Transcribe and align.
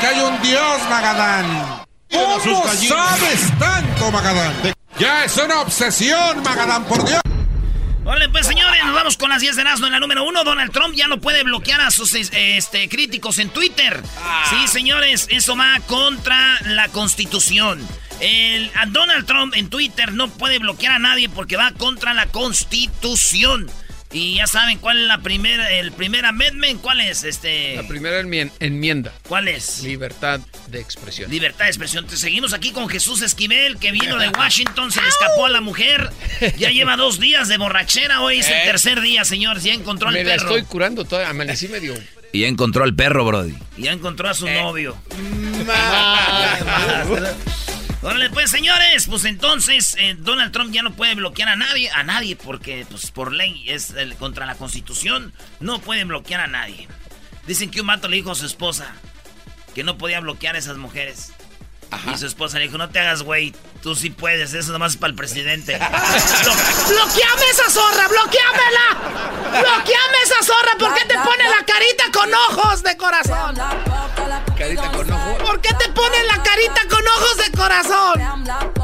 que 0.00 0.06
hay 0.06 0.20
un 0.20 0.42
Dios, 0.42 0.82
Magadán. 0.88 1.84
¿Cómo 2.10 2.40
sabes 2.40 3.58
tanto, 3.58 4.10
Magadán? 4.10 4.54
Ya 4.98 5.24
es 5.24 5.36
una 5.36 5.60
obsesión, 5.60 6.42
Magadán, 6.42 6.84
por 6.84 7.04
Dios. 7.04 7.20
Vale, 8.04 8.28
pues 8.28 8.46
señores, 8.46 8.84
nos 8.84 8.94
vamos 8.94 9.16
con 9.16 9.30
las 9.30 9.40
10 9.40 9.56
de 9.56 9.64
Nazno 9.64 9.86
en 9.86 9.92
la 9.92 10.00
número 10.00 10.24
1. 10.24 10.44
Donald 10.44 10.72
Trump 10.72 10.94
ya 10.94 11.08
no 11.08 11.20
puede 11.20 11.42
bloquear 11.42 11.80
a 11.80 11.90
sus 11.90 12.14
este, 12.14 12.88
críticos 12.90 13.38
en 13.38 13.48
Twitter. 13.48 14.02
Ah. 14.22 14.44
Sí, 14.50 14.68
señores, 14.68 15.26
eso 15.30 15.56
va 15.56 15.80
contra 15.86 16.60
la 16.66 16.88
constitución. 16.88 17.80
El, 18.20 18.70
a 18.74 18.86
Donald 18.86 19.26
Trump 19.26 19.54
en 19.56 19.70
Twitter 19.70 20.12
no 20.12 20.28
puede 20.28 20.58
bloquear 20.58 20.92
a 20.92 20.98
nadie 20.98 21.30
porque 21.30 21.56
va 21.56 21.72
contra 21.72 22.12
la 22.12 22.26
constitución. 22.26 23.70
Y 24.14 24.36
ya 24.36 24.46
saben 24.46 24.78
cuál 24.78 25.02
es 25.02 25.08
la 25.08 25.18
primera, 25.18 25.72
el 25.72 25.90
primer 25.90 26.24
amendment, 26.24 26.80
cuál 26.80 27.00
es 27.00 27.24
este. 27.24 27.74
La 27.74 27.88
primera 27.88 28.20
enmienda. 28.60 29.12
¿Cuál 29.26 29.48
es? 29.48 29.82
Libertad 29.82 30.38
de 30.68 30.78
expresión. 30.78 31.28
Libertad 31.32 31.64
de 31.64 31.70
expresión. 31.70 32.06
Te 32.06 32.16
seguimos 32.16 32.52
aquí 32.52 32.70
con 32.70 32.88
Jesús 32.88 33.22
Esquivel, 33.22 33.76
que 33.78 33.90
vino 33.90 34.16
de 34.16 34.28
Washington, 34.38 34.92
se 34.92 35.02
le 35.02 35.08
escapó 35.08 35.46
a 35.46 35.48
la 35.48 35.60
mujer. 35.60 36.12
Ya 36.56 36.70
lleva 36.70 36.96
dos 36.96 37.18
días 37.18 37.48
de 37.48 37.58
borrachera, 37.58 38.20
hoy 38.20 38.38
es 38.38 38.46
el 38.46 38.54
eh. 38.54 38.62
tercer 38.66 39.00
día, 39.00 39.24
señor. 39.24 39.58
Ya 39.58 39.74
encontró 39.74 40.10
al 40.10 40.14
Me 40.14 40.22
perro. 40.22 40.48
Me 40.48 40.58
estoy 40.58 40.70
curando 40.70 41.04
toda, 41.04 41.28
amanecí 41.28 41.66
medio. 41.66 41.94
Y 42.30 42.42
ya 42.42 42.46
encontró 42.46 42.84
al 42.84 42.94
perro, 42.94 43.24
Brody. 43.24 43.56
Y 43.76 43.82
ya 43.82 43.92
encontró 43.92 44.28
a 44.28 44.34
su 44.34 44.46
eh. 44.46 44.62
novio. 44.62 44.96
Órale, 48.04 48.28
pues, 48.28 48.50
señores, 48.50 49.06
pues 49.08 49.24
entonces 49.24 49.96
eh, 49.98 50.14
Donald 50.18 50.52
Trump 50.52 50.70
ya 50.74 50.82
no 50.82 50.92
puede 50.92 51.14
bloquear 51.14 51.48
a 51.48 51.56
nadie, 51.56 51.90
a 51.90 52.02
nadie, 52.02 52.36
porque 52.36 52.84
pues 52.90 53.10
por 53.10 53.32
ley 53.32 53.64
es 53.66 53.94
contra 54.18 54.44
la 54.44 54.56
constitución, 54.56 55.32
no 55.58 55.80
puede 55.80 56.04
bloquear 56.04 56.42
a 56.42 56.46
nadie. 56.46 56.86
Dicen 57.46 57.70
que 57.70 57.80
un 57.80 57.86
mato 57.86 58.08
le 58.08 58.16
dijo 58.16 58.30
a 58.30 58.34
su 58.34 58.44
esposa 58.44 58.92
que 59.74 59.84
no 59.84 59.96
podía 59.96 60.20
bloquear 60.20 60.54
a 60.54 60.58
esas 60.58 60.76
mujeres. 60.76 61.32
Y 62.12 62.18
su 62.18 62.26
esposa 62.26 62.58
le 62.58 62.64
dijo, 62.64 62.76
no 62.78 62.88
te 62.88 62.98
hagas 63.00 63.22
güey, 63.22 63.54
tú 63.82 63.94
sí 63.94 64.10
puedes, 64.10 64.54
eso 64.54 64.72
nomás 64.72 64.92
es 64.92 64.98
para 64.98 65.10
el 65.10 65.16
presidente. 65.16 65.78
¡Bloqueame 66.88 67.46
esa 67.50 67.70
zorra, 67.70 68.08
bloqueamela! 68.08 69.60
¡Bloqueame 69.60 70.16
esa 70.24 70.42
zorra! 70.42 70.72
¿Por 70.78 70.94
qué 70.94 71.04
te 71.06 71.14
pone 71.14 71.44
la 71.44 71.64
carita 71.64 72.04
con 72.12 72.32
ojos 72.34 72.82
de 72.82 72.96
corazón? 72.96 73.54
¿Carita 74.56 74.90
con 74.92 75.10
ojos? 75.10 75.42
¿Por 75.42 75.60
qué 75.60 75.74
te 75.74 75.88
pone 75.90 76.24
la 76.24 76.42
carita 76.42 76.80
con 76.88 77.06
ojos 77.06 77.36
de 77.38 77.50
corazón? 77.52 78.20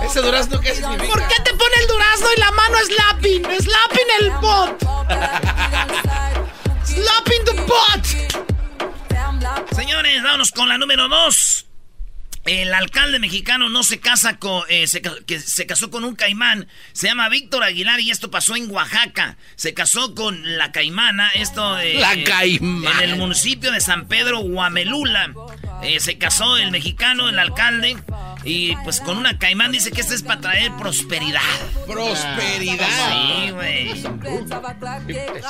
¿Ese 0.05 0.21
durazno 0.21 0.61
qué 0.61 0.75
significa? 0.75 1.13
¿Por 1.13 1.27
qué 1.29 1.41
te 1.43 1.55
pone 1.55 1.75
el 1.81 1.87
durazno 1.87 2.27
y 2.37 2.41
la 2.41 2.51
mano 2.53 2.77
slapping? 2.87 3.43
Slapping 3.45 4.11
el 4.21 4.31
pot. 4.41 4.79
slapping 6.85 7.45
the 7.45 7.55
pot. 7.67 8.07
Señores, 9.75 10.23
vámonos 10.23 10.51
con 10.51 10.69
la 10.69 10.77
número 10.79 11.09
dos. 11.09 11.67
El 12.47 12.73
alcalde 12.73 13.19
mexicano 13.19 13.69
no 13.69 13.83
se 13.83 14.01
casa 14.01 14.39
con, 14.39 14.63
eh, 14.71 14.87
se, 14.87 15.03
que 15.03 15.39
se 15.41 15.67
casó 15.67 15.91
con 15.91 16.05
un 16.05 16.17
caimán, 16.17 16.69
se 16.93 17.07
llama 17.07 17.29
Víctor 17.29 17.63
Aguilar 17.63 18.01
y 18.01 18.11
esto 18.11 18.31
pasó 18.31 18.57
en 18.57 18.71
Oaxaca. 18.71 19.37
Se 19.57 19.75
casó 19.75 20.15
con 20.15 20.57
la 20.57 20.73
caimana, 20.73 21.29
esto 21.31 21.77
la 21.77 22.25
caimana. 22.25 23.03
en 23.05 23.11
el 23.11 23.17
municipio 23.17 23.71
de 23.73 23.81
San 23.81 24.09
Pedro 24.09 24.41
Huamelula. 24.41 25.35
Eh, 25.83 26.01
se 26.01 26.17
casó 26.17 26.57
el 26.57 26.71
mexicano, 26.71 27.29
el 27.29 27.39
alcalde, 27.39 27.97
y 28.45 28.77
pues 28.85 29.01
con 29.01 29.19
una 29.19 29.37
caimán 29.39 29.73
dice 29.73 29.91
que 29.91 30.01
esto 30.01 30.15
es 30.15 30.23
para 30.23 30.41
traer 30.41 30.73
prosperidad. 30.77 31.41
Prosperidad. 31.87 32.87
Sí, 33.11 33.51
güey. 33.51 34.03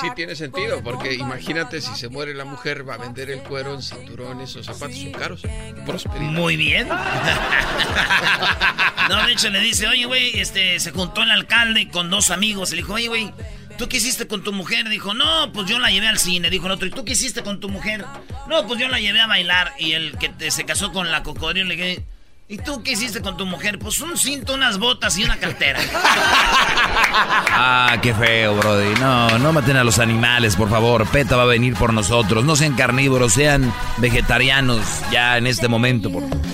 Sí 0.00 0.08
tiene 0.16 0.34
sentido, 0.34 0.82
porque 0.82 1.14
imagínate 1.14 1.80
si 1.80 1.94
se 1.94 2.08
muere 2.08 2.34
la 2.34 2.44
mujer, 2.44 2.88
va 2.88 2.94
a 2.94 2.98
vender 2.98 3.30
el 3.30 3.42
cuero 3.42 3.74
en 3.74 3.82
cinturones 3.82 4.56
o 4.56 4.64
zapatos 4.64 4.98
son 4.98 5.12
caros. 5.12 5.42
Prosperidad. 5.86 6.32
Muy 6.32 6.56
bien. 6.56 6.88
no, 9.08 9.26
de 9.26 9.32
hecho 9.32 9.50
le 9.50 9.60
dice, 9.60 9.86
oye, 9.86 10.06
güey, 10.06 10.40
este, 10.40 10.80
se 10.80 10.90
juntó 10.90 11.22
el 11.22 11.30
alcalde 11.30 11.88
con 11.88 12.10
dos 12.10 12.30
amigos. 12.30 12.70
Le 12.70 12.78
dijo, 12.78 12.94
oye, 12.94 13.08
güey, 13.08 13.32
¿tú 13.78 13.88
qué 13.88 13.98
hiciste 13.98 14.26
con 14.26 14.42
tu 14.42 14.52
mujer? 14.52 14.88
Dijo, 14.88 15.14
no, 15.14 15.52
pues 15.52 15.68
yo 15.68 15.78
la 15.78 15.90
llevé 15.90 16.08
al 16.08 16.18
cine. 16.18 16.50
Dijo 16.50 16.66
el 16.66 16.72
otro, 16.72 16.88
¿y 16.88 16.90
tú 16.90 17.04
qué 17.04 17.12
hiciste 17.12 17.42
con 17.42 17.60
tu 17.60 17.68
mujer? 17.68 18.04
No, 18.48 18.66
pues 18.66 18.80
yo 18.80 18.88
la 18.88 18.98
llevé 18.98 19.20
a 19.20 19.28
bailar. 19.28 19.74
Y 19.78 19.92
el 19.92 20.18
que 20.18 20.50
se 20.50 20.64
casó 20.64 20.92
con 20.92 21.12
la 21.12 21.22
cocodrilo 21.22 21.68
le 21.68 21.76
dije, 21.76 22.04
¿Y 22.52 22.58
tú 22.58 22.82
qué 22.82 22.90
hiciste 22.90 23.20
con 23.20 23.36
tu 23.36 23.46
mujer? 23.46 23.78
Pues 23.78 24.00
un 24.00 24.18
cinto, 24.18 24.54
unas 24.54 24.78
botas 24.78 25.16
y 25.16 25.22
una 25.22 25.38
cartera. 25.38 25.78
ah, 25.94 27.96
qué 28.02 28.12
feo, 28.12 28.56
Brody. 28.56 28.92
No, 28.98 29.38
no 29.38 29.52
maten 29.52 29.76
a 29.76 29.84
los 29.84 30.00
animales, 30.00 30.56
por 30.56 30.68
favor. 30.68 31.06
PETA 31.06 31.36
va 31.36 31.44
a 31.44 31.46
venir 31.46 31.74
por 31.74 31.94
nosotros. 31.94 32.44
No 32.44 32.56
sean 32.56 32.74
carnívoros, 32.74 33.34
sean 33.34 33.72
vegetarianos 33.98 34.84
ya 35.12 35.38
en 35.38 35.46
este 35.46 35.68
momento, 35.68 36.10
por 36.10 36.28
favor. 36.28 36.44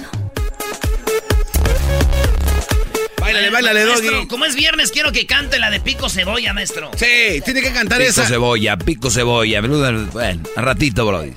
Báilale, 3.19 3.49
báilale, 3.49 3.85
Doggy. 3.85 4.27
Como 4.29 4.45
es 4.45 4.55
viernes, 4.55 4.93
quiero 4.93 5.13
que 5.13 5.25
cante 5.25 5.59
la 5.59 5.71
de 5.71 5.81
Pico 5.81 6.11
Cebolla, 6.11 6.53
maestro. 6.53 6.91
Sí, 6.95 7.41
tiene 7.43 7.63
que 7.63 7.73
cantar 7.73 8.03
esa. 8.03 8.21
Pico 8.21 8.35
Cebolla, 8.35 8.77
Pico 8.77 9.11
Cebolla. 9.11 9.63
Bueno, 9.63 10.43
a 10.57 10.61
ratito, 10.61 11.07
Brody. 11.07 11.33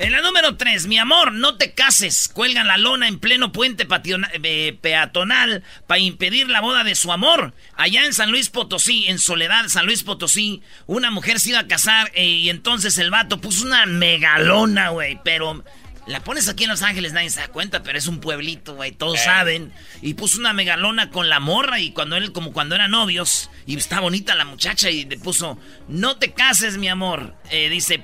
En 0.00 0.12
la 0.12 0.22
número 0.22 0.56
3, 0.56 0.86
mi 0.86 0.96
amor, 0.96 1.30
no 1.30 1.58
te 1.58 1.74
cases. 1.74 2.30
Cuelgan 2.32 2.66
la 2.66 2.78
lona 2.78 3.06
en 3.06 3.18
pleno 3.18 3.52
puente 3.52 3.86
eh, 4.32 4.78
peatonal 4.80 5.62
para 5.86 5.98
impedir 5.98 6.48
la 6.48 6.62
boda 6.62 6.84
de 6.84 6.94
su 6.94 7.12
amor. 7.12 7.52
Allá 7.76 8.06
en 8.06 8.14
San 8.14 8.30
Luis 8.30 8.48
Potosí, 8.48 9.08
en 9.08 9.18
Soledad, 9.18 9.68
San 9.68 9.84
Luis 9.84 10.02
Potosí, 10.02 10.62
una 10.86 11.10
mujer 11.10 11.38
se 11.38 11.50
iba 11.50 11.58
a 11.58 11.66
casar 11.66 12.10
eh, 12.14 12.24
y 12.24 12.48
entonces 12.48 12.96
el 12.96 13.10
vato 13.10 13.42
puso 13.42 13.66
una 13.66 13.84
megalona, 13.84 14.88
güey. 14.88 15.20
Pero 15.22 15.62
la 16.06 16.24
pones 16.24 16.48
aquí 16.48 16.64
en 16.64 16.70
Los 16.70 16.80
Ángeles, 16.80 17.12
nadie 17.12 17.28
se 17.28 17.40
da 17.40 17.48
cuenta, 17.48 17.82
pero 17.82 17.98
es 17.98 18.06
un 18.06 18.20
pueblito, 18.20 18.76
güey, 18.76 18.92
todos 18.92 19.18
eh. 19.18 19.24
saben. 19.24 19.70
Y 20.00 20.14
puso 20.14 20.38
una 20.38 20.54
megalona 20.54 21.10
con 21.10 21.28
la 21.28 21.40
morra 21.40 21.78
y 21.78 21.90
cuando 21.90 22.16
él, 22.16 22.32
como 22.32 22.54
cuando 22.54 22.74
eran 22.74 22.92
novios, 22.92 23.50
y 23.66 23.76
está 23.76 24.00
bonita 24.00 24.34
la 24.34 24.46
muchacha 24.46 24.88
y 24.88 25.04
le 25.04 25.18
puso, 25.18 25.58
no 25.88 26.16
te 26.16 26.32
cases, 26.32 26.78
mi 26.78 26.88
amor. 26.88 27.34
dice, 27.50 28.02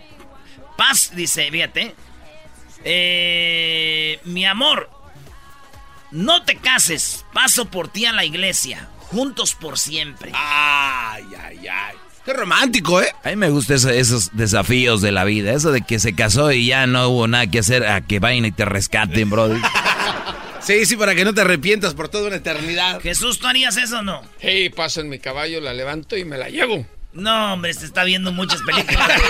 Paz 0.76 1.12
dice, 1.14 1.50
fíjate. 1.50 1.94
Eh, 2.84 4.20
mi 4.24 4.46
amor, 4.46 4.90
no 6.10 6.42
te 6.44 6.56
cases. 6.56 7.24
Paso 7.32 7.66
por 7.66 7.88
ti 7.88 8.06
a 8.06 8.12
la 8.12 8.24
iglesia. 8.24 8.88
Juntos 9.10 9.54
por 9.54 9.78
siempre. 9.78 10.32
Ay, 10.34 11.24
ay, 11.38 11.68
ay. 11.68 11.96
Qué 12.24 12.32
romántico, 12.32 13.00
¿eh? 13.00 13.08
A 13.22 13.28
mí 13.30 13.36
me 13.36 13.50
gustan 13.50 13.76
esos, 13.76 14.30
desafíos 14.36 15.00
de 15.00 15.12
la 15.12 15.24
vida. 15.24 15.52
Eso 15.52 15.70
de 15.70 15.82
que 15.82 16.00
se 16.00 16.14
casó 16.14 16.50
y 16.50 16.66
ya 16.66 16.86
no 16.88 17.08
hubo 17.08 17.28
nada 17.28 17.46
que 17.46 17.60
hacer 17.60 17.86
a 17.86 18.00
que 18.00 18.18
vayan 18.18 18.44
y 18.44 18.50
te 18.50 18.64
rescaten, 18.64 19.30
brody. 19.30 19.60
sí, 20.60 20.86
sí, 20.86 20.96
para 20.96 21.14
que 21.14 21.24
no 21.24 21.32
te 21.32 21.42
arrepientas 21.42 21.94
por 21.94 22.08
toda 22.08 22.26
una 22.26 22.36
eternidad. 22.36 23.00
Jesús, 23.00 23.38
¿tú 23.38 23.46
harías 23.46 23.76
eso 23.76 24.00
o 24.00 24.02
no? 24.02 24.22
Sí, 24.40 24.70
paso 24.70 25.02
en 25.02 25.08
mi 25.08 25.20
caballo, 25.20 25.60
la 25.60 25.72
levanto 25.72 26.16
y 26.16 26.24
me 26.24 26.36
la 26.36 26.48
llevo. 26.48 26.84
No, 27.12 27.54
hombre, 27.54 27.72
se 27.72 27.86
está 27.86 28.02
viendo 28.02 28.32
muchas 28.32 28.60
películas 28.62 29.08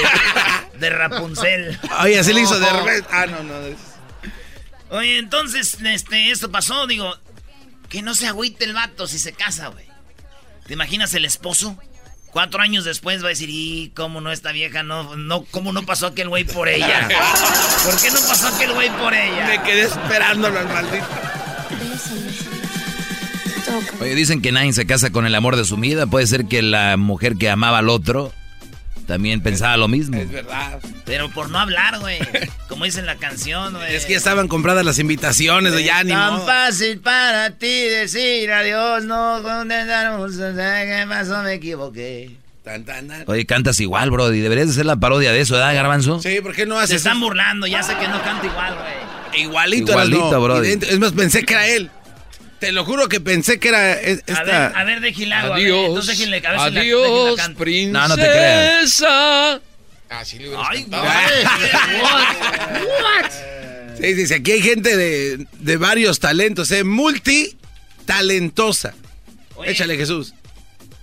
de, 0.79 0.91
Rapunzel. 0.91 1.79
Oye, 2.03 2.19
así 2.19 2.33
le 2.33 2.43
hizo 2.43 2.59
de 2.59 2.67
Ah, 3.11 3.27
no, 3.27 3.43
no. 3.43 3.55
Oye, 4.91 5.19
entonces, 5.19 5.79
este, 5.85 6.31
esto 6.31 6.51
pasó, 6.51 6.87
digo, 6.87 7.13
que 7.89 8.03
no 8.03 8.15
se 8.15 8.27
agüite 8.27 8.65
el 8.65 8.73
vato 8.73 9.07
si 9.07 9.19
se 9.19 9.33
casa, 9.33 9.69
güey. 9.69 9.87
¿Te 10.67 10.75
imaginas 10.75 11.15
el 11.15 11.25
esposo? 11.25 11.77
Cuatro 12.31 12.61
años 12.61 12.85
después 12.85 13.23
va 13.23 13.27
a 13.27 13.31
decir, 13.31 13.49
¿y 13.51 13.93
cómo 13.95 14.21
no 14.21 14.31
esta 14.31 14.53
vieja 14.53 14.83
no, 14.83 15.17
no, 15.17 15.45
cómo 15.45 15.73
no 15.73 15.87
pasó 15.87 16.09
aquel 16.09 16.29
güey 16.29 16.45
por 16.45 16.69
ella? 16.69 17.09
¿Por 17.85 18.01
qué 18.01 18.11
no 18.11 18.21
pasó 18.29 18.49
aquel 18.49 18.73
güey 18.75 18.91
por 18.99 19.15
ella? 19.15 19.47
Me 19.47 19.63
quedé 19.63 19.83
esperándolo 19.83 20.59
al 20.59 20.69
maldito. 20.69 21.07
Oye, 24.01 24.15
dicen 24.15 24.43
que 24.43 24.53
nadie 24.53 24.73
se 24.73 24.87
casa 24.87 25.11
con 25.11 25.27
el 25.27 25.35
amor 25.35 25.57
de 25.57 25.65
su 25.65 25.77
vida. 25.77 26.07
Puede 26.07 26.27
ser 26.27 26.47
que 26.47 26.63
la 26.63 26.97
mujer 26.97 27.37
que 27.37 27.51
amaba 27.51 27.79
al 27.79 27.89
otro 27.89 28.33
también 29.07 29.41
pensaba 29.41 29.77
lo 29.77 29.89
mismo. 29.89 30.17
Es 30.17 30.31
verdad. 30.31 30.81
Pero 31.05 31.31
por 31.31 31.51
no 31.51 31.59
hablar, 31.59 31.99
güey. 32.01 32.19
Como 32.69 32.85
dice 32.85 33.01
en 33.01 33.07
la 33.07 33.17
canción, 33.17 33.75
güey. 33.75 33.95
Es 33.95 34.05
que 34.05 34.13
ya 34.13 34.19
estaban 34.19 34.49
compradas 34.49 34.85
las 34.85 34.99
invitaciones, 34.99 35.73
de 35.73 35.85
ya 35.85 36.03
ni 36.05 36.13
tan 36.13 36.45
fácil 36.45 36.99
para 37.01 37.51
ti 37.51 37.83
decir 37.85 38.51
adiós, 38.51 39.05
no 39.05 39.41
condenamos, 39.43 40.33
¿qué 40.37 41.05
pasó? 41.09 41.43
Me 41.43 41.55
equivoqué. 41.55 42.37
Oye, 43.27 43.47
cantas 43.47 43.79
igual, 43.79 44.11
bro. 44.11 44.33
Y 44.33 44.41
deberías 44.41 44.69
hacer 44.69 44.87
la 44.87 44.97
parodia 44.97 45.31
de 45.31 45.41
eso, 45.41 45.55
¿verdad, 45.55 45.73
Garbanzo? 45.75 46.21
Sí, 46.21 46.41
¿por 46.41 46.53
qué 46.53 46.67
no 46.67 46.77
haces? 46.77 46.91
Se 46.91 46.97
están 46.97 47.21
burlando, 47.21 47.67
ya 47.69 47.83
sé 47.83 47.95
que 47.97 48.09
no 48.09 48.21
canta 48.23 48.47
igual, 48.47 48.75
güey. 48.75 49.43
Igualito, 49.43 49.93
Igualito, 49.93 50.41
bro. 50.43 50.63
Es 50.63 50.99
más, 50.99 51.13
pensé 51.13 51.45
que 51.45 51.55
era 51.55 51.67
él. 51.69 51.91
Te 52.59 52.73
lo 52.73 52.85
juro 52.85 53.09
que 53.09 53.21
pensé 53.21 53.59
que 53.59 53.69
era 53.69 54.01
esta... 54.01 54.39
A 54.39 54.45
ver, 54.45 54.77
a 54.77 54.85
ver, 54.85 55.01
déjenle 55.01 55.35
agua. 55.35 55.57
Adiós. 55.57 55.89
Entonces 55.89 56.19
déjenle, 56.19 56.47
a 56.47 56.51
ver 56.51 56.61
Adiós, 56.79 57.41
si 57.41 57.49
la, 57.49 57.55
princesa. 57.55 57.93
No, 57.93 58.09
no 58.09 58.17
te 58.17 58.23
creas. 58.23 59.03
Ah, 60.09 60.25
sí 60.25 60.39
le 60.39 60.49
hubieras 60.49 60.67
Ay, 60.71 60.83
cantado. 60.83 61.05
what? 63.03 63.31
Sí, 64.01 64.15
dice, 64.15 64.37
aquí 64.37 64.53
hay 64.53 64.63
gente 64.63 64.97
de, 64.97 65.47
de 65.59 65.77
varios 65.77 66.21
talentos, 66.21 66.71
¿eh? 66.71 66.85
Multitalentosa. 66.85 68.95
Oye. 69.57 69.73
Échale, 69.73 69.97
Jesús. 69.97 70.33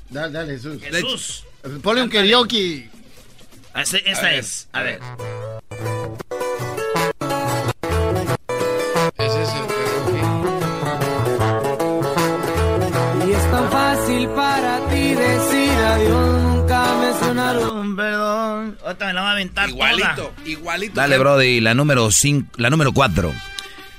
Dale, 0.09 0.31
dale, 0.31 0.53
Jesús. 0.53 0.81
Jesús. 0.81 1.43
Ponle 1.81 2.03
un 2.03 2.09
karaoke. 2.09 2.89
Esta, 3.75 3.97
esta 3.97 4.27
a 4.27 4.35
es. 4.35 4.69
A 4.71 4.83
ver. 4.83 4.99
Ahorita 18.93 19.05
me 19.07 19.13
la 19.13 19.21
va 19.21 19.29
a 19.29 19.31
aventar 19.33 19.69
Igualito, 19.69 20.07
toda. 20.15 20.47
igualito. 20.47 20.93
Dale, 20.95 21.17
Brody, 21.17 21.59
la 21.61 21.73
número 21.73 22.09
cinco, 22.11 22.49
la 22.57 22.69
número 22.69 22.91
cuatro. 22.93 23.33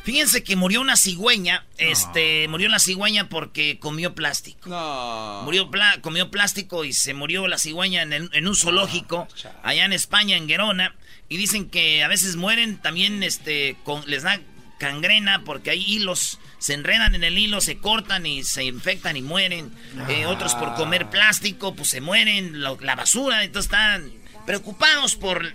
Fíjense 0.04 0.44
que 0.44 0.54
murió 0.54 0.82
una 0.82 0.96
cigüeña, 0.98 1.64
este, 1.78 2.46
murió 2.48 2.68
la 2.68 2.78
cigüeña 2.78 3.30
porque 3.30 3.78
comió 3.78 4.14
plástico. 4.14 4.68
No. 4.68 5.40
Murió 5.44 5.70
pla- 5.70 5.96
comió 6.02 6.30
plástico 6.30 6.84
y 6.84 6.92
se 6.92 7.14
murió 7.14 7.48
la 7.48 7.56
cigüeña 7.56 8.02
en, 8.02 8.12
el- 8.12 8.30
en 8.34 8.46
un 8.46 8.54
zoológico 8.54 9.26
allá 9.62 9.84
en 9.86 9.94
España, 9.94 10.36
en 10.36 10.46
Gerona. 10.46 10.94
Y 11.30 11.38
dicen 11.38 11.70
que 11.70 12.04
a 12.04 12.08
veces 12.08 12.36
mueren 12.36 12.76
también, 12.76 13.22
este, 13.22 13.76
con, 13.82 14.02
les 14.06 14.22
da 14.24 14.38
cangrena 14.78 15.42
porque 15.42 15.70
hay 15.70 15.82
hilos, 15.82 16.38
se 16.58 16.74
enredan 16.74 17.14
en 17.14 17.24
el 17.24 17.38
hilo, 17.38 17.62
se 17.62 17.78
cortan 17.78 18.26
y 18.26 18.44
se 18.44 18.64
infectan 18.64 19.16
y 19.16 19.22
mueren. 19.22 19.72
Eh, 20.10 20.26
otros 20.26 20.54
por 20.54 20.74
comer 20.74 21.08
plástico, 21.08 21.74
pues 21.74 21.88
se 21.88 22.02
mueren, 22.02 22.60
lo- 22.60 22.78
la 22.82 22.94
basura, 22.94 23.42
entonces 23.42 23.72
están 23.72 24.12
preocupados 24.46 25.16
por, 25.16 25.52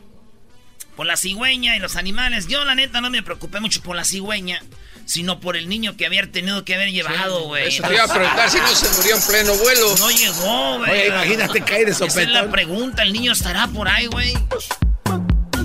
por 0.96 1.06
la 1.06 1.18
cigüeña 1.18 1.76
y 1.76 1.80
los 1.80 1.96
animales. 1.96 2.48
Yo 2.48 2.64
la 2.66 2.76
neta 2.76 3.02
no 3.02 3.10
me 3.10 3.24
preocupé 3.24 3.60
mucho 3.60 3.82
por 3.82 3.96
la 3.96 4.04
cigüeña, 4.06 4.62
sino 5.06 5.40
por 5.40 5.56
el 5.58 5.70
niño 5.70 5.96
que 5.98 6.06
había 6.06 6.30
tenido 6.32 6.64
que 6.66 6.76
haber 6.76 6.92
llevado, 6.92 7.46
güey. 7.48 7.68
Eso 7.68 7.84
te 7.88 7.94
iba 7.94 8.04
a 8.04 8.14
preguntar 8.14 8.50
si 8.50 8.58
no 8.58 8.68
se 8.68 8.90
murió 8.98 9.16
en 9.16 9.22
pleno 9.24 9.54
vuelo. 9.56 9.96
No 9.98 10.10
llegó, 10.12 10.78
güey. 10.80 10.92
Oye, 10.92 11.08
imagínate 11.08 11.62
caer 11.62 11.86
de 11.86 11.92
Esa 11.92 12.06
es 12.06 12.14
sopetón. 12.14 12.34
la 12.34 12.50
pregunta. 12.52 13.04
El 13.04 13.14
niño 13.14 13.32
estará 13.32 13.68
por 13.68 13.88
ahí, 13.88 14.08
güey. 14.08 14.34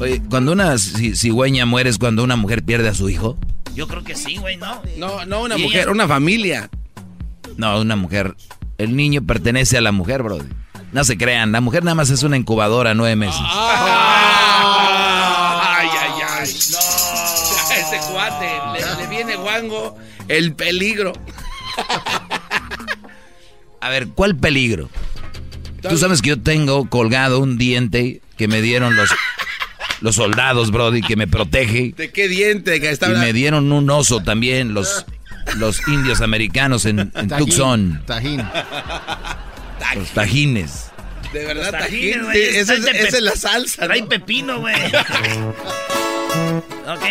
Oye, 0.00 0.22
cuando 0.28 0.52
una 0.52 0.72
ci- 0.74 1.14
cigüeña 1.14 1.66
muere 1.66 1.90
es 1.90 1.98
cuando 1.98 2.22
una 2.24 2.36
mujer 2.36 2.62
pierde 2.64 2.88
a 2.88 2.94
su 2.94 3.08
hijo. 3.08 3.38
Yo 3.74 3.88
creo 3.88 4.04
que 4.04 4.14
sí, 4.14 4.36
güey, 4.36 4.56
¿no? 4.56 4.82
No, 4.96 5.24
no 5.26 5.42
una 5.42 5.56
mujer, 5.56 5.82
ella- 5.82 5.90
una 5.92 6.06
familia. 6.08 6.70
No, 7.56 7.80
una 7.80 7.96
mujer. 7.96 8.34
El 8.78 8.96
niño 8.96 9.24
pertenece 9.24 9.78
a 9.78 9.80
la 9.80 9.92
mujer, 9.92 10.22
Brody. 10.22 10.48
No 10.94 11.02
se 11.02 11.18
crean, 11.18 11.50
la 11.50 11.60
mujer 11.60 11.82
nada 11.82 11.96
más 11.96 12.10
es 12.10 12.22
una 12.22 12.36
incubadora 12.36 12.94
nueve 12.94 13.16
meses. 13.16 13.40
Ay, 13.42 13.48
ay, 15.90 16.10
ay. 16.38 16.54
No. 16.70 16.78
Ese 17.74 17.98
cuate, 18.12 18.48
le, 18.72 18.78
le 19.02 19.08
viene 19.08 19.34
guango 19.34 19.98
el 20.28 20.54
peligro. 20.54 21.12
A 23.80 23.88
ver, 23.88 24.06
¿cuál 24.06 24.36
peligro? 24.36 24.88
Tú 25.82 25.98
sabes 25.98 26.22
que 26.22 26.28
yo 26.28 26.40
tengo 26.40 26.88
colgado 26.88 27.40
un 27.40 27.58
diente 27.58 28.20
que 28.36 28.46
me 28.46 28.62
dieron 28.62 28.94
los, 28.94 29.10
los 30.00 30.14
soldados, 30.14 30.70
Brody, 30.70 31.02
que 31.02 31.16
me 31.16 31.26
protege. 31.26 31.92
¿De 31.96 32.12
qué 32.12 32.28
diente 32.28 32.80
que 32.80 32.90
está 32.90 33.10
Y 33.10 33.16
me 33.16 33.32
dieron 33.32 33.72
un 33.72 33.90
oso 33.90 34.22
también, 34.22 34.74
los, 34.74 35.04
los 35.56 35.88
indios 35.88 36.20
americanos 36.20 36.84
en, 36.84 37.00
en 37.00 37.10
Tajín, 37.10 37.36
Tucson. 37.36 38.00
Tajín. 38.06 38.44
Los 39.96 40.10
tajines. 40.10 40.83
De 41.34 41.44
verdad, 41.46 41.72
tajines, 41.72 42.22
güey, 42.22 42.42
esa 42.58 42.74
es, 42.74 42.86
es 42.86 43.20
la 43.20 43.34
salsa. 43.34 43.86
Trae 43.86 44.02
¿no? 44.02 44.08
pepino, 44.08 44.60
güey. 44.60 44.76
ok, 44.86 44.94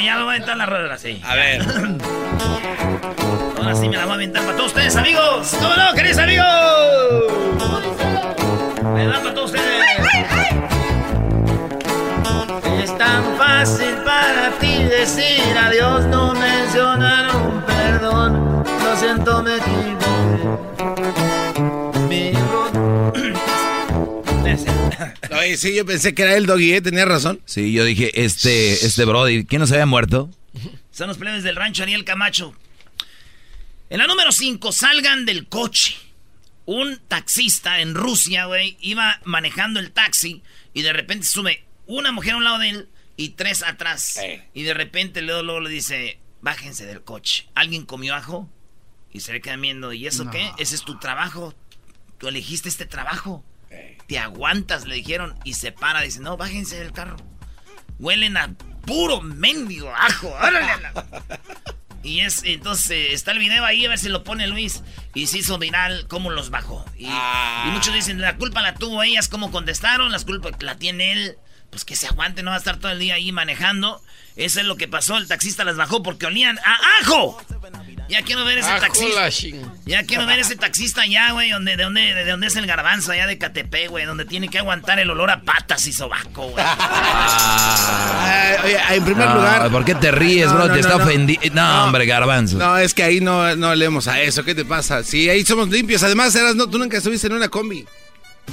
ya 0.02 0.16
me 0.16 0.24
voy 0.24 0.32
a 0.32 0.36
aventar 0.38 0.56
la 0.56 0.66
rueda 0.66 0.94
así. 0.94 1.22
A 1.26 1.36
ver. 1.36 1.62
Ahora 3.58 3.76
sí 3.76 3.90
me 3.90 3.98
la 3.98 4.06
voy 4.06 4.12
a 4.12 4.16
aventar 4.16 4.44
para 4.44 4.56
todos 4.56 4.70
ustedes, 4.70 4.96
amigos. 4.96 5.54
¿Cómo 5.60 5.76
no, 5.76 5.94
queridos 5.94 6.20
amigos? 6.20 6.46
Me 8.96 9.08
da 9.08 9.22
para 9.22 9.34
todos 9.36 9.52
ustedes. 9.52 9.84
Es 12.82 12.98
tan 12.98 13.38
fácil 13.38 13.94
para 14.06 14.52
ti 14.58 14.86
decir 14.86 15.42
adiós, 15.58 16.06
no 16.06 16.34
mencionar 16.34 17.36
un 17.36 17.62
perdón. 17.64 18.64
Lo 18.86 18.96
siento, 18.96 19.44
me 19.44 19.58
equivoqué. 19.58 19.73
Oye, 25.40 25.58
sí, 25.58 25.76
yo 25.76 25.86
pensé 25.86 26.14
que 26.14 26.24
era 26.24 26.36
el 26.36 26.46
doggy, 26.46 26.74
¿eh? 26.74 26.82
tenía 26.82 27.06
razón. 27.06 27.42
Sí, 27.46 27.72
yo 27.72 27.84
dije, 27.86 28.24
este, 28.24 28.74
este 28.74 29.06
Brody, 29.06 29.46
¿quién 29.46 29.60
no 29.60 29.68
se 29.68 29.76
había 29.76 29.86
muerto? 29.86 30.30
Son 30.92 31.08
los 31.08 31.18
plebes 31.18 31.44
del 31.44 31.56
rancho 31.56 31.84
Ariel 31.84 32.06
Camacho. 32.06 32.54
En 33.90 34.00
la 34.00 34.08
número 34.08 34.32
5, 34.32 34.72
salgan 34.72 35.26
del 35.26 35.48
coche. 35.48 35.96
Un 36.66 37.00
taxista 37.08 37.82
en 37.82 37.94
Rusia, 37.94 38.46
güey, 38.46 38.78
iba 38.80 39.20
manejando 39.26 39.80
el 39.80 39.92
taxi 39.92 40.42
y 40.74 40.82
de 40.82 40.94
repente 40.94 41.28
sube 41.28 41.64
una 41.88 42.12
mujer 42.12 42.34
a 42.34 42.38
un 42.38 42.44
lado 42.44 42.60
de 42.60 42.70
él 42.70 42.90
y 43.18 43.30
tres 43.30 43.64
atrás. 43.64 44.18
Eh. 44.18 44.48
Y 44.54 44.64
de 44.64 44.74
repente 44.74 45.22
luego, 45.22 45.44
luego 45.44 45.60
le 45.60 45.70
dice, 45.70 46.20
bájense 46.42 46.86
del 46.86 47.04
coche. 47.04 47.48
¿Alguien 47.54 47.86
comió 47.86 48.16
ajo? 48.16 48.50
Y 49.12 49.20
se 49.20 49.34
le 49.34 49.42
quedan 49.42 49.62
viendo, 49.62 49.94
¿y 49.94 50.08
eso 50.08 50.30
qué? 50.32 50.52
Ese 50.58 50.76
es 50.76 50.84
tu 50.84 50.98
trabajo. 50.98 51.54
Tú 52.18 52.28
elegiste 52.28 52.70
este 52.70 52.86
trabajo. 52.86 53.44
Te 54.08 54.20
aguantas, 54.20 54.86
le 54.86 54.96
dijeron. 54.96 55.36
Y 55.44 55.54
se 55.54 55.72
para, 55.72 56.02
dice, 56.02 56.20
no, 56.20 56.38
bájense 56.38 56.78
del 56.78 56.92
carro. 56.92 57.18
Huelen 58.00 58.38
a 58.38 58.54
puro 58.86 59.22
mendigo 59.22 59.94
ajo. 59.96 60.30
¡Órale 60.30 60.60
a 60.72 60.78
la- 60.78 61.06
Y 62.04 62.20
es, 62.20 62.44
entonces 62.44 62.92
eh, 62.92 63.14
está 63.14 63.32
el 63.32 63.40
video 63.40 63.64
ahí, 63.64 63.86
a 63.86 63.90
ver 63.90 63.98
si 63.98 64.10
lo 64.10 64.26
pone 64.26 64.46
Luis. 64.48 64.84
Y 65.14 65.28
se 65.28 65.38
hizo 65.38 65.58
viral 65.58 66.06
cómo 66.10 66.32
los 66.32 66.50
bajó. 66.50 66.84
Y, 66.98 67.06
y 67.08 67.70
muchos 67.72 67.94
dicen, 67.94 68.20
la 68.20 68.36
culpa 68.36 68.62
la 68.62 68.74
tuvo 68.76 69.04
ellas, 69.04 69.30
cómo 69.30 69.52
contestaron, 69.52 70.12
las 70.12 70.26
culpas 70.26 70.52
la 70.62 70.76
tiene 70.78 71.14
él. 71.14 71.38
Pues 71.70 71.86
que 71.86 71.96
se 71.96 72.08
aguante, 72.08 72.44
no 72.44 72.52
va 72.52 72.56
a 72.56 72.60
estar 72.60 72.78
todo 72.78 72.92
el 72.92 73.00
día 73.00 73.16
ahí 73.16 73.32
manejando. 73.32 74.02
Eso 74.36 74.60
es 74.60 74.66
lo 74.66 74.76
que 74.76 74.88
pasó, 74.90 75.16
el 75.18 75.28
taxista 75.30 75.64
las 75.64 75.78
bajó 75.78 76.04
porque 76.04 76.26
olían 76.26 76.60
a 76.60 76.78
ajo. 77.02 77.42
Ya 78.10 78.22
quiero 78.22 78.44
ver 78.46 78.60
ese 78.60 78.70
Ajo 78.70 78.82
taxista. 78.82 79.30
Ya 79.86 80.04
quiero 80.04 80.26
ver 80.28 80.40
ese 80.40 80.56
taxista 80.56 81.02
allá, 81.02 81.32
güey, 81.32 81.50
donde, 81.52 81.76
de, 81.78 81.84
donde, 81.84 82.14
de 82.14 82.26
donde 82.30 82.48
es 82.48 82.56
el 82.56 82.68
garbanzo, 82.68 83.12
allá 83.12 83.28
de 83.28 83.38
Catepec, 83.38 83.90
güey, 83.90 84.06
donde 84.06 84.26
tiene 84.26 84.50
que 84.50 84.60
aguantar 84.60 85.00
el 85.00 85.10
olor 85.10 85.32
a 85.32 85.42
patas 85.42 85.88
y 85.88 85.94
sobaco, 85.94 86.48
güey. 86.50 86.64
Oye, 88.66 88.78
en 88.92 89.04
primer 89.06 89.28
No, 89.28 89.36
lugar. 89.36 89.72
¿Por 89.72 89.86
qué 89.86 89.96
te 89.96 90.12
ríes, 90.12 90.48
No, 90.48 90.54
bro? 90.56 90.68
no, 90.68 90.68
te 90.68 90.74
no, 90.74 90.80
está 90.88 90.98
no. 90.98 91.04
ofendiendo. 91.04 91.50
No, 91.54 91.84
hombre, 91.86 92.06
garbanzo. 92.06 92.58
No, 92.58 92.78
es 92.78 92.94
que 92.94 93.04
ahí 93.04 93.20
no, 93.20 93.56
no 93.56 93.74
leemos 93.76 94.08
a 94.08 94.22
eso. 94.22 94.44
¿Qué 94.44 94.56
te 94.56 94.66
pasa? 94.66 95.04
Sí, 95.04 95.30
ahí 95.30 95.46
somos 95.46 95.70
limpios. 95.70 96.04
Además, 96.04 96.34
eras, 96.36 96.56
no, 96.56 96.70
tú 96.70 96.78
nunca 96.78 96.98
estuviste 96.98 97.28
en 97.28 97.34
una 97.34 97.50
combi. 97.50 97.86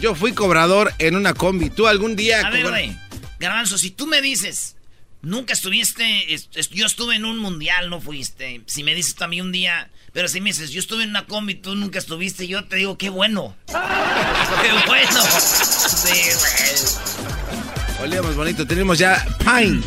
Yo 0.00 0.14
fui 0.14 0.32
cobrador 0.32 0.92
en 0.98 1.16
una 1.16 1.34
combi. 1.34 1.70
Tú 1.70 1.86
algún 1.86 2.16
día. 2.16 2.40
A 2.46 2.50
ver, 2.50 2.68
güey. 2.68 2.96
Garbanzo, 3.38 3.78
si 3.78 3.90
tú 3.90 4.06
me 4.06 4.20
dices, 4.20 4.76
nunca 5.22 5.52
estuviste, 5.52 6.32
es- 6.34 6.48
es- 6.54 6.70
yo 6.70 6.86
estuve 6.86 7.16
en 7.16 7.24
un 7.24 7.38
mundial, 7.38 7.90
no 7.90 8.00
fuiste. 8.00 8.62
Si 8.66 8.82
me 8.84 8.94
dices 8.94 9.14
tú 9.14 9.24
a 9.24 9.28
mí 9.28 9.40
un 9.40 9.52
día, 9.52 9.90
pero 10.12 10.28
si 10.28 10.40
me 10.40 10.50
dices, 10.50 10.70
yo 10.70 10.80
estuve 10.80 11.02
en 11.04 11.10
una 11.10 11.26
combi, 11.26 11.54
tú 11.54 11.74
nunca 11.76 11.98
estuviste, 11.98 12.46
yo 12.48 12.64
te 12.64 12.76
digo, 12.76 12.96
qué 12.98 13.08
bueno. 13.10 13.56
qué 13.66 14.72
bueno. 14.86 15.20
Sí, 15.22 16.30
güey. 16.38 18.02
Olíamos 18.02 18.34
bonito. 18.34 18.66
Tenemos 18.66 18.98
ya 18.98 19.24
Pine. 19.40 19.82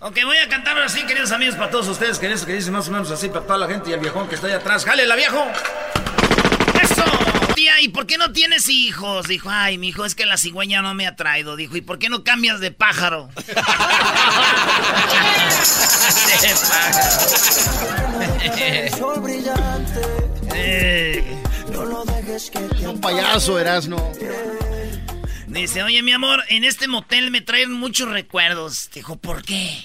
Ok, 0.00 0.18
voy 0.24 0.36
a 0.38 0.48
cantar 0.48 0.74
ahora 0.76 0.88
sí, 0.88 1.02
queridos 1.06 1.30
amigos, 1.30 1.54
para 1.54 1.70
todos 1.70 1.86
ustedes, 1.88 2.18
queridos, 2.18 2.44
que 2.44 2.54
dicen 2.54 2.72
más 2.72 2.88
o 2.88 2.90
menos 2.90 3.10
así, 3.12 3.28
para 3.28 3.46
toda 3.46 3.58
la 3.58 3.68
gente 3.68 3.90
y 3.90 3.92
el 3.92 4.00
viejón 4.00 4.28
que 4.28 4.34
está 4.34 4.48
ahí 4.48 4.52
atrás. 4.52 4.84
¡Jale, 4.84 5.04
viejo! 5.14 5.46
¡Eso! 6.82 7.04
¿Y 7.80 7.88
por 7.88 8.06
qué 8.06 8.18
no 8.18 8.32
tienes 8.32 8.68
hijos? 8.68 9.28
Dijo, 9.28 9.48
ay, 9.50 9.78
mi 9.78 9.88
hijo, 9.88 10.04
es 10.04 10.14
que 10.14 10.26
la 10.26 10.36
cigüeña 10.36 10.82
no 10.82 10.94
me 10.94 11.06
ha 11.06 11.16
traído. 11.16 11.56
Dijo, 11.56 11.76
¿y 11.76 11.80
por 11.80 11.98
qué 11.98 12.08
no 12.08 12.24
cambias 12.24 12.60
de 12.60 12.70
pájaro? 12.70 13.28
de 13.36 13.44
pájaro. 16.68 17.42
Eh, 20.54 21.42
Un 22.86 23.00
payaso, 23.00 23.58
Erasno. 23.58 24.12
Dice, 25.46 25.82
oye, 25.82 26.02
mi 26.02 26.12
amor, 26.12 26.42
en 26.48 26.64
este 26.64 26.88
motel 26.88 27.30
me 27.30 27.40
traen 27.40 27.72
muchos 27.72 28.08
recuerdos. 28.08 28.90
Dijo, 28.94 29.16
¿por 29.16 29.42
qué? 29.42 29.84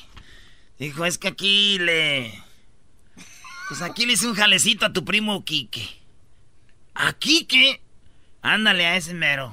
Dijo, 0.79 1.05
es 1.05 1.17
que 1.17 1.27
aquí 1.27 1.77
le... 1.79 2.34
Pues 3.67 3.81
aquí 3.81 4.05
le 4.05 4.13
hice 4.13 4.27
un 4.27 4.36
jalecito 4.36 4.86
a 4.86 4.93
tu 4.93 5.03
primo 5.03 5.43
Quique. 5.43 5.89
¿A 7.00 7.13
Quique? 7.13 7.82
Ándale 8.42 8.86
a 8.86 8.96
ese 8.96 9.13
mero. 9.13 9.51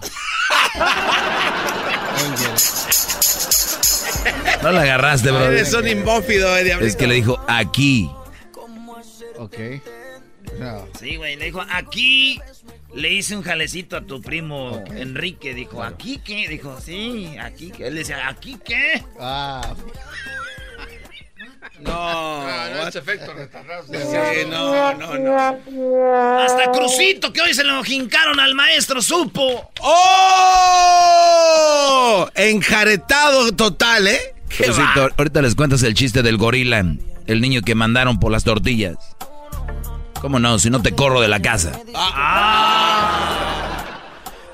No 4.63 4.73
la 4.73 4.83
agarraste, 4.83 5.31
bro. 5.31 5.45
Eres 5.45 5.73
un 5.75 5.87
imbófido, 5.87 6.57
eh, 6.57 6.65
diablito. 6.65 6.89
Es 6.89 6.97
que 6.97 7.07
le 7.07 7.17
dijo 7.17 7.39
aquí. 7.49 8.11
Ok. 9.37 9.59
No. 10.59 10.87
Sí, 10.99 11.17
güey, 11.17 11.37
le 11.37 11.47
dijo, 11.47 11.63
aquí 11.69 12.41
le 12.95 13.13
hice 13.13 13.37
un 13.37 13.43
jalecito 13.43 13.97
a 13.97 14.03
tu 14.03 14.23
primo 14.23 14.83
Enrique. 14.95 15.53
Dijo, 15.55 15.83
¿aquí 15.83 16.21
qué? 16.25 16.49
Dijo, 16.49 16.81
sí, 16.81 17.37
aquí 17.41 17.71
qué. 17.71 17.89
Él 17.89 17.97
decía, 17.97 18.29
¿aquí 18.29 18.59
qué? 18.65 19.05
Ah, 19.19 19.75
No, 21.85 21.93
Ah, 22.47 22.69
no, 22.73 22.79
what? 22.81 22.89
es 22.89 22.97
efecto 22.97 23.33
retardado. 23.35 23.85
Sí, 23.85 23.93
no, 24.51 24.93
no, 24.95 25.15
no. 25.19 25.37
Hasta 26.41 26.73
Crucito, 26.73 27.33
que 27.33 27.41
hoy 27.43 27.55
se 27.55 27.65
lo 27.65 27.83
jincaron 27.85 28.41
al 28.41 28.55
maestro, 28.55 29.01
supo. 29.03 29.71
¡Oh! 30.55 32.29
Enjaretado 32.35 33.53
total, 33.53 34.07
¿eh? 34.09 34.35
Qué 34.49 34.57
Pero 34.59 34.75
sí, 34.75 34.81
va. 34.83 34.95
to- 34.95 35.11
ahorita 35.19 35.43
les 35.43 35.55
cuentas 35.55 35.83
el 35.83 35.95
chiste 35.95 36.23
del 36.23 36.37
gorila, 36.37 36.85
el 37.27 37.41
niño 37.41 37.63
que 37.63 37.75
mandaron 37.75 38.19
por 38.21 38.31
las 38.33 38.45
tortillas. 38.45 38.97
¿Cómo 40.21 40.39
no? 40.39 40.59
Si 40.59 40.71
no 40.71 40.81
te 40.81 40.95
corro 40.95 41.21
de 41.21 41.29
la 41.29 41.41
casa. 41.43 41.73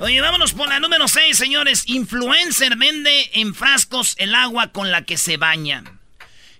Oye, 0.00 0.20
vámonos 0.20 0.52
por 0.54 0.68
la 0.68 0.80
número 0.80 1.06
6, 1.06 1.36
señores. 1.36 1.82
Influencer 1.86 2.76
vende 2.76 3.30
en 3.34 3.54
frascos 3.54 4.14
el 4.18 4.34
agua 4.34 4.68
con 4.72 4.90
la 4.90 5.02
que 5.04 5.16
se 5.18 5.36
baña. 5.36 5.84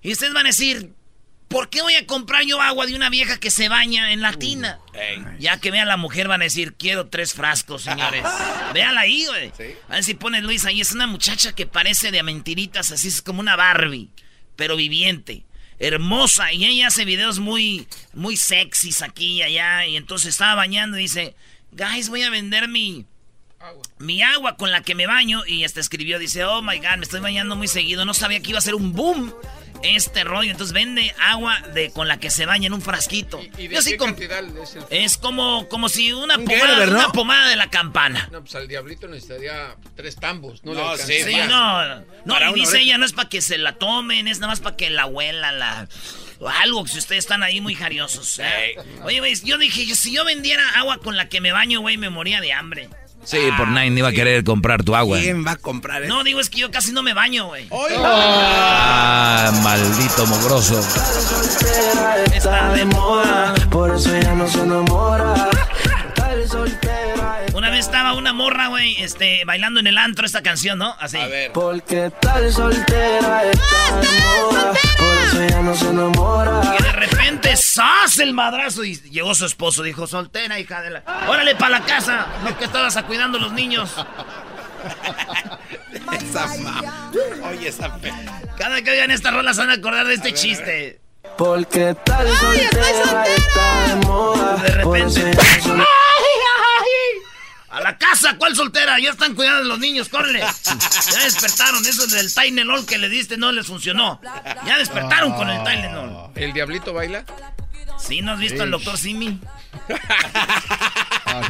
Y 0.02 0.12
ustedes 0.12 0.32
van 0.32 0.46
a 0.46 0.50
decir, 0.50 0.92
¿por 1.48 1.68
qué 1.68 1.82
voy 1.82 1.94
a 1.94 2.06
comprar 2.06 2.44
yo 2.44 2.60
agua 2.62 2.86
de 2.86 2.94
una 2.94 3.10
vieja 3.10 3.38
que 3.38 3.50
se 3.50 3.68
baña 3.68 4.12
en 4.12 4.22
la 4.22 4.32
tina? 4.32 4.78
Ya 5.38 5.58
que 5.60 5.70
vea 5.70 5.84
la 5.84 5.96
mujer 5.96 6.28
van 6.28 6.40
a 6.40 6.44
decir, 6.44 6.74
quiero 6.74 7.08
tres 7.08 7.34
frascos, 7.34 7.82
señores. 7.82 8.24
Véala 8.72 9.02
ahí, 9.02 9.26
güey. 9.26 9.74
A 9.88 9.94
ver 9.94 10.04
si 10.04 10.14
pone 10.14 10.40
Luis 10.40 10.64
ahí. 10.64 10.80
Es 10.80 10.92
una 10.92 11.06
muchacha 11.06 11.52
que 11.52 11.66
parece 11.66 12.12
de 12.12 12.22
mentiritas, 12.22 12.92
así 12.92 13.08
es 13.08 13.20
como 13.20 13.40
una 13.40 13.56
Barbie, 13.56 14.10
pero 14.56 14.76
viviente. 14.76 15.44
Hermosa. 15.80 16.52
Y 16.52 16.66
ella 16.66 16.86
hace 16.86 17.04
videos 17.04 17.40
muy, 17.40 17.88
muy 18.14 18.36
sexys 18.36 19.02
aquí 19.02 19.38
y 19.38 19.42
allá. 19.42 19.86
Y 19.86 19.96
entonces 19.96 20.28
estaba 20.28 20.54
bañando 20.54 20.98
y 20.98 21.02
dice, 21.02 21.34
guys, 21.72 22.08
voy 22.08 22.22
a 22.22 22.30
vender 22.30 22.68
mi... 22.68 23.06
Mi 23.98 24.22
agua 24.22 24.56
con 24.56 24.70
la 24.70 24.80
que 24.80 24.94
me 24.94 25.06
baño 25.06 25.44
y 25.46 25.64
hasta 25.64 25.80
escribió, 25.80 26.18
dice, 26.18 26.44
oh 26.44 26.62
my 26.62 26.78
god, 26.78 26.96
me 26.96 27.02
estoy 27.02 27.20
bañando 27.20 27.56
muy 27.56 27.68
seguido, 27.68 28.06
no 28.06 28.14
sabía 28.14 28.40
que 28.40 28.48
iba 28.48 28.58
a 28.58 28.62
ser 28.62 28.74
un 28.74 28.94
boom 28.94 29.34
este 29.82 30.24
rollo. 30.24 30.50
Entonces 30.50 30.72
vende 30.72 31.14
agua 31.18 31.60
de 31.74 31.90
con 31.90 32.08
la 32.08 32.18
que 32.18 32.30
se 32.30 32.46
baña 32.46 32.66
en 32.66 32.72
un 32.72 32.82
frasquito. 32.82 33.40
¿Y, 33.58 33.68
de 33.68 33.76
Yo 33.76 33.82
qué 33.84 33.96
cantidad 33.96 34.42
es 34.62 34.76
el- 34.76 34.84
es 34.90 35.16
como, 35.18 35.68
como 35.68 35.88
si 35.88 36.12
una 36.12 36.36
Un 36.36 36.44
pomada, 36.44 36.66
Gerber, 36.68 36.88
¿no? 36.90 36.98
una 36.98 37.08
pomada 37.12 37.48
de 37.48 37.56
la 37.56 37.70
campana. 37.70 38.28
No, 38.32 38.40
pues 38.40 38.54
al 38.54 38.68
diablito 38.68 39.08
necesitaría 39.08 39.76
tres 39.96 40.16
tambos. 40.16 40.64
No, 40.64 40.74
No, 40.74 40.94
le 40.96 41.02
sí, 41.02 41.22
Sí, 41.24 41.34
no, 41.48 41.84
no, 41.96 42.04
Para 42.26 42.50
y 42.50 42.54
dice 42.54 42.70
oreja. 42.72 42.84
ella, 42.84 42.98
no 42.98 43.06
es 43.06 43.12
para 43.12 43.28
que 43.28 43.40
se 43.42 43.58
la 43.58 43.72
tomen, 43.74 44.28
es 44.28 44.38
nada 44.38 44.52
más 44.52 44.60
para 44.60 44.76
que 44.76 44.90
la 44.90 45.02
abuela, 45.02 45.52
la... 45.52 45.88
o 46.38 46.48
Algo, 46.48 46.86
si 46.86 46.98
ustedes 46.98 47.24
están 47.24 47.42
ahí 47.42 47.60
muy 47.60 47.74
jariosos. 47.74 48.38
¿eh? 48.38 48.74
Oye, 49.04 49.20
güey, 49.20 49.34
yo 49.44 49.58
dije, 49.58 49.86
yo- 49.86 49.94
si 49.96 50.12
yo 50.14 50.24
vendiera 50.24 50.62
agua 50.78 50.98
con 50.98 51.16
la 51.16 51.28
que 51.28 51.40
me 51.40 51.52
baño, 51.52 51.80
güey, 51.80 51.96
me 51.96 52.10
moría 52.10 52.40
de 52.40 52.52
hambre. 52.52 52.88
Sí, 53.24 53.38
por 53.56 53.68
nadie 53.68 53.90
iba 53.90 54.08
a 54.08 54.12
querer 54.12 54.44
comprar 54.44 54.82
tu 54.82 54.96
agua. 54.96 55.18
¿Quién 55.18 55.46
va 55.46 55.52
a 55.52 55.56
comprar 55.56 56.02
eso? 56.02 56.12
No, 56.12 56.24
digo, 56.24 56.40
es 56.40 56.48
que 56.50 56.58
yo 56.60 56.70
casi 56.70 56.92
no 56.92 57.02
me 57.02 57.12
baño, 57.14 57.46
güey. 57.48 57.68
Ah, 58.02 59.50
maldito 59.62 60.26
mogroso. 60.26 60.80
Está 62.34 62.72
de 62.72 62.84
moda. 62.86 63.54
Por 63.70 63.94
eso 63.94 64.14
ella 64.14 64.34
no 64.34 64.48
se 64.48 64.60
enamora. 64.62 65.48
Tal 66.14 66.48
soltera. 66.48 66.99
Una 67.60 67.68
vez 67.68 67.80
estaba 67.80 68.14
una 68.14 68.32
morra, 68.32 68.68
güey, 68.68 68.96
este, 69.02 69.44
bailando 69.44 69.80
en 69.80 69.86
el 69.86 69.98
antro 69.98 70.24
esta 70.24 70.42
canción, 70.42 70.78
¿no? 70.78 70.96
Así. 70.98 71.18
A 71.18 71.26
ver. 71.26 71.52
Porque 71.52 72.10
tal 72.18 72.50
soltera 72.50 73.42
está 73.44 74.00
de 74.00 74.08
moda. 74.22 74.72
Por 74.98 75.18
eso 75.26 75.42
ella 75.42 75.60
no 75.60 75.74
se 75.76 75.90
enamora. 75.90 76.62
Y 76.78 76.82
de 76.82 76.92
repente, 76.92 77.54
¡zas! 77.58 78.18
el 78.18 78.32
madrazo. 78.32 78.82
Y 78.82 78.94
llegó 79.10 79.34
su 79.34 79.44
esposo, 79.44 79.82
dijo, 79.82 80.06
soltera, 80.06 80.58
hija 80.58 80.80
de 80.80 80.88
la... 80.88 81.02
¡Órale 81.28 81.54
para 81.54 81.80
la 81.80 81.84
casa! 81.84 82.28
No 82.44 82.56
que 82.56 82.64
estabas 82.64 82.96
a 82.96 83.02
cuidando 83.02 83.36
a 83.36 83.42
los 83.42 83.52
niños. 83.52 83.90
Esa 86.18 86.46
ma- 86.60 87.10
Oye, 87.50 87.68
esa 87.68 87.90
fe. 87.98 88.10
Cada 88.56 88.80
que 88.80 88.90
oigan 88.90 89.10
esta 89.10 89.30
rola 89.32 89.52
se 89.52 89.60
van 89.60 89.68
a 89.68 89.74
acordar 89.74 90.06
de 90.06 90.14
este 90.14 90.32
chiste. 90.32 90.98
Porque 91.36 91.94
tal 92.06 92.26
soltera 92.38 92.86
está 93.36 93.86
de 93.86 94.06
moda. 94.06 94.56
De 94.56 94.82
Por 94.82 94.96
eso 94.96 95.20
repente... 95.20 95.38
ella 95.58 95.74
no 95.74 95.84
se 95.84 95.90
¡A 95.90 95.99
la 97.90 97.98
casa! 97.98 98.36
¿Cuál 98.36 98.54
soltera? 98.56 98.98
Ya 98.98 99.10
están 99.10 99.34
cuidando 99.34 99.62
a 99.62 99.64
los 99.64 99.78
niños, 99.78 100.08
córrele. 100.08 100.40
Ya 101.12 101.24
despertaron. 101.24 101.84
Eso 101.86 102.06
del 102.06 102.32
Tylenol 102.32 102.86
que 102.86 102.98
le 102.98 103.08
diste 103.08 103.36
no 103.36 103.52
les 103.52 103.66
funcionó. 103.66 104.20
Ya 104.66 104.78
despertaron 104.78 105.32
con 105.34 105.48
el 105.50 105.62
Tylenol. 105.64 106.30
¿El 106.34 106.52
diablito 106.52 106.92
baila? 106.92 107.24
¿Sí? 107.98 108.22
¿No 108.22 108.32
has 108.32 108.38
visto 108.38 108.62
al 108.62 108.70
doctor 108.70 108.96
Simi? 108.98 109.38
Ah. 111.32 111.42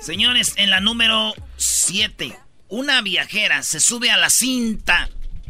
Señores, 0.00 0.52
en 0.56 0.70
la 0.70 0.80
número 0.80 1.34
7, 1.56 2.36
una 2.68 3.00
viajera 3.00 3.62
se 3.62 3.80
sube 3.80 4.10
a 4.10 4.16
la 4.16 4.30
cinta 4.30 5.08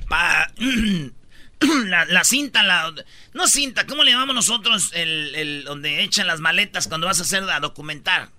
pa- 0.09 0.51
la, 1.87 2.05
la 2.05 2.25
cinta, 2.25 2.63
la... 2.63 2.93
No 3.33 3.47
cinta, 3.49 3.87
¿cómo 3.87 4.05
le 4.05 4.13
llamamos 4.13 4.35
nosotros 4.35 4.91
el, 4.95 5.35
el- 5.35 5.65
donde 5.65 6.03
echan 6.03 6.27
las 6.27 6.41
maletas 6.41 6.89
cuando 6.89 7.07
vas 7.07 7.19
a 7.19 7.23
hacer 7.25 7.43
a 7.51 7.61
documentar? 7.61 8.31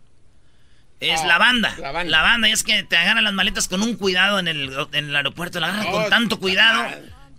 Es 1.00 1.20
Ah, 1.22 1.28
la 1.28 1.38
banda. 1.38 1.76
la 1.80 1.92
banda. 1.92 2.10
La 2.12 2.22
banda, 2.22 2.50
y 2.50 2.52
es 2.54 2.64
que 2.64 2.84
te 2.84 2.96
agarran 2.98 3.24
las 3.24 3.34
maletas 3.34 3.68
con 3.68 3.82
un 3.82 3.96
cuidado 3.96 4.40
en 4.40 4.48
el, 4.48 4.72
en 4.94 5.10
el 5.10 5.16
aeropuerto. 5.16 5.60
La 5.60 5.68
agarran 5.68 5.88
Oh, 5.88 5.92
con 5.92 6.10
tanto 6.10 6.40
cuidado 6.40 6.86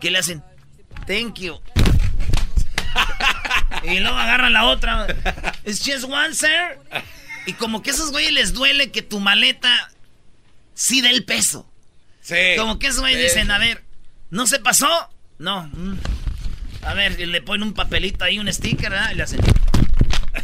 que 0.01 0.11
le 0.11 0.19
hacen, 0.19 0.43
thank 1.07 1.39
you. 1.41 1.59
y 3.83 4.01
luego 4.01 4.17
agarran 4.17 4.53
la 4.53 4.65
otra. 4.65 5.07
It's 5.65 5.81
just 5.85 6.05
one, 6.05 6.35
sir. 6.35 6.79
Y 7.47 7.53
como 7.55 7.83
que 7.83 7.91
a 7.91 7.93
esos 7.95 8.11
güeyes 8.11 8.33
les 8.33 8.53
duele 8.53 8.91
que 8.91 9.03
tu 9.03 9.21
maleta 9.21 9.91
sí 10.75 11.01
dé 11.01 11.11
el 11.11 11.25
peso. 11.25 11.71
Sí. 12.21 12.35
Como 12.57 12.79
que 12.79 12.89
esos 12.89 13.01
güeyes 13.01 13.21
Sí. 13.21 13.25
dicen, 13.39 13.51
a 13.51 13.59
ver, 13.59 13.85
¿no 14.31 14.47
se 14.47 14.59
pasó? 14.59 14.89
No. 15.39 15.65
mm. 15.73 15.99
A 16.83 16.95
ver, 16.95 17.19
y 17.21 17.27
le 17.27 17.43
ponen 17.43 17.67
un 17.69 17.75
papelito 17.75 18.25
ahí, 18.25 18.39
un 18.39 18.53
sticker, 18.53 18.91
¿verdad? 18.91 19.11
Y 19.13 19.15
le 19.17 19.23
hacen. 19.25 19.41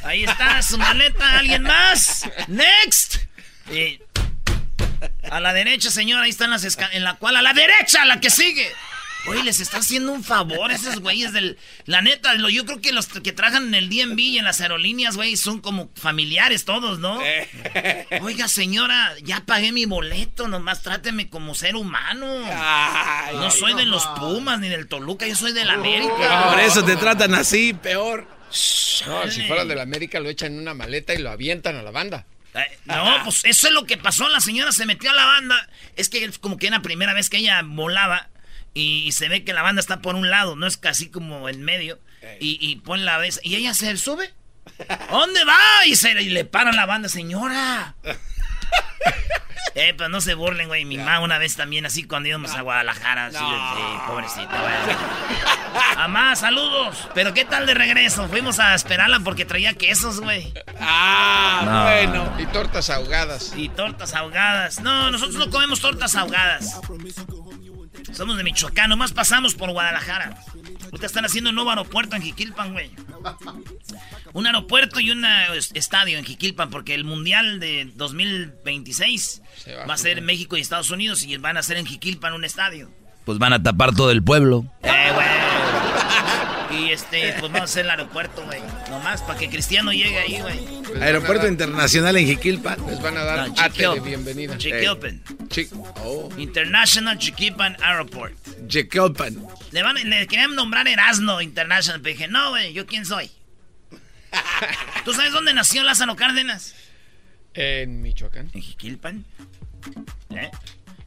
Ahí 0.04 0.24
está 0.24 0.60
su 0.62 0.78
maleta, 0.78 1.38
¿alguien 1.38 1.62
más? 1.62 2.28
Next. 2.48 3.16
Y 3.70 4.00
a 5.30 5.40
la 5.40 5.52
derecha, 5.52 5.90
señora, 5.90 6.24
ahí 6.24 6.30
están 6.30 6.50
las 6.50 6.64
escaleras. 6.64 6.96
En 6.96 7.04
la 7.04 7.14
cual, 7.14 7.36
a 7.36 7.42
la 7.42 7.52
derecha, 7.54 8.04
la 8.04 8.20
que 8.20 8.30
sigue. 8.30 8.70
Oye, 9.28 9.44
les 9.44 9.60
está 9.60 9.76
haciendo 9.78 10.10
un 10.10 10.24
favor 10.24 10.72
a 10.72 10.74
esos 10.74 10.98
güeyes 10.98 11.32
del... 11.32 11.56
La 11.84 12.02
neta, 12.02 12.34
lo- 12.34 12.48
yo 12.48 12.66
creo 12.66 12.80
que 12.80 12.90
los 12.92 13.06
que 13.06 13.30
trabajan 13.30 13.68
en 13.68 13.74
el 13.76 13.88
DMV 13.88 14.18
y 14.18 14.38
en 14.38 14.44
las 14.44 14.60
aerolíneas, 14.60 15.14
güey, 15.14 15.36
son 15.36 15.60
como 15.60 15.90
familiares 15.94 16.64
todos, 16.64 16.98
¿no? 16.98 17.20
Oiga, 18.20 18.48
señora, 18.48 19.14
ya 19.22 19.44
pagué 19.46 19.70
mi 19.70 19.86
boleto, 19.86 20.48
nomás 20.48 20.82
tráteme 20.82 21.28
como 21.30 21.54
ser 21.54 21.76
humano. 21.76 22.26
Ay, 22.52 23.36
No 23.36 23.48
soy 23.52 23.74
de 23.74 23.86
los 23.86 24.04
Pumas 24.18 24.58
ni 24.58 24.68
del 24.68 24.88
Toluca, 24.88 25.24
yo 25.24 25.36
soy 25.36 25.52
del 25.52 25.70
América. 25.70 26.48
Por 26.50 26.58
eso 26.58 26.84
te 26.84 26.96
tratan 26.96 27.34
así, 27.34 27.74
peor. 27.74 28.26
No, 29.06 29.30
si 29.30 29.42
fuera 29.46 29.64
de 29.64 29.74
la 29.74 29.82
América 29.82 30.20
lo 30.20 30.28
echan 30.28 30.52
en 30.52 30.58
una 30.60 30.74
maleta 30.74 31.14
y 31.14 31.18
lo 31.18 31.30
avientan 31.30 31.76
a 31.76 31.82
la 31.82 31.90
banda. 31.90 32.26
Eh, 32.54 32.78
No, 32.84 33.20
pues 33.24 33.44
eso 33.44 33.68
es 33.68 33.72
lo 33.72 33.84
que 33.86 33.96
pasó. 33.96 34.28
La 34.28 34.40
señora 34.40 34.72
se 34.72 34.86
metió 34.86 35.10
a 35.10 35.14
la 35.14 35.24
banda. 35.24 35.68
Es 35.96 36.08
que 36.08 36.24
es 36.24 36.38
como 36.38 36.58
que 36.58 36.66
era 36.68 36.76
la 36.78 36.82
primera 36.82 37.14
vez 37.14 37.30
que 37.30 37.38
ella 37.38 37.62
volaba. 37.64 38.28
Y 38.74 39.12
se 39.12 39.28
ve 39.28 39.44
que 39.44 39.52
la 39.52 39.62
banda 39.62 39.80
está 39.80 40.00
por 40.00 40.14
un 40.14 40.30
lado, 40.30 40.56
no 40.56 40.66
es 40.66 40.76
casi 40.76 41.10
como 41.10 41.48
en 41.48 41.62
medio. 41.62 41.98
Y, 42.40 42.58
y 42.60 42.76
pone 42.76 43.02
la 43.04 43.18
vez. 43.18 43.40
Y 43.42 43.56
ella 43.56 43.74
se 43.74 43.96
sube. 43.96 44.32
¿A 44.88 45.06
¿Dónde 45.10 45.44
va? 45.44 45.58
Y, 45.86 45.96
se, 45.96 46.12
y 46.22 46.28
le 46.30 46.44
paran 46.44 46.76
la 46.76 46.86
banda, 46.86 47.08
señora. 47.08 47.96
Eh, 49.74 49.94
pues 49.96 50.10
no 50.10 50.20
se 50.20 50.34
burlen, 50.34 50.68
güey. 50.68 50.84
Mi 50.84 50.98
mamá 50.98 51.20
una 51.20 51.38
vez 51.38 51.56
también, 51.56 51.86
así 51.86 52.04
cuando 52.04 52.28
íbamos 52.28 52.52
a 52.54 52.60
Guadalajara. 52.60 53.26
Así, 53.28 53.38
sí, 53.38 53.98
pobrecita, 54.06 54.60
güey. 54.60 54.96
Mamá, 55.96 56.36
saludos. 56.36 57.08
Pero 57.14 57.32
¿qué 57.32 57.46
tal 57.46 57.64
de 57.64 57.72
regreso? 57.72 58.28
Fuimos 58.28 58.58
a 58.58 58.74
esperarla 58.74 59.20
porque 59.20 59.46
traía 59.46 59.72
quesos, 59.72 60.20
güey. 60.20 60.52
Ah, 60.78 61.62
No. 61.64 61.82
bueno. 61.84 62.36
Y 62.38 62.44
tortas 62.52 62.90
ahogadas. 62.90 63.54
Y 63.56 63.70
tortas 63.70 64.12
ahogadas. 64.14 64.80
No, 64.82 65.10
nosotros 65.10 65.36
no 65.36 65.50
comemos 65.50 65.80
tortas 65.80 66.16
ahogadas. 66.16 66.78
Somos 68.12 68.36
de 68.36 68.44
Michoacán, 68.44 68.90
nomás 68.90 69.12
pasamos 69.12 69.54
por 69.54 69.70
Guadalajara. 69.70 70.36
Ahorita 70.84 71.06
están 71.06 71.24
haciendo 71.24 71.50
un 71.50 71.56
nuevo 71.56 71.70
aeropuerto 71.70 72.16
en 72.16 72.22
Jiquilpan, 72.22 72.72
güey. 72.72 72.90
Un 74.32 74.46
aeropuerto 74.46 75.00
y 75.00 75.10
un 75.10 75.24
estadio 75.74 76.18
en 76.18 76.24
Jiquilpan, 76.24 76.70
porque 76.70 76.94
el 76.94 77.04
Mundial 77.04 77.60
de 77.60 77.90
2026 77.94 79.42
Se 79.56 79.74
va 79.74 79.86
va 79.86 79.94
a 79.94 79.98
ser 79.98 80.18
en 80.18 80.24
México 80.24 80.56
y 80.56 80.60
Estados 80.60 80.90
Unidos 80.90 81.22
y 81.22 81.36
van 81.36 81.56
a 81.56 81.60
hacer 81.60 81.76
en 81.76 81.86
Jiquilpan 81.86 82.32
un 82.32 82.44
estadio. 82.44 82.90
Pues 83.24 83.38
van 83.38 83.52
a 83.52 83.62
tapar 83.62 83.94
todo 83.94 84.10
el 84.10 84.22
pueblo. 84.22 84.64
Eh, 84.82 85.10
güey. 85.14 86.82
Y 86.84 86.90
este, 86.90 87.32
pues 87.38 87.42
vamos 87.52 87.60
a 87.60 87.64
hacer 87.64 87.84
el 87.84 87.90
aeropuerto, 87.90 88.42
güey. 88.46 88.60
Nomás 88.90 89.20
para 89.22 89.38
que 89.38 89.48
Cristiano 89.50 89.92
llegue 89.92 90.18
ahí, 90.18 90.40
güey. 90.40 90.58
Aeropuerto 91.02 91.42
dar- 91.44 91.52
Internacional 91.52 92.16
en 92.16 92.26
Jiquilpan. 92.26 92.78
Les 92.86 93.00
van 93.00 93.16
a 93.18 93.24
dar 93.24 93.48
No, 93.48 93.54
ate 93.58 93.62
de 93.62 93.68
Chiquilpan. 93.70 94.04
bienvenida. 94.04 94.56
Jiquilpan. 94.58 95.22
Chi- 95.48 95.68
oh. 96.04 96.28
International 96.38 97.18
Chiquipan 97.18 97.76
Airport. 97.82 98.34
Jiquilpan. 98.68 99.36
Le, 99.70 99.82
van, 99.82 99.94
le 100.08 100.26
querían 100.26 100.54
nombrar 100.54 100.88
Erasmo 100.88 101.40
International, 101.40 102.00
pero 102.00 102.14
dije, 102.16 102.28
no, 102.28 102.50
güey, 102.50 102.72
¿yo 102.72 102.86
quién 102.86 103.04
soy? 103.04 103.30
¿Tú 105.04 105.12
sabes 105.12 105.32
dónde 105.32 105.52
nació 105.54 105.82
Lázaro 105.82 106.16
Cárdenas? 106.16 106.74
En 107.54 108.00
Michoacán. 108.00 108.50
En 108.54 108.62
Jiquilpan. 108.62 109.24
¿Eh? 110.30 110.50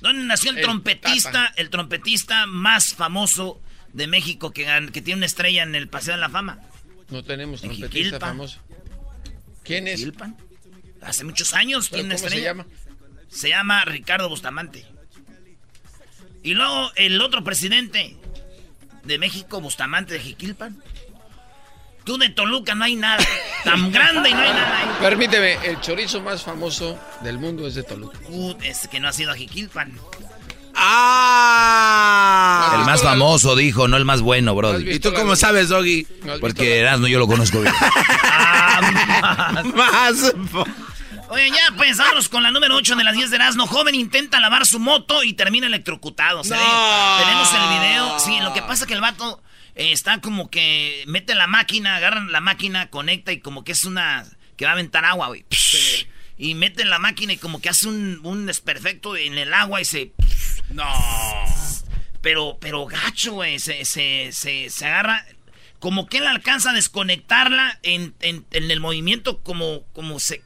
¿Dónde 0.06 0.24
nació 0.26 0.52
el, 0.52 0.58
El 0.60 0.64
trompetista, 0.64 1.32
Tata. 1.32 1.54
el 1.58 1.70
trompetista 1.72 2.46
más 2.46 2.94
famoso 2.94 3.60
de 3.92 4.06
México 4.06 4.52
que, 4.52 4.66
que 4.94 5.02
tiene 5.02 5.18
una 5.18 5.26
estrella 5.26 5.64
en 5.64 5.74
el 5.74 5.88
Paseo 5.88 6.14
de 6.14 6.20
la 6.20 6.30
Fama? 6.30 6.60
No 7.10 7.24
tenemos 7.24 7.64
En 7.64 7.70
trompetista 7.70 7.98
Jiquilpan. 7.98 8.30
famoso. 8.30 8.60
¿Quién 9.64 9.88
es? 9.88 9.98
Jiquilpan. 10.02 10.38
Hace 11.02 11.24
muchos 11.24 11.56
años 11.56 11.90
¿Pero 11.90 12.02
tiene 12.04 12.08
una 12.10 12.16
¿Cómo 12.16 12.20
se 12.20 12.26
estrella. 12.36 12.52
llama? 12.52 12.66
Se 13.30 13.50
llama 13.50 13.84
Ricardo 13.86 14.30
Bustamante. 14.30 14.86
Y 16.44 16.54
luego 16.54 16.92
el 16.96 17.20
otro 17.22 17.44
presidente 17.44 18.16
de 19.06 19.18
México, 19.18 19.60
Bustamante 19.60 20.14
de 20.14 20.20
Jiquilpan. 20.20 20.84
Tú 22.06 22.18
de 22.20 22.30
Toluca 22.30 22.76
no 22.76 22.86
hay 22.86 22.96
nada. 22.96 23.26
Tan 23.64 23.92
grande 23.92 24.30
y 24.30 24.34
no 24.34 24.40
hay 24.40 24.54
nada 24.54 24.80
ahí. 24.80 24.88
Permíteme, 25.02 25.54
el 25.66 25.82
chorizo 25.82 26.22
más 26.22 26.44
famoso 26.44 26.98
del 27.22 27.40
mundo 27.40 27.66
es 27.68 27.74
de 27.74 27.82
Toluca. 27.84 28.18
Uh, 28.30 28.54
es 28.64 28.88
que 28.88 29.00
no 29.00 29.08
ha 29.08 29.12
sido 29.12 29.32
a 29.32 29.36
Jiquilpan. 29.36 29.92
¡Ah! 30.76 32.76
El 32.80 32.86
más 32.86 33.02
famoso, 33.02 33.56
dijo, 33.56 33.88
no 33.88 33.98
el 33.98 34.06
más 34.06 34.22
bueno, 34.22 34.52
¿Has 34.52 34.58
Brody. 34.58 34.92
¿Y 34.92 35.00
tú 35.00 35.14
cómo 35.14 35.36
sabes, 35.36 35.70
Doggy? 35.70 36.06
¿No 36.24 36.34
has 36.34 36.34
visto 36.34 36.40
Porque 36.42 36.80
Erasmo 36.80 37.08
yo 37.08 37.18
lo 37.18 37.28
conozco 37.28 37.62
bien. 37.62 37.74
Ah, 38.78 39.64
Más. 39.74 40.34
Oye, 41.30 41.50
ya, 41.50 41.74
pues 41.78 41.98
vámonos 41.98 42.28
con 42.28 42.44
la 42.44 42.52
número 42.52 42.76
8 42.76 42.98
de 42.98 43.04
las 43.06 43.16
10 43.16 43.30
de 43.30 43.38
Erasmo. 43.38 43.68
Joven 43.68 43.96
intenta 43.96 44.42
lavar 44.42 44.66
su 44.66 44.80
moto 44.80 45.24
y 45.24 45.32
termina 45.34 45.68
electrocutado. 45.68 46.44
Se 46.44 46.54
No. 46.56 47.18
Tenemos 47.20 47.50
el 47.54 47.80
video. 47.80 48.20
Sí, 48.20 48.38
lo 48.42 48.52
que 48.54 48.62
pasa 48.62 48.84
es 48.84 48.88
que 48.88 48.94
el 48.94 49.00
vato 49.00 49.42
eh, 49.76 49.92
está 49.92 50.22
como 50.22 50.50
que 50.50 51.04
mete 51.08 51.36
la 51.36 51.48
máquina, 51.48 51.96
agarra 51.98 52.24
la 52.26 52.42
máquina, 52.42 52.90
conecta 52.90 53.32
y 53.32 53.40
como 53.40 53.64
que 53.64 53.74
es 53.74 53.86
una... 53.86 54.26
que 54.58 54.66
va 54.66 54.72
a 54.72 54.74
aventar 54.74 55.06
agua, 55.06 55.28
güey. 55.28 55.46
Y 56.38 56.54
mete 56.56 56.84
la 56.86 57.00
máquina 57.00 57.34
y 57.34 57.38
como 57.38 57.62
que 57.62 57.70
hace 57.70 57.88
un, 57.88 58.20
un 58.24 58.46
desperfecto 58.46 59.16
en 59.16 59.38
el 59.38 59.54
agua 59.54 59.82
y 59.82 59.86
se... 59.86 60.12
No. 60.70 60.86
Pero, 62.22 62.58
pero 62.60 62.86
gacho, 62.86 63.34
güey. 63.34 63.60
Se, 63.60 63.86
se, 63.86 64.30
se, 64.32 64.70
se 64.70 64.86
agarra. 64.86 65.26
Como 65.80 66.08
que 66.08 66.18
él 66.18 66.28
alcanza 66.28 66.72
a 66.72 66.74
desconectarla 66.74 67.80
en, 67.84 68.16
en, 68.22 68.46
en 68.52 68.72
el 68.72 68.80
movimiento, 68.80 69.44
como, 69.44 69.84
como 69.94 70.20
se. 70.20 70.42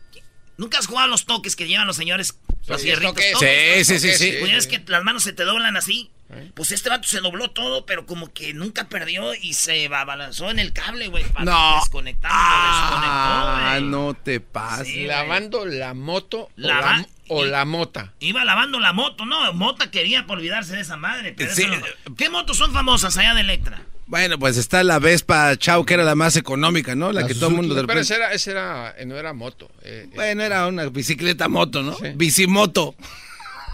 ¿Nunca 0.58 0.78
has 0.78 0.88
jugado 0.88 1.06
a 1.06 1.10
los 1.10 1.26
toques 1.26 1.56
que 1.56 1.68
llevan 1.68 1.88
los 1.88 1.96
señores? 1.96 2.38
Los 2.68 2.82
Sí, 2.82 2.92
toques. 3.02 3.32
toques? 3.32 3.88
Sí, 3.88 4.00
sí, 4.00 4.00
sí, 4.12 4.18
sí. 4.18 4.36
Pues 4.40 4.52
ya 4.52 4.58
ves 4.58 4.68
que 4.68 4.84
las 4.88 5.04
manos 5.04 5.24
se 5.24 5.32
te 5.32 5.44
doblan 5.44 5.78
así. 5.78 6.12
Pues 6.54 6.72
este 6.72 6.90
vato 6.90 7.08
se 7.08 7.22
dobló 7.22 7.50
todo, 7.52 7.86
pero 7.88 8.06
como 8.06 8.32
que 8.32 8.54
nunca 8.54 8.88
perdió 8.88 9.34
y 9.34 9.54
se 9.54 9.88
balanzó 9.88 10.52
en 10.52 10.60
el 10.60 10.74
cable, 10.74 11.08
güey. 11.08 11.24
para 11.26 11.46
No. 11.46 11.76
Desconectar, 11.82 12.30
Ah, 12.34 13.72
desconectó, 13.80 13.90
no 13.98 14.14
te 14.14 14.40
pases. 14.40 14.88
Sí. 14.88 15.06
Lavando 15.06 15.66
la 15.66 15.94
moto 15.96 16.42
o 16.42 16.50
la, 16.56 17.06
o 17.30 17.46
y- 17.46 17.50
la 17.50 17.66
mota. 17.66 18.14
Iba 18.20 18.46
lavando 18.46 18.80
la 18.80 18.94
moto, 18.94 19.26
no, 19.26 19.52
Mota 19.54 19.90
quería 19.90 20.28
por 20.28 20.38
olvidarse 20.38 20.76
de 20.76 20.82
esa 20.82 20.98
madre. 20.98 21.34
Pero 21.36 21.54
Sí. 21.54 21.64
eso 21.64 21.76
no- 22.08 22.16
¿Qué 22.16 22.30
motos 22.30 22.58
son 22.58 22.74
famosas 22.74 23.18
allá 23.18 23.34
de 23.34 23.42
Electra? 23.42 23.82
Bueno, 24.06 24.40
pues 24.40 24.58
está 24.58 24.84
la 24.84 24.98
Vespa 25.00 25.56
Chau, 25.58 25.86
que 25.86 25.94
era 25.96 26.04
la 26.04 26.16
más 26.16 26.36
económica, 26.36 26.96
¿no? 26.96 27.12
La, 27.12 27.28
que 27.28 27.36
todo 27.36 27.50
el 27.50 27.56
mundo 27.56 27.76
de 27.76 27.82
Pero 27.82 27.94
repente... 27.94 28.02
esa 28.02 28.16
era, 28.16 28.34
esa 28.34 28.52
era, 28.52 28.96
eh, 28.98 29.06
no 29.06 29.16
era 29.18 29.34
moto. 29.34 29.70
eh, 29.84 30.06
eh, 30.06 30.10
Bueno, 30.16 30.44
era 30.44 30.66
una 30.68 30.86
bicicleta 30.90 31.48
moto, 31.48 31.84
¿no? 31.84 31.94
Sí. 31.96 32.06
Bicimoto. 32.16 32.96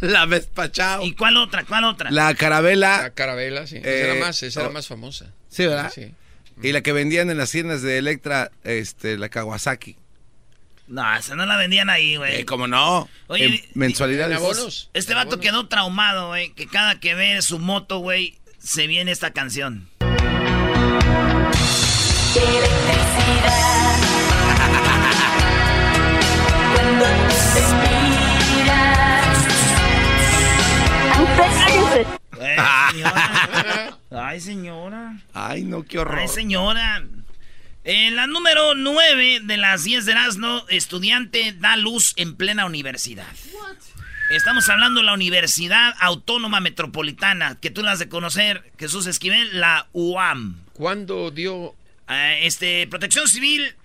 La 0.05 0.25
Vespa 0.25 0.71
Chau. 0.71 1.03
¿Y 1.03 1.13
cuál 1.13 1.37
otra? 1.37 1.63
¿Cuál 1.65 1.83
otra? 1.85 2.11
La 2.11 2.33
carabela. 2.35 3.03
la 3.03 3.09
carabela, 3.11 3.67
sí. 3.67 3.77
esa 3.77 3.87
Eh, 3.89 4.01
era 4.11 4.15
más, 4.25 4.41
esa 4.43 4.61
era 4.61 4.69
oh. 4.69 4.73
más 4.73 4.87
famosa. 4.87 5.31
Sí, 5.49 5.65
¿verdad? 5.65 5.91
Sí. 5.93 6.13
Y 6.61 6.71
la 6.71 6.81
que 6.81 6.93
vendían 6.93 7.29
en 7.29 7.37
las 7.37 7.51
tiendas 7.51 7.81
de 7.81 7.97
Electra, 7.97 8.51
este, 8.63 9.17
la 9.17 9.29
Kawasaki. 9.29 9.97
No, 10.87 11.15
esa 11.15 11.35
no 11.35 11.45
la 11.45 11.57
vendían 11.57 11.89
ahí, 11.89 12.15
güey. 12.15 12.41
Eh, 12.41 12.45
¿Cómo 12.45 12.67
no? 12.67 13.09
Oye, 13.27 13.45
En 13.45 13.61
mensualidades. 13.73 14.37
¿En 14.37 14.43
abonos? 14.43 14.89
Este 14.93 15.13
¿En 15.13 15.17
vato 15.17 15.33
abonos? 15.33 15.45
quedó 15.45 15.67
traumado, 15.67 16.27
güey, 16.27 16.53
que 16.53 16.67
cada 16.67 16.99
que 16.99 17.15
ve 17.15 17.41
su 17.41 17.59
moto, 17.59 17.99
güey, 17.99 18.37
se 18.59 18.87
viene 18.87 19.11
esta 19.11 19.31
canción. 19.31 19.89
Eh, 31.95 32.57
señora. 32.91 33.97
Ay, 34.11 34.41
señora. 34.41 35.17
Ay, 35.33 35.63
no, 35.63 35.83
qué 35.83 35.99
horror. 35.99 36.19
Ay, 36.19 36.27
señora. 36.27 37.03
En 37.83 38.15
la 38.15 38.27
número 38.27 38.75
9 38.75 39.41
de 39.43 39.57
las 39.57 39.83
10 39.83 40.05
de 40.05 40.11
Erasmo, 40.13 40.65
estudiante 40.69 41.53
da 41.57 41.77
luz 41.77 42.13
en 42.17 42.35
plena 42.35 42.65
universidad. 42.65 43.27
Estamos 44.31 44.67
hablando 44.69 45.01
de 45.01 45.05
la 45.05 45.13
Universidad 45.13 45.93
Autónoma 45.99 46.59
Metropolitana, 46.59 47.59
que 47.61 47.69
tú 47.69 47.83
la 47.83 47.91
has 47.91 47.99
de 47.99 48.09
conocer, 48.09 48.71
Jesús 48.79 49.05
Esquivel, 49.05 49.59
la 49.59 49.87
UAM. 49.93 50.55
¿Cuándo 50.73 51.29
dio 51.29 51.75
Ah, 52.07 52.33
este, 52.35 52.87
Protección 52.87 53.27
Civil 53.27 53.75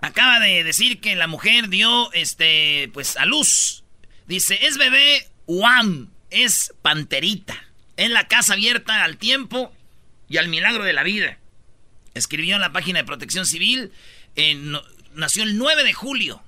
acaba 0.00 0.40
de 0.40 0.64
decir 0.64 1.00
que 1.00 1.14
la 1.14 1.26
mujer 1.26 1.68
dio, 1.68 2.12
este, 2.12 2.90
pues, 2.94 3.16
a 3.16 3.26
luz. 3.26 3.84
Dice, 4.26 4.58
es 4.66 4.78
bebé 4.78 5.28
UAM, 5.46 6.08
es 6.30 6.74
panterita. 6.82 7.56
En 7.96 8.12
la 8.12 8.26
casa 8.28 8.54
abierta 8.54 9.04
al 9.04 9.16
tiempo 9.18 9.72
y 10.28 10.38
al 10.38 10.48
milagro 10.48 10.84
de 10.84 10.92
la 10.92 11.02
vida. 11.02 11.38
Escribió 12.14 12.54
en 12.56 12.60
la 12.60 12.72
página 12.72 13.00
de 13.00 13.04
Protección 13.04 13.46
Civil, 13.46 13.92
en- 14.36 14.76
nació 15.14 15.42
el 15.44 15.56
9 15.58 15.84
de 15.84 15.92
julio. 15.92 16.42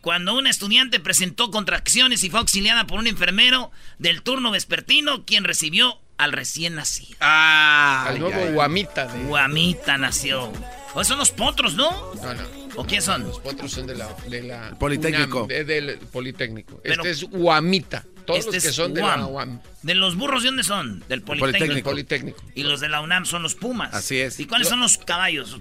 Cuando 0.00 0.34
una 0.34 0.50
estudiante 0.50 1.00
presentó 1.00 1.50
contracciones 1.50 2.22
y 2.22 2.30
fue 2.30 2.38
auxiliada 2.40 2.86
por 2.86 2.98
un 3.00 3.06
enfermero 3.08 3.72
del 3.98 4.22
turno 4.22 4.50
vespertino, 4.52 5.24
quien 5.24 5.42
recibió 5.44 5.98
al 6.16 6.32
recién 6.32 6.76
nacido. 6.76 7.16
Ah, 7.20 8.06
al 8.08 8.20
nuevo 8.20 8.52
guamita 8.52 9.06
de... 9.08 9.24
Guamita 9.24 9.98
nació. 9.98 10.52
O 10.94 11.04
son 11.04 11.18
los 11.18 11.30
potros, 11.32 11.74
¿no? 11.74 11.90
No, 12.22 12.34
no. 12.34 12.42
¿O 12.76 12.86
quién 12.86 13.02
son? 13.02 13.24
Los 13.24 13.40
potros 13.40 13.72
son 13.72 13.86
de 13.86 13.96
la... 13.96 14.08
De 14.28 14.42
la 14.42 14.78
Politécnico. 14.78 15.46
De- 15.46 15.64
del 15.64 15.98
Politécnico. 15.98 16.80
Pero- 16.82 17.02
este 17.04 17.10
es 17.10 17.24
guamita. 17.24 18.04
Todos 18.26 18.40
Este 18.40 18.56
los 18.56 18.64
que 18.64 18.72
son 18.72 18.92
de 18.94 19.02
la 19.02 19.24
UAM. 19.26 19.60
¿De 19.82 19.94
los 19.94 20.16
burros 20.16 20.42
de 20.42 20.48
dónde 20.48 20.64
son? 20.64 21.04
Del 21.08 21.22
Politécnico. 21.22 21.90
Politécnico. 21.90 21.90
Politécnico. 21.90 22.42
Y 22.54 22.64
los 22.64 22.80
de 22.80 22.88
la 22.88 23.00
UNAM 23.00 23.24
son 23.24 23.42
los 23.42 23.54
Pumas. 23.54 23.94
Así 23.94 24.18
es. 24.18 24.40
¿Y 24.40 24.46
cuáles 24.46 24.68
son 24.68 24.80
los 24.80 24.98
caballos? 24.98 25.56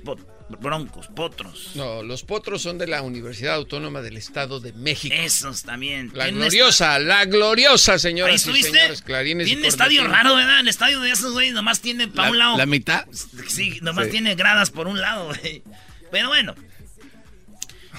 Los 0.48 0.60
broncos, 0.62 1.08
potros. 1.08 1.72
No, 1.76 2.04
los 2.04 2.24
potros 2.24 2.62
son 2.62 2.78
de 2.78 2.86
la 2.88 3.02
Universidad 3.02 3.56
Autónoma 3.56 4.02
del 4.02 4.16
Estado 4.18 4.60
de 4.60 4.74
México. 4.74 5.16
Esos 5.18 5.64
también. 5.64 6.12
La 6.14 6.28
gloriosa, 6.30 7.00
la 7.00 7.26
gloriosa, 7.26 7.96
esta- 7.96 8.08
¿Ahí 8.08 8.14
señoras 8.14 8.34
y 8.34 8.36
estuviste? 8.36 8.72
señores. 8.78 9.02
Clarines 9.02 9.48
tiene 9.48 9.68
estadio 9.68 10.08
raro, 10.08 10.36
¿verdad? 10.36 10.60
El 10.60 10.68
estadio 10.68 11.00
de 11.02 11.10
esos 11.12 11.34
güeyes 11.34 11.54
nomás 11.54 11.82
tiene 11.82 12.08
para 12.08 12.30
un 12.32 12.38
lado. 12.38 12.58
la 12.58 12.66
mitad. 12.68 13.06
Sí, 13.48 13.80
nomás 13.82 14.06
Sí. 14.06 14.12
tiene 14.12 14.36
gradas 14.36 14.70
por 14.72 14.88
un 14.88 15.02
lado, 15.02 15.26
güey. 15.28 15.64
Pero 16.12 16.28
bueno. 16.30 16.54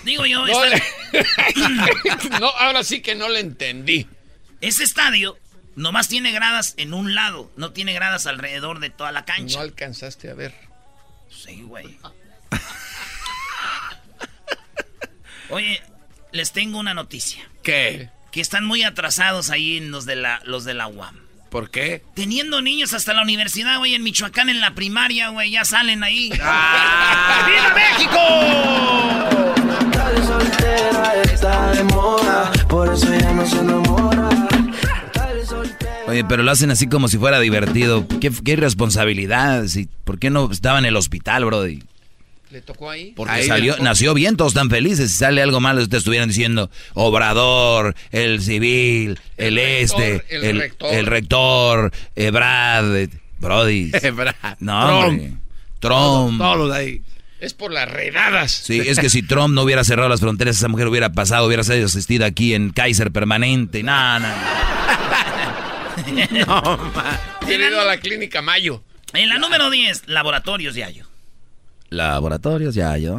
Digo 0.04 0.24
yo, 0.26 0.46
No, 0.46 0.64
esta- 0.64 0.76
le- 1.12 2.40
no, 2.40 2.46
ahora 2.46 2.84
sí 2.84 3.00
que 3.00 3.16
no 3.16 3.28
le 3.28 3.40
entendí. 3.40 4.06
Ese 4.60 4.84
estadio 4.84 5.38
nomás 5.74 6.08
tiene 6.08 6.32
gradas 6.32 6.74
en 6.76 6.94
un 6.94 7.14
lado. 7.14 7.50
No 7.56 7.72
tiene 7.72 7.92
gradas 7.92 8.26
alrededor 8.26 8.80
de 8.80 8.90
toda 8.90 9.12
la 9.12 9.20
No 9.20 9.26
cancha. 9.26 9.60
alcanzaste 9.60 10.30
a 10.30 10.34
ver. 10.34 10.54
Sí, 11.30 11.62
güey. 11.62 11.98
Oye, 15.48 15.80
les 16.32 16.52
tengo 16.52 16.78
una 16.78 16.94
noticia. 16.94 17.48
¿Qué? 17.62 18.10
Que 18.32 18.40
están 18.40 18.64
muy 18.64 18.82
atrasados 18.82 19.50
ahí 19.50 19.76
en 19.76 19.90
los 19.90 20.04
de 20.06 20.16
la, 20.16 20.40
los 20.44 20.64
de 20.64 20.74
la 20.74 20.88
UAM. 20.88 21.24
¿Por 21.50 21.70
qué? 21.70 22.02
Teniendo 22.14 22.60
niños 22.60 22.92
hasta 22.92 23.14
la 23.14 23.22
universidad, 23.22 23.78
güey, 23.78 23.94
en 23.94 24.02
Michoacán, 24.02 24.48
en 24.48 24.60
la 24.60 24.74
primaria, 24.74 25.28
güey, 25.28 25.52
ya 25.52 25.64
salen 25.64 26.02
ahí. 26.02 26.30
Ah. 26.42 27.46
¡Viva 27.46 27.74
México! 27.74 28.18
Tal 29.92 30.24
soltera 30.26 31.14
está 31.22 31.70
de 31.72 31.84
moda, 31.84 32.50
por 32.68 32.92
eso 32.92 33.14
ya 33.14 33.32
no 33.32 33.46
se 33.46 33.58
enamora. 33.58 34.28
Oye, 36.06 36.24
pero 36.24 36.42
lo 36.42 36.50
hacen 36.50 36.70
así 36.70 36.86
como 36.86 37.08
si 37.08 37.18
fuera 37.18 37.40
divertido. 37.40 38.06
¿Qué, 38.20 38.30
qué 38.44 38.52
irresponsabilidad? 38.52 39.64
¿Por 40.04 40.18
qué 40.18 40.30
no 40.30 40.50
estaba 40.50 40.78
en 40.78 40.84
el 40.84 40.96
hospital, 40.96 41.44
Brody? 41.44 41.82
¿Le 42.50 42.60
tocó 42.62 42.90
ahí? 42.90 43.12
Porque 43.16 43.32
Ahí 43.32 43.46
salió, 43.48 43.76
nació 43.78 44.14
bien, 44.14 44.36
todos 44.36 44.52
están 44.52 44.70
felices. 44.70 45.10
Si 45.10 45.18
sale 45.18 45.42
algo 45.42 45.58
malo, 45.60 45.86
te 45.88 45.96
estuvieran 45.96 46.28
diciendo 46.28 46.70
Obrador, 46.94 47.96
el 48.12 48.40
civil, 48.40 49.18
el, 49.36 49.58
El 49.58 49.80
rector, 49.80 50.02
este, 50.02 50.36
el 50.36 50.44
el, 50.44 50.58
rector. 50.60 50.94
el 50.94 51.06
rector, 51.06 51.92
Ebrad, 52.14 52.96
eh, 52.96 53.08
Brody. 53.40 53.90
No, 54.60 54.86
Trump. 54.88 55.04
hombre. 55.04 55.32
Trump. 55.80 56.38
Todos 56.38 56.72
ahí. 56.72 57.02
Es 57.40 57.52
por 57.52 57.72
las 57.72 57.90
redadas. 57.90 58.52
Sí, 58.52 58.80
es 58.80 58.98
que 58.98 59.10
si 59.10 59.22
Trump 59.22 59.52
no 59.54 59.62
hubiera 59.62 59.84
cerrado 59.84 60.08
las 60.08 60.20
fronteras, 60.20 60.56
esa 60.56 60.68
mujer 60.68 60.86
hubiera 60.86 61.12
pasado, 61.12 61.46
hubiera 61.46 61.64
sido 61.64 61.84
asistida 61.86 62.26
aquí 62.26 62.54
en 62.54 62.70
Kaiser 62.70 63.10
permanente. 63.10 63.82
No. 66.46 66.92
Hubiera 67.42 67.68
ido 67.68 67.80
a 67.80 67.84
la 67.84 67.98
clínica 67.98 68.42
Mayo. 68.42 68.82
En 69.12 69.28
la 69.28 69.38
número 69.38 69.70
10, 69.70 70.08
laboratorios 70.08 70.74
de 70.74 70.84
Ayo. 70.84 71.06
Laboratorios, 71.90 72.74
ya 72.74 72.96
yo. 72.98 73.18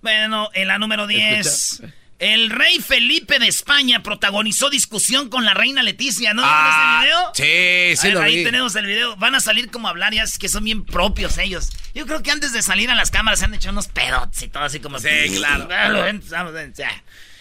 Bueno, 0.00 0.48
en 0.54 0.68
la 0.68 0.78
número 0.78 1.06
10, 1.06 1.82
el 2.18 2.50
rey 2.50 2.80
Felipe 2.80 3.38
de 3.38 3.46
España 3.46 4.02
protagonizó 4.02 4.70
discusión 4.70 5.28
con 5.28 5.44
la 5.44 5.54
reina 5.54 5.82
Leticia, 5.82 6.32
¿no? 6.34 6.42
Ah, 6.44 7.02
¿Vieron 7.04 7.22
ese 7.34 7.42
video? 7.44 7.92
sí, 7.94 8.00
sí 8.00 8.06
Ahí- 8.08 8.12
lo 8.14 8.20
ahí 8.22 8.36
vi. 8.38 8.44
tenemos 8.44 8.74
el 8.74 8.86
video. 8.86 9.14
Van 9.16 9.34
a 9.34 9.40
salir 9.40 9.70
como 9.70 9.86
a 9.86 9.90
hablar, 9.90 10.12
ya 10.14 10.22
es 10.24 10.38
que 10.38 10.48
son 10.48 10.64
bien 10.64 10.84
propios 10.84 11.38
ellos. 11.38 11.70
Yo 11.94 12.06
creo 12.06 12.22
que 12.22 12.30
antes 12.30 12.52
de 12.52 12.62
salir 12.62 12.90
a 12.90 12.94
las 12.94 13.10
cámaras 13.10 13.38
se 13.40 13.44
han 13.44 13.54
hecho 13.54 13.70
unos 13.70 13.88
pedots 13.88 14.42
y 14.42 14.48
todo 14.48 14.64
así 14.64 14.80
como... 14.80 14.98
Sí, 14.98 15.08
claro. 15.36 15.68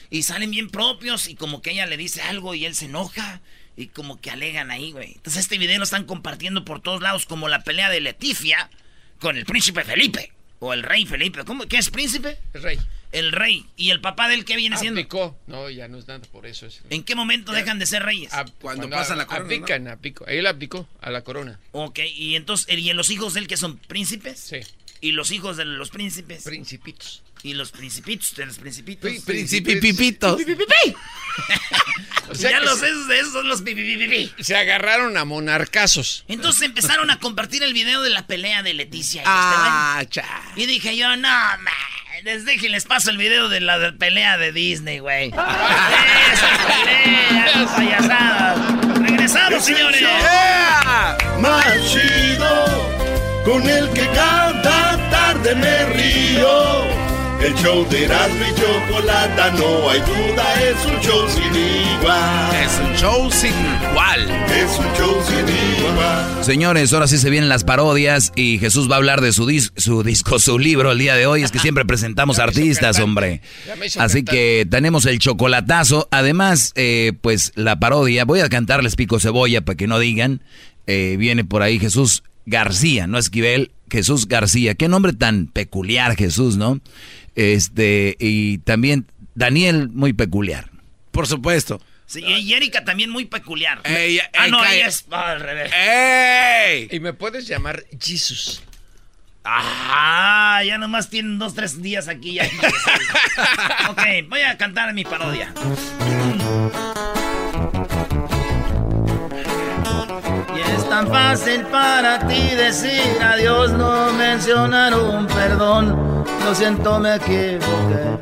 Y 0.10 0.24
salen 0.24 0.52
bien 0.52 0.70
propios 0.70 1.28
y 1.30 1.36
como 1.36 1.62
que 1.62 1.72
ella 1.72 1.86
le 1.86 1.96
dice 1.98 2.22
algo 2.22 2.54
y 2.54 2.66
él 2.66 2.76
se 2.76 2.86
enoja 2.86 3.40
y 3.78 3.88
como 3.88 4.20
que 4.20 4.32
alegan 4.32 4.72
ahí, 4.72 4.92
güey. 4.92 5.14
Entonces 5.14 5.42
este 5.44 5.58
video 5.58 5.78
lo 5.78 5.84
están 5.84 6.06
compartiendo 6.06 6.66
por 6.66 6.82
todos 6.82 7.02
lados 7.02 7.26
como 7.26 7.48
la 7.50 7.64
pelea 7.64 7.90
de 7.90 8.02
Leticia 8.02 8.70
con 9.20 9.38
el 9.38 9.46
príncipe 9.46 9.84
Felipe. 9.84 10.32
O 10.64 10.74
el 10.74 10.84
rey 10.84 11.06
Felipe. 11.08 11.44
¿Cómo? 11.44 11.66
¿Qué 11.68 11.78
es 11.78 11.90
príncipe? 11.90 12.38
El 12.54 12.62
rey. 12.62 12.80
El 13.12 13.32
rey. 13.32 13.66
¿Y 13.76 13.90
el 13.90 14.00
papá 14.00 14.30
del 14.30 14.46
qué 14.46 14.56
viene 14.56 14.78
siendo? 14.78 15.00
Abdicó. 15.00 15.36
No, 15.48 15.70
ya 15.72 15.88
no 15.88 15.98
es 15.98 16.08
nada 16.08 16.22
por 16.32 16.46
eso. 16.46 16.68
Es... 16.68 16.82
¿En 16.92 17.04
qué 17.04 17.16
momento 17.16 17.52
dejan 17.52 17.80
de 17.80 17.88
ser 17.88 18.04
reyes? 18.04 18.32
Ab- 18.32 18.52
Cuando 18.62 18.88
pasan 18.90 19.18
la 19.18 19.26
corona, 19.26 19.46
Abdican, 19.46 19.88
abdicó. 19.88 20.26
Él 20.28 20.46
abdicó 20.46 20.88
a 21.02 21.10
la 21.10 21.24
corona. 21.24 21.60
Ok, 21.72 22.00
y 22.16 22.36
entonces, 22.36 22.78
¿y 22.78 22.90
en 22.92 22.96
los 22.98 23.10
hijos 23.10 23.34
de 23.34 23.40
él 23.42 23.48
que 23.48 23.58
son 23.58 23.78
príncipes? 23.78 24.40
Sí. 24.40 24.58
¿Y 25.02 25.14
los 25.14 25.32
hijos 25.32 25.58
de 25.58 25.66
los 25.66 25.90
príncipes? 25.90 26.44
Principitos. 26.44 27.24
¿Y 27.44 27.54
los 27.56 27.72
principitos 27.72 28.36
de 28.36 28.46
los 28.46 28.58
principitos? 28.58 29.10
Pri- 29.10 29.20
Principipipitos. 29.22 30.40
O 32.30 32.36
sea 32.36 32.52
ya 32.52 32.60
los 32.62 32.80
se, 32.80 32.88
esos 32.88 33.08
de 33.08 33.20
esos 33.20 33.34
son 33.34 33.48
los 33.50 33.62
pipipipipi. 33.62 34.32
se 34.44 34.56
agarraron 34.56 35.18
a 35.18 35.26
monarcazos. 35.26 36.24
Entonces 36.30 36.62
empezaron 36.64 37.10
a 37.10 37.20
compartir 37.20 37.62
el 37.64 37.74
video 37.74 38.02
de 38.02 38.10
la 38.10 38.26
pelea 38.26 38.64
de 38.64 38.74
Leticia 38.74 39.22
y 39.22 39.26
Ah, 39.28 40.00
este 40.02 40.22
güey. 40.22 40.64
Y 40.64 40.66
dije 40.66 40.96
yo, 40.96 41.10
no, 41.18 41.28
man, 41.28 41.74
les 42.24 42.46
dije, 42.46 42.70
les 42.70 42.86
paso 42.86 43.10
el 43.12 43.18
video 43.18 43.50
de 43.50 43.60
la 43.60 43.80
de 43.80 43.92
pelea 43.94 44.38
de 44.38 44.54
Disney, 44.54 45.00
güey. 45.00 45.28
Esas 46.34 46.58
peleas, 46.86 47.72
payasadas. 47.76 49.00
Regresamos, 49.02 49.66
señores. 49.66 50.02
Más 51.40 51.66
chido, 51.92 53.44
con 53.46 53.68
el 53.70 53.90
que 53.92 54.08
cada 54.14 55.10
tarde 55.10 55.56
me 55.56 55.86
río. 55.88 57.11
El 57.44 57.56
show 57.56 57.88
de 57.90 58.06
Erasmo 58.06 58.46
y 58.50 58.54
Chocolata, 58.60 59.52
no 59.52 59.90
hay 59.90 60.00
duda, 60.02 60.62
es 60.64 60.86
un 60.86 61.00
show 61.02 61.28
sin 61.28 61.56
igual. 61.56 62.56
Es 62.56 62.80
un 62.80 62.96
show 62.96 63.32
sin 63.32 63.50
igual. 63.90 64.30
Es 64.52 64.78
un 64.78 64.86
show 64.96 65.16
sin 65.28 65.86
igual. 65.90 66.44
Señores, 66.44 66.94
ahora 66.94 67.08
sí 67.08 67.18
se 67.18 67.32
vienen 67.32 67.50
las 67.50 67.64
parodias 67.64 68.32
y 68.36 68.60
Jesús 68.60 68.90
va 68.90 68.96
a 68.96 68.98
hablar 68.98 69.22
de 69.22 69.32
su, 69.34 69.48
dis- 69.48 69.72
su 69.76 70.04
disco, 70.04 70.38
su 70.38 70.60
libro 70.60 70.92
el 70.92 71.00
día 71.00 71.16
de 71.16 71.26
hoy. 71.26 71.42
Es 71.42 71.52
que 71.52 71.58
siempre 71.60 71.84
presentamos 71.84 72.38
artistas, 72.40 73.00
hombre. 73.00 73.42
Así 73.98 74.24
que 74.24 74.68
tenemos 74.70 75.08
el 75.08 75.18
chocolatazo. 75.18 76.08
Además, 76.12 76.74
eh, 76.76 77.14
pues 77.22 77.54
la 77.56 77.80
parodia. 77.80 78.24
Voy 78.24 78.42
a 78.42 78.50
cantarles 78.50 78.96
pico 78.96 79.20
cebolla 79.20 79.62
para 79.62 79.76
que 79.78 79.88
no 79.88 79.98
digan. 79.98 80.42
Eh, 80.86 81.16
viene 81.18 81.44
por 81.44 81.64
ahí 81.64 81.80
Jesús 81.80 82.22
García, 82.46 83.06
no 83.08 83.18
Esquivel, 83.18 83.72
Jesús 83.90 84.28
García. 84.28 84.74
Qué 84.76 84.88
nombre 84.88 85.14
tan 85.14 85.48
peculiar, 85.48 86.16
Jesús, 86.16 86.58
¿no? 86.58 86.80
Este, 87.36 88.18
y 88.20 88.60
también 88.60 89.08
Daniel, 89.36 89.90
muy 89.90 90.14
peculiar. 90.14 90.70
Por 91.12 91.28
supuesto. 91.28 91.82
Sí, 92.06 92.22
y 92.24 92.54
Erika 92.54 92.84
también 92.84 93.10
muy 93.10 93.26
peculiar. 93.26 93.80
Ey, 93.86 94.20
ah, 94.20 94.46
ey, 94.46 94.52
no, 94.52 94.66
ella 94.66 94.88
es 94.88 95.06
al 95.10 95.40
revés. 95.40 95.72
¡Ey! 95.74 96.90
Y 96.92 97.00
me 97.00 97.14
puedes 97.14 97.48
llamar 97.48 97.86
Jesus. 98.00 98.62
Ah, 99.44 100.62
ya 100.66 100.78
nomás 100.78 101.10
tienen 101.10 101.40
dos, 101.40 101.56
tres 101.56 101.82
días 101.82 102.08
aquí. 102.08 102.34
Ya. 102.34 102.44
ok, 103.90 104.02
voy 104.28 104.42
a 104.42 104.58
cantar 104.58 104.94
mi 104.94 105.04
parodia. 105.04 105.54
Tan 111.02 111.12
fácil 111.12 111.64
para 111.66 112.28
ti 112.28 112.56
decir 112.56 113.02
adiós, 113.22 113.72
no 113.72 114.14
mencionar 114.14 114.94
un 114.94 115.28
perdón. 115.28 116.26
Lo 116.44 116.56
siento, 116.56 117.00
me 117.00 117.16
equivoqué. 117.16 118.18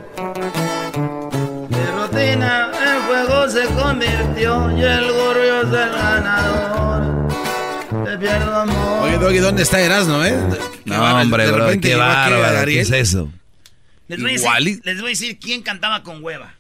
De 1.70 1.92
rutina 1.92 2.72
el 2.72 3.02
juego 3.02 3.50
se 3.50 3.66
convirtió 3.74 4.72
y 4.78 4.84
el 4.84 5.12
gorrio 5.12 5.62
es 5.62 5.68
el 5.68 5.92
ganador. 5.92 7.28
Te 8.06 8.18
pierdo 8.18 8.56
amor. 8.56 9.04
Oye, 9.04 9.18
Doggy, 9.18 9.40
¿dónde 9.40 9.64
está 9.64 9.82
Erasmo, 9.82 10.24
eh? 10.24 10.38
No, 10.86 11.22
hombre, 11.22 11.46
de 11.46 11.52
bro, 11.52 11.66
repente 11.66 11.90
qué 11.90 11.96
bárbaro. 11.96 12.66
¿Qué 12.66 12.82
es 12.82 12.92
eso? 12.92 13.32
Les 14.08 14.22
voy, 14.22 14.32
a 14.32 14.34
decir, 14.34 14.82
les 14.84 15.02
voy 15.02 15.08
a 15.08 15.10
decir 15.10 15.38
quién 15.40 15.62
cantaba 15.62 16.04
con 16.04 16.24
hueva. 16.24 16.56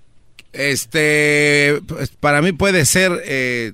Este, 0.53 1.79
pues, 1.87 2.09
para 2.09 2.41
mí 2.41 2.51
puede 2.51 2.85
ser 2.85 3.21
eh, 3.25 3.73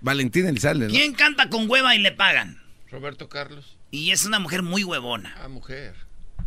Valentín 0.00 0.46
Elizalde, 0.46 0.86
¿no? 0.86 0.92
¿Quién 0.92 1.12
canta 1.14 1.48
con 1.48 1.68
hueva 1.70 1.94
y 1.94 1.98
le 1.98 2.12
pagan? 2.12 2.60
Roberto 2.90 3.28
Carlos. 3.28 3.76
Y 3.90 4.10
es 4.12 4.24
una 4.24 4.38
mujer 4.38 4.62
muy 4.62 4.82
huevona. 4.84 5.34
Ah, 5.42 5.48
mujer. 5.48 5.94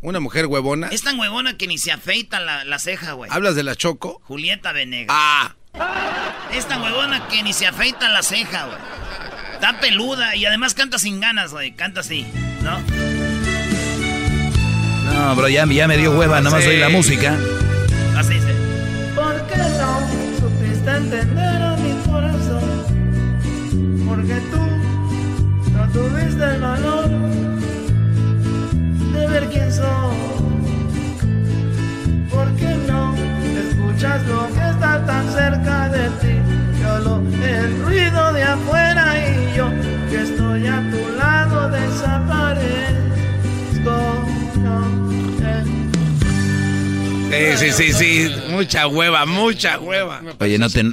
Una 0.02 0.20
mujer 0.20 0.48
huevona. 0.48 0.88
Es 0.90 1.02
tan 1.04 1.20
huevona 1.20 1.56
que 1.58 1.68
ni 1.68 1.78
se 1.78 1.92
afeita 1.92 2.40
la, 2.40 2.66
la 2.66 2.80
ceja, 2.80 3.14
güey. 3.14 3.30
¿Hablas 3.32 3.56
de 3.56 3.64
la 3.64 3.76
Choco? 3.76 4.22
Julieta 4.26 4.72
Venegas. 4.74 5.16
Ah, 5.18 5.56
Es 6.54 6.68
tan 6.68 6.82
huevona 6.82 7.28
que 7.30 7.42
ni 7.44 7.54
se 7.54 7.66
afeita 7.68 8.10
la 8.10 8.22
ceja, 8.24 8.66
güey. 8.66 8.78
Está 9.54 9.80
peluda 9.80 10.36
y 10.36 10.46
además 10.46 10.74
canta 10.74 11.00
sin 11.00 11.20
ganas, 11.22 11.52
güey. 11.52 11.72
Canta 11.76 12.02
así, 12.02 12.26
¿no? 12.62 12.80
No, 15.06 15.36
bro, 15.36 15.48
ya, 15.48 15.66
ya 15.66 15.88
me 15.88 15.98
dio 15.98 16.12
hueva, 16.18 16.40
nada 16.42 16.50
más 16.56 16.64
Sí. 16.64 16.70
oí 16.72 16.78
la 16.78 16.90
música. 16.90 17.38
Así 18.18 18.34
dice. 18.34 18.54
¿Por 19.16 19.48
qué 19.48 19.58
no 19.58 20.00
supiste 20.40 20.92
entender 20.92 21.62
a 21.62 21.76
mi 21.78 21.94
corazón? 22.10 22.43
Porque 24.16 24.40
tú 24.52 24.62
no 25.72 25.90
tuviste 25.92 26.44
el 26.44 26.62
valor 26.62 27.10
de 29.12 29.28
ver 29.28 29.50
quién 29.50 29.74
soy. 29.74 30.16
¿Por 32.30 32.56
qué 32.56 32.78
no 32.88 33.16
escuchas 33.58 34.24
lo 34.28 34.48
que 34.54 34.70
está 34.70 35.04
tan 35.08 35.32
cerca 35.32 35.90
de 35.90 36.10
ti? 36.22 36.38
Solo 36.84 37.24
el 37.44 37.82
ruido 37.82 38.34
de 38.34 38.44
afuera 38.44 39.16
y 39.18 39.58
yo 39.58 39.72
que 40.12 40.22
estoy 40.22 40.68
a 40.68 40.92
tu 40.92 41.18
lado 41.18 41.70
desaparezco. 41.72 42.68
No, 44.62 44.84
sí, 47.32 47.58
sí, 47.58 47.72
sí, 47.72 47.94
sí. 47.94 48.32
Mucha 48.52 48.86
hueva, 48.86 49.26
mucha 49.26 49.80
hueva. 49.80 50.22
Oye, 50.40 50.60
no 50.60 50.70
te, 50.70 50.84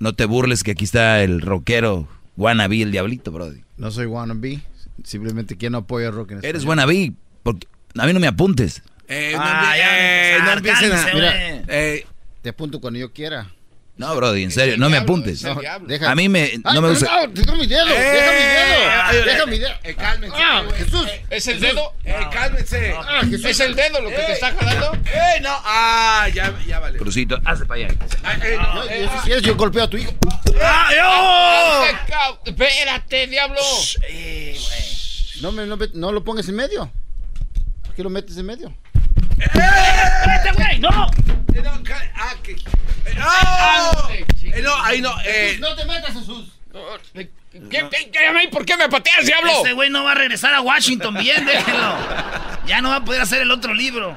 no 0.00 0.12
te 0.12 0.24
burles 0.24 0.64
que 0.64 0.72
aquí 0.72 0.82
está 0.86 1.22
el 1.22 1.40
rockero 1.40 2.08
wannabe, 2.36 2.82
el 2.82 2.92
diablito, 2.92 3.30
brody. 3.32 3.62
No 3.76 3.90
soy 3.90 4.06
wannabe. 4.06 4.60
Simplemente 5.02 5.56
quien 5.56 5.72
no 5.72 5.78
apoya 5.78 6.10
rock 6.10 6.32
en 6.32 6.44
Eres 6.44 6.64
wannabe, 6.64 7.12
porque 7.42 7.66
a 7.98 8.06
mí 8.06 8.12
no 8.12 8.20
me 8.20 8.26
apuntes. 8.28 8.82
Eh, 9.08 9.32
no, 9.34 9.40
Ah, 9.42 9.74
ya, 9.76 10.36
eh, 10.36 10.40
no 10.44 10.52
empiecen 10.52 10.92
a... 10.92 10.96
cálmese, 10.96 11.14
Mira. 11.14 11.30
güey. 11.32 11.64
Eh, 11.68 12.06
Te 12.42 12.48
apunto 12.50 12.80
cuando 12.80 12.98
yo 12.98 13.12
quiera. 13.12 13.50
No, 13.96 14.12
brody, 14.16 14.42
en 14.42 14.50
serio, 14.50 14.76
no 14.76 14.90
me 14.90 14.96
apuntes. 14.96 15.44
A 15.44 16.14
mí 16.16 16.28
me, 16.28 16.42
Ay, 16.42 16.60
no 16.74 16.82
me 16.82 16.88
gusta. 16.90 17.26
No, 17.26 17.32
deja 17.32 17.54
mi 17.54 17.66
dedo, 17.68 17.84
deja 17.86 17.96
mi 17.96 18.02
ay, 18.02 19.16
dedo. 19.16 19.24
Deja 19.24 19.42
ay, 19.44 19.50
mi 19.50 19.58
dedo. 19.60 19.74
eh, 19.84 19.94
cálmense, 19.94 20.36
Ah. 20.36 20.64
Jesús. 20.76 21.06
¿Es 21.30 21.46
el 21.46 21.60
dedo? 21.60 21.92
eh, 22.04 22.14
cálmense. 22.32 22.92
Ah, 22.96 23.20
Jesús. 23.22 23.44
¿Es 23.44 23.60
el 23.60 23.76
dedo 23.76 24.00
lo 24.00 24.08
que 24.10 24.16
te 24.16 24.32
está 24.32 24.52
jalando? 24.52 24.94
Eh, 25.12 25.40
no. 25.42 25.50
Ah, 25.64 26.28
ya, 26.34 26.52
ya 26.66 26.80
vale. 26.80 26.98
Crucito, 26.98 27.38
hazte 27.44 27.66
para 27.66 27.84
allá. 27.86 27.94
Ah, 28.24 28.34
eh, 28.42 28.56
no, 28.60 28.74
No, 28.74 28.82
eh, 28.84 29.08
si 29.14 29.18
quieres, 29.26 29.42
yo 29.44 29.54
golpeo 29.54 29.84
a 29.84 29.88
tu 29.88 29.96
hijo. 29.96 30.10
¡Ah, 30.60 31.86
te 31.86 32.10
ca- 32.12 32.38
¡Espérate, 32.46 33.26
diablo! 33.28 33.60
No, 35.40 35.52
me, 35.52 35.66
no, 35.66 35.76
me- 35.76 35.88
no 35.94 36.10
lo 36.10 36.24
pongas 36.24 36.48
en 36.48 36.56
medio. 36.56 36.90
¿Por 37.84 37.94
qué 37.94 38.02
lo 38.02 38.10
metes 38.10 38.36
en 38.38 38.46
medio? 38.46 38.74
¡Espérate, 39.38 40.52
güey! 40.52 40.78
¡No! 40.80 41.10
eh, 41.54 41.62
no, 41.62 41.82
ah, 42.16 42.34
que... 42.42 42.52
eh, 42.52 42.58
¡oh! 43.24 44.08
Eh, 44.10 44.62
no, 44.62 44.82
ahí 44.82 45.00
no, 45.00 45.14
eh... 45.24 45.56
No 45.60 45.74
te 45.74 45.84
metas, 45.84 46.12
Jesús. 46.12 46.52
¿Qué, 47.12 47.30
qué, 47.70 47.88
qué- 48.10 48.48
¿Por 48.50 48.64
qué 48.64 48.76
me 48.76 48.88
pateas, 48.88 49.26
diablo? 49.26 49.50
Este 49.52 49.72
güey 49.72 49.90
no 49.90 50.04
va 50.04 50.12
a 50.12 50.14
regresar 50.16 50.54
a 50.54 50.60
Washington 50.60 51.14
bien, 51.14 51.44
déjenlo. 51.46 51.96
Ya 52.66 52.80
no 52.80 52.88
va 52.90 52.96
a 52.96 53.04
poder 53.04 53.20
hacer 53.20 53.42
el 53.42 53.50
otro 53.50 53.74
libro. 53.74 54.16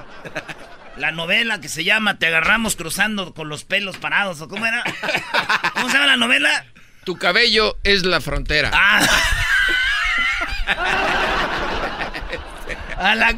La 0.97 1.11
novela 1.11 1.61
que 1.61 1.69
se 1.69 1.83
llama 1.83 2.17
Te 2.17 2.25
agarramos 2.27 2.75
cruzando 2.75 3.33
con 3.35 3.49
los 3.49 3.63
pelos 3.63 3.97
parados, 3.97 4.41
¿o 4.41 4.47
cómo 4.47 4.65
era? 4.65 4.83
¿Cómo 5.73 5.87
se 5.89 5.93
llama 5.93 6.07
la 6.07 6.17
novela? 6.17 6.65
Tu 7.03 7.15
cabello 7.17 7.77
es 7.83 8.03
la 8.03 8.19
frontera. 8.21 8.71
Ah. 8.73 9.01
Ah, 12.97 13.15
la, 13.15 13.35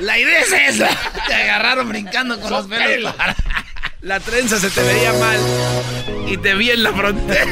la 0.00 0.18
idea 0.18 0.40
es 0.40 0.52
esa. 0.74 0.88
Te 1.26 1.34
agarraron 1.34 1.88
brincando 1.88 2.40
con 2.40 2.50
los 2.50 2.66
pelos. 2.66 3.14
La 4.00 4.20
trenza 4.20 4.58
se 4.60 4.68
te 4.70 4.82
veía 4.82 5.12
mal 5.14 5.38
y 6.28 6.36
te 6.36 6.54
vi 6.54 6.70
en 6.70 6.82
la 6.82 6.92
frontera. 6.92 7.46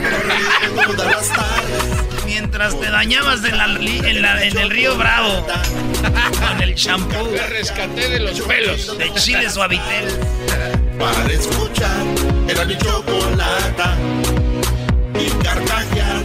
Mientras 2.27 2.79
te 2.79 2.91
dañabas 2.91 3.43
en, 3.45 3.57
la 3.57 3.67
li- 3.69 4.03
en, 4.05 4.21
la- 4.23 4.43
en 4.45 4.57
el 4.59 4.71
río 4.71 4.97
Bravo. 4.97 5.47
Con 5.47 6.63
el 6.63 6.75
champú 6.75 7.31
Me 7.31 7.47
rescaté 7.47 8.09
de 8.09 8.21
los 8.21 8.41
pelos. 8.43 8.99
de 8.99 9.13
chile 9.15 9.49
suavitel. 9.51 10.05
para 10.99 11.33
escuchar 11.33 12.05
era 12.49 12.65
mi 12.67 12.77
chocolata 12.77 13.97
y 15.19 15.31
carcajear. 15.45 16.23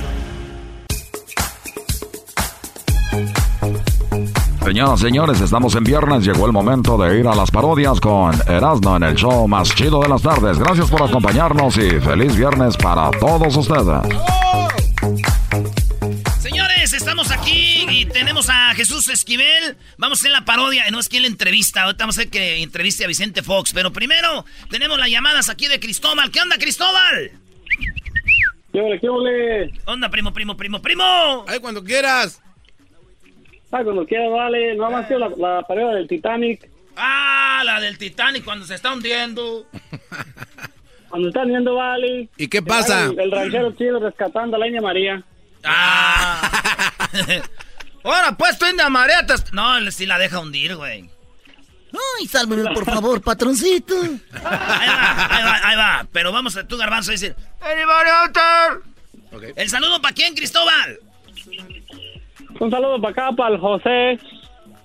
Señoras 4.68 5.00
y 5.00 5.04
señores, 5.04 5.40
estamos 5.40 5.76
en 5.76 5.86
viernes. 5.86 6.26
Llegó 6.26 6.46
el 6.46 6.52
momento 6.52 6.98
de 6.98 7.18
ir 7.18 7.26
a 7.26 7.34
las 7.34 7.50
parodias 7.50 8.02
con 8.02 8.36
Erasmo 8.50 8.98
en 8.98 9.04
el 9.04 9.16
show 9.16 9.48
más 9.48 9.74
chido 9.74 10.02
de 10.02 10.10
las 10.10 10.22
tardes. 10.22 10.60
Gracias 10.60 10.90
por 10.90 11.02
acompañarnos 11.02 11.78
y 11.78 11.90
feliz 12.02 12.36
viernes 12.36 12.76
para 12.76 13.10
todos 13.12 13.56
ustedes. 13.56 14.04
Señores, 16.42 16.92
estamos 16.92 17.32
aquí 17.32 17.86
Y 17.90 18.06
tenemos 18.08 18.50
a 18.50 18.76
Jesús 18.76 19.08
Esquivel. 19.08 19.78
Vamos 19.98 20.20
a 20.20 20.22
hacer 20.24 20.32
la 20.32 20.44
parodia. 20.44 20.84
No 20.92 21.00
es 21.00 21.08
que 21.08 21.16
él 21.20 21.24
entrevista. 21.24 21.84
Ahorita 21.84 22.04
vamos 22.04 22.18
a 22.18 22.22
hacer 22.22 22.30
que 22.30 22.62
entreviste 22.62 23.06
a 23.06 23.08
Vicente 23.08 23.44
Fox. 23.44 23.72
Pero 23.74 23.94
primero 23.94 24.44
tenemos 24.70 25.00
las 25.00 25.10
llamadas 25.10 25.48
aquí 25.48 25.68
de 25.68 25.80
Cristóbal. 25.80 26.30
¿Qué 26.30 26.42
onda, 26.42 26.58
Cristóbal? 26.58 27.32
¿Qué 28.74 28.82
ole, 28.82 29.00
qué 29.00 29.08
ole? 29.08 29.72
Onda, 29.86 30.10
primo, 30.10 30.34
primo, 30.34 30.58
primo, 30.58 30.82
primo. 30.82 31.46
Ay, 31.48 31.60
cuando 31.62 31.82
quieras. 31.86 32.42
Ah, 33.72 33.84
cuando 33.84 34.06
quieras, 34.06 34.32
vale. 34.32 34.76
No 34.76 34.90
más 34.92 35.08
sido 35.08 35.20
la, 35.20 35.30
la 35.38 35.62
parodia 35.64 35.96
del 35.96 36.08
Titanic. 36.08 36.70
Ah, 36.96 37.62
la 37.66 37.80
del 37.80 37.98
Titanic 37.98 38.44
cuando 38.44 38.66
se 38.66 38.76
está 38.76 38.94
hundiendo. 38.94 39.66
Cuando 41.10 41.30
están 41.30 41.48
viendo, 41.48 41.74
vale. 41.76 42.28
¿Y 42.36 42.50
qué 42.50 42.62
pasa? 42.62 43.06
El, 43.06 43.18
el 43.18 43.32
ranchero 43.32 43.72
chido 43.72 43.98
rescatando 43.98 44.58
a 44.58 44.60
la 44.60 44.68
India 44.68 44.82
María. 44.82 45.24
Ah. 45.64 47.02
Ahora, 48.04 48.34
pues, 48.38 48.58
tú 48.60 48.66
India 48.66 48.90
María. 48.90 49.26
te- 49.26 49.36
No, 49.54 49.78
él 49.78 49.90
sí 49.94 50.06
la 50.06 50.18
deja 50.18 50.40
hundir, 50.40 50.76
güey. 50.76 51.10
Ay, 52.20 52.28
sálveme, 52.28 52.70
por 52.74 52.84
favor, 52.84 53.22
patroncito. 53.22 53.96
Ahí 54.02 54.20
va, 54.44 55.28
ahí 55.30 55.44
va, 55.44 55.60
ahí 55.64 55.78
va. 55.78 56.08
Pero 56.12 56.34
vamos 56.34 56.58
a 56.58 56.68
tu 56.68 56.76
garbanzo 56.78 57.12
a 57.12 57.14
decir. 57.14 57.34
"Anybody 57.62 58.10
out 58.10 58.34
there?" 58.34 59.54
El 59.56 59.70
saludo 59.70 60.02
para 60.02 60.14
quién, 60.14 60.36
Cristóbal. 60.36 61.00
Un 62.60 62.72
saludo 62.72 63.00
para 63.02 63.12
acá, 63.12 63.36
para 63.36 63.56
el 63.56 63.62
José. 63.62 64.20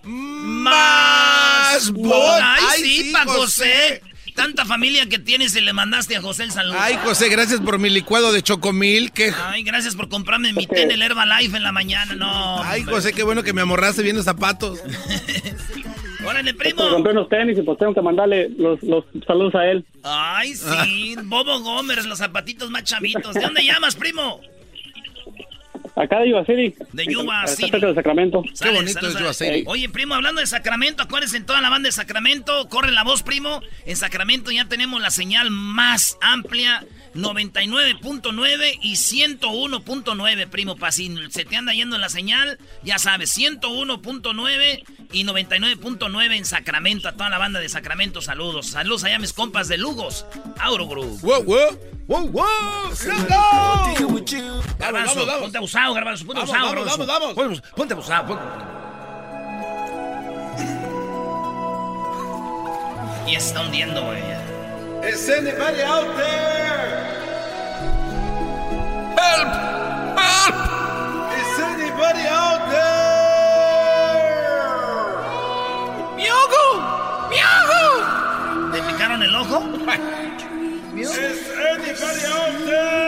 Más 0.04 1.90
bon. 1.92 2.12
Ay, 2.42 2.64
Ay, 2.68 2.82
sí, 2.82 3.02
sí, 3.04 3.12
para 3.12 3.24
José. 3.26 3.40
José. 3.40 4.02
Tanta 4.34 4.64
familia 4.64 5.06
que 5.10 5.18
tienes 5.18 5.54
y 5.56 5.60
le 5.60 5.74
mandaste 5.74 6.16
a 6.16 6.22
José 6.22 6.44
el 6.44 6.52
saludo. 6.52 6.76
Ay, 6.80 6.96
José, 7.04 7.28
gracias 7.28 7.60
por 7.60 7.78
mi 7.78 7.90
licuado 7.90 8.32
de 8.32 8.40
chocomil. 8.42 9.12
Que... 9.12 9.30
Ay, 9.44 9.62
gracias 9.62 9.94
por 9.94 10.08
comprarme 10.08 10.54
mi 10.54 10.66
té 10.66 10.82
en 10.82 10.90
el 10.90 11.02
Herbalife 11.02 11.54
en 11.58 11.62
la 11.62 11.72
mañana. 11.72 12.14
No. 12.14 12.62
Ay, 12.62 12.80
hombre. 12.80 12.94
José, 12.94 13.12
qué 13.12 13.24
bueno 13.24 13.42
que 13.42 13.52
me 13.52 13.60
amorraste 13.60 14.02
viendo 14.02 14.22
zapatos. 14.22 14.80
Órale, 16.24 16.52
Me 16.52 16.54
primo. 16.54 16.88
compré 16.88 17.12
unos 17.12 17.28
tenis 17.28 17.58
y 17.58 17.62
pues 17.62 17.76
tengo 17.78 17.92
que 17.92 18.00
mandarle 18.00 18.48
los, 18.56 18.82
los 18.82 19.04
saludos 19.26 19.54
a 19.54 19.66
él. 19.66 19.84
Ay, 20.02 20.54
sí. 20.54 21.16
Bobo 21.24 21.60
Gómez, 21.60 22.06
los 22.06 22.18
zapatitos 22.18 22.70
más 22.70 22.84
chavitos. 22.84 23.34
¿De 23.34 23.40
dónde 23.40 23.62
llamas, 23.64 23.96
primo? 23.96 24.40
Acá 25.94 26.20
de 26.20 26.30
Yuba 26.30 26.44
City. 26.44 26.74
De 26.92 27.04
Yuba 27.04 27.46
City. 27.46 27.70
cerca 27.70 27.86
de 27.86 27.94
Sacramento. 27.94 28.42
Sale, 28.54 28.72
bonito 28.72 28.94
sale, 28.94 29.08
es. 29.08 29.18
Yuba 29.18 29.32
City. 29.34 29.64
Oye, 29.66 29.88
primo, 29.88 30.14
hablando 30.14 30.40
de 30.40 30.46
Sacramento, 30.46 31.02
acuérdense 31.02 31.36
en 31.36 31.44
toda 31.44 31.60
la 31.60 31.68
banda 31.68 31.88
de 31.88 31.92
Sacramento, 31.92 32.68
corre 32.68 32.92
la 32.92 33.04
voz, 33.04 33.22
primo. 33.22 33.60
En 33.84 33.96
Sacramento 33.96 34.50
ya 34.50 34.66
tenemos 34.66 35.00
la 35.02 35.10
señal 35.10 35.50
más 35.50 36.16
amplia, 36.22 36.84
99.9 37.14 38.78
y 38.82 38.94
101.9, 38.94 40.48
primo. 40.48 40.76
Para 40.76 40.92
si 40.92 41.14
se 41.30 41.44
te 41.44 41.56
anda 41.56 41.72
yendo 41.72 41.98
la 41.98 42.08
señal, 42.08 42.58
ya 42.82 42.98
sabes, 42.98 43.36
101.9 43.36 44.84
y 45.12 45.24
99.9 45.24 46.36
en 46.36 46.44
Sacramento. 46.44 47.08
A 47.08 47.12
toda 47.12 47.28
la 47.30 47.38
banda 47.38 47.60
de 47.60 47.68
Sacramento, 47.68 48.20
saludos. 48.22 48.68
Saludos 48.68 49.04
allá 49.04 49.16
a 49.16 49.18
mis 49.18 49.32
compas 49.32 49.68
de 49.68 49.78
Lugos, 49.78 50.24
Aurogroup. 50.58 51.20
¡Wow, 51.20 51.42
wow! 51.44 51.78
¡Wow, 52.08 52.28
wow! 52.28 52.44
Garbanzo, 54.78 55.14
vamos, 55.14 55.26
vamos. 55.26 55.40
ponte 55.42 55.58
abusado, 55.58 55.94
Garbanzo, 55.94 56.26
ponte 56.26 56.40
Vamos, 56.40 56.54
abusado. 56.54 56.74
vamos, 56.74 56.86
Garbanzo. 56.96 57.06
vamos, 57.06 57.34
vamos. 57.36 57.60
Ponte- 57.60 57.76
Ponte 57.76 57.94
abusado. 57.94 58.26
ponte- 58.26 58.42
Y 63.30 63.34
está 63.36 63.60
hundiendo, 63.62 64.04
güey. 64.04 64.20
Is 65.04 65.28
anybody 65.28 65.82
out 65.82 66.16
there? 66.16 67.10
¡Help! 69.18 69.48
¡Help! 70.16 70.54
Is 71.36 71.58
anybody 71.58 72.24
out 72.28 72.70
there? 72.70 73.02
¡Miago! 76.16 76.66
¡Miago! 77.30 77.82
¿Le 78.72 78.80
picaron 78.82 79.22
el 79.24 79.34
ojo? 79.34 79.58
Is 80.96 81.18
anybody 81.18 82.24
out 82.30 82.54
there? 82.64 83.02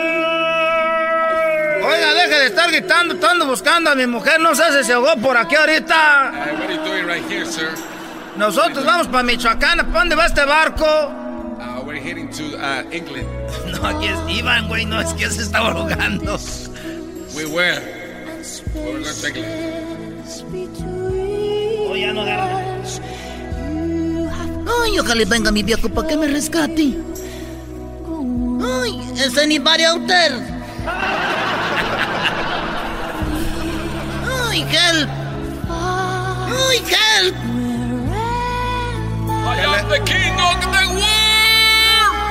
Oiga, 1.81 2.13
deje 2.13 2.39
de 2.39 2.47
estar 2.47 2.69
gritando, 2.71 3.13
estando 3.13 3.45
buscando 3.45 3.89
a 3.91 3.95
mi 3.95 4.05
mujer. 4.05 4.41
No 4.41 4.53
sé 4.53 4.63
si 4.73 4.83
se 4.83 4.91
ahogó 4.93 5.15
por 5.15 5.37
aquí 5.37 5.55
ahorita. 5.55 6.31
Hey, 6.33 6.55
what 6.59 6.69
are 6.69 6.73
you 6.75 6.83
doing 6.83 7.07
right 7.07 7.23
here, 7.31 7.45
sir? 7.45 7.73
Nosotros 8.35 8.83
vamos 8.83 9.07
para 9.07 9.23
Michoacán. 9.23 9.77
¿Para 9.77 9.99
dónde 9.99 10.15
va 10.15 10.25
este 10.25 10.43
barco? 10.43 11.23
Heading 12.05 12.29
to 12.37 12.55
uh, 12.61 12.83
England. 12.91 13.27
No, 13.81 13.87
aquí 13.87 14.05
es 14.05 14.19
Iván, 14.29 14.67
güey. 14.67 14.85
No, 14.85 15.01
es 15.01 15.11
que 15.15 15.27
se 15.27 15.41
está 15.41 15.57
ahogando. 15.57 16.37
We 17.35 17.45
were. 17.47 17.81
We're 18.75 19.01
going 19.01 19.03
to 19.03 19.27
England. 19.27 20.23
Oh, 21.89 21.95
ya 21.95 22.13
no 22.13 22.21
agarra. 22.21 22.61
Ay, 24.83 24.99
ojalá 24.99 25.25
venga 25.25 25.51
mi 25.51 25.63
viejo 25.63 25.89
para 25.89 26.07
que 26.07 26.15
me 26.15 26.27
rescate. 26.27 26.93
Ay, 28.61 29.01
¿es 29.17 29.35
anybody 29.39 29.85
out 29.85 30.05
there? 30.05 30.35
Ay, 34.47 34.61
help. 34.61 35.09
Ay, 35.71 36.77
help. 36.85 37.35
I 39.47 39.57
am 39.57 39.89
the 39.89 39.99
king 40.05 40.39
of 40.39 40.61
the 40.61 40.93
world. 40.93 41.14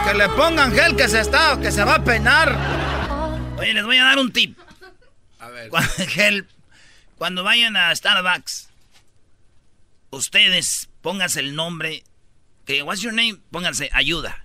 Que 0.05 0.13
le 0.13 0.29
pongan 0.31 0.73
gel 0.73 0.97
que 0.97 1.09
se 1.09 1.21
está, 1.21 1.59
que 1.61 1.73
se 1.73 1.83
va 1.83 1.95
a 1.95 2.05
peinar. 2.05 2.55
Oye, 3.59 3.73
les 3.73 3.85
voy 3.85 3.97
a 3.97 4.05
dar 4.05 4.19
un 4.19 4.31
tip. 4.33 4.59
A 5.39 5.49
ver. 5.49 5.71
Cuando, 5.71 5.91
gel, 6.09 6.47
cuando 7.17 7.43
vayan 7.43 7.77
a 7.77 7.95
Starbucks, 7.95 8.69
ustedes 10.11 10.91
pónganse 11.01 11.41
el 11.41 11.55
nombre. 11.55 12.05
Que, 12.67 12.83
what's 12.83 13.01
your 13.01 13.15
name? 13.15 13.39
Pónganse 13.51 13.89
ayuda. 13.93 14.45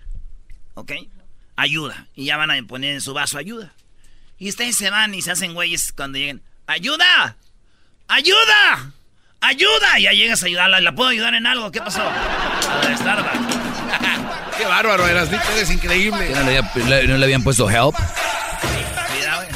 ¿Ok? 0.76 0.94
Ayuda. 1.58 2.08
Y 2.16 2.26
ya 2.26 2.38
van 2.38 2.52
a 2.52 2.64
poner 2.64 2.94
en 2.94 3.02
su 3.02 3.14
vaso 3.14 3.38
ayuda. 3.38 3.74
Y 4.38 4.48
ustedes 4.48 4.78
se 4.78 4.90
van 4.90 5.14
y 5.14 5.22
se 5.22 5.32
hacen 5.32 5.54
güeyes 5.54 5.92
cuando 5.92 6.18
lleguen. 6.18 6.42
¡Ayuda! 6.68 7.36
¡Ayuda! 8.08 8.94
¡Ayuda! 9.42 10.00
Y 10.00 10.04
ya 10.04 10.14
llegas 10.14 10.42
a 10.42 10.46
ayudarla. 10.46 10.80
¿La 10.80 10.96
puedo 10.96 11.10
ayudar 11.10 11.34
en 11.36 11.46
algo? 11.46 11.70
¿Qué 11.70 11.82
pasó? 11.82 12.08
A 12.08 12.96
Starbucks. 12.98 14.26
¡Qué 14.60 14.66
bárbaro! 14.66 15.08
Eras 15.08 15.30
eres 15.56 15.72
increíble. 15.72 16.30
¿No 16.36 16.44
le, 16.44 16.58
había- 16.58 16.72
le- 16.86 17.08
no 17.08 17.18
le 17.18 17.24
habían 17.26 17.44
puesto 17.44 17.68
help? 17.70 17.96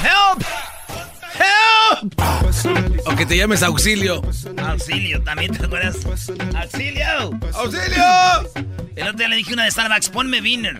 ¡Help! 0.01 0.43
¡Help! 1.39 2.13
O 3.05 3.15
que 3.15 3.25
te 3.25 3.37
llames 3.37 3.61
auxilio. 3.63 4.21
Auxilio, 4.65 5.21
también 5.23 5.51
te 5.55 5.65
acuerdas. 5.65 5.97
¡Auxilio! 6.55 7.31
¡Auxilio! 7.53 8.03
El 8.95 9.03
otro 9.07 9.17
día 9.17 9.27
le 9.27 9.35
dije 9.35 9.51
a 9.51 9.53
una 9.53 9.63
de 9.65 9.71
Starbucks, 9.71 10.09
ponme 10.09 10.39
Viner. 10.41 10.79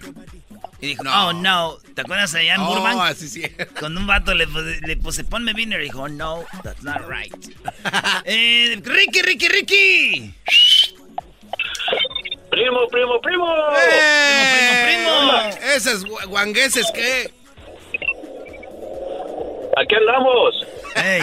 Y 0.79 0.87
dijo, 0.87 1.03
oh 1.07 1.33
no. 1.33 1.77
¿Te 1.95 2.01
acuerdas 2.01 2.33
allá 2.35 2.55
en 2.55 2.61
Oh, 2.61 2.73
Burbank? 2.75 2.99
así 3.01 3.27
sí. 3.29 3.43
Con 3.79 3.97
un 3.97 4.05
vato 4.07 4.33
le, 4.33 4.47
puse- 4.47 4.79
le 4.85 4.97
puse, 4.97 5.23
ponme 5.23 5.53
Viner. 5.53 5.79
Y 5.81 5.85
dijo, 5.85 6.09
no, 6.09 6.43
that's 6.63 6.83
not 6.83 7.01
right. 7.09 7.33
eh, 8.25 8.81
Ricky, 8.83 9.21
Ricky, 9.21 9.47
Ricky. 9.47 10.33
Primo, 12.53 12.87
primo, 12.87 13.19
primo. 13.19 13.47
¡Eh! 13.71 14.83
primo, 14.85 14.85
primo. 14.85 15.73
Esos 15.75 16.05
gua- 16.05 16.25
guangueses, 16.27 16.91
¿qué? 16.93 17.31
Aquí 19.75 19.95
andamos. 19.95 20.63
Ey, 20.95 21.21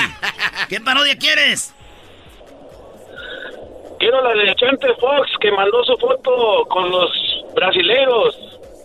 ¿qué 0.68 0.80
parodia 0.80 1.16
quieres? 1.16 1.72
Quiero 4.00 4.20
la 4.22 4.42
de 4.42 4.54
Chente 4.56 4.88
Fox 4.98 5.30
que 5.40 5.52
mandó 5.52 5.84
su 5.84 5.96
foto 5.98 6.64
con 6.68 6.90
los 6.90 7.10
brasileños 7.54 8.36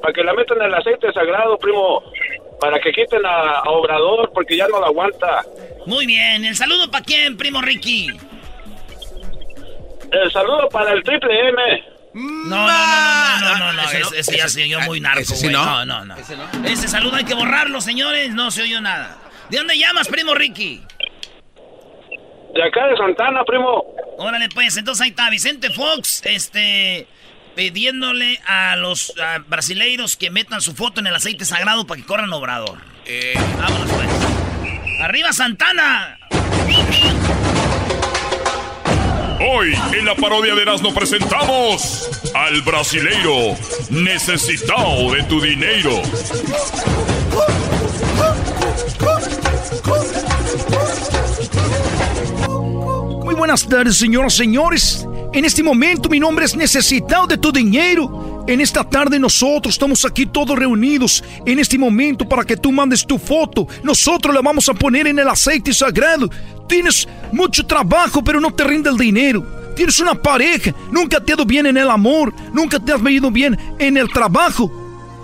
para 0.03 0.13
que 0.13 0.23
la 0.23 0.33
metan 0.35 0.57
en 0.59 0.65
el 0.67 0.73
aceite 0.75 1.11
sagrado, 1.13 1.57
primo. 1.57 2.03
Para 2.61 2.79
que 2.79 2.91
quiten 2.91 3.25
a, 3.25 3.59
a 3.59 3.69
Obrador 3.71 4.31
porque 4.33 4.55
ya 4.55 4.67
no 4.67 4.79
la 4.79 4.87
aguanta. 4.87 5.43
Muy 5.87 6.05
bien, 6.05 6.45
¿el 6.45 6.55
saludo 6.55 6.91
para 6.91 7.03
quién, 7.03 7.35
primo 7.37 7.59
Ricky? 7.61 8.09
El 10.11 10.31
saludo 10.31 10.69
para 10.69 10.91
el 10.91 11.01
triple 11.03 11.49
M. 11.49 11.94
No, 12.15 12.55
no, 12.55 12.67
no, 12.67 13.39
no, 13.39 13.57
no, 13.57 13.57
no, 13.57 13.73
no, 13.73 13.81
Ese 13.83 13.99
no. 13.99 14.07
ese, 14.07 14.19
ese 14.19 14.37
ya 14.37 14.47
se 14.47 14.63
oyó 14.63 14.79
muy 14.81 15.01
narco, 15.01 15.19
ese 15.21 15.35
sí 15.35 15.43
güey. 15.43 15.53
no. 15.53 15.65
no, 15.65 15.85
no, 15.85 16.05
no. 16.05 16.15
Ese 16.15 16.37
no. 16.37 16.45
Ese 16.65 16.87
saludo 16.87 17.17
hay 17.17 17.25
que 17.25 17.33
borrarlo, 17.33 17.81
señores, 17.81 18.33
no 18.33 18.51
se 18.51 18.61
oyó 18.61 18.79
nada. 18.79 19.17
¿De 19.49 19.57
dónde 19.57 19.77
llamas, 19.77 20.07
primo 20.07 20.33
Ricky? 20.33 20.81
De 22.53 22.63
acá 22.63 22.87
de 22.87 22.95
Santana, 22.95 23.43
primo. 23.43 23.83
Órale, 24.17 24.47
pues, 24.47 24.77
entonces 24.77 25.03
ahí 25.03 25.09
está 25.09 25.29
Vicente 25.29 25.71
Fox, 25.71 26.21
este, 26.23 27.05
pidiéndole 27.53 28.39
a 28.47 28.77
los 28.77 29.13
a 29.19 29.39
brasileiros 29.39 30.15
que 30.15 30.31
metan 30.31 30.61
su 30.61 30.73
foto 30.73 31.01
en 31.01 31.07
el 31.07 31.15
aceite 31.15 31.43
sagrado 31.43 31.85
para 31.85 31.99
que 31.99 32.07
corran 32.07 32.31
obrador. 32.31 32.79
Eh, 33.05 33.33
Vámonos, 33.59 33.91
pues. 33.91 34.09
¡Arriba, 35.01 35.33
Santana! 35.33 36.17
Hoy 39.39 39.73
en 39.97 40.05
la 40.05 40.15
parodia 40.15 40.55
de 40.55 40.61
Erasmo 40.61 40.93
presentamos 40.93 42.09
al 42.33 42.61
brasileiro 42.61 43.57
necesitado 43.89 45.13
de 45.13 45.23
tu 45.23 45.41
dinero. 45.41 46.01
Muy 53.23 53.35
buenas 53.35 53.67
tardes, 53.67 53.97
señoras 53.97 54.35
y 54.35 54.37
señores. 54.37 55.07
En 55.33 55.43
este 55.43 55.63
momento 55.63 56.07
mi 56.07 56.19
nombre 56.19 56.45
es 56.45 56.55
necesitado 56.55 57.27
de 57.27 57.37
tu 57.37 57.51
dinero. 57.51 58.34
En 58.47 58.61
esta 58.61 58.83
tarde 58.83 59.17
nosotros 59.17 59.73
estamos 59.73 60.05
aquí 60.05 60.27
todos 60.27 60.57
reunidos 60.57 61.23
en 61.47 61.57
este 61.57 61.79
momento 61.79 62.29
para 62.29 62.43
que 62.43 62.55
tú 62.55 62.71
mandes 62.71 63.05
tu 63.05 63.17
foto. 63.17 63.67
Nosotros 63.81 64.35
la 64.35 64.41
vamos 64.41 64.69
a 64.69 64.73
poner 64.75 65.07
en 65.07 65.17
el 65.17 65.27
aceite 65.27 65.73
sagrado. 65.73 66.29
Tienes 66.67 67.07
mucho 67.31 67.65
trabajo 67.65 68.23
pero 68.23 68.39
no 68.39 68.53
te 68.53 68.63
rinde 68.63 68.91
el 68.91 68.97
dinero. 68.97 69.43
Tienes 69.75 69.99
una 69.99 70.13
pareja, 70.13 70.73
nunca 70.91 71.19
te 71.19 71.31
ha 71.31 71.35
ido 71.35 71.43
bien 71.43 71.65
en 71.65 71.75
el 71.75 71.89
amor, 71.89 72.33
nunca 72.53 72.79
te 72.79 72.93
has 72.93 73.01
ido 73.09 73.31
bien 73.31 73.57
en 73.79 73.97
el 73.97 74.09
trabajo. 74.09 74.71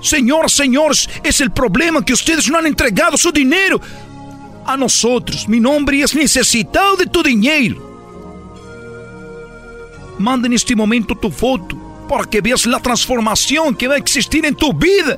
Señor, 0.02 0.50
señores, 0.50 1.08
es 1.24 1.42
el 1.42 1.52
problema 1.52 2.04
que 2.04 2.14
ustedes 2.14 2.50
no 2.50 2.58
han 2.58 2.66
entregado 2.66 3.18
su 3.18 3.32
dinero 3.32 3.80
a 4.66 4.76
nosotros. 4.76 5.48
Mi 5.48 5.60
nombre 5.60 6.02
es 6.02 6.16
necesitado 6.16 6.96
de 6.98 7.06
tu 7.06 7.22
dinero. 7.22 7.90
Manda 10.18 10.48
en 10.48 10.54
este 10.54 10.76
momento 10.76 11.16
tu 11.16 11.30
foto 11.30 11.81
para 12.12 12.26
que 12.26 12.42
veas 12.42 12.66
la 12.66 12.82
transformación 12.82 13.74
que 13.74 13.88
va 13.88 13.94
a 13.94 13.98
existir 13.98 14.46
en 14.46 14.54
tu 14.54 14.74
vida. 14.74 15.18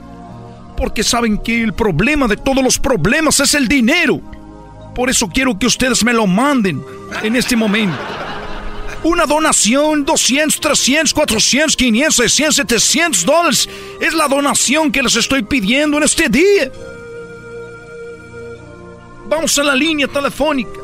Porque 0.78 1.02
saben 1.02 1.40
que 1.40 1.64
el 1.64 1.74
problema 1.74 2.28
de 2.28 2.38
todos 2.38 2.64
los 2.64 2.78
problemas 2.78 3.40
es 3.40 3.56
el 3.56 3.68
dinero. 3.68 4.22
Por 4.94 5.10
eso 5.10 5.28
quiero 5.28 5.58
que 5.58 5.66
ustedes 5.66 6.04
me 6.04 6.14
lo 6.14 6.28
manden 6.28 6.86
en 7.24 7.36
este 7.36 7.56
momento. 7.56 7.98
Una 9.04 9.26
donación, 9.26 10.06
200, 10.06 10.60
300, 10.60 11.14
400, 11.16 11.76
500, 11.76 12.16
600, 12.16 12.56
700 12.58 13.26
dólares. 13.26 13.70
Es 14.00 14.14
la 14.14 14.28
donación 14.28 14.92
que 14.92 15.02
les 15.02 15.16
estoy 15.16 15.42
pidiendo 15.42 15.98
en 15.98 16.04
este 16.04 16.30
día. 16.30 16.72
Vamos 19.28 19.58
a 19.58 19.64
la 19.64 19.76
línea 19.76 20.08
telefónica. 20.08 20.80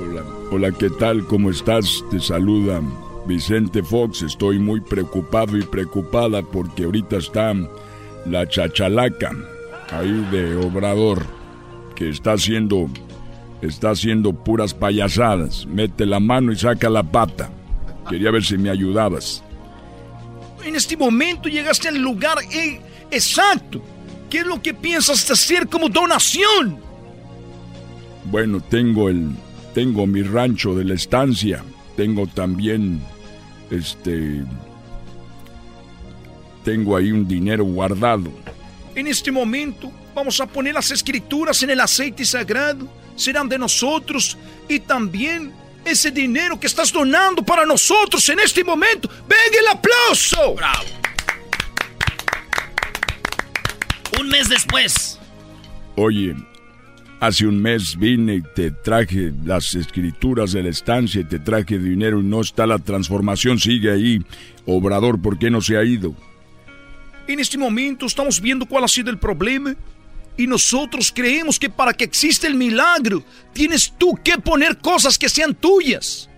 Hola, 0.00 0.24
hola, 0.50 0.72
¿qué 0.72 0.88
tal? 0.88 1.26
¿Cómo 1.26 1.50
estás? 1.50 2.02
Te 2.10 2.18
saluda 2.20 2.80
Vicente 3.28 3.82
Fox. 3.82 4.22
Estoy 4.22 4.58
muy 4.58 4.80
preocupado 4.80 5.56
y 5.56 5.62
preocupada 5.62 6.42
porque 6.42 6.84
ahorita 6.84 7.18
está 7.18 7.54
la 8.26 8.48
chachalaca 8.48 9.30
ahí 9.90 10.26
de 10.30 10.56
Obrador 10.56 11.24
que 11.94 12.08
está 12.08 12.32
haciendo 12.32 12.88
está 13.60 13.90
haciendo 13.90 14.32
puras 14.32 14.72
payasadas. 14.72 15.66
Mete 15.66 16.06
la 16.06 16.20
mano 16.20 16.52
y 16.52 16.56
saca 16.56 16.88
la 16.88 17.02
pata. 17.02 17.50
Quería 18.08 18.30
ver 18.30 18.44
si 18.44 18.56
me 18.56 18.70
ayudabas. 18.70 19.42
En 20.64 20.74
este 20.74 20.96
momento 20.96 21.48
llegaste 21.48 21.88
al 21.88 21.98
lugar 21.98 22.38
eh, 22.52 22.80
exacto. 23.10 23.82
¿Qué 24.30 24.38
es 24.38 24.46
lo 24.46 24.60
que 24.62 24.74
piensas 24.74 25.30
hacer 25.30 25.68
como 25.68 25.88
donación? 25.88 26.78
Bueno, 28.24 28.60
tengo 28.60 29.08
el 29.08 29.30
tengo 29.74 30.06
mi 30.06 30.22
rancho 30.22 30.74
de 30.74 30.84
la 30.84 30.94
estancia, 30.94 31.62
tengo 31.96 32.26
también 32.26 33.00
este 33.70 34.44
tengo 36.64 36.96
ahí 36.96 37.12
un 37.12 37.26
dinero 37.26 37.64
guardado. 37.64 38.30
En 38.94 39.06
este 39.06 39.30
momento 39.30 39.90
vamos 40.14 40.40
a 40.40 40.46
poner 40.46 40.74
las 40.74 40.90
escrituras 40.90 41.62
en 41.62 41.70
el 41.70 41.80
aceite 41.80 42.24
sagrado, 42.24 42.88
serán 43.16 43.48
de 43.48 43.58
nosotros 43.58 44.36
y 44.68 44.80
también 44.80 45.52
ese 45.84 46.10
dinero 46.10 46.58
que 46.58 46.66
estás 46.66 46.92
donando 46.92 47.42
para 47.42 47.64
nosotros 47.64 48.28
en 48.28 48.40
este 48.40 48.64
momento. 48.64 49.08
¡Venga 49.08 49.58
el 49.60 49.68
aplauso! 49.68 50.54
¡Bravo! 50.54 50.88
Un 54.20 54.28
mes 54.28 54.48
después. 54.48 55.18
Oye, 55.96 56.34
hace 57.20 57.46
un 57.46 57.60
mes 57.60 57.96
vine 57.96 58.36
y 58.36 58.42
te 58.42 58.70
traje 58.70 59.32
las 59.44 59.74
escrituras 59.74 60.52
de 60.52 60.62
la 60.62 60.70
estancia 60.70 61.20
y 61.20 61.24
te 61.24 61.38
traje 61.38 61.78
dinero 61.78 62.20
y 62.20 62.24
no 62.24 62.40
está 62.40 62.66
la 62.66 62.78
transformación, 62.78 63.58
sigue 63.58 63.90
ahí. 63.90 64.24
Obrador, 64.66 65.20
¿por 65.20 65.38
qué 65.38 65.50
no 65.50 65.60
se 65.60 65.76
ha 65.76 65.84
ido? 65.84 66.14
En 67.26 67.40
este 67.40 67.58
momento 67.58 68.06
estamos 68.06 68.40
viendo 68.40 68.66
cuál 68.66 68.84
ha 68.84 68.88
sido 68.88 69.10
el 69.10 69.18
problema 69.18 69.74
y 70.36 70.46
nosotros 70.46 71.12
creemos 71.14 71.58
que 71.58 71.68
para 71.68 71.92
que 71.92 72.04
exista 72.04 72.46
el 72.46 72.54
milagro 72.54 73.22
tienes 73.52 73.92
tú 73.98 74.18
que 74.22 74.38
poner 74.38 74.78
cosas 74.78 75.18
que 75.18 75.28
sean 75.28 75.54
tuyas. 75.54 76.30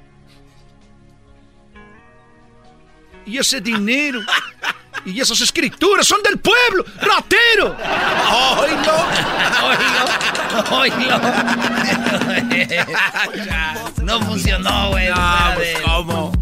Y 3.26 3.36
ese 3.36 3.60
dinero 3.60 4.20
y 5.04 5.20
esas 5.20 5.40
escrituras 5.40 6.06
son 6.06 6.22
del 6.22 6.38
pueblo, 6.38 6.84
ratero. 7.00 7.76
¡Oílo! 10.70 11.20
no 14.02 14.20
funcionó, 14.22 14.90
güey. 14.90 15.08
No, 15.08 15.52
pues, 15.54 15.78
¿cómo? 15.84 16.32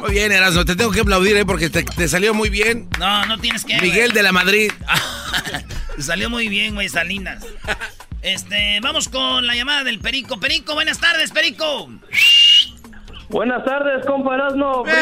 Muy 0.00 0.12
bien, 0.12 0.32
Erasmo, 0.32 0.64
te 0.64 0.76
tengo 0.76 0.90
que 0.90 1.00
aplaudir, 1.00 1.36
¿eh? 1.36 1.44
Porque 1.44 1.68
te, 1.68 1.82
te 1.82 2.08
salió 2.08 2.32
muy 2.32 2.48
bien. 2.48 2.88
No, 2.98 3.26
no 3.26 3.38
tienes 3.38 3.64
que. 3.64 3.80
Miguel 3.80 4.12
de 4.12 4.22
la 4.22 4.32
Madrid. 4.32 4.72
Te 5.96 6.02
salió 6.02 6.30
muy 6.30 6.48
bien, 6.48 6.74
güey, 6.74 6.88
Salinas. 6.88 7.44
Este, 8.22 8.80
vamos 8.82 9.08
con 9.08 9.46
la 9.46 9.54
llamada 9.54 9.84
del 9.84 9.98
Perico. 9.98 10.38
Perico, 10.40 10.74
buenas 10.74 10.98
tardes, 10.98 11.30
Perico. 11.30 11.90
Buenas 13.30 13.64
tardes, 13.64 14.04
compa 14.06 14.34
Erasmo. 14.34 14.82
Primo, 14.82 14.98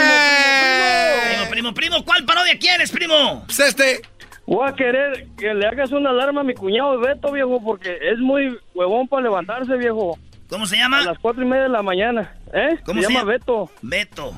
Primo, 1.25 1.51
primo, 1.51 1.75
primo, 1.75 2.05
¿cuál 2.05 2.25
parodia 2.27 2.59
quieres, 2.59 2.91
primo? 2.93 3.43
Pues 3.47 3.59
este. 3.61 4.03
Voy 4.47 4.69
a 4.69 4.75
querer 4.75 5.27
que 5.37 5.55
le 5.55 5.67
hagas 5.67 5.93
una 5.93 6.11
alarma 6.11 6.43
a 6.43 6.45
mi 6.45 6.55
cuñado 6.55 6.99
Beto, 7.01 7.33
viejo, 7.33 7.63
porque 7.63 7.99
es 8.03 8.19
muy 8.19 8.57
huevón 8.75 9.09
para 9.09 9.23
levantarse, 9.23 9.77
viejo. 9.77 10.19
¿Cómo 10.49 10.67
se 10.67 10.77
llama? 10.77 11.01
A 11.01 11.05
las 11.05 11.19
cuatro 11.19 11.43
y 11.43 11.47
media 11.47 11.65
de 11.65 11.69
la 11.71 11.83
mañana. 11.83 12.35
¿Eh? 12.53 12.79
¿Cómo 12.85 13.01
se, 13.01 13.07
se 13.07 13.13
llama 13.13 13.21
llama? 13.21 13.33
Beto. 13.33 13.71
Beto, 13.83 14.33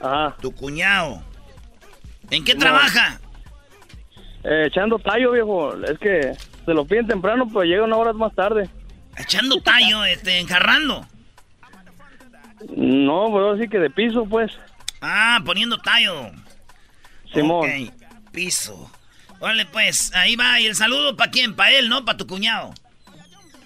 Ajá. 0.00 0.36
tu 0.40 0.52
cuñado. 0.52 1.22
¿En 2.30 2.44
qué 2.44 2.54
trabaja? 2.54 3.20
Eh, 4.44 4.64
echando 4.66 4.98
tallo, 4.98 5.32
viejo. 5.32 5.74
Es 5.84 5.98
que 5.98 6.32
se 6.64 6.74
lo 6.74 6.84
piden 6.84 7.06
temprano, 7.06 7.46
pero 7.48 7.62
llega 7.64 7.84
una 7.84 7.96
hora 7.96 8.12
más 8.12 8.34
tarde. 8.34 8.68
Echando 9.16 9.60
tallo, 9.60 10.04
este, 10.04 10.38
enjarrando. 10.40 11.04
No, 12.74 13.30
pero 13.32 13.58
sí 13.58 13.68
que 13.68 13.78
de 13.78 13.90
piso, 13.90 14.24
pues. 14.24 14.52
Ah, 15.00 15.40
poniendo 15.44 15.78
tallo. 15.78 16.30
Simón. 17.32 17.68
Ok, 17.68 17.92
piso. 18.32 18.90
Órale, 19.38 19.66
pues, 19.66 20.14
ahí 20.14 20.36
va. 20.36 20.60
¿Y 20.60 20.66
el 20.66 20.74
saludo 20.74 21.16
para 21.16 21.30
quién? 21.30 21.54
¿Para 21.54 21.72
él, 21.72 21.88
no? 21.88 22.04
¿Para 22.04 22.18
tu 22.18 22.26
cuñado? 22.26 22.72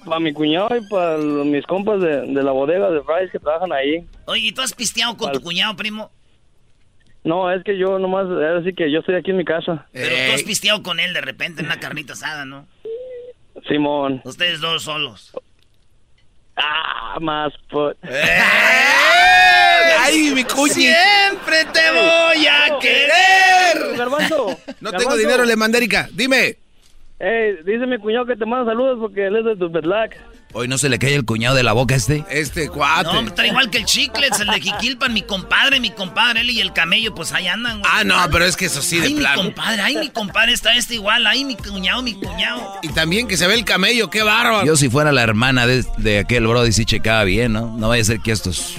Para 0.04 0.18
mi 0.18 0.32
cuñado 0.32 0.68
y 0.76 0.88
para 0.88 1.18
mis 1.18 1.64
compas 1.66 2.00
de, 2.00 2.22
de 2.22 2.42
la 2.42 2.52
bodega 2.52 2.90
de 2.90 3.02
Fries 3.02 3.30
que 3.30 3.38
trabajan 3.38 3.72
ahí. 3.72 4.04
Oye, 4.26 4.48
¿y 4.48 4.52
tú 4.52 4.62
has 4.62 4.72
pisteado 4.72 5.16
con 5.16 5.30
tu 5.32 5.40
cuñado, 5.40 5.76
primo? 5.76 6.10
No, 7.22 7.52
es 7.52 7.62
que 7.64 7.76
yo 7.76 7.98
nomás, 7.98 8.26
es 8.26 8.62
así 8.62 8.74
que 8.74 8.90
yo 8.90 9.00
estoy 9.00 9.14
aquí 9.14 9.30
en 9.30 9.36
mi 9.36 9.44
casa. 9.44 9.86
Pero 9.92 10.08
tú 10.08 10.32
has 10.34 10.42
pisteado 10.42 10.82
con 10.82 11.00
él 11.00 11.12
de 11.12 11.20
repente 11.20 11.60
en 11.60 11.66
una 11.66 11.78
carnita 11.78 12.14
asada, 12.14 12.46
¿no? 12.46 12.66
Simón. 13.68 14.22
Ustedes 14.24 14.60
dos 14.60 14.84
solos. 14.84 15.32
Ah, 16.62 17.18
más 17.20 17.52
pues. 17.70 17.96
¡Ay, 20.02 20.32
mi 20.34 20.44
cuñi! 20.44 20.72
Siempre 20.72 21.64
te 21.72 21.90
voy 21.90 22.46
a 22.46 22.78
querer. 22.80 23.96
Garbanzo. 23.96 24.58
No 24.80 24.92
tengo 24.92 25.16
dinero, 25.16 25.44
le 25.44 25.56
mandé 25.56 25.78
Erika. 25.78 26.08
Dime. 26.12 26.56
Ey, 27.18 27.56
dice 27.64 27.86
mi 27.86 27.98
cuñado 27.98 28.26
que 28.26 28.36
te 28.36 28.46
manda 28.46 28.72
saludos 28.72 28.98
porque 29.00 29.26
él 29.26 29.36
es 29.36 29.44
de 29.44 29.56
tu 29.56 29.70
bedlac. 29.70 30.16
Hoy 30.52 30.66
no 30.66 30.78
se 30.78 30.88
le 30.88 30.98
cae 30.98 31.14
el 31.14 31.24
cuñado 31.24 31.54
de 31.54 31.62
la 31.62 31.72
boca 31.72 31.94
a 31.94 31.96
este. 31.98 32.24
Este 32.28 32.68
cuate. 32.68 33.04
No, 33.12 33.20
está 33.20 33.46
igual 33.46 33.70
que 33.70 33.78
el 33.78 33.84
Chiclets, 33.84 34.40
el 34.40 34.48
de 34.48 34.60
Jiquilpan, 34.60 35.12
mi 35.12 35.22
compadre, 35.22 35.78
mi 35.78 35.90
compadre, 35.90 36.40
él 36.40 36.50
y 36.50 36.60
el 36.60 36.72
camello, 36.72 37.14
pues 37.14 37.32
ahí 37.32 37.46
andan, 37.46 37.78
güey. 37.80 37.90
Ah, 37.94 38.02
no, 38.04 38.16
pero 38.32 38.44
es 38.44 38.56
que 38.56 38.66
eso 38.66 38.82
sí, 38.82 38.98
de 38.98 39.06
Ay, 39.06 39.14
mi 39.14 39.20
plano. 39.20 39.42
compadre, 39.42 39.82
ay, 39.82 39.96
mi 39.96 40.08
compadre 40.08 40.52
está 40.52 40.74
este 40.74 40.94
igual, 40.94 41.26
ay, 41.26 41.44
mi 41.44 41.54
cuñado, 41.56 42.02
mi 42.02 42.14
cuñado. 42.14 42.78
Y 42.82 42.88
también 42.88 43.28
que 43.28 43.36
se 43.36 43.46
ve 43.46 43.54
el 43.54 43.64
camello, 43.64 44.10
qué 44.10 44.22
bárbaro. 44.22 44.66
Yo 44.66 44.76
si 44.76 44.88
fuera 44.88 45.12
la 45.12 45.22
hermana 45.22 45.66
de, 45.66 45.84
de 45.98 46.18
aquel 46.18 46.46
brody 46.46 46.72
sí 46.72 46.84
checaba 46.84 47.22
bien, 47.24 47.52
¿no? 47.52 47.76
No 47.76 47.88
vaya 47.88 48.02
a 48.02 48.06
ser 48.06 48.20
que 48.20 48.32
estos... 48.32 48.74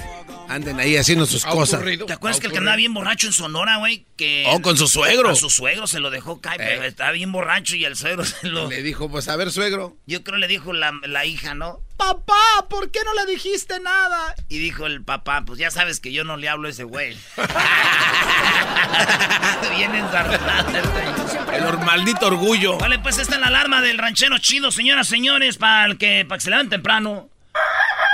Anden 0.52 0.80
ahí 0.80 0.97
haciendo 0.97 1.26
sus 1.26 1.45
cosas. 1.45 1.82
¿Te 2.06 2.14
acuerdas 2.14 2.39
que 2.39 2.47
el 2.47 2.54
que 2.54 2.60
andaba 2.60 2.78
bien 2.78 2.93
borracho 2.93 3.28
en 3.28 3.34
Sonora, 3.34 3.78
güey? 3.78 4.06
Que 4.18 4.45
Oh, 4.47 4.62
con 4.62 4.78
su 4.78 4.88
suegro. 4.88 5.30
A 5.30 5.36
su 5.36 5.49
suegro 5.49 5.88
se 5.88 5.99
lo 5.99 6.10
dejó 6.10 6.41
caer, 6.41 6.58
pero 6.58 6.84
estaba 6.84 7.12
bien 7.12 7.32
borracho 7.32 7.76
y 7.76 7.86
el 7.86 7.95
suegro 7.95 8.26
se 8.26 8.47
lo... 8.47 8.70
Le 8.70 8.84
dijo, 8.84 9.10
pues 9.10 9.28
a 9.28 9.36
ver, 9.36 9.52
suegro. 9.52 9.97
Yo 10.06 10.24
creo 10.24 10.38
le 10.38 10.47
dijo 10.47 10.74
la, 10.74 10.91
la 11.04 11.26
hija, 11.26 11.54
¿no? 11.54 11.82
Papá, 11.97 12.68
¿por 12.70 12.91
qué 12.91 12.99
no 13.06 13.14
le 13.14 13.32
dijiste 13.32 13.80
nada? 13.80 14.36
Y 14.49 14.58
dijo 14.58 14.88
el 14.88 15.04
papá, 15.04 15.43
pues 15.45 15.60
ya 15.60 15.72
sabes 15.72 15.99
que 15.99 16.12
yo 16.12 16.24
no 16.24 16.36
le 16.36 16.49
hablo 16.49 16.68
a 16.68 16.72
ese 16.72 16.84
güey. 16.84 17.18
bien 19.76 19.95
ensartada 19.95 20.80
este. 20.80 21.58
El 21.58 21.78
maldito 21.80 22.28
orgullo. 22.28 22.78
Vale, 22.78 22.99
pues 22.99 23.18
esta 23.18 23.36
es 23.36 23.41
la 23.41 23.47
alarma 23.47 23.82
del 23.82 23.97
ranchero 23.97 24.38
chido, 24.39 24.72
señoras, 24.72 25.08
señores, 25.08 25.58
para 25.58 25.86
el 25.86 25.97
que, 25.97 26.26
para 26.28 26.38
que 26.38 26.43
se 26.43 26.49
levanten 26.49 26.82
temprano. 26.82 27.30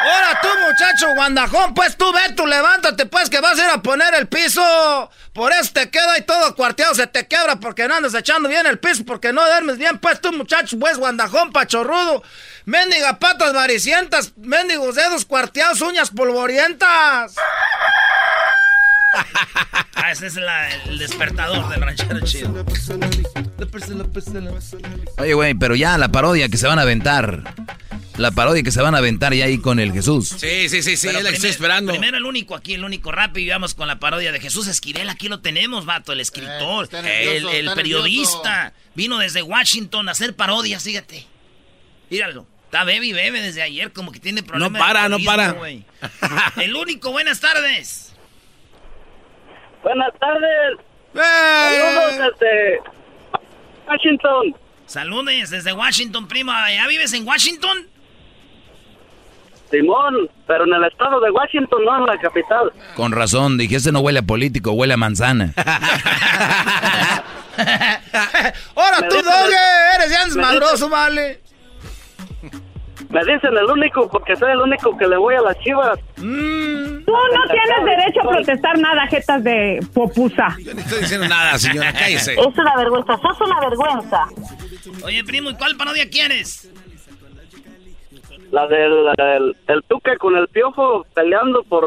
Ahora 0.10 0.40
tú, 0.42 0.48
muchacho 0.68 1.14
guandajón, 1.16 1.74
pues 1.74 1.98
tú, 1.98 2.12
Beto, 2.14 2.46
levántate, 2.46 3.06
pues, 3.06 3.30
que 3.30 3.40
vas 3.42 3.60
a 3.60 3.64
ir 3.66 3.70
a 3.72 3.82
poner 3.82 4.14
el 4.14 4.28
piso. 4.28 5.10
Por 5.34 5.52
eso 5.52 5.72
te 5.74 5.90
queda 5.90 6.14
ahí 6.14 6.22
todo 6.22 6.56
cuarteado, 6.56 6.96
se 6.96 7.08
te 7.08 7.28
quebra 7.28 7.58
porque 7.58 7.88
no 7.88 7.96
andas 7.96 8.14
echando 8.14 8.48
bien 8.50 8.66
el 8.66 8.80
piso, 8.80 9.04
porque 9.06 9.34
no 9.34 9.46
duermes 9.46 9.78
bien, 9.78 9.98
pues 10.00 10.20
tú 10.22 10.32
muchacho, 10.32 10.78
pues 10.80 10.98
guandajón, 10.98 11.52
pachorrudo. 11.52 12.24
Mendiga 12.66 13.20
patas 13.20 13.54
varicientas, 13.54 14.34
mendigos 14.38 14.96
dedos 14.96 15.26
cuarteados, 15.26 15.82
uñas 15.82 16.10
polvorientas. 16.12 17.36
Ah, 20.00 20.12
ese 20.12 20.28
es 20.28 20.36
la- 20.36 20.70
el 20.86 21.00
despertador 21.00 21.68
del 21.70 21.82
ranchero 21.82 22.20
chido. 22.22 22.64
Oye, 25.18 25.34
güey, 25.34 25.54
pero 25.56 25.76
ya 25.76 25.98
la 25.98 26.10
parodia 26.10 26.50
que 26.50 26.58
se 26.58 26.68
van 26.68 26.78
a 26.78 26.84
aventar. 26.84 27.42
La 28.18 28.32
parodia 28.32 28.64
que 28.64 28.72
se 28.72 28.82
van 28.82 28.96
a 28.96 28.98
aventar 28.98 29.34
ya 29.34 29.46
ahí 29.46 29.60
con 29.60 29.80
el 29.80 29.94
Jesús. 29.94 30.30
Sí, 30.30 30.70
sí, 30.70 30.82
sí, 30.82 30.98
sí, 30.98 31.08
Pero 31.08 31.20
es 31.20 31.24
la 31.24 31.30
que 31.30 31.36
estoy 31.36 31.52
esperando. 31.52 31.92
Primero 31.92 32.18
el 32.18 32.26
único 32.26 32.56
aquí, 32.56 32.74
el 32.74 32.84
único 32.84 33.12
rápido, 33.12 33.46
y 33.46 33.50
vamos 33.50 33.76
con 33.76 33.88
la 33.88 34.00
parodia 34.00 34.32
de 34.32 34.40
Jesús 34.40 34.68
Esquivel. 34.68 35.08
Aquí 35.10 35.28
lo 35.30 35.40
tenemos, 35.42 35.86
vato, 35.86 36.14
el 36.14 36.20
escritor, 36.20 36.92
nervioso, 36.92 37.52
el, 37.52 37.72
periodista. 37.76 38.74
Vino 38.96 39.20
desde 39.20 39.44
Washington 39.44 40.10
a 40.10 40.14
hacer 40.14 40.36
parodias, 40.36 40.84
fíjate. 40.84 41.26
Míralo. 42.10 42.48
Está 42.66 42.84
bebe 42.84 43.06
y 43.06 43.14
bebe 43.14 43.40
desde 43.40 43.62
ayer, 43.62 43.94
como 43.94 44.12
que 44.12 44.20
tiene 44.20 44.44
problemas. 44.44 44.74
No 44.74 44.86
para, 44.86 45.08
no 45.08 45.20
para. 45.20 45.56
El 46.62 46.76
único, 46.76 47.12
buenas 47.12 47.40
tardes. 47.40 48.14
Buenas 49.84 50.12
tardes. 50.20 50.80
Saludos 51.14 52.34
desde 52.40 52.80
Washington. 53.88 54.56
Saludes 54.86 55.50
desde 55.50 55.72
Washington, 55.72 56.28
primo. 56.28 56.52
¿Ya 56.52 56.88
vives 56.88 57.14
en 57.14 57.26
Washington? 57.26 57.88
Simón, 59.70 60.30
pero 60.46 60.66
en 60.66 60.74
el 60.74 60.84
estado 60.86 61.20
de 61.20 61.30
Washington, 61.32 61.84
no 61.86 61.98
en 62.00 62.06
la 62.06 62.18
capital. 62.20 62.72
Con 62.96 63.12
razón, 63.12 63.58
dije, 63.58 63.76
este 63.76 63.92
no 63.92 64.00
huele 64.00 64.20
a 64.20 64.24
político, 64.24 64.72
huele 64.72 64.94
a 64.94 64.98
manzana. 64.98 65.54
Ahora 68.76 69.02
Me 69.02 69.08
tú, 69.10 69.16
doge, 69.16 69.48
el- 69.48 69.96
eres 70.02 70.12
ya 70.12 70.26
desmadroso, 70.26 70.90
vale. 70.90 71.42
Me 73.10 73.22
dicen 73.22 73.56
el 73.58 73.66
único 73.72 74.10
porque 74.10 74.36
soy 74.36 74.52
el 74.52 74.60
único 74.60 74.98
que 74.98 75.08
le 75.08 75.16
voy 75.18 75.34
a 75.36 75.42
las 75.42 75.58
chivas. 75.60 75.98
Tú 76.18 76.24
no 76.26 77.06
tienes 77.50 77.86
derecho 77.86 78.22
a 78.22 78.30
protestar 78.30 78.78
nada, 78.80 79.08
jetas 79.08 79.44
de 79.44 79.80
popusa. 79.94 80.56
Yo 80.60 80.74
no 80.74 80.82
estoy 80.82 81.00
diciendo 81.02 81.28
nada, 81.28 81.58
señora, 81.58 81.94
cállese. 81.94 82.34
Es 82.34 82.58
una 82.58 82.76
vergüenza, 82.76 83.18
sos 83.22 83.40
una 83.42 83.60
vergüenza. 83.62 84.26
Oye, 85.06 85.24
primo, 85.24 85.50
¿y 85.52 85.56
cuál 85.56 85.78
parodia 85.78 86.10
quieres? 86.10 86.70
La 88.52 88.68
del 88.68 89.08
el, 89.18 89.56
el 89.68 89.84
Tuca 89.84 90.18
con 90.18 90.36
el 90.38 90.48
Piojo 90.48 91.06
peleando 91.14 91.64
por, 91.64 91.84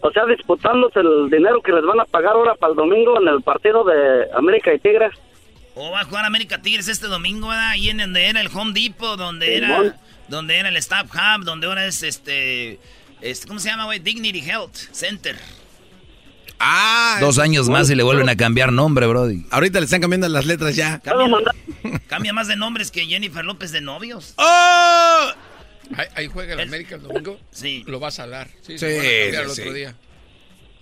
o 0.00 0.10
sea, 0.12 0.26
disputándose 0.26 1.00
el 1.00 1.30
dinero 1.30 1.60
que 1.62 1.72
les 1.72 1.84
van 1.84 2.00
a 2.00 2.04
pagar 2.04 2.32
ahora 2.32 2.54
para 2.54 2.72
el 2.72 2.76
domingo 2.76 3.20
en 3.20 3.28
el 3.28 3.42
partido 3.42 3.84
de 3.84 4.26
América 4.36 4.74
y 4.74 4.78
Tigres. 4.80 5.12
O 5.74 5.92
va 5.92 6.00
a 6.00 6.04
jugar 6.04 6.24
América 6.24 6.60
Tigres 6.60 6.88
este 6.88 7.06
domingo, 7.06 7.48
¿verdad? 7.48 7.70
Ahí 7.70 7.88
en 7.90 7.98
donde 7.98 8.26
era 8.26 8.40
el 8.40 8.48
Home 8.52 8.72
Depot, 8.72 9.16
donde 9.16 9.56
era, 9.56 9.96
donde 10.26 10.56
era 10.56 10.68
el 10.68 10.76
Staff 10.76 11.08
Hub, 11.14 11.44
donde 11.44 11.68
ahora 11.68 11.86
es 11.86 12.02
este, 12.02 12.80
este 13.20 13.46
¿cómo 13.46 13.60
se 13.60 13.68
llama, 13.68 13.84
güey? 13.84 14.00
Dignity 14.00 14.40
Health 14.40 14.74
Center. 14.90 15.36
Ah, 16.58 17.18
Dos 17.20 17.38
años 17.38 17.68
más 17.68 17.88
y 17.88 17.94
le 17.94 18.02
vuelven 18.02 18.28
a 18.28 18.36
cambiar 18.36 18.72
nombre, 18.72 19.06
Brody. 19.06 19.46
Ahorita 19.50 19.78
le 19.78 19.84
están 19.84 20.00
cambiando 20.00 20.28
las 20.28 20.44
letras 20.44 20.74
ya. 20.74 20.98
Cambia, 20.98 21.38
cambia 22.08 22.32
más 22.32 22.48
de 22.48 22.56
nombres 22.56 22.90
que 22.90 23.06
Jennifer 23.06 23.44
López 23.44 23.70
de 23.70 23.80
novios. 23.80 24.34
¡Oh! 24.38 25.28
Ahí, 25.96 26.06
ahí 26.14 26.26
juega 26.28 26.54
el 26.54 26.60
América 26.60 26.94
el 26.96 27.02
domingo. 27.02 27.38
Sí. 27.50 27.84
Lo 27.86 27.98
va 28.00 28.08
a 28.08 28.12
salar. 28.12 28.48
Sí, 28.62 28.78
Sí, 28.78 28.86
cambiar 28.86 29.44
el 29.44 29.50
sí, 29.50 29.60
otro 29.60 29.72
sí. 29.72 29.78
día. 29.78 29.94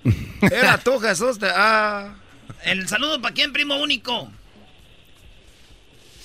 Era 0.51 0.79
tú, 0.79 0.99
Jesús. 0.99 1.39
de- 1.39 1.51
ah. 1.55 2.15
El 2.65 2.87
saludo 2.89 3.21
para 3.21 3.35
quién, 3.35 3.53
primo 3.53 3.77
único. 3.81 4.31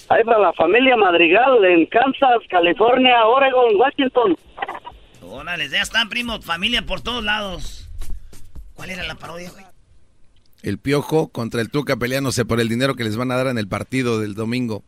Ahí 0.09 0.23
para 0.25 0.39
la 0.39 0.53
familia 0.53 0.95
Madrigal 0.97 1.63
en 1.65 1.85
Kansas, 1.85 2.41
California, 2.49 3.25
Oregon, 3.25 3.75
Washington. 3.77 4.37
Órale, 5.21 5.69
ya 5.69 5.81
están, 5.81 6.09
primo, 6.09 6.41
familia 6.41 6.85
por 6.85 7.01
todos 7.01 7.23
lados. 7.23 7.87
¿Cuál 8.73 8.89
era 8.89 9.03
la 9.03 9.15
parodia, 9.15 9.49
güey? 9.51 9.63
El 10.63 10.77
Piojo 10.77 11.29
contra 11.29 11.61
el 11.61 11.69
Tuca 11.71 11.95
peleándose 11.95 12.43
por 12.45 12.59
el 12.59 12.67
dinero 12.67 12.95
que 12.95 13.03
les 13.05 13.15
van 13.15 13.31
a 13.31 13.37
dar 13.37 13.47
en 13.47 13.57
el 13.57 13.67
partido 13.67 14.19
del 14.19 14.35
domingo. 14.35 14.83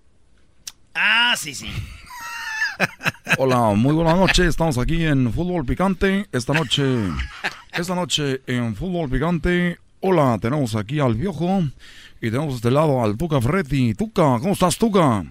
Ah, 0.94 1.36
sí, 1.38 1.56
sí. 1.56 1.72
Hola, 3.38 3.74
muy 3.76 3.94
buenas 3.94 4.18
noches. 4.18 4.48
Estamos 4.48 4.78
aquí 4.78 5.06
en 5.06 5.32
Fútbol 5.32 5.66
Picante. 5.66 6.28
Esta 6.32 6.54
noche, 6.54 6.84
esta 7.72 7.96
noche 7.96 8.42
en 8.48 8.76
Fútbol 8.76 9.10
Picante. 9.10 9.78
Hola, 10.02 10.38
tenemos 10.42 10.76
aquí 10.76 11.00
al 11.00 11.16
viejo 11.16 11.64
y 12.22 12.30
tenemos 12.30 12.50
de 12.50 12.56
este 12.56 12.72
lado 12.72 13.04
al 13.04 13.18
Tuca 13.18 13.42
Ferretti. 13.42 13.94
Tuca, 13.94 14.40
¿cómo 14.40 14.54
estás, 14.54 14.78
Tuca? 14.78 15.26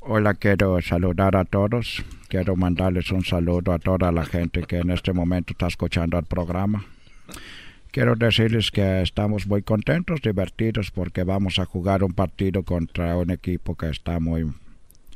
Hola, 0.00 0.34
quiero 0.34 0.80
saludar 0.82 1.36
a 1.36 1.44
todos. 1.44 2.04
Quiero 2.28 2.56
mandarles 2.56 3.10
un 3.10 3.24
saludo 3.24 3.72
a 3.72 3.78
toda 3.78 4.12
la 4.12 4.24
gente 4.24 4.62
que 4.62 4.78
en 4.78 4.90
este 4.90 5.12
momento 5.12 5.52
está 5.52 5.68
escuchando 5.68 6.18
el 6.18 6.24
programa. 6.24 6.84
Quiero 7.90 8.16
decirles 8.16 8.70
que 8.72 9.02
estamos 9.02 9.46
muy 9.46 9.62
contentos, 9.62 10.20
divertidos, 10.20 10.90
porque 10.90 11.22
vamos 11.22 11.58
a 11.60 11.64
jugar 11.64 12.02
un 12.02 12.12
partido 12.12 12.64
contra 12.64 13.16
un 13.16 13.30
equipo 13.30 13.76
que 13.76 13.88
está 13.88 14.18
muy... 14.18 14.52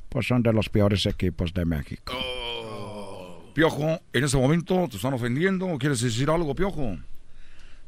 Pues 0.09 0.27
son 0.27 0.43
de 0.43 0.53
los 0.53 0.69
peores 0.69 1.05
equipos 1.07 1.53
de 1.53 1.65
México. 1.65 2.13
Piojo, 3.55 4.01
en 4.13 4.25
ese 4.25 4.37
momento 4.37 4.87
te 4.89 4.97
están 4.97 5.15
ofendiendo. 5.15 5.67
¿Quieres 5.79 6.01
decir 6.01 6.31
algo, 6.31 6.55
Piojo? 6.55 6.97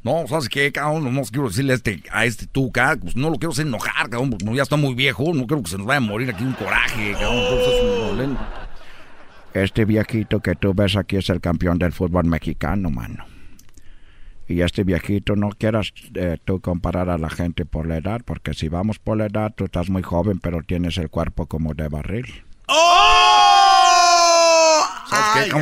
No, 0.02 0.26
¿sabes 0.26 0.48
qué, 0.48 0.72
cabrón? 0.72 1.14
No 1.14 1.22
quiero 1.22 1.48
decirle 1.48 1.72
a 1.72 1.76
este, 1.76 2.02
a 2.10 2.24
este 2.24 2.46
Tuca, 2.46 2.96
pues 3.00 3.16
no 3.16 3.28
lo 3.28 3.36
quiero 3.36 3.52
hacer 3.52 3.66
enojar, 3.66 4.08
cabrón, 4.08 4.30
porque 4.30 4.54
ya 4.54 4.62
está 4.62 4.76
muy 4.76 4.94
viejo. 4.94 5.32
No 5.34 5.46
quiero 5.46 5.62
que 5.62 5.70
se 5.70 5.78
nos 5.78 5.86
vaya 5.86 5.98
a 5.98 6.00
morir 6.00 6.30
aquí 6.30 6.42
un 6.42 6.54
coraje, 6.54 7.12
cabrón. 7.12 7.38
Entonces 7.38 7.68
es 7.68 8.18
un. 8.18 8.38
Este 9.52 9.84
viejito 9.84 10.40
que 10.40 10.54
tú 10.54 10.72
ves 10.74 10.96
aquí 10.96 11.16
es 11.16 11.28
el 11.28 11.40
campeón 11.40 11.78
del 11.78 11.92
fútbol 11.92 12.24
mexicano, 12.24 12.90
mano. 12.90 13.29
Y 14.50 14.62
este 14.62 14.82
viejito 14.82 15.36
no 15.36 15.50
quieras 15.50 15.92
eh, 16.14 16.36
tú 16.44 16.60
comparar 16.60 17.08
a 17.08 17.18
la 17.18 17.30
gente 17.30 17.64
por 17.64 17.86
la 17.86 17.98
edad, 17.98 18.20
porque 18.24 18.52
si 18.52 18.68
vamos 18.68 18.98
por 18.98 19.16
la 19.16 19.26
edad, 19.26 19.52
tú 19.54 19.66
estás 19.66 19.88
muy 19.88 20.02
joven, 20.02 20.40
pero 20.40 20.60
tienes 20.64 20.98
el 20.98 21.08
cuerpo 21.08 21.46
como 21.46 21.72
de 21.72 21.86
barril. 21.86 22.42
¿Sabes 25.08 25.52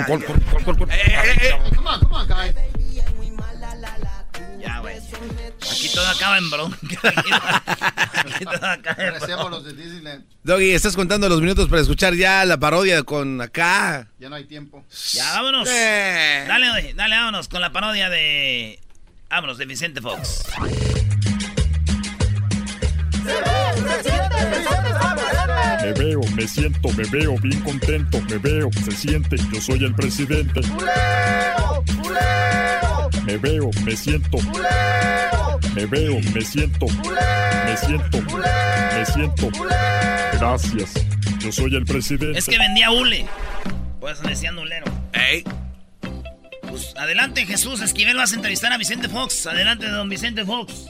Aquí 5.71 5.89
todo 5.93 6.07
acaba 6.09 6.39
en 6.39 6.51
bronca. 6.51 6.79
Aquí 6.79 8.45
todo 8.45 8.67
acaba 8.67 9.05
en 9.05 9.19
bronca. 9.19 9.51
los 9.51 9.65
de 9.65 9.73
Disneyland. 9.73 10.25
Doggy, 10.45 10.71
estás 10.71 10.95
contando 10.95 11.29
los 11.29 11.41
minutos 11.41 11.69
para 11.69 11.83
escuchar 11.83 12.15
ya 12.15 12.45
la 12.45 12.59
parodia 12.59 13.03
con 13.03 13.41
acá. 13.41 14.09
Ya 14.19 14.29
no 14.29 14.37
hay 14.37 14.45
tiempo. 14.45 14.85
Ya, 15.13 15.33
vámonos. 15.35 15.69
Eh. 15.69 16.45
Dale, 16.47 16.95
dale, 16.95 17.17
vámonos 17.17 17.49
con 17.49 17.61
la 17.61 17.73
parodia 17.73 18.09
de... 18.09 18.79
Vámonos, 19.29 19.59
de 19.59 19.67
Vicente 19.67 20.01
Fox. 20.01 20.45
Me 25.83 25.93
veo, 25.93 26.21
me 26.35 26.49
siento, 26.49 26.89
me 26.93 27.05
veo 27.05 27.37
bien 27.39 27.61
contento, 27.61 28.21
me 28.23 28.39
veo, 28.39 28.71
se 28.85 28.91
siente, 28.93 29.37
yo 29.53 29.61
soy 29.61 29.85
el 29.85 29.95
presidente. 29.95 30.61
Me 33.25 33.37
veo, 33.37 33.71
me 33.85 33.97
siento. 33.97 34.39
Me 35.75 35.87
veo, 35.87 36.19
me 36.35 36.41
siento. 36.41 36.87
Me 36.87 37.77
siento. 37.77 38.19
Me 38.95 39.07
siento. 39.07 39.49
Gracias. 40.33 40.95
Yo 41.39 41.53
soy 41.53 41.77
el 41.77 41.85
presidente. 41.85 42.39
Es 42.39 42.47
que 42.47 42.59
vendía 42.59 42.91
hule. 42.91 43.27
Pues 44.01 44.23
le 44.23 44.31
decían 44.31 44.59
hulero. 44.59 44.87
Ey. 45.13 45.45
Pues 46.69 46.95
adelante, 46.97 47.47
Jesús 47.47 47.81
Esquivel, 47.81 48.17
vas 48.17 48.33
a 48.33 48.37
entrevistar 48.37 48.73
a 48.73 48.79
Vicente 48.79 49.09
Fox. 49.09 49.47
Adelante, 49.47 49.89
don 49.89 50.09
Vicente 50.09 50.45
Fox. 50.45 50.87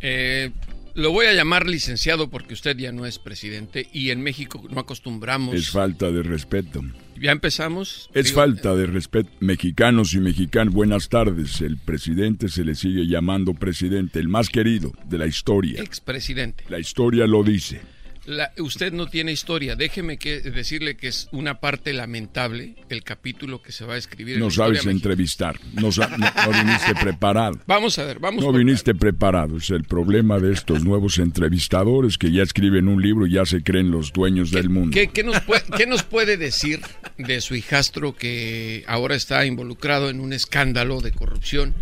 Eh, 0.00 0.50
lo 0.98 1.12
voy 1.12 1.26
a 1.26 1.32
llamar 1.32 1.68
licenciado 1.68 2.28
porque 2.28 2.54
usted 2.54 2.76
ya 2.76 2.90
no 2.90 3.06
es 3.06 3.20
presidente 3.20 3.88
y 3.92 4.10
en 4.10 4.20
México 4.20 4.60
no 4.68 4.80
acostumbramos. 4.80 5.54
Es 5.54 5.70
falta 5.70 6.10
de 6.10 6.24
respeto. 6.24 6.82
Ya 7.16 7.30
empezamos. 7.30 8.10
Es 8.14 8.26
Digo, 8.26 8.40
falta 8.40 8.74
de 8.74 8.86
respeto. 8.86 9.30
Mexicanos 9.38 10.12
y 10.14 10.18
mexicanas, 10.18 10.74
buenas 10.74 11.08
tardes. 11.08 11.60
El 11.60 11.78
presidente 11.78 12.48
se 12.48 12.64
le 12.64 12.74
sigue 12.74 13.06
llamando 13.06 13.54
presidente, 13.54 14.18
el 14.18 14.28
más 14.28 14.48
querido 14.48 14.92
de 15.04 15.18
la 15.18 15.26
historia. 15.26 15.80
Expresidente. 15.80 16.64
La 16.68 16.80
historia 16.80 17.28
lo 17.28 17.44
dice. 17.44 17.80
La- 18.28 18.52
usted 18.58 18.92
no 18.92 19.06
tiene 19.06 19.32
historia. 19.32 19.74
Déjeme 19.74 20.18
que, 20.18 20.40
decirle 20.42 20.98
que 20.98 21.08
es 21.08 21.28
una 21.32 21.60
parte 21.60 21.94
lamentable 21.94 22.74
el 22.90 23.02
capítulo 23.02 23.62
que 23.62 23.72
se 23.72 23.86
va 23.86 23.94
a 23.94 23.96
escribir. 23.96 24.38
No 24.38 24.50
sabes 24.50 24.84
entrevistar. 24.84 25.58
No, 25.72 25.88
no- 25.88 26.52
viniste 26.62 26.94
preparado. 27.00 27.58
Vamos 27.66 27.98
a 27.98 28.04
ver, 28.04 28.18
vamos. 28.18 28.44
No 28.44 28.52
viniste 28.52 28.94
preparado. 28.94 29.56
Es 29.56 29.70
el 29.70 29.84
problema 29.84 30.38
de 30.38 30.52
estos 30.52 30.84
nuevos 30.84 31.18
entrevistadores 31.18 32.18
que 32.18 32.30
ya 32.30 32.42
escriben 32.42 32.86
un 32.88 33.00
libro 33.00 33.26
y 33.26 33.32
ya 33.32 33.46
se 33.46 33.62
creen 33.62 33.90
los 33.90 34.12
dueños 34.12 34.50
del 34.50 34.68
mundo. 34.68 34.90
¿Qué, 34.92 35.08
qué 35.08 35.24
nos 35.24 35.40
puede, 35.40 35.62
qué 35.78 35.86
nos 35.86 36.02
puede 36.02 36.36
decir 36.36 36.80
de 37.16 37.40
su 37.40 37.54
hijastro 37.54 38.14
que 38.14 38.84
ahora 38.86 39.14
está 39.14 39.46
involucrado 39.46 40.10
en 40.10 40.20
un 40.20 40.34
escándalo 40.34 41.00
de 41.00 41.12
corrupción 41.12 41.74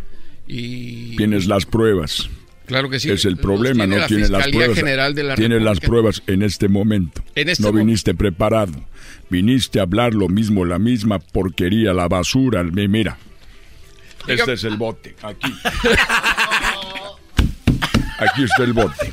Y 0.47 1.17
Tienes 1.17 1.47
las 1.49 1.67
pruebas. 1.67 2.31
Claro 2.67 2.91
que 2.91 2.99
sí. 3.01 3.11
Es 3.11 3.25
el 3.25 3.37
problema, 3.37 3.85
tiene 3.85 3.95
no 3.97 4.01
la 4.03 4.07
tienes 4.09 4.31
las 4.31 4.49
pruebas. 4.49 4.77
General 4.77 5.15
de 5.15 5.23
la 5.23 5.35
Tienes 5.37 5.63
las 5.63 5.81
pruebas 5.81 6.23
en 6.27 6.43
este 6.43 6.69
momento. 6.69 7.23
En 7.35 7.49
este 7.49 7.63
no 7.63 7.73
viniste 7.73 8.15
preparado. 8.15 8.73
Viniste 9.31 9.79
a 9.79 9.83
hablar 9.83 10.15
lo 10.15 10.29
mismo, 10.29 10.65
la 10.65 10.79
misma 10.79 11.19
porquería, 11.19 11.93
la 11.93 12.09
basura. 12.09 12.63
Mi- 12.65 12.89
Mira, 12.89 13.17
este 14.27 14.53
es 14.55 14.65
el 14.65 14.77
bote. 14.77 15.15
Aquí. 15.23 15.53
Aquí 18.19 18.45
está 18.45 18.65
el 18.65 18.73
bote. 18.73 19.13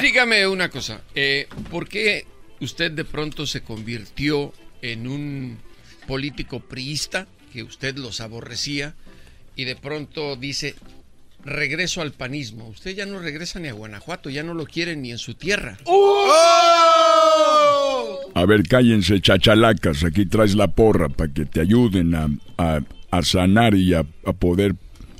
Dígame 0.00 0.46
una 0.46 0.68
cosa, 0.68 1.00
eh, 1.14 1.48
¿por 1.70 1.88
qué 1.88 2.26
usted 2.60 2.90
de 2.92 3.04
pronto 3.04 3.46
se 3.46 3.62
convirtió 3.62 4.52
en 4.82 5.06
un 5.08 5.58
político 6.06 6.60
priista, 6.60 7.26
que 7.52 7.62
usted 7.62 7.96
los 7.96 8.20
aborrecía, 8.20 8.94
y 9.56 9.64
de 9.64 9.76
pronto 9.76 10.36
dice, 10.36 10.74
regreso 11.48 12.00
al 12.02 12.12
panismo? 12.12 12.68
Usted 12.68 12.94
ya 12.96 13.06
no 13.06 13.18
regresa 13.18 13.58
ni 13.60 13.68
a 13.68 13.72
Guanajuato, 13.72 14.30
ya 14.30 14.42
no 14.42 14.54
lo 14.54 14.64
quieren 14.66 15.02
ni 15.02 15.10
en 15.10 15.18
su 15.18 15.34
tierra. 15.34 15.76
A 18.34 18.44
ver, 18.46 18.62
cállense, 18.68 19.20
chachalacas. 19.20 20.04
Aquí 20.04 20.26
traes 20.26 20.54
la 20.54 20.68
porra 20.68 21.08
para 21.08 21.32
que 21.32 21.44
te 21.44 21.60
ayuden 21.60 22.14
a, 22.14 22.28
a- 22.58 22.80
a 23.10 23.22
sanar 23.22 23.74
y 23.74 23.94
a, 23.94 24.00
a 24.26 24.32
poder 24.34 24.74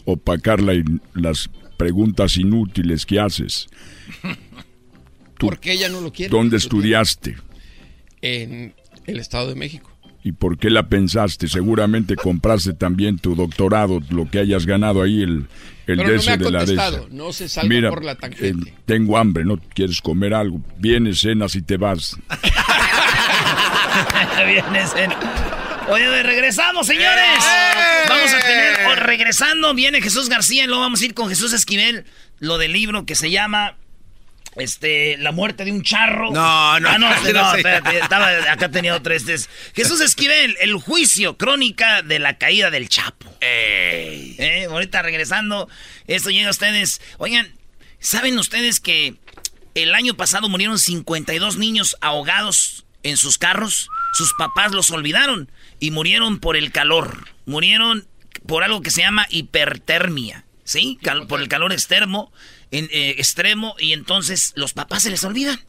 opacar 0.04 0.60
la 0.60 0.74
las 1.14 1.48
preguntas 1.78 2.36
inútiles 2.36 3.06
que 3.06 3.18
haces. 3.18 3.66
¿Por 5.38 5.58
qué 5.58 5.72
ella 5.72 5.88
no 5.88 6.00
lo 6.00 6.12
quiere? 6.12 6.30
¿Dónde 6.30 6.56
estudiaste? 6.58 7.36
En 8.20 8.74
el 9.06 9.18
Estado 9.20 9.48
de 9.48 9.54
México. 9.54 9.90
¿Y 10.28 10.32
por 10.32 10.58
qué 10.58 10.68
la 10.68 10.90
pensaste? 10.90 11.48
Seguramente 11.48 12.14
compraste 12.14 12.74
también 12.74 13.18
tu 13.18 13.34
doctorado, 13.34 14.02
lo 14.10 14.28
que 14.30 14.40
hayas 14.40 14.66
ganado 14.66 15.00
ahí, 15.00 15.22
el, 15.22 15.46
el 15.86 15.96
Pero 15.96 16.02
de 16.02 16.08
no 16.08 16.14
ese 16.20 16.26
me 16.28 16.34
ha 16.34 16.36
de 16.36 16.50
la 16.50 16.58
contestado, 16.58 17.08
no 17.10 17.32
se 17.32 17.48
salga 17.48 17.68
Mira, 17.70 17.88
por 17.88 18.04
la 18.04 18.14
tangente. 18.14 18.68
eh, 18.68 18.74
tengo 18.84 19.16
hambre, 19.16 19.46
¿no 19.46 19.58
quieres 19.74 20.02
comer 20.02 20.34
algo? 20.34 20.60
Vienes, 20.78 21.20
cenas 21.20 21.54
y 21.56 21.62
te 21.62 21.78
vas. 21.78 22.18
Vienes 24.46 24.94
en- 24.96 25.12
Oye, 25.90 26.22
regresamos, 26.22 26.86
señores. 26.86 27.42
Vamos 28.06 28.34
a 28.34 28.40
tener, 28.40 28.98
regresando, 28.98 29.72
viene 29.72 30.02
Jesús 30.02 30.28
García 30.28 30.64
y 30.64 30.66
luego 30.66 30.82
vamos 30.82 31.00
a 31.00 31.06
ir 31.06 31.14
con 31.14 31.30
Jesús 31.30 31.54
Esquivel, 31.54 32.04
lo 32.38 32.58
del 32.58 32.74
libro 32.74 33.06
que 33.06 33.14
se 33.14 33.30
llama 33.30 33.76
este, 34.56 35.16
La 35.18 35.32
muerte 35.32 35.64
de 35.64 35.72
un 35.72 35.82
charro. 35.82 36.30
No, 36.32 36.80
no, 36.80 36.88
Ah, 36.88 36.98
no, 36.98 37.12
este, 37.14 37.32
no 37.32 37.54
espérate, 37.54 37.98
estaba, 37.98 38.28
acá 38.50 38.70
tenía 38.70 38.94
otro. 38.94 39.14
Este 39.14 39.34
es 39.34 39.48
Jesús 39.74 40.00
Esquivel, 40.00 40.56
el 40.60 40.74
juicio, 40.74 41.36
crónica 41.36 42.02
de 42.02 42.18
la 42.18 42.38
caída 42.38 42.70
del 42.70 42.88
Chapo. 42.88 43.32
Eh, 43.40 44.66
ahorita 44.70 45.02
regresando, 45.02 45.68
esto 46.06 46.30
llega 46.30 46.48
a 46.48 46.52
ustedes. 46.52 47.00
Oigan, 47.18 47.52
¿saben 48.00 48.38
ustedes 48.38 48.80
que 48.80 49.16
el 49.74 49.94
año 49.94 50.14
pasado 50.14 50.48
murieron 50.48 50.78
52 50.78 51.56
niños 51.56 51.96
ahogados 52.00 52.84
en 53.02 53.16
sus 53.16 53.38
carros? 53.38 53.88
Sus 54.14 54.32
papás 54.38 54.72
los 54.72 54.90
olvidaron 54.90 55.50
y 55.80 55.90
murieron 55.90 56.40
por 56.40 56.56
el 56.56 56.72
calor. 56.72 57.28
Murieron 57.46 58.08
por 58.46 58.64
algo 58.64 58.80
que 58.82 58.90
se 58.90 59.02
llama 59.02 59.26
hipertermia. 59.30 60.44
¿Sí? 60.64 60.98
Cal- 61.02 61.26
por 61.26 61.40
el 61.40 61.48
calor 61.48 61.72
extremo, 61.72 62.30
en, 62.70 62.88
eh, 62.92 63.14
extremo 63.18 63.74
y 63.78 63.92
entonces 63.92 64.52
los 64.56 64.72
papás 64.72 65.02
se 65.02 65.10
les 65.10 65.24
olvidan. 65.24 65.60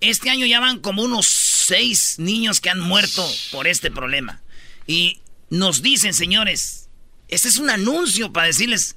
Este 0.00 0.30
año 0.30 0.46
ya 0.46 0.60
van 0.60 0.80
como 0.80 1.02
unos 1.02 1.26
seis 1.26 2.18
niños 2.18 2.60
que 2.60 2.70
han 2.70 2.80
muerto 2.80 3.24
por 3.52 3.66
este 3.66 3.90
problema. 3.90 4.42
Y 4.86 5.20
nos 5.48 5.82
dicen, 5.82 6.12
señores, 6.12 6.88
este 7.28 7.48
es 7.48 7.58
un 7.58 7.70
anuncio 7.70 8.32
para 8.32 8.46
decirles 8.46 8.96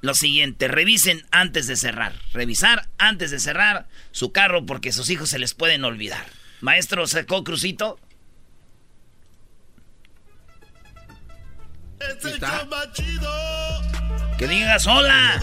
lo 0.00 0.14
siguiente, 0.14 0.68
revisen 0.68 1.26
antes 1.30 1.66
de 1.66 1.76
cerrar. 1.76 2.14
Revisar 2.32 2.88
antes 2.98 3.30
de 3.30 3.40
cerrar 3.40 3.88
su 4.12 4.30
carro 4.30 4.64
porque 4.64 4.92
sus 4.92 5.10
hijos 5.10 5.30
se 5.30 5.38
les 5.38 5.54
pueden 5.54 5.84
olvidar. 5.84 6.24
Maestro, 6.60 7.06
sacó 7.06 7.42
crucito. 7.42 7.98
Que 14.38 14.46
digas 14.46 14.86
hola. 14.86 15.42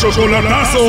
Chocolatazo. 0.00 0.80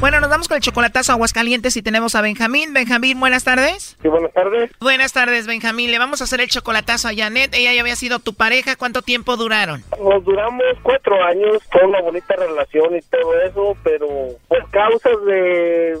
Bueno, 0.00 0.18
nos 0.18 0.30
vamos 0.30 0.48
con 0.48 0.56
el 0.56 0.62
chocolatazo 0.64 1.12
a 1.12 1.14
Aguascalientes 1.14 1.76
y 1.76 1.82
tenemos 1.82 2.16
a 2.16 2.22
Benjamín. 2.22 2.74
Benjamín, 2.74 3.20
buenas 3.20 3.44
tardes. 3.44 3.96
Sí, 4.02 4.08
buenas 4.08 4.32
tardes. 4.32 4.72
Buenas 4.80 5.12
tardes, 5.12 5.46
Benjamín. 5.46 5.92
Le 5.92 5.98
vamos 6.00 6.20
a 6.20 6.24
hacer 6.24 6.40
el 6.40 6.48
chocolatazo 6.48 7.06
a 7.06 7.14
Janet. 7.14 7.54
Ella 7.54 7.72
ya 7.72 7.82
había 7.82 7.94
sido 7.94 8.18
tu 8.18 8.34
pareja. 8.34 8.74
¿Cuánto 8.74 9.02
tiempo 9.02 9.36
duraron? 9.36 9.84
Nos 10.02 10.24
duramos 10.24 10.64
cuatro 10.82 11.22
años, 11.24 11.62
fue 11.70 11.86
una 11.86 12.00
bonita 12.00 12.34
relación 12.34 12.96
y 12.96 13.00
todo 13.02 13.40
eso, 13.42 13.76
pero 13.84 14.08
por 14.48 14.68
causas 14.72 15.24
de 15.24 16.00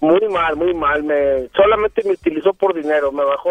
Muy 0.00 0.28
mal, 0.28 0.56
muy 0.56 0.74
mal. 0.74 1.02
Me 1.02 1.48
solamente 1.56 2.02
me 2.04 2.12
utilizó 2.12 2.52
por 2.52 2.74
dinero. 2.74 3.12
Me 3.12 3.24
bajó 3.24 3.50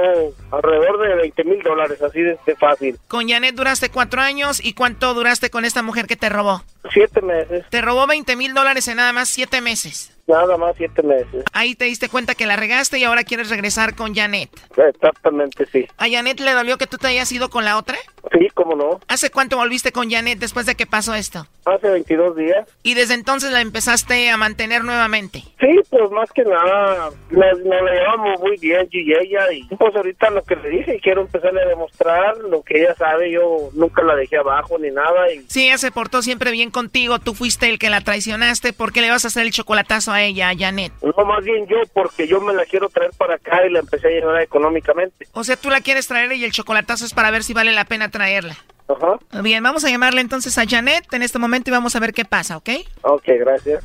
alrededor 0.51 0.99
de 1.07 1.15
20 1.15 1.43
mil 1.43 1.61
dólares, 1.61 2.01
así 2.01 2.21
de, 2.21 2.37
de 2.45 2.55
fácil. 2.55 2.97
Con 3.07 3.27
Janet 3.27 3.55
duraste 3.55 3.89
cuatro 3.89 4.21
años 4.21 4.63
y 4.63 4.73
¿cuánto 4.73 5.13
duraste 5.13 5.49
con 5.49 5.65
esta 5.65 5.81
mujer 5.81 6.07
que 6.07 6.15
te 6.15 6.29
robó? 6.29 6.63
Siete 6.93 7.21
meses. 7.21 7.65
Te 7.69 7.81
robó 7.81 8.07
20 8.07 8.35
mil 8.35 8.53
dólares 8.53 8.87
en 8.87 8.97
nada 8.97 9.11
más 9.11 9.29
siete 9.29 9.61
meses. 9.61 10.14
Nada 10.28 10.57
más 10.57 10.76
siete 10.78 11.03
meses. 11.03 11.43
Ahí 11.53 11.76
te 11.76 11.86
diste 11.86 12.09
cuenta 12.09 12.34
que 12.34 12.45
la 12.47 12.55
regaste 12.55 12.97
y 12.97 13.03
ahora 13.03 13.23
quieres 13.23 13.49
regresar 13.49 13.95
con 13.95 14.15
Janet. 14.15 14.49
Exactamente, 14.76 15.65
sí. 15.71 15.86
¿A 15.97 16.09
Janet 16.09 16.39
le 16.39 16.51
dolió 16.53 16.78
que 16.78 16.88
tú 16.88 16.97
te 16.97 17.07
hayas 17.07 17.32
ido 17.32 17.49
con 17.49 17.63
la 17.63 17.78
otra? 17.78 17.97
Sí, 18.32 18.47
cómo 18.55 18.76
no. 18.76 18.99
¿Hace 19.07 19.30
cuánto 19.30 19.57
volviste 19.57 19.91
con 19.91 20.09
Janet 20.09 20.39
después 20.39 20.65
de 20.65 20.76
que 20.76 20.88
pasó 20.88 21.13
esto? 21.13 21.47
Hace 21.65 21.89
22 21.89 22.36
días. 22.36 22.67
Y 22.84 22.95
desde 22.95 23.13
entonces 23.13 23.51
la 23.51 23.61
empezaste 23.61 24.30
a 24.30 24.38
mantener 24.38 24.84
nuevamente. 24.84 25.43
Sí, 25.59 25.80
pues 25.89 26.11
más 26.11 26.32
que 26.32 26.43
nada 26.43 27.11
nos, 27.30 27.59
nos 27.59 27.82
la 27.84 27.91
llevamos 27.91 28.39
muy 28.41 28.57
bien 28.57 28.88
yo 28.91 28.99
y 28.99 29.13
ella. 29.13 29.51
Y 29.51 29.63
pues 29.76 29.95
ahorita 29.95 30.32
lo 30.32 30.43
que 30.43 30.55
le 30.55 30.69
dije, 30.69 30.99
quiero 31.01 31.21
empezarle 31.21 31.61
a 31.61 31.67
demostrar 31.67 32.38
lo 32.38 32.63
que 32.63 32.82
ella 32.82 32.95
sabe. 32.95 33.32
Yo 33.32 33.69
nunca 33.73 34.01
la 34.03 34.15
dejé 34.15 34.38
abajo 34.38 34.78
ni 34.80 34.89
nada. 34.89 35.32
Y 35.32 35.45
Sí, 35.47 35.65
ella 35.67 35.78
se 35.78 35.91
portó 35.91 36.21
siempre 36.23 36.51
bien 36.51 36.71
contigo. 36.71 37.19
Tú 37.19 37.36
fuiste 37.36 37.69
el 37.69 37.78
que 37.80 37.89
la 37.91 38.01
traicionaste. 38.01 38.73
¿Por 38.73 38.91
qué 38.91 39.01
le 39.01 39.11
vas 39.11 39.26
a 39.26 39.28
hacer 39.28 39.43
el 39.43 39.51
chocolatazo 39.51 40.14
a 40.16 40.24
ella, 40.24 40.49
a 40.49 40.57
Janet? 40.57 40.91
no, 41.01 41.26
más 41.26 41.43
bien 41.43 41.68
yo, 41.68 41.78
porque 41.93 42.28
yo 42.28 42.41
me 42.41 42.53
la 42.53 42.66
quiero 42.66 42.89
traer 42.89 43.11
para 43.18 43.36
acá 43.36 43.66
y 43.66 43.72
la 43.72 43.80
empecé 43.80 44.07
a 44.07 44.09
ayudar 44.09 44.41
económicamente. 44.41 45.28
O 45.34 45.43
sea, 45.43 45.55
tú 45.55 45.70
la 45.70 45.82
quieres 45.82 46.07
traer 46.07 46.32
y 46.34 46.43
el 46.43 46.51
chocolatazo 46.51 47.05
es 47.05 47.13
para 47.13 47.32
ver 47.32 47.43
si 47.43 47.53
vale 47.53 47.72
la 47.72 47.86
pena 47.86 48.09
traerla. 48.09 48.55
Ajá. 48.88 49.41
Bien, 49.41 49.63
vamos 49.63 49.84
a 49.84 49.89
llamarle 49.89 50.22
entonces 50.22 50.57
a 50.57 50.66
Janet 50.68 51.11
en 51.13 51.24
este 51.24 51.39
momento 51.39 51.70
y 51.70 51.74
vamos 51.74 51.95
a 51.95 51.99
ver 51.99 52.13
qué 52.13 52.26
pasa, 52.26 52.57
¿ok? 52.57 52.70
Ok, 53.01 53.24
gracias. 53.39 53.84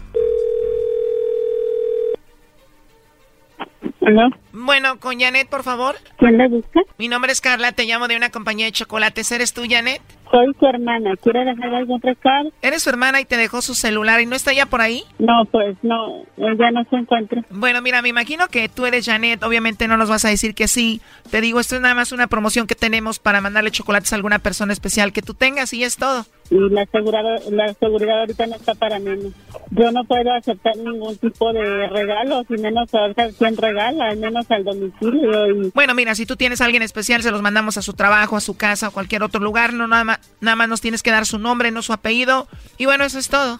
Bueno, 4.52 4.98
con 4.98 5.20
Janet, 5.20 5.48
por 5.48 5.62
favor. 5.62 5.96
¿Quién 6.18 6.38
la 6.38 6.48
busca? 6.48 6.80
Mi 6.98 7.08
nombre 7.08 7.32
es 7.32 7.40
Carla, 7.40 7.72
te 7.72 7.84
llamo 7.84 8.08
de 8.08 8.16
una 8.16 8.30
compañía 8.30 8.66
de 8.66 8.72
chocolates. 8.72 9.30
¿Eres 9.32 9.52
tú, 9.52 9.62
Janet? 9.68 10.02
Soy 10.30 10.54
su 10.58 10.66
hermana. 10.66 11.16
¿Quiere 11.16 11.44
dejar 11.44 11.74
algún 11.74 12.00
recado? 12.00 12.50
Eres 12.62 12.82
su 12.82 12.90
hermana 12.90 13.20
y 13.20 13.24
te 13.24 13.36
dejó 13.36 13.62
su 13.62 13.74
celular 13.74 14.20
y 14.20 14.26
no 14.26 14.36
está 14.36 14.52
ya 14.52 14.66
por 14.66 14.80
ahí. 14.80 15.02
No, 15.18 15.44
pues 15.50 15.76
no, 15.82 16.22
ella 16.36 16.70
no 16.70 16.84
se 16.88 16.96
encuentra. 16.96 17.42
Bueno, 17.50 17.82
mira, 17.82 18.00
me 18.02 18.08
imagino 18.08 18.48
que 18.48 18.68
tú 18.68 18.86
eres 18.86 19.06
Janet, 19.06 19.42
obviamente 19.42 19.88
no 19.88 19.96
nos 19.96 20.08
vas 20.08 20.24
a 20.24 20.28
decir 20.28 20.54
que 20.54 20.68
sí. 20.68 21.00
Te 21.30 21.40
digo, 21.40 21.58
esto 21.58 21.74
es 21.74 21.80
nada 21.80 21.94
más 21.94 22.12
una 22.12 22.28
promoción 22.28 22.66
que 22.66 22.74
tenemos 22.74 23.18
para 23.18 23.40
mandarle 23.40 23.70
chocolates 23.70 24.12
a 24.12 24.16
alguna 24.16 24.38
persona 24.38 24.72
especial 24.72 25.12
que 25.12 25.22
tú 25.22 25.34
tengas 25.34 25.72
y 25.72 25.84
es 25.84 25.96
todo. 25.96 26.26
Y 26.50 26.58
la 26.70 26.84
seguridad, 26.86 27.22
la 27.50 27.74
seguridad 27.74 28.20
ahorita 28.20 28.46
no 28.46 28.56
está 28.56 28.74
para 28.74 28.98
menos. 28.98 29.32
Yo 29.70 29.90
no 29.92 30.04
puedo 30.04 30.32
aceptar 30.32 30.76
ningún 30.76 31.16
tipo 31.16 31.52
de 31.52 31.86
regalo, 31.88 32.44
y 32.48 32.60
menos 32.60 32.88
a 32.94 33.12
quien 33.38 33.56
regala, 33.56 34.08
al 34.08 34.18
menos 34.18 34.50
al 34.50 34.64
domicilio. 34.64 35.46
Y... 35.48 35.70
Bueno, 35.74 35.94
mira, 35.94 36.14
si 36.14 36.26
tú 36.26 36.36
tienes 36.36 36.60
a 36.60 36.64
alguien 36.64 36.82
especial, 36.82 37.22
se 37.22 37.30
los 37.30 37.40
mandamos 37.42 37.76
a 37.76 37.82
su 37.82 37.92
trabajo, 37.92 38.36
a 38.36 38.40
su 38.40 38.56
casa, 38.56 38.88
a 38.88 38.90
cualquier 38.90 39.22
otro 39.22 39.40
lugar, 39.40 39.72
no 39.72 39.86
nada 39.86 40.04
más, 40.04 40.36
nada 40.40 40.56
más 40.56 40.68
nos 40.68 40.80
tienes 40.80 41.02
que 41.02 41.10
dar 41.10 41.24
su 41.24 41.38
nombre, 41.38 41.70
no 41.70 41.82
su 41.82 41.92
apellido, 41.92 42.48
y 42.78 42.86
bueno, 42.86 43.04
eso 43.04 43.18
es 43.18 43.28
todo. 43.28 43.58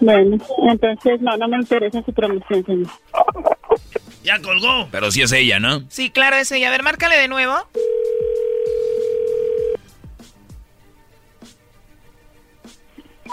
Bueno, 0.00 0.38
entonces 0.70 1.20
no, 1.20 1.36
no 1.36 1.48
me 1.48 1.56
interesa 1.56 2.02
su 2.02 2.12
promoción, 2.12 2.64
señor. 2.64 2.88
Ya 4.24 4.40
colgó. 4.42 4.88
Pero 4.90 5.10
sí 5.10 5.22
es 5.22 5.32
ella, 5.32 5.58
¿no? 5.60 5.82
Sí, 5.88 6.10
claro, 6.10 6.36
es 6.36 6.52
ella. 6.52 6.68
A 6.68 6.70
ver, 6.70 6.82
márcale 6.82 7.16
de 7.16 7.28
nuevo. 7.28 7.54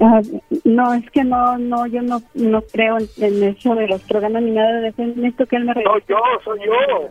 Ah, 0.00 0.20
no, 0.64 0.94
es 0.94 1.08
que 1.10 1.24
no, 1.24 1.58
no, 1.58 1.86
yo 1.86 2.02
no, 2.02 2.22
no 2.34 2.62
creo 2.62 2.98
en, 2.98 3.42
eso 3.42 3.74
de 3.74 3.86
los 3.86 4.02
programas 4.02 4.42
ni 4.42 4.50
nada 4.50 4.80
de 4.80 4.88
eso. 4.88 5.02
Necesito 5.02 5.46
que 5.46 5.56
él 5.56 5.64
me 5.64 5.74
No, 5.74 5.98
yo, 6.08 6.16
soy 6.44 6.60
yo. 6.64 7.10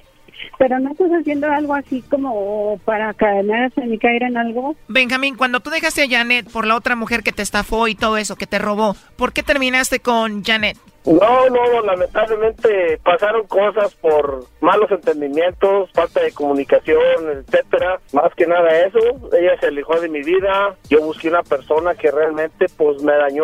Pero 0.61 0.79
no 0.79 0.91
estás 0.91 1.09
haciendo 1.09 1.51
algo 1.51 1.73
así 1.73 2.03
como 2.03 2.77
para 2.85 3.11
caerse 3.15 3.81
ni 3.83 3.97
caer 3.97 4.21
en 4.21 4.37
algo. 4.37 4.75
Benjamín, 4.87 5.35
cuando 5.35 5.59
tú 5.59 5.71
dejaste 5.71 6.03
a 6.03 6.07
Janet 6.07 6.51
por 6.51 6.67
la 6.67 6.75
otra 6.75 6.95
mujer 6.95 7.23
que 7.23 7.31
te 7.31 7.41
estafó 7.41 7.87
y 7.87 7.95
todo 7.95 8.17
eso, 8.17 8.35
que 8.35 8.45
te 8.45 8.59
robó, 8.59 8.95
¿por 9.15 9.33
qué 9.33 9.41
terminaste 9.41 10.01
con 10.01 10.43
Janet? 10.43 10.77
No, 11.05 11.49
no, 11.49 11.81
lamentablemente 11.81 12.99
pasaron 13.03 13.47
cosas 13.47 13.93
por 13.95 14.45
malos 14.59 14.91
entendimientos, 14.91 15.89
falta 15.93 16.21
de 16.21 16.31
comunicación, 16.31 17.01
etcétera. 17.31 17.99
Más 18.13 18.33
que 18.35 18.45
nada 18.45 18.85
eso, 18.85 18.99
ella 19.33 19.59
se 19.59 19.67
alejó 19.67 19.99
de 19.99 20.09
mi 20.09 20.21
vida. 20.21 20.75
Yo 20.89 21.01
busqué 21.01 21.29
una 21.29 21.43
persona 21.43 21.95
que 21.95 22.11
realmente 22.11 22.67
pues 22.77 23.01
me 23.01 23.13
dañó 23.13 23.43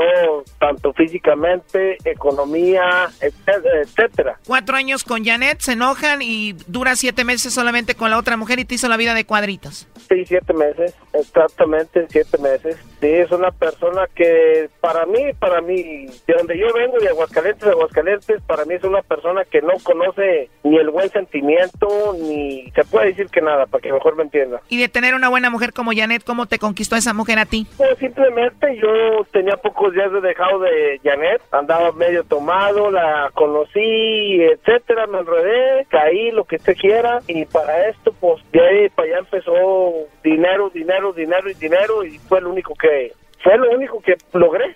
tanto 0.59 0.93
físicamente, 0.93 1.97
economía, 2.05 3.09
etcétera. 3.21 4.39
Cuatro 4.45 4.75
años 4.75 5.03
con 5.03 5.25
Janet, 5.25 5.59
se 5.61 5.73
enojan 5.73 6.21
y 6.21 6.53
dura 6.67 6.95
siete 6.95 7.23
meses 7.23 7.53
solamente 7.53 7.95
con 7.95 8.11
la 8.11 8.17
otra 8.17 8.37
mujer 8.37 8.59
y 8.59 8.65
te 8.65 8.75
hizo 8.75 8.87
la 8.87 8.97
vida 8.97 9.13
de 9.13 9.25
cuadritos. 9.25 9.87
Sí, 10.07 10.25
siete 10.25 10.53
meses, 10.53 10.93
exactamente 11.13 12.05
siete 12.09 12.37
meses. 12.37 12.77
Sí, 13.01 13.07
es 13.07 13.31
una 13.31 13.51
persona 13.51 14.07
que 14.15 14.69
para 14.79 15.05
mí, 15.05 15.33
para 15.39 15.61
mí, 15.61 16.05
de 16.27 16.33
donde 16.33 16.57
yo 16.57 16.67
vengo, 16.73 16.97
de 16.99 17.09
Aguascalientes, 17.09 17.46
de 17.55 17.71
Aguascalientes, 17.71 18.41
para 18.43 18.65
mí 18.65 18.75
es 18.75 18.83
una 18.83 19.01
persona 19.01 19.43
que 19.45 19.61
no 19.61 19.73
conoce 19.83 20.49
ni 20.63 20.77
el 20.77 20.89
buen 20.89 21.09
sentimiento, 21.09 22.13
ni 22.19 22.69
se 22.71 22.83
puede 22.83 23.07
decir 23.07 23.27
que 23.27 23.41
nada, 23.41 23.65
para 23.65 23.81
que 23.81 23.93
mejor 23.93 24.15
me 24.15 24.23
entienda. 24.23 24.61
Y 24.69 24.79
de 24.79 24.89
tener 24.89 25.15
una 25.15 25.29
buena 25.29 25.49
mujer 25.49 25.73
como 25.73 25.91
Janet, 25.93 26.23
¿cómo 26.23 26.45
te 26.45 26.59
conquistó 26.59 26.95
esa 26.95 27.13
mujer 27.13 27.39
a 27.39 27.45
ti? 27.45 27.67
Pues 27.77 27.97
simplemente 27.99 28.77
yo 28.77 29.25
tenía 29.31 29.57
pocos 29.57 29.93
días 29.93 30.11
de 30.11 30.21
dejado 30.21 30.59
de 30.59 30.99
Janet, 31.03 31.41
andaba 31.51 31.91
medio 31.93 32.23
tomado, 32.23 32.91
la 32.91 33.31
conocí, 33.33 34.41
etcétera, 34.41 35.07
me 35.07 35.19
enredé, 35.19 35.85
caí, 35.89 36.31
lo 36.31 36.43
que 36.43 36.57
usted 36.57 36.75
quiera, 36.75 37.19
y 37.27 37.45
para 37.45 37.87
esto, 37.89 38.13
pues 38.19 38.41
de 38.51 38.61
ahí 38.61 38.89
para 38.89 39.07
allá 39.07 39.19
empezó 39.19 39.93
dinero, 40.23 40.69
dinero, 40.69 41.13
dinero 41.13 41.49
y 41.49 41.53
dinero, 41.53 42.03
y 42.03 42.17
fue 42.19 42.41
lo 42.41 42.49
único 42.49 42.73
que 42.75 43.13
fue 43.43 43.57
lo 43.57 43.69
único 43.71 44.01
que 44.01 44.15
logré 44.33 44.75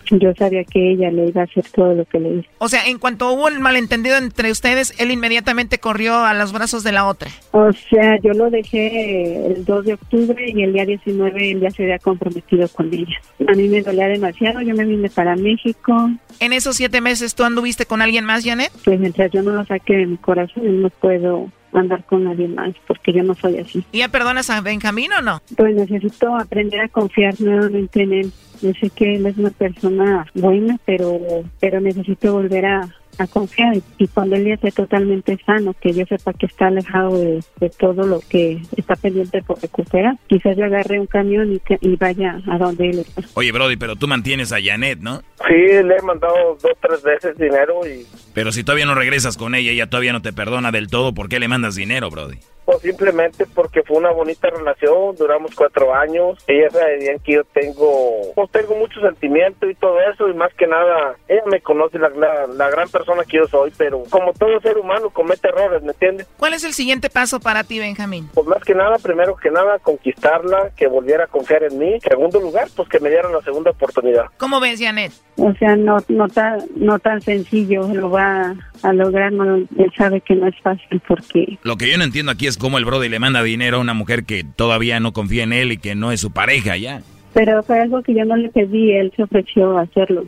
Yo 0.11 0.33
sabía 0.35 0.63
que 0.65 0.91
ella 0.91 1.09
le 1.09 1.27
iba 1.27 1.41
a 1.41 1.45
hacer 1.45 1.63
todo 1.73 1.93
lo 1.93 2.05
que 2.05 2.19
le 2.19 2.35
hizo. 2.35 2.49
O 2.57 2.67
sea, 2.67 2.85
en 2.85 2.99
cuanto 2.99 3.31
hubo 3.31 3.47
un 3.47 3.61
malentendido 3.61 4.17
entre 4.17 4.51
ustedes, 4.51 4.93
él 4.99 5.11
inmediatamente 5.11 5.79
corrió 5.79 6.25
a 6.25 6.33
los 6.33 6.51
brazos 6.51 6.83
de 6.83 6.91
la 6.91 7.07
otra. 7.07 7.31
O 7.51 7.71
sea, 7.73 8.19
yo 8.21 8.33
lo 8.33 8.49
dejé 8.49 9.47
el 9.47 9.65
2 9.65 9.85
de 9.85 9.93
octubre 9.93 10.51
y 10.53 10.63
el 10.63 10.73
día 10.73 10.85
19 10.85 11.51
él 11.51 11.61
ya 11.61 11.71
se 11.71 11.83
había 11.83 11.99
comprometido 11.99 12.67
con 12.69 12.93
ella. 12.93 13.17
A 13.47 13.53
mí 13.53 13.67
me 13.67 13.81
dolía 13.81 14.07
demasiado, 14.07 14.61
yo 14.61 14.75
me 14.75 14.85
vine 14.85 15.09
para 15.09 15.35
México. 15.35 16.09
¿En 16.39 16.53
esos 16.53 16.75
siete 16.75 17.01
meses 17.01 17.35
tú 17.35 17.43
anduviste 17.43 17.85
con 17.85 18.01
alguien 18.01 18.25
más, 18.25 18.43
Janet? 18.43 18.71
Pues 18.83 18.99
mientras 18.99 19.31
yo 19.31 19.41
no 19.41 19.51
lo 19.51 19.65
saque 19.65 19.95
de 19.95 20.05
mi 20.05 20.17
corazón, 20.17 20.81
no 20.81 20.89
puedo 20.89 21.49
andar 21.73 22.03
con 22.05 22.25
nadie 22.25 22.47
más, 22.47 22.73
porque 22.87 23.13
yo 23.13 23.23
no 23.23 23.35
soy 23.35 23.57
así. 23.59 23.83
¿Y 23.91 23.99
ya 23.99 24.09
perdonas 24.09 24.49
a 24.49 24.61
Benjamín 24.61 25.11
o 25.13 25.21
no? 25.21 25.41
Pues 25.55 25.75
necesito 25.75 26.35
aprender 26.35 26.81
a 26.81 26.89
confiar 26.89 27.39
nuevamente 27.39 28.03
en 28.03 28.13
él. 28.13 28.33
Yo 28.61 28.71
sé 28.79 28.89
que 28.89 29.15
él 29.15 29.25
es 29.25 29.37
una 29.37 29.49
persona 29.51 30.27
buena, 30.33 30.77
pero, 30.85 31.19
pero 31.59 31.81
necesito 31.81 32.33
volver 32.33 32.65
a, 32.65 32.89
a 33.17 33.27
confiar 33.27 33.75
y 33.97 34.07
cuando 34.07 34.35
él 34.35 34.45
ya 34.45 34.53
esté 34.55 34.71
totalmente 34.71 35.37
sano, 35.45 35.73
que 35.79 35.93
yo 35.93 36.05
sepa 36.05 36.33
que 36.33 36.45
está 36.45 36.67
alejado 36.67 37.17
de, 37.17 37.41
todo 37.77 38.05
lo 38.05 38.19
que 38.19 38.61
está 38.75 38.95
pendiente 38.95 39.41
por 39.41 39.61
recuperar, 39.61 40.15
quizás 40.27 40.57
yo 40.57 40.65
agarre 40.65 40.99
un 40.99 41.07
camión 41.07 41.51
y, 41.53 41.61
y 41.81 41.95
vaya 41.95 42.41
a 42.47 42.57
donde 42.57 42.89
él 42.89 42.99
está. 42.99 43.21
Oye, 43.35 43.51
Brody, 43.51 43.77
pero 43.77 43.95
tú 43.95 44.07
mantienes 44.07 44.51
a 44.51 44.57
Janet, 44.61 44.99
¿no? 44.99 45.21
Sí, 45.47 45.53
le 45.53 45.95
he 45.95 46.01
mandado 46.01 46.57
dos, 46.61 46.73
tres 46.81 47.01
veces 47.03 47.37
dinero 47.37 47.81
y... 47.85 48.05
Pero 48.33 48.51
si 48.51 48.63
todavía 48.63 48.85
no 48.85 48.95
regresas 48.95 49.37
con 49.37 49.55
ella, 49.55 49.71
ella 49.71 49.89
todavía 49.89 50.13
no 50.13 50.21
te 50.21 50.33
perdona 50.33 50.71
del 50.71 50.87
todo, 50.87 51.13
¿por 51.13 51.29
qué 51.29 51.39
le 51.39 51.47
mandas 51.47 51.75
dinero, 51.75 52.09
Brody? 52.09 52.37
Pues 52.65 52.79
simplemente 52.81 53.45
porque 53.45 53.83
fue 53.83 53.97
una 53.97 54.11
bonita 54.11 54.49
relación, 54.49 55.15
duramos 55.17 55.55
cuatro 55.55 55.93
años, 55.93 56.43
ella 56.47 56.69
sabía 56.69 57.17
que 57.23 57.33
yo 57.33 57.43
tengo, 57.43 58.33
pues 58.35 58.51
tengo 58.51 58.75
mucho 58.75 59.01
sentimiento 59.01 59.69
y 59.69 59.75
todo 59.75 59.97
eso, 60.13 60.29
y 60.29 60.33
más 60.33 60.53
que 60.53 60.67
nada, 60.67 61.15
ella 61.27 61.43
me 61.47 61.61
conoce 61.61 61.97
la, 61.99 62.09
la, 62.09 62.47
la 62.47 62.69
gran 62.69 62.89
persona 62.89 63.23
que 63.23 63.37
yo 63.37 63.47
soy, 63.47 63.71
pero 63.77 64.03
como 64.09 64.33
todo 64.33 64.59
ser 64.61 64.77
humano 64.77 65.09
comete 65.09 65.49
errores, 65.49 65.81
¿me 65.83 65.91
entiendes? 65.91 66.27
¿Cuál 66.37 66.53
es 66.53 66.63
el 66.63 66.73
siguiente 66.73 67.09
paso 67.09 67.39
para 67.39 67.63
ti, 67.63 67.79
Benjamín? 67.79 68.29
Pues 68.33 68.47
más 68.47 68.63
que 68.63 68.75
nada, 68.75 68.97
primero 68.97 69.35
que 69.35 69.51
nada, 69.51 69.79
conquistarla, 69.79 70.71
que 70.75 70.87
volviera 70.87 71.25
a 71.25 71.27
confiar 71.27 71.63
en 71.63 71.77
mí. 71.77 71.99
Segundo 72.01 72.39
lugar, 72.39 72.67
pues 72.75 72.87
que 72.89 72.99
me 72.99 73.09
dieran 73.09 73.31
la 73.31 73.41
segunda 73.41 73.71
oportunidad. 73.71 74.25
¿Cómo 74.37 74.59
ves, 74.59 74.79
Janet? 74.79 75.11
O 75.37 75.53
sea, 75.53 75.75
no, 75.75 75.97
no, 76.07 76.27
tan, 76.27 76.61
no 76.75 76.99
tan 76.99 77.21
sencillo 77.21 77.87
lo 77.93 78.09
va 78.09 78.55
a 78.83 78.93
lograr, 78.93 79.31
no, 79.31 79.55
él 79.55 79.93
sabe 79.97 80.21
que 80.21 80.35
no 80.35 80.47
es 80.47 80.59
fácil 80.61 81.01
porque... 81.07 81.57
Lo 81.63 81.77
que 81.77 81.89
yo 81.89 81.97
no 81.97 82.03
entiendo 82.03 82.31
aquí 82.31 82.47
es 82.47 82.50
cómo 82.57 82.77
el 82.77 82.85
Brody 82.85 83.09
le 83.09 83.19
manda 83.19 83.43
dinero 83.43 83.77
a 83.77 83.81
una 83.81 83.93
mujer 83.93 84.23
que 84.23 84.43
todavía 84.43 84.99
no 84.99 85.13
confía 85.13 85.43
en 85.43 85.53
él 85.53 85.71
y 85.71 85.77
que 85.77 85.95
no 85.95 86.11
es 86.11 86.21
su 86.21 86.31
pareja 86.31 86.77
ya. 86.77 87.01
Pero 87.33 87.63
fue 87.63 87.79
algo 87.79 88.01
que 88.01 88.13
yo 88.13 88.25
no 88.25 88.35
le 88.35 88.49
pedí, 88.49 88.91
él 88.91 89.11
se 89.15 89.23
ofreció 89.23 89.77
a 89.77 89.83
hacerlo. 89.83 90.25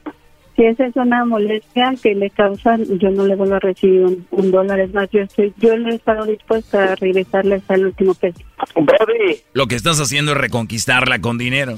Si 0.56 0.64
esa 0.64 0.86
es 0.86 0.96
una 0.96 1.26
molestia 1.26 1.94
que 2.02 2.14
le 2.14 2.30
causa, 2.30 2.78
yo 2.78 3.10
no 3.10 3.26
le 3.26 3.36
vuelvo 3.36 3.56
a 3.56 3.60
recibir 3.60 4.02
un, 4.02 4.28
un 4.30 4.52
dólar. 4.52 4.80
Es 4.80 4.94
más, 4.94 5.10
yo 5.12 5.22
estoy, 5.22 5.52
yo 5.58 5.76
no 5.78 5.90
he 5.90 5.96
estado 5.96 6.26
dispuesta 6.26 6.94
a 6.94 6.96
regresarle 6.96 7.56
hasta 7.56 7.74
el 7.74 7.88
último 7.88 8.14
peso. 8.14 8.40
Brody, 8.76 9.38
Lo 9.54 9.68
que 9.68 9.76
estás 9.76 10.00
haciendo 10.00 10.34
es 10.34 10.38
reconquistarla 10.38 11.20
con 11.20 11.40
dinero. 11.40 11.78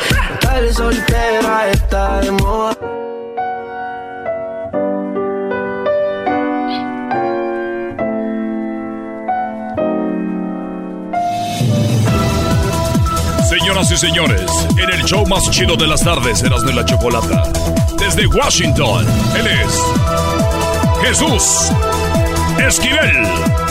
Tal 0.53 0.73
soltera 0.73 1.69
está 1.71 2.19
de 2.19 2.31
moda. 2.31 2.75
Señoras 13.47 13.91
y 13.91 13.97
señores, 13.97 14.51
en 14.71 14.89
el 14.89 15.05
show 15.05 15.25
más 15.25 15.49
chido 15.51 15.77
de 15.77 15.87
las 15.87 16.03
tardes, 16.03 16.43
Erasmo 16.43 16.69
y 16.69 16.73
la 16.73 16.83
Chocolata. 16.83 17.43
Desde 17.97 18.27
Washington, 18.27 19.05
él 19.37 19.47
es 19.47 19.81
Jesús 21.01 21.71
Esquivel. 22.59 23.70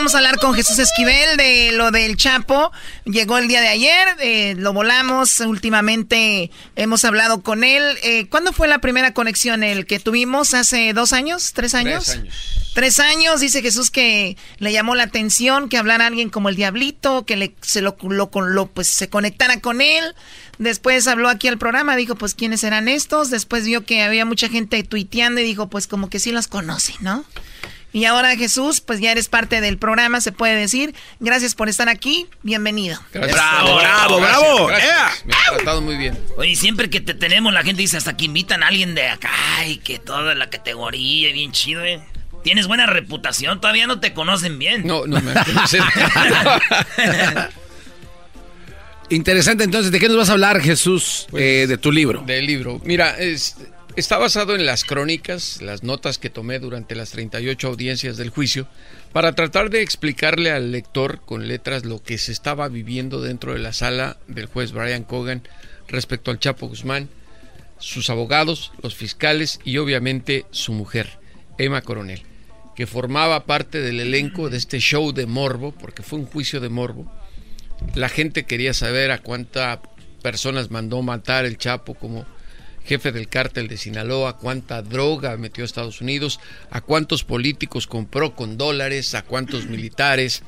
Vamos 0.00 0.14
a 0.14 0.18
hablar 0.18 0.38
con 0.38 0.54
Jesús 0.54 0.78
Esquivel 0.78 1.36
de 1.36 1.72
lo 1.72 1.90
del 1.90 2.16
Chapo. 2.16 2.72
Llegó 3.04 3.36
el 3.36 3.48
día 3.48 3.60
de 3.60 3.68
ayer, 3.68 4.08
eh, 4.20 4.54
lo 4.56 4.72
volamos, 4.72 5.40
últimamente 5.40 6.50
hemos 6.74 7.04
hablado 7.04 7.42
con 7.42 7.64
él. 7.64 7.82
Eh, 8.02 8.26
¿Cuándo 8.30 8.54
fue 8.54 8.66
la 8.66 8.78
primera 8.78 9.12
conexión? 9.12 9.62
¿El 9.62 9.84
que 9.84 10.00
tuvimos 10.00 10.54
hace 10.54 10.94
dos 10.94 11.12
años? 11.12 11.52
¿Tres 11.52 11.74
años? 11.74 12.06
Tres 12.06 12.16
años. 12.18 12.34
Tres 12.72 12.98
años, 12.98 13.40
dice 13.40 13.60
Jesús 13.60 13.90
que 13.90 14.38
le 14.58 14.72
llamó 14.72 14.94
la 14.94 15.02
atención 15.02 15.68
que 15.68 15.76
hablara 15.76 16.06
alguien 16.06 16.30
como 16.30 16.48
el 16.48 16.56
Diablito, 16.56 17.26
que 17.26 17.36
le, 17.36 17.54
se 17.60 17.82
lo, 17.82 17.98
lo, 18.00 18.30
lo- 18.40 18.66
pues, 18.68 18.86
se 18.86 19.10
conectara 19.10 19.60
con 19.60 19.82
él. 19.82 20.14
Después 20.56 21.06
habló 21.08 21.28
aquí 21.28 21.46
al 21.48 21.58
programa, 21.58 21.94
dijo, 21.96 22.14
pues, 22.14 22.34
¿quiénes 22.34 22.64
eran 22.64 22.88
estos? 22.88 23.28
Después 23.28 23.66
vio 23.66 23.84
que 23.84 24.00
había 24.02 24.24
mucha 24.24 24.48
gente 24.48 24.82
tuiteando 24.82 25.42
y 25.42 25.44
dijo, 25.44 25.68
pues, 25.68 25.86
como 25.86 26.08
que 26.08 26.20
sí 26.20 26.32
los 26.32 26.46
conoce, 26.48 26.94
¿no? 27.00 27.22
Y 27.92 28.04
ahora 28.04 28.36
Jesús, 28.36 28.80
pues 28.80 29.00
ya 29.00 29.10
eres 29.10 29.28
parte 29.28 29.60
del 29.60 29.76
programa, 29.76 30.20
se 30.20 30.30
puede 30.30 30.54
decir. 30.54 30.94
Gracias 31.18 31.54
por 31.56 31.68
estar 31.68 31.88
aquí, 31.88 32.26
bienvenido. 32.42 33.00
Gracias. 33.12 33.34
Bravo, 33.36 33.76
bravo, 33.76 34.20
bravo. 34.20 34.66
gracias. 34.66 35.24
Me 35.26 35.34
ha 35.34 35.56
tratado 35.56 35.80
muy 35.82 35.96
bien. 35.96 36.16
Oye, 36.36 36.54
siempre 36.54 36.88
que 36.88 37.00
te 37.00 37.14
tenemos, 37.14 37.52
la 37.52 37.62
gente 37.64 37.82
dice 37.82 37.96
hasta 37.96 38.16
que 38.16 38.26
invitan 38.26 38.62
a 38.62 38.68
alguien 38.68 38.94
de 38.94 39.08
acá 39.08 39.30
y 39.66 39.78
que 39.78 39.98
toda 39.98 40.34
la 40.36 40.48
categoría, 40.50 41.32
bien 41.32 41.50
chido, 41.50 41.84
¿eh? 41.84 42.00
Tienes 42.44 42.68
buena 42.68 42.86
reputación, 42.86 43.60
todavía 43.60 43.86
no 43.86 43.98
te 44.00 44.14
conocen 44.14 44.58
bien. 44.58 44.86
No, 44.86 45.06
no 45.06 45.20
me 45.20 45.34
conocen. 45.34 45.82
Interesante, 49.10 49.64
entonces, 49.64 49.90
¿de 49.90 49.98
qué 49.98 50.06
nos 50.08 50.16
vas 50.16 50.30
a 50.30 50.32
hablar, 50.34 50.60
Jesús, 50.60 51.26
eh, 51.36 51.66
de 51.68 51.76
tu 51.76 51.90
libro? 51.90 52.22
Del 52.22 52.46
libro. 52.46 52.80
Mira, 52.84 53.18
es- 53.18 53.56
está 53.96 54.18
basado 54.18 54.54
en 54.54 54.66
las 54.66 54.84
crónicas, 54.84 55.60
las 55.62 55.82
notas 55.82 56.18
que 56.18 56.30
tomé 56.30 56.58
durante 56.58 56.94
las 56.94 57.10
38 57.10 57.68
audiencias 57.68 58.16
del 58.16 58.30
juicio, 58.30 58.68
para 59.12 59.34
tratar 59.34 59.70
de 59.70 59.82
explicarle 59.82 60.50
al 60.50 60.72
lector 60.72 61.20
con 61.24 61.48
letras 61.48 61.84
lo 61.84 62.02
que 62.02 62.18
se 62.18 62.32
estaba 62.32 62.68
viviendo 62.68 63.20
dentro 63.20 63.52
de 63.52 63.58
la 63.58 63.72
sala 63.72 64.16
del 64.28 64.46
juez 64.46 64.72
Brian 64.72 65.04
Cogan 65.04 65.42
respecto 65.88 66.30
al 66.30 66.38
Chapo 66.38 66.68
Guzmán, 66.68 67.08
sus 67.78 68.10
abogados, 68.10 68.72
los 68.82 68.94
fiscales 68.94 69.58
y 69.64 69.78
obviamente 69.78 70.46
su 70.50 70.72
mujer, 70.72 71.18
Emma 71.58 71.82
Coronel, 71.82 72.22
que 72.76 72.86
formaba 72.86 73.46
parte 73.46 73.80
del 73.80 74.00
elenco 74.00 74.50
de 74.50 74.58
este 74.58 74.78
show 74.78 75.12
de 75.12 75.26
morbo, 75.26 75.72
porque 75.72 76.02
fue 76.02 76.18
un 76.18 76.26
juicio 76.26 76.60
de 76.60 76.68
morbo. 76.68 77.10
La 77.94 78.08
gente 78.08 78.44
quería 78.44 78.74
saber 78.74 79.10
a 79.10 79.18
cuántas 79.18 79.80
personas 80.22 80.70
mandó 80.70 81.02
matar 81.02 81.46
el 81.46 81.58
Chapo 81.58 81.94
como 81.94 82.26
jefe 82.90 83.12
del 83.12 83.28
cártel 83.28 83.68
de 83.68 83.76
Sinaloa, 83.76 84.36
cuánta 84.36 84.82
droga 84.82 85.36
metió 85.36 85.62
a 85.62 85.66
Estados 85.66 86.00
Unidos, 86.00 86.40
a 86.72 86.80
cuántos 86.80 87.22
políticos 87.22 87.86
compró 87.86 88.34
con 88.34 88.58
dólares, 88.58 89.14
a 89.14 89.22
cuántos 89.22 89.66
militares, 89.74 90.42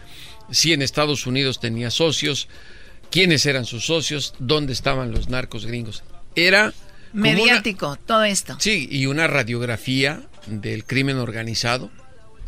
si 0.51 0.73
en 0.73 0.83
Estados 0.83 1.25
Unidos 1.29 1.61
tenía 1.61 1.93
socios, 1.93 2.49
quiénes 3.13 3.47
eran 3.47 3.65
sus 3.65 3.87
socios, 3.87 4.35
dónde 4.41 4.73
estaban 4.73 5.13
los 5.13 5.29
narcos 5.29 5.67
gringos. 5.67 6.03
Era 6.35 6.65
una- 6.65 7.23
Mediático, 7.23 7.97
todo 8.07 8.25
esto. 8.25 8.57
Sí, 8.59 8.89
y 8.91 9.07
una 9.07 9.29
radiografía 9.29 10.23
del 10.49 10.85
crimen 10.85 11.19
organizado, 11.19 11.91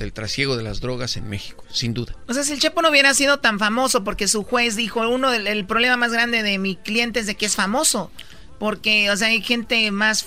del 0.00 0.12
trasiego 0.12 0.56
de 0.56 0.64
las 0.64 0.80
drogas 0.80 1.16
en 1.16 1.28
México, 1.28 1.64
sin 1.70 1.94
duda. 1.94 2.16
O 2.26 2.34
sea, 2.34 2.42
si 2.42 2.52
el 2.52 2.58
Chapo 2.58 2.82
no 2.82 2.90
hubiera 2.90 3.14
sido 3.14 3.38
tan 3.38 3.60
famoso 3.60 4.02
porque 4.02 4.26
su 4.26 4.42
juez 4.42 4.74
dijo, 4.74 5.08
uno 5.08 5.32
el 5.32 5.64
problema 5.66 5.96
más 5.96 6.10
grande 6.12 6.42
de 6.42 6.58
mi 6.58 6.74
cliente 6.74 7.20
es 7.20 7.26
de 7.28 7.36
que 7.36 7.46
es 7.46 7.54
famoso. 7.54 8.10
Porque, 8.58 9.10
o 9.10 9.16
sea, 9.16 9.28
hay 9.28 9.42
gente 9.42 9.90
más 9.90 10.26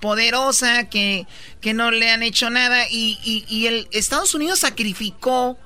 poderosa 0.00 0.88
que, 0.88 1.26
que 1.60 1.74
no 1.74 1.90
le 1.90 2.10
han 2.10 2.22
hecho 2.22 2.50
nada 2.50 2.88
y, 2.90 3.18
y, 3.24 3.44
y 3.48 3.66
el 3.66 3.88
Estados 3.92 4.34
Unidos 4.34 4.60
sacrificó 4.60 5.58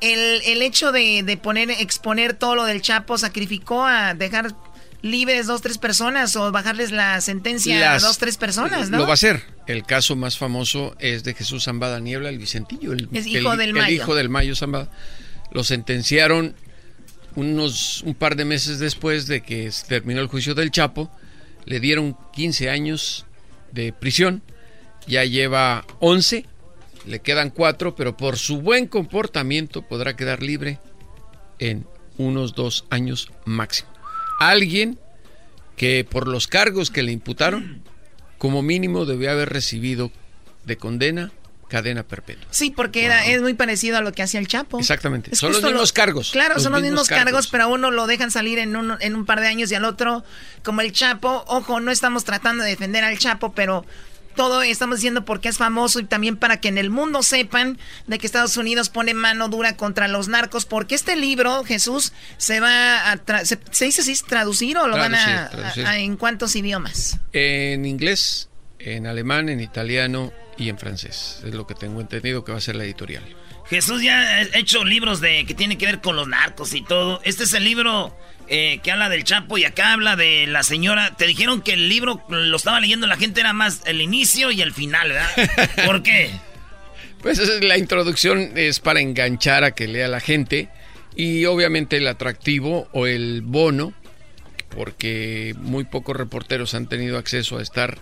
el, 0.00 0.42
el 0.44 0.60
hecho 0.62 0.92
de, 0.92 1.22
de 1.22 1.36
poner, 1.36 1.70
exponer 1.70 2.34
todo 2.34 2.54
lo 2.56 2.64
del 2.64 2.82
Chapo 2.82 3.16
sacrificó 3.16 3.84
a 3.86 4.12
dejar 4.14 4.54
libres 5.00 5.46
dos, 5.46 5.62
tres 5.62 5.78
personas 5.78 6.34
o 6.36 6.50
bajarles 6.52 6.90
la 6.90 7.20
sentencia 7.20 7.78
Las- 7.78 8.04
a 8.04 8.06
dos, 8.08 8.18
tres 8.18 8.36
personas, 8.36 8.90
¿no? 8.90 8.98
Lo 8.98 9.04
va 9.04 9.10
a 9.10 9.14
hacer. 9.14 9.42
El 9.66 9.84
caso 9.84 10.14
más 10.16 10.36
famoso 10.36 10.94
es 10.98 11.24
de 11.24 11.32
Jesús 11.34 11.64
Zambada 11.64 12.00
Niebla, 12.00 12.28
el 12.30 12.38
Vicentillo, 12.38 12.92
el, 12.92 13.08
Es 13.12 13.26
hijo 13.26 13.52
el- 13.52 13.58
del 13.58 13.68
el 13.70 13.74
Mayo. 13.74 13.94
hijo 13.96 14.14
del 14.14 14.28
Mayo 14.28 14.54
Zambada. 14.56 14.90
Lo 15.52 15.62
sentenciaron 15.64 16.54
unos 17.34 18.02
un 18.02 18.14
par 18.14 18.36
de 18.36 18.44
meses 18.44 18.78
después 18.78 19.26
de 19.26 19.42
que 19.42 19.70
terminó 19.88 20.20
el 20.20 20.26
juicio 20.28 20.54
del 20.54 20.70
Chapo. 20.70 21.10
Le 21.66 21.80
dieron 21.80 22.16
15 22.32 22.70
años 22.70 23.26
de 23.72 23.92
prisión. 23.92 24.42
Ya 25.06 25.24
lleva 25.24 25.84
11. 26.00 26.46
Le 27.06 27.20
quedan 27.20 27.50
4, 27.50 27.94
pero 27.94 28.16
por 28.16 28.38
su 28.38 28.60
buen 28.60 28.86
comportamiento 28.86 29.82
podrá 29.82 30.16
quedar 30.16 30.42
libre 30.42 30.78
en 31.58 31.86
unos 32.16 32.54
dos 32.54 32.86
años 32.90 33.30
máximo. 33.44 33.90
Alguien 34.40 34.98
que 35.76 36.06
por 36.08 36.28
los 36.28 36.46
cargos 36.46 36.90
que 36.90 37.02
le 37.02 37.12
imputaron, 37.12 37.82
como 38.38 38.62
mínimo 38.62 39.04
debió 39.04 39.30
haber 39.30 39.50
recibido 39.50 40.10
de 40.64 40.76
condena 40.76 41.32
cadena 41.68 42.02
perpetua. 42.02 42.46
Sí, 42.50 42.70
porque 42.70 43.04
era, 43.04 43.26
es 43.26 43.40
muy 43.42 43.54
parecido 43.54 43.98
a 43.98 44.00
lo 44.00 44.12
que 44.12 44.22
hacía 44.22 44.40
el 44.40 44.46
Chapo. 44.48 44.78
Exactamente. 44.78 45.30
Es 45.32 45.38
son 45.38 45.52
los 45.52 45.62
mismos 45.62 45.88
lo- 45.90 45.94
cargos. 45.94 46.30
Claro, 46.32 46.58
son 46.60 46.72
los 46.72 46.82
mismos 46.82 47.08
cargos, 47.08 47.24
cargos. 47.24 47.46
pero 47.48 47.64
a 47.64 47.66
uno 47.68 47.90
lo 47.90 48.06
dejan 48.06 48.30
salir 48.30 48.58
en 48.58 48.76
un, 48.76 48.96
en 49.00 49.14
un 49.16 49.24
par 49.26 49.40
de 49.40 49.46
años 49.48 49.70
y 49.70 49.74
al 49.74 49.84
otro, 49.84 50.24
como 50.62 50.80
el 50.80 50.92
Chapo. 50.92 51.44
Ojo, 51.48 51.80
no 51.80 51.90
estamos 51.90 52.24
tratando 52.24 52.64
de 52.64 52.70
defender 52.70 53.04
al 53.04 53.18
Chapo, 53.18 53.52
pero 53.54 53.84
todo 54.36 54.62
estamos 54.62 54.96
diciendo 54.96 55.24
porque 55.24 55.48
es 55.48 55.58
famoso 55.58 56.00
y 56.00 56.04
también 56.06 56.36
para 56.36 56.58
que 56.58 56.66
en 56.66 56.76
el 56.76 56.90
mundo 56.90 57.22
sepan 57.22 57.78
de 58.08 58.18
que 58.18 58.26
Estados 58.26 58.56
Unidos 58.56 58.88
pone 58.88 59.14
mano 59.14 59.48
dura 59.48 59.76
contra 59.76 60.08
los 60.08 60.26
narcos, 60.26 60.64
porque 60.66 60.96
este 60.96 61.14
libro, 61.14 61.62
Jesús, 61.62 62.12
se 62.36 62.58
va 62.58 63.12
a... 63.12 63.14
tra- 63.24 63.44
se, 63.44 63.60
¿se 63.70 63.84
dice 63.84 64.00
así 64.00 64.16
traducir 64.26 64.76
o 64.76 64.88
lo 64.88 64.96
van 64.96 65.14
a- 65.14 65.50
en 65.98 66.16
cuántos 66.16 66.56
idiomas? 66.56 67.18
En 67.32 67.86
inglés, 67.86 68.48
en 68.84 69.06
alemán, 69.06 69.48
en 69.48 69.60
italiano 69.60 70.32
y 70.56 70.68
en 70.68 70.78
francés. 70.78 71.40
Es 71.44 71.54
lo 71.54 71.66
que 71.66 71.74
tengo 71.74 72.00
entendido 72.00 72.44
que 72.44 72.52
va 72.52 72.58
a 72.58 72.60
ser 72.60 72.76
la 72.76 72.84
editorial. 72.84 73.24
Jesús 73.66 74.02
ya 74.02 74.20
ha 74.20 74.42
hecho 74.58 74.84
libros 74.84 75.20
de 75.20 75.46
que 75.46 75.54
tienen 75.54 75.78
que 75.78 75.86
ver 75.86 76.00
con 76.00 76.16
los 76.16 76.28
narcos 76.28 76.74
y 76.74 76.82
todo. 76.82 77.20
Este 77.24 77.44
es 77.44 77.54
el 77.54 77.64
libro 77.64 78.14
eh, 78.46 78.80
que 78.82 78.92
habla 78.92 79.08
del 79.08 79.24
Chapo 79.24 79.56
y 79.56 79.64
acá 79.64 79.94
habla 79.94 80.16
de 80.16 80.46
la 80.46 80.62
señora. 80.62 81.16
Te 81.16 81.26
dijeron 81.26 81.62
que 81.62 81.72
el 81.72 81.88
libro 81.88 82.22
lo 82.28 82.56
estaba 82.56 82.80
leyendo 82.80 83.06
la 83.06 83.16
gente 83.16 83.40
era 83.40 83.52
más 83.52 83.80
el 83.86 84.02
inicio 84.02 84.50
y 84.50 84.60
el 84.60 84.72
final, 84.72 85.12
¿verdad? 85.12 85.76
¿Por 85.86 86.02
qué? 86.02 86.30
Pues 87.22 87.38
esa 87.38 87.54
es 87.54 87.64
la 87.64 87.78
introducción 87.78 88.52
es 88.54 88.80
para 88.80 89.00
enganchar 89.00 89.64
a 89.64 89.70
que 89.70 89.88
lea 89.88 90.08
la 90.08 90.20
gente 90.20 90.68
y 91.16 91.46
obviamente 91.46 91.96
el 91.96 92.06
atractivo 92.06 92.88
o 92.92 93.06
el 93.06 93.40
bono, 93.40 93.94
porque 94.68 95.54
muy 95.56 95.84
pocos 95.84 96.16
reporteros 96.16 96.74
han 96.74 96.86
tenido 96.86 97.16
acceso 97.16 97.56
a 97.56 97.62
estar 97.62 97.98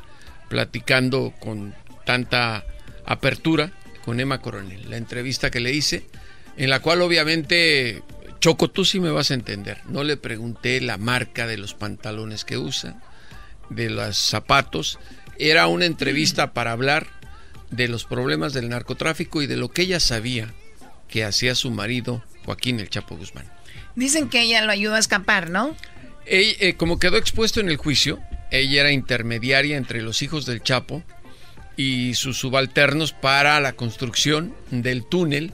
platicando 0.53 1.33
con 1.41 1.75
tanta 2.05 2.67
apertura 3.07 3.73
con 4.05 4.21
Emma 4.21 4.43
Coronel. 4.43 4.91
La 4.91 4.99
entrevista 4.99 5.51
que 5.51 5.61
le 5.61 5.73
hice, 5.73 6.05
en 6.59 6.69
la 6.69 6.81
cual 6.81 7.01
obviamente, 7.01 8.03
Choco, 8.39 8.69
tú 8.69 8.85
sí 8.85 9.01
me 9.01 9.11
vas 9.11 9.31
a 9.31 9.35
entender. 9.35 9.79
No 9.87 10.05
le 10.05 10.19
pregunté 10.19 10.83
la 10.83 10.99
marca 10.99 11.47
de 11.47 11.57
los 11.57 11.73
pantalones 11.73 12.45
que 12.45 12.59
usa, 12.59 13.01
de 13.71 13.89
los 13.89 14.19
zapatos. 14.19 14.99
Era 15.39 15.69
una 15.69 15.87
entrevista 15.87 16.53
para 16.53 16.73
hablar 16.73 17.07
de 17.71 17.89
los 17.89 18.05
problemas 18.05 18.53
del 18.53 18.69
narcotráfico 18.69 19.41
y 19.41 19.47
de 19.47 19.57
lo 19.57 19.71
que 19.71 19.83
ella 19.83 20.01
sabía 20.01 20.53
que 21.09 21.25
hacía 21.25 21.55
su 21.55 21.71
marido 21.71 22.23
Joaquín 22.45 22.79
el 22.79 22.91
Chapo 22.91 23.17
Guzmán. 23.17 23.51
Dicen 23.97 24.29
que 24.29 24.43
ella 24.43 24.61
lo 24.61 24.73
ayudó 24.73 24.97
a 24.97 24.99
escapar, 24.99 25.49
¿no? 25.49 25.75
Eh, 26.27 26.75
como 26.77 26.99
quedó 26.99 27.17
expuesto 27.17 27.61
en 27.61 27.71
el 27.71 27.79
juicio, 27.79 28.21
ella 28.53 28.83
era 28.83 28.93
intermediaria 28.93 29.77
entre 29.77 30.03
los 30.03 30.23
hijos 30.23 30.47
del 30.47 30.63
Chapo 30.63 31.03
y 31.77 32.15
sus 32.15 32.39
subalternos 32.39 33.13
para 33.13 33.59
la 33.61 33.73
construcción 33.73 34.55
del 34.71 35.05
túnel 35.05 35.53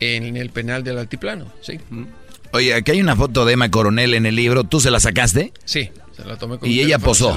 en 0.00 0.36
el 0.36 0.50
penal 0.50 0.84
del 0.84 0.98
Altiplano. 0.98 1.52
¿sí? 1.60 1.80
Oye, 2.52 2.74
aquí 2.74 2.92
hay 2.92 3.00
una 3.00 3.16
foto 3.16 3.44
de 3.44 3.54
Emma 3.54 3.70
Coronel 3.70 4.14
en 4.14 4.26
el 4.26 4.36
libro. 4.36 4.64
¿Tú 4.64 4.80
se 4.80 4.90
la 4.90 5.00
sacaste? 5.00 5.52
Sí, 5.64 5.90
se 6.16 6.24
la 6.24 6.38
tomé 6.38 6.58
con 6.58 6.70
Y 6.70 6.80
ella 6.80 6.98
posó. 6.98 7.36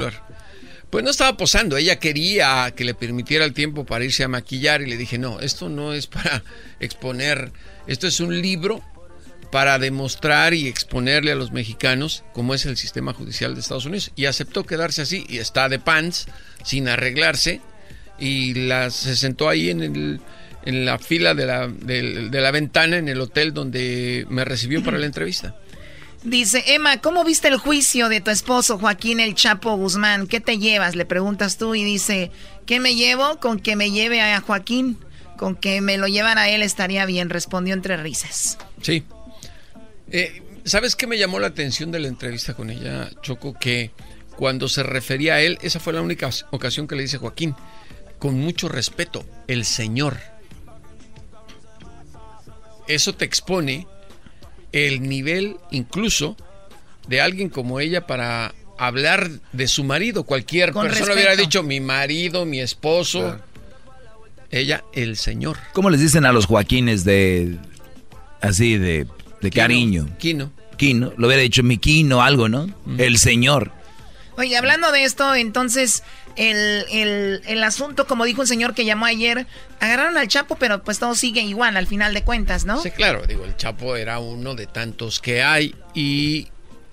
Pues 0.92 1.04
no 1.04 1.10
estaba 1.10 1.36
posando, 1.36 1.76
ella 1.76 2.00
quería 2.00 2.72
que 2.76 2.86
le 2.86 2.94
permitiera 2.94 3.44
el 3.44 3.54
tiempo 3.54 3.86
para 3.86 4.06
irse 4.06 4.24
a 4.24 4.28
maquillar 4.28 4.82
y 4.82 4.86
le 4.86 4.98
dije, 4.98 5.18
no, 5.18 5.42
esto 5.42 5.68
no 5.68 5.94
es 5.94 6.08
para 6.08 6.44
exponer, 6.80 7.52
esto 7.88 8.08
es 8.08 8.20
un 8.20 8.40
libro 8.40 8.82
para 9.52 9.80
demostrar 9.80 10.54
y 10.54 10.68
exponerle 10.68 11.32
a 11.32 11.36
los 11.36 11.52
mexicanos 11.52 12.24
cómo 12.34 12.54
es 12.54 12.66
el 12.66 12.78
sistema 12.78 13.14
judicial 13.14 13.54
de 13.56 13.62
Estados 13.62 13.86
Unidos. 13.86 14.12
Y 14.16 14.26
aceptó 14.26 14.66
quedarse 14.66 15.02
así 15.04 15.26
y 15.30 15.38
está 15.38 15.70
de 15.70 15.80
pants, 15.80 16.28
sin 16.64 16.88
arreglarse, 16.88 17.62
y 18.20 18.54
la, 18.54 18.90
se 18.90 19.16
sentó 19.16 19.50
ahí 19.50 19.70
en, 19.70 19.82
el, 19.82 20.22
en 20.66 20.86
la 20.86 20.98
fila 21.00 21.34
de 21.34 21.46
la, 21.46 21.68
del- 21.68 22.32
de 22.32 22.42
la 22.42 22.52
ventana 22.52 22.98
en 22.98 23.08
el 23.10 23.20
hotel 23.22 23.54
donde 23.54 24.26
me 24.30 24.46
recibió 24.46 24.84
para 24.84 24.98
la 24.98 25.06
entrevista. 25.06 25.56
Dice, 26.24 26.64
Emma, 26.74 27.02
¿cómo 27.02 27.24
viste 27.24 27.48
el 27.50 27.58
juicio 27.58 28.10
de 28.10 28.20
tu 28.20 28.32
esposo 28.32 28.80
Joaquín 28.80 29.20
el 29.20 29.36
Chapo 29.36 29.76
Guzmán? 29.76 30.26
¿Qué 30.26 30.40
te 30.40 30.58
llevas? 30.58 30.96
Le 30.96 31.06
preguntas 31.06 31.58
tú 31.58 31.76
y 31.76 31.84
dice, 31.84 32.32
¿qué 32.66 32.80
me 32.80 32.96
llevo? 32.96 33.40
Con 33.40 33.60
que 33.60 33.76
me 33.76 33.92
lleve 33.92 34.22
a 34.22 34.42
Joaquín. 34.42 34.98
Con 35.38 35.56
que 35.56 35.82
me 35.82 35.98
lo 35.98 36.08
llevan 36.08 36.38
a 36.38 36.48
él 36.50 36.62
estaría 36.62 37.06
bien, 37.06 37.30
respondió 37.30 37.74
entre 37.74 37.98
risas. 37.98 38.58
Sí. 38.82 39.04
Eh, 40.12 40.42
¿Sabes 40.64 40.96
qué 40.96 41.08
me 41.08 41.18
llamó 41.18 41.40
la 41.40 41.48
atención 41.48 41.92
de 41.92 42.00
la 42.00 42.08
entrevista 42.08 42.54
con 42.54 42.70
ella, 42.70 43.10
Choco? 43.22 43.54
Que 43.54 43.92
cuando 44.36 44.68
se 44.68 44.84
refería 44.84 45.36
a 45.36 45.42
él, 45.42 45.58
esa 45.62 45.80
fue 45.80 45.94
la 45.94 46.02
única 46.02 46.30
ocasión 46.52 46.88
que 46.88 46.96
le 46.96 47.04
dice 47.04 47.18
Joaquín, 47.18 47.56
con 48.20 48.36
mucho 48.40 48.68
respeto, 48.68 49.26
el 49.48 49.66
señor. 49.66 50.18
Eso 52.88 53.14
te 53.14 53.26
expone 53.26 53.88
el 54.72 55.08
nivel 55.08 55.58
incluso 55.72 56.36
de 57.08 57.22
alguien 57.22 57.50
como 57.50 57.80
ella 57.80 58.06
para 58.08 58.54
hablar 58.78 59.30
de 59.54 59.68
su 59.68 59.84
marido. 59.84 60.24
Cualquier 60.24 60.72
Con 60.72 60.84
persona 60.84 61.08
respeto. 61.08 61.18
hubiera 61.20 61.36
dicho 61.36 61.64
mi 61.64 61.80
marido, 61.80 62.46
mi 62.46 62.60
esposo. 62.60 63.40
Ella, 64.52 64.84
el 64.94 65.18
señor. 65.18 65.58
¿Cómo 65.74 65.90
les 65.90 66.02
dicen 66.02 66.26
a 66.26 66.32
los 66.32 66.46
Joaquines 66.46 67.04
de. 67.04 67.58
así, 68.42 68.78
de, 68.78 69.08
de 69.42 69.52
cariño? 69.52 70.08
Quino. 70.18 70.52
Quino. 70.78 71.14
Lo 71.18 71.28
hubiera 71.28 71.42
dicho 71.44 71.64
mi 71.64 71.78
Quino, 71.78 72.22
algo, 72.22 72.50
¿no? 72.50 72.68
El 72.98 73.18
señor. 73.18 73.72
Oye, 74.38 74.58
hablando 74.58 74.92
de 74.92 75.06
esto, 75.06 75.34
entonces, 75.34 76.04
el, 76.36 76.84
el, 76.92 77.42
el 77.46 77.64
asunto, 77.64 78.06
como 78.06 78.26
dijo 78.26 78.42
un 78.42 78.48
señor 78.48 78.74
que 78.74 78.84
llamó 78.84 79.06
ayer, 79.06 79.48
agarraron 79.80 80.18
al 80.18 80.28
Chapo, 80.28 80.58
pero 80.58 80.84
pues 80.84 81.00
todo 81.00 81.16
sigue 81.16 81.42
igual 81.42 81.78
al 81.78 81.88
final 81.88 82.14
de 82.14 82.24
cuentas, 82.24 82.66
¿no? 82.66 82.82
Sí, 82.82 82.92
claro, 82.92 83.26
digo, 83.26 83.46
el 83.46 83.56
Chapo 83.56 83.96
era 83.96 84.20
uno 84.20 84.54
de 84.56 84.68
tantos 84.68 85.22
que 85.22 85.42
hay 85.42 85.74
y 85.94 86.50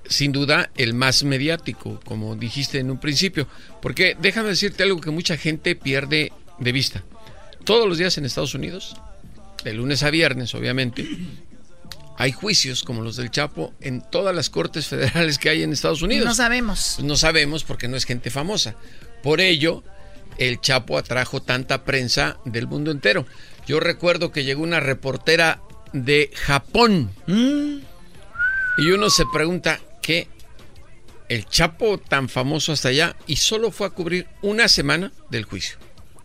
sin 0.08 0.30
duda 0.30 0.70
el 0.76 0.94
más 0.94 1.24
mediático, 1.24 2.00
como 2.04 2.36
dijiste 2.36 2.78
en 2.78 2.90
un 2.90 2.98
principio, 2.98 3.48
porque 3.80 4.16
déjame 4.20 4.50
decirte 4.50 4.84
algo 4.84 5.00
que 5.00 5.10
mucha 5.10 5.36
gente 5.36 5.74
pierde 5.74 6.32
de 6.58 6.72
vista. 6.72 7.02
Todos 7.64 7.88
los 7.88 7.98
días 7.98 8.16
en 8.18 8.24
Estados 8.24 8.54
Unidos, 8.54 8.96
de 9.64 9.72
lunes 9.72 10.02
a 10.02 10.10
viernes, 10.10 10.54
obviamente, 10.54 11.08
hay 12.16 12.32
juicios 12.32 12.82
como 12.82 13.02
los 13.02 13.16
del 13.16 13.30
Chapo 13.30 13.72
en 13.80 14.02
todas 14.02 14.34
las 14.34 14.50
cortes 14.50 14.86
federales 14.88 15.38
que 15.38 15.48
hay 15.48 15.62
en 15.62 15.72
Estados 15.72 16.02
Unidos. 16.02 16.26
No 16.26 16.34
sabemos. 16.34 16.98
No 17.02 17.16
sabemos 17.16 17.64
porque 17.64 17.88
no 17.88 17.96
es 17.96 18.04
gente 18.04 18.30
famosa. 18.30 18.74
Por 19.22 19.40
ello, 19.40 19.82
el 20.38 20.60
Chapo 20.60 20.98
atrajo 20.98 21.42
tanta 21.42 21.84
prensa 21.84 22.38
del 22.44 22.66
mundo 22.66 22.90
entero. 22.90 23.26
Yo 23.66 23.80
recuerdo 23.80 24.32
que 24.32 24.44
llegó 24.44 24.62
una 24.62 24.80
reportera 24.80 25.60
de 25.92 26.30
Japón. 26.34 27.10
Y 28.78 28.90
uno 28.90 29.10
se 29.10 29.24
pregunta, 29.32 29.80
¿qué? 30.00 30.28
El 31.28 31.46
Chapo 31.46 31.98
tan 31.98 32.28
famoso 32.28 32.72
hasta 32.72 32.88
allá 32.88 33.16
y 33.26 33.36
solo 33.36 33.70
fue 33.70 33.86
a 33.86 33.90
cubrir 33.90 34.26
una 34.42 34.68
semana 34.68 35.12
del 35.30 35.44
juicio. 35.44 35.76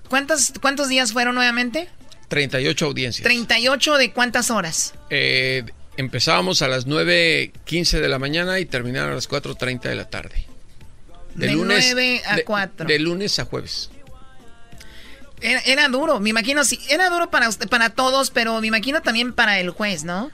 ¿Cuántos, 0.10 0.54
¿Cuántos 0.62 0.90
días 0.90 1.14
fueron 1.14 1.36
nuevamente? 1.36 1.90
38 2.30 2.86
audiencias. 2.86 3.24
38 3.24 3.98
de 3.98 4.12
cuántas 4.12 4.52
horas. 4.52 4.94
Eh, 5.10 5.64
empezábamos 5.98 6.62
a 6.62 6.68
las 6.68 6.88
9.15 6.88 8.00
de 8.00 8.08
la 8.08 8.20
mañana 8.20 8.60
y 8.60 8.66
terminaron 8.66 9.12
a 9.12 9.16
las 9.16 9.30
4.30 9.30 9.82
de 9.82 9.96
la 9.96 10.10
tarde. 10.10 10.46
De 11.36 11.52
9 11.54 12.22
a 12.26 12.36
de- 12.38 12.44
4. 12.44 12.88
De 12.88 13.00
lunes 13.00 13.38
a 13.40 13.46
jueves. 13.46 13.90
Era, 15.40 15.60
era 15.62 15.88
duro, 15.88 16.20
me 16.20 16.32
imagino, 16.32 16.64
sí, 16.64 16.80
era 16.90 17.10
duro 17.10 17.30
para 17.30 17.48
usted, 17.48 17.68
para 17.68 17.92
todos, 17.92 18.32
pero 18.32 18.60
me 18.60 18.68
imagino 18.68 19.02
también 19.04 19.34
para 19.34 19.60
el 19.60 19.70
juez, 19.70 20.04
¿no? 20.04 20.32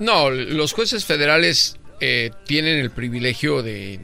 No, 0.00 0.28
los 0.30 0.72
jueces 0.72 1.04
federales 1.04 1.76
eh, 2.00 2.32
tienen 2.46 2.78
el 2.80 2.90
privilegio 2.90 3.62
de, 3.62 4.00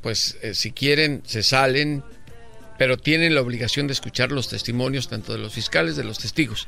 pues, 0.00 0.38
eh, 0.40 0.54
si 0.54 0.72
quieren, 0.72 1.22
se 1.26 1.42
salen, 1.42 2.02
pero 2.78 2.96
tienen 2.96 3.34
la 3.34 3.42
obligación 3.42 3.86
de 3.86 3.92
escuchar 3.92 4.32
los 4.32 4.48
testimonios 4.48 5.08
tanto 5.08 5.32
de 5.34 5.38
los 5.38 5.52
fiscales, 5.52 5.94
de 5.96 6.04
los 6.04 6.18
testigos. 6.18 6.66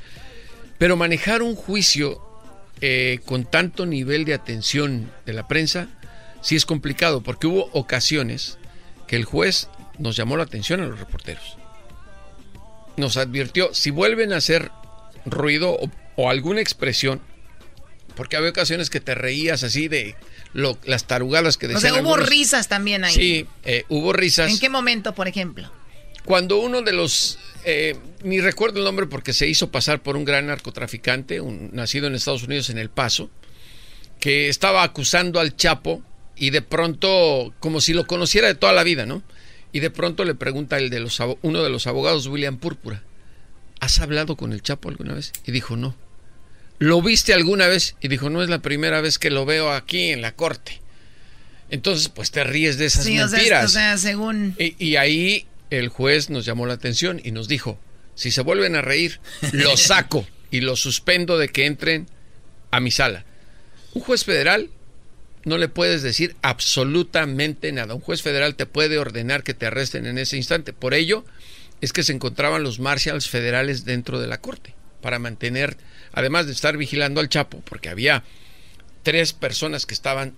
Pero 0.76 0.96
manejar 0.98 1.40
un 1.40 1.54
juicio 1.56 2.20
eh, 2.86 3.20
con 3.24 3.44
tanto 3.44 3.86
nivel 3.86 4.24
de 4.26 4.34
atención 4.34 5.10
de 5.24 5.32
la 5.32 5.48
prensa 5.48 5.88
sí 6.42 6.54
es 6.56 6.66
complicado, 6.66 7.22
porque 7.22 7.46
hubo 7.46 7.70
ocasiones 7.72 8.58
que 9.06 9.16
el 9.16 9.24
juez 9.24 9.68
nos 9.98 10.16
llamó 10.16 10.36
la 10.36 10.42
atención 10.44 10.80
a 10.82 10.86
los 10.86 10.98
reporteros. 10.98 11.56
Nos 12.96 13.16
advirtió, 13.16 13.72
si 13.72 13.90
vuelven 13.90 14.32
a 14.32 14.36
hacer 14.36 14.70
ruido 15.24 15.70
o, 15.72 15.90
o 16.16 16.28
alguna 16.30 16.60
expresión, 16.60 17.20
porque 18.14 18.36
había 18.36 18.50
ocasiones 18.50 18.90
que 18.90 19.00
te 19.00 19.14
reías 19.14 19.62
así 19.64 19.88
de 19.88 20.14
lo- 20.52 20.78
las 20.84 21.06
tarugadas 21.06 21.56
que 21.56 21.66
O 21.66 21.68
decían. 21.70 21.80
sea, 21.94 22.02
hubo 22.02 22.10
algunos. 22.14 22.28
risas 22.28 22.68
también 22.68 23.04
ahí. 23.04 23.14
Sí, 23.14 23.46
eh, 23.64 23.84
hubo 23.88 24.12
risas. 24.12 24.50
¿En 24.52 24.58
qué 24.58 24.68
momento, 24.68 25.14
por 25.14 25.26
ejemplo? 25.26 25.72
Cuando 26.24 26.58
uno 26.58 26.82
de 26.82 26.92
los, 26.92 27.38
eh, 27.64 27.96
ni 28.22 28.40
recuerdo 28.40 28.78
el 28.78 28.84
nombre 28.84 29.06
porque 29.06 29.32
se 29.32 29.48
hizo 29.48 29.70
pasar 29.70 30.02
por 30.02 30.16
un 30.16 30.24
gran 30.24 30.46
narcotraficante, 30.46 31.40
un, 31.40 31.70
nacido 31.72 32.06
en 32.06 32.14
Estados 32.14 32.42
Unidos 32.42 32.70
en 32.70 32.78
El 32.78 32.90
Paso, 32.90 33.30
que 34.20 34.48
estaba 34.48 34.82
acusando 34.82 35.40
al 35.40 35.56
Chapo 35.56 36.02
y 36.36 36.50
de 36.50 36.62
pronto, 36.62 37.54
como 37.60 37.80
si 37.80 37.92
lo 37.92 38.06
conociera 38.06 38.48
de 38.48 38.54
toda 38.54 38.72
la 38.72 38.82
vida, 38.82 39.06
¿no? 39.06 39.22
Y 39.72 39.80
de 39.80 39.90
pronto 39.90 40.24
le 40.24 40.34
pregunta 40.34 40.78
el 40.78 40.90
de 40.90 41.00
los, 41.00 41.20
uno 41.42 41.62
de 41.62 41.70
los 41.70 41.86
abogados, 41.86 42.26
William 42.26 42.58
Púrpura, 42.58 43.02
¿has 43.80 43.98
hablado 44.00 44.36
con 44.36 44.52
el 44.52 44.62
Chapo 44.62 44.88
alguna 44.88 45.14
vez? 45.14 45.32
Y 45.46 45.52
dijo, 45.52 45.76
no. 45.76 45.96
¿Lo 46.78 47.02
viste 47.02 47.34
alguna 47.34 47.66
vez? 47.66 47.96
Y 48.00 48.08
dijo, 48.08 48.30
no 48.30 48.42
es 48.42 48.48
la 48.48 48.60
primera 48.60 49.00
vez 49.00 49.18
que 49.18 49.30
lo 49.30 49.44
veo 49.44 49.72
aquí 49.72 50.10
en 50.10 50.22
la 50.22 50.34
corte. 50.34 50.80
Entonces, 51.70 52.08
pues 52.08 52.30
te 52.30 52.44
ríes 52.44 52.78
de 52.78 52.86
esas 52.86 53.04
Sí, 53.04 53.18
o 53.18 53.28
sea, 53.28 53.38
mentiras. 53.38 53.64
o 53.64 53.68
sea, 53.68 53.98
según... 53.98 54.54
Y, 54.58 54.76
y 54.84 54.96
ahí 54.96 55.46
el 55.70 55.88
juez 55.88 56.30
nos 56.30 56.44
llamó 56.44 56.66
la 56.66 56.74
atención 56.74 57.20
y 57.22 57.30
nos 57.30 57.48
dijo, 57.48 57.78
si 58.14 58.30
se 58.30 58.42
vuelven 58.42 58.76
a 58.76 58.82
reír, 58.82 59.20
los 59.52 59.82
saco 59.86 60.26
y 60.50 60.60
los 60.60 60.80
suspendo 60.80 61.38
de 61.38 61.48
que 61.48 61.66
entren 61.66 62.06
a 62.70 62.80
mi 62.80 62.90
sala. 62.90 63.24
Un 63.92 64.02
juez 64.02 64.24
federal 64.24 64.70
no 65.44 65.58
le 65.58 65.68
puedes 65.68 66.02
decir 66.02 66.36
absolutamente 66.42 67.70
nada. 67.72 67.94
Un 67.94 68.00
juez 68.00 68.22
federal 68.22 68.54
te 68.54 68.66
puede 68.66 68.98
ordenar 68.98 69.42
que 69.42 69.54
te 69.54 69.66
arresten 69.66 70.06
en 70.06 70.18
ese 70.18 70.36
instante. 70.36 70.72
Por 70.72 70.94
ello 70.94 71.24
es 71.80 71.92
que 71.92 72.02
se 72.02 72.12
encontraban 72.12 72.62
los 72.62 72.80
marshals 72.80 73.28
federales 73.28 73.84
dentro 73.84 74.20
de 74.20 74.26
la 74.26 74.40
corte 74.40 74.74
para 75.02 75.18
mantener, 75.18 75.76
además 76.12 76.46
de 76.46 76.52
estar 76.52 76.76
vigilando 76.76 77.20
al 77.20 77.28
Chapo, 77.28 77.60
porque 77.66 77.90
había 77.90 78.24
tres 79.02 79.34
personas 79.34 79.84
que 79.84 79.94
estaban 79.94 80.34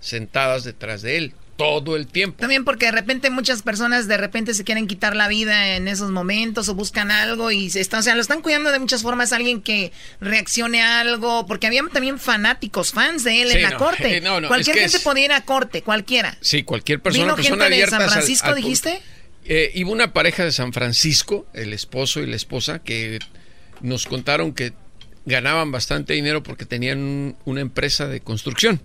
sentadas 0.00 0.64
detrás 0.64 1.02
de 1.02 1.18
él 1.18 1.34
todo 1.58 1.96
el 1.96 2.06
tiempo. 2.06 2.38
También 2.38 2.64
porque 2.64 2.86
de 2.86 2.92
repente 2.92 3.28
muchas 3.30 3.62
personas 3.62 4.06
de 4.08 4.16
repente 4.16 4.54
se 4.54 4.62
quieren 4.64 4.86
quitar 4.86 5.14
la 5.16 5.26
vida 5.28 5.74
en 5.76 5.88
esos 5.88 6.10
momentos 6.12 6.68
o 6.68 6.74
buscan 6.76 7.10
algo 7.10 7.50
y 7.50 7.68
se 7.68 7.80
están, 7.80 8.00
o 8.00 8.02
sea, 8.04 8.14
lo 8.14 8.20
están 8.20 8.42
cuidando 8.42 8.70
de 8.70 8.78
muchas 8.78 9.02
formas 9.02 9.32
alguien 9.32 9.60
que 9.60 9.92
reaccione 10.20 10.80
a 10.80 11.00
algo, 11.00 11.46
porque 11.46 11.66
había 11.66 11.82
también 11.92 12.18
fanáticos, 12.20 12.92
fans 12.92 13.24
de 13.24 13.42
él 13.42 13.48
Sí, 13.50 13.56
en 13.56 13.62
la 13.64 13.70
no, 13.70 13.78
corte. 13.78 14.16
eh, 14.16 14.20
no, 14.22 14.40
no, 14.40 14.46
Cualquier 14.48 14.76
gente 14.78 14.96
es- 14.98 15.02
podía 15.02 15.24
ir 15.26 15.32
a 15.32 15.44
corte, 15.44 15.82
cualquiera. 15.82 16.38
Sí, 16.40 16.62
cualquier 16.62 17.00
persona, 17.00 17.24
¿Vino 17.24 17.36
persona 17.36 17.64
gente 17.64 17.80
de 17.84 17.90
San 17.90 18.02
al- 18.02 18.10
Francisco, 18.10 18.46
al- 18.48 18.54
dijiste? 18.54 19.02
Eh, 19.44 19.72
iba 19.74 19.90
una 19.90 20.12
pareja 20.12 20.44
de 20.44 20.52
San 20.52 20.72
Francisco, 20.72 21.46
el 21.54 21.72
esposo 21.72 22.20
y 22.20 22.26
la 22.26 22.36
esposa, 22.36 22.78
que 22.80 23.18
nos 23.80 24.06
contaron 24.06 24.52
que 24.54 24.72
ganaban 25.26 25.72
bastante 25.72 26.12
dinero 26.14 26.42
porque 26.42 26.64
tenían 26.66 26.98
un- 27.00 27.36
una 27.46 27.60
empresa 27.62 28.06
de 28.06 28.20
construcción. 28.20 28.80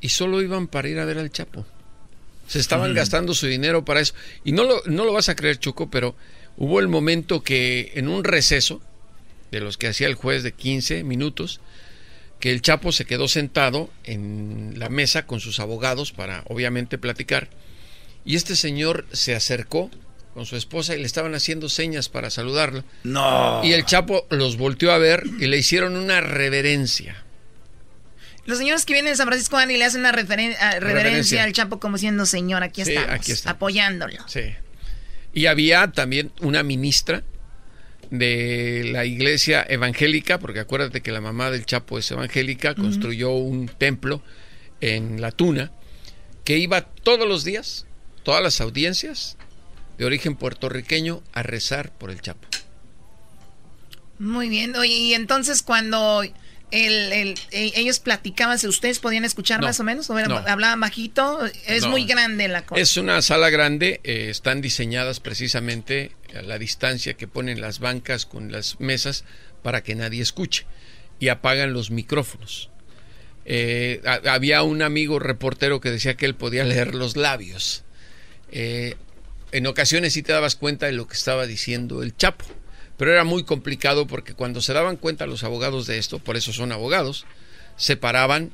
Y 0.00 0.10
solo 0.10 0.42
iban 0.42 0.68
para 0.68 0.88
ir 0.88 0.98
a 0.98 1.04
ver 1.04 1.18
al 1.18 1.30
Chapo. 1.30 1.66
Se 2.46 2.58
estaban 2.58 2.94
gastando 2.94 3.34
su 3.34 3.46
dinero 3.46 3.84
para 3.84 4.00
eso. 4.00 4.14
Y 4.44 4.52
no 4.52 4.64
lo, 4.64 4.82
no 4.86 5.04
lo 5.04 5.12
vas 5.12 5.28
a 5.28 5.36
creer, 5.36 5.58
Choco, 5.58 5.90
pero 5.90 6.14
hubo 6.56 6.80
el 6.80 6.88
momento 6.88 7.42
que 7.42 7.92
en 7.94 8.08
un 8.08 8.24
receso, 8.24 8.80
de 9.50 9.60
los 9.60 9.76
que 9.76 9.88
hacía 9.88 10.06
el 10.06 10.14
juez 10.14 10.42
de 10.42 10.52
15 10.52 11.04
minutos, 11.04 11.60
que 12.40 12.50
el 12.50 12.62
Chapo 12.62 12.92
se 12.92 13.04
quedó 13.04 13.28
sentado 13.28 13.90
en 14.04 14.74
la 14.76 14.88
mesa 14.88 15.26
con 15.26 15.40
sus 15.40 15.60
abogados 15.60 16.12
para 16.12 16.44
obviamente 16.48 16.96
platicar. 16.96 17.48
Y 18.24 18.36
este 18.36 18.56
señor 18.56 19.06
se 19.12 19.34
acercó 19.34 19.90
con 20.34 20.46
su 20.46 20.56
esposa 20.56 20.94
y 20.94 21.00
le 21.00 21.06
estaban 21.06 21.34
haciendo 21.34 21.68
señas 21.68 22.08
para 22.08 22.30
saludarla. 22.30 22.84
No. 23.02 23.60
Y 23.64 23.72
el 23.72 23.84
Chapo 23.84 24.26
los 24.30 24.56
volteó 24.56 24.92
a 24.92 24.98
ver 24.98 25.24
y 25.40 25.46
le 25.46 25.58
hicieron 25.58 25.96
una 25.96 26.20
reverencia. 26.20 27.24
Los 28.48 28.56
señores 28.58 28.86
que 28.86 28.94
vienen 28.94 29.12
de 29.12 29.16
San 29.16 29.26
Francisco 29.26 29.56
van 29.56 29.70
y 29.70 29.76
le 29.76 29.84
hacen 29.84 30.00
una 30.00 30.10
referen- 30.12 30.56
ah, 30.58 30.70
reverencia, 30.80 30.80
Reverencia. 30.80 31.44
al 31.44 31.52
Chapo 31.52 31.78
como 31.80 31.98
siendo 31.98 32.24
señor, 32.24 32.62
aquí 32.62 32.82
Sí, 32.84 32.92
estamos, 32.92 33.10
aquí 33.14 33.32
estamos. 33.32 33.56
apoyándolo. 33.56 34.26
Sí. 34.26 34.40
Y 35.34 35.46
había 35.46 35.92
también 35.92 36.32
una 36.40 36.62
ministra 36.62 37.22
de 38.10 38.88
la 38.90 39.04
iglesia 39.04 39.66
evangélica, 39.68 40.38
porque 40.38 40.60
acuérdate 40.60 41.02
que 41.02 41.12
la 41.12 41.20
mamá 41.20 41.50
del 41.50 41.66
Chapo 41.66 41.98
es 41.98 42.10
evangélica, 42.10 42.74
construyó 42.74 43.32
un 43.32 43.68
templo 43.68 44.22
en 44.80 45.20
La 45.20 45.30
Tuna, 45.30 45.70
que 46.44 46.56
iba 46.56 46.80
todos 46.80 47.28
los 47.28 47.44
días, 47.44 47.84
todas 48.22 48.42
las 48.42 48.62
audiencias 48.62 49.36
de 49.98 50.06
origen 50.06 50.36
puertorriqueño, 50.36 51.22
a 51.34 51.42
rezar 51.42 51.92
por 51.92 52.10
el 52.10 52.22
Chapo. 52.22 52.48
Muy 54.18 54.48
bien, 54.48 54.74
oye, 54.76 54.94
y 54.94 55.14
entonces 55.14 55.62
cuando 55.62 56.22
el, 56.70 57.12
el- 57.12 57.34
e- 57.50 57.72
ellos 57.76 57.98
platicaban, 58.00 58.58
¿ustedes 58.66 58.98
podían 58.98 59.24
escuchar 59.24 59.60
No, 59.60 59.66
más 59.66 59.80
o 59.80 59.84
menos? 59.84 60.08
¿O 60.10 60.18
era- 60.18 60.28
no. 60.28 60.36
¿Hablaban 60.36 60.80
bajito? 60.80 61.40
Es 61.66 61.82
No. 61.82 61.90
muy 61.90 62.04
grande 62.04 62.48
la 62.48 62.64
cosa. 62.66 62.80
Es 62.80 62.96
una 62.96 63.20
sala 63.22 63.50
grande, 63.50 64.00
eh, 64.04 64.28
están 64.30 64.60
diseñadas 64.60 65.20
precisamente 65.20 66.12
a 66.36 66.42
la 66.42 66.58
distancia 66.58 67.14
que 67.14 67.26
ponen 67.28 67.60
las 67.60 67.78
bancas 67.78 68.26
con 68.26 68.52
las 68.52 68.80
mesas 68.80 69.24
para 69.62 69.82
que 69.82 69.94
nadie 69.94 70.22
escuche 70.22 70.66
y 71.20 71.28
apagan 71.28 71.72
los 71.72 71.90
micrófonos. 71.90 72.70
Eh, 73.44 74.02
ha- 74.04 74.32
había 74.34 74.62
un 74.62 74.82
amigo 74.82 75.18
reportero 75.18 75.80
que 75.80 75.90
decía 75.90 76.14
que 76.16 76.26
él 76.26 76.34
podía 76.34 76.64
leer 76.64 76.94
los 76.94 77.16
labios. 77.16 77.82
Eh, 78.52 78.94
en 79.52 79.66
ocasiones 79.66 80.12
sí 80.12 80.22
te 80.22 80.32
dabas 80.32 80.54
cuenta 80.56 80.84
de 80.86 80.92
lo 80.92 81.08
que 81.08 81.14
estaba 81.14 81.46
diciendo 81.46 82.02
el 82.02 82.14
Chapo, 82.14 82.44
pero 82.98 83.12
era 83.12 83.24
muy 83.24 83.44
complicado 83.44 84.06
porque 84.06 84.34
cuando 84.34 84.60
se 84.60 84.74
daban 84.74 84.96
cuenta 84.98 85.26
los 85.26 85.42
abogados 85.44 85.86
de 85.86 85.96
esto, 85.98 86.18
por 86.18 86.36
eso 86.36 86.52
son 86.52 86.72
abogados, 86.72 87.24
se 87.76 87.96
paraban 87.96 88.50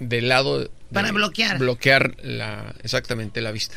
del 0.00 0.28
lado 0.28 0.58
de 0.60 0.70
Para 0.92 1.10
bloquear. 1.12 1.58
bloquear 1.58 2.16
la 2.22 2.74
exactamente 2.82 3.40
la 3.40 3.52
vista. 3.52 3.76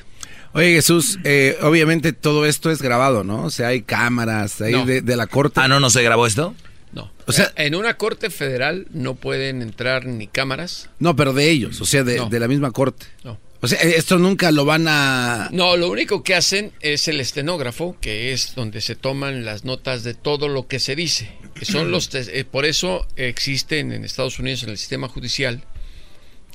Oye 0.54 0.74
Jesús, 0.74 1.20
eh, 1.24 1.58
obviamente 1.62 2.14
todo 2.14 2.46
esto 2.46 2.72
es 2.72 2.82
grabado, 2.82 3.24
¿no? 3.24 3.44
O 3.44 3.50
sea, 3.50 3.68
hay 3.68 3.82
cámaras 3.84 4.60
ahí 4.62 4.72
No. 4.74 4.86
de, 4.86 5.02
de 5.02 5.16
la 5.16 5.28
corte. 5.28 5.60
Ah, 5.62 5.68
no, 5.68 5.80
no 5.80 5.90
se 5.90 6.02
grabó 6.02 6.26
esto. 6.28 6.56
No. 6.94 7.12
O 7.28 7.32
sea- 7.34 7.52
en 7.58 7.76
una 7.76 7.96
corte 7.96 8.30
federal 8.30 8.88
no 8.92 9.16
pueden 9.16 9.62
entrar 9.62 10.06
ni 10.06 10.28
cámaras. 10.28 10.90
No, 10.98 11.16
pero 11.16 11.34
de 11.34 11.50
ellos, 11.50 11.82
o 11.82 11.86
sea, 11.86 12.04
de, 12.06 12.18
No. 12.18 12.30
de 12.30 12.40
la 12.40 12.48
misma 12.48 12.72
corte. 12.72 13.06
No. 13.24 13.38
O 13.66 13.68
sea, 13.68 13.80
esto 13.80 14.20
nunca 14.20 14.52
lo 14.52 14.64
van 14.64 14.88
a... 14.88 15.50
No, 15.52 15.76
lo 15.76 15.90
único 15.90 16.22
que 16.22 16.36
hacen 16.36 16.72
es 16.82 17.08
el 17.08 17.20
estenógrafo, 17.20 17.98
que 18.00 18.32
es 18.32 18.54
donde 18.54 18.80
se 18.80 18.96
toman 18.96 19.44
las 19.44 19.66
notas 19.66 20.04
de 20.04 20.14
todo 20.14 20.50
lo 20.50 20.68
que 20.68 20.80
se 20.80 20.96
dice. 20.96 21.36
Que 21.56 21.66
son 21.66 21.90
los 21.90 22.14
eh, 22.14 22.46
por 22.46 22.66
eso 22.66 23.08
existen 23.16 23.92
en 23.92 24.06
Estados 24.06 24.38
Unidos 24.38 24.62
en 24.62 24.70
el 24.70 24.78
sistema 24.78 25.08
judicial 25.08 25.64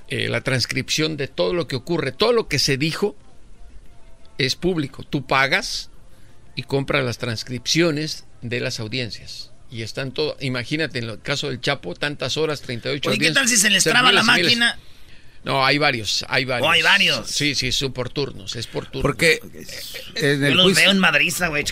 eh, 0.06 0.28
la 0.28 0.42
transcripción 0.42 1.16
de 1.16 1.26
todo 1.26 1.52
lo 1.52 1.66
que 1.66 1.74
ocurre, 1.74 2.12
todo 2.12 2.32
lo 2.32 2.46
que 2.46 2.60
se 2.60 2.76
dijo 2.76 3.16
es 4.38 4.54
público. 4.54 5.02
Tú 5.02 5.26
pagas 5.26 5.90
y 6.54 6.62
compras 6.62 7.04
las 7.04 7.18
transcripciones 7.18 8.24
de 8.40 8.60
las 8.60 8.78
audiencias. 8.78 9.50
Y 9.68 9.82
están 9.82 10.12
todo, 10.12 10.36
imagínate 10.38 11.00
en 11.00 11.10
el 11.10 11.20
caso 11.20 11.48
del 11.48 11.60
Chapo, 11.60 11.96
tantas 11.96 12.36
horas, 12.36 12.60
38 12.60 13.10
Oye, 13.10 13.18
¿qué 13.18 13.32
tal 13.32 13.48
si 13.48 13.56
se 13.56 13.68
les 13.68 13.82
traba 13.82 14.12
la 14.12 14.22
y 14.22 14.42
miles. 14.42 14.58
No, 15.42 15.64
hay 15.64 15.78
varios, 15.78 16.24
hay 16.28 16.44
varios. 16.44 16.68
Oh, 16.68 16.70
hay 16.70 16.82
varios. 16.82 17.26
Sí, 17.28 17.54
sí, 17.54 17.72
son 17.72 17.92
por 17.94 18.10
turnos, 18.10 18.56
es 18.56 18.66
por 18.66 18.84
turnos. 18.84 19.02
Porque 19.02 19.40
en 20.16 20.40
Yo 20.40 20.46
el 20.48 20.54
los 20.54 20.64
juicio- 20.66 20.82
veo 20.82 20.90
en 20.90 20.98
Madriza, 20.98 21.48
güey. 21.48 21.64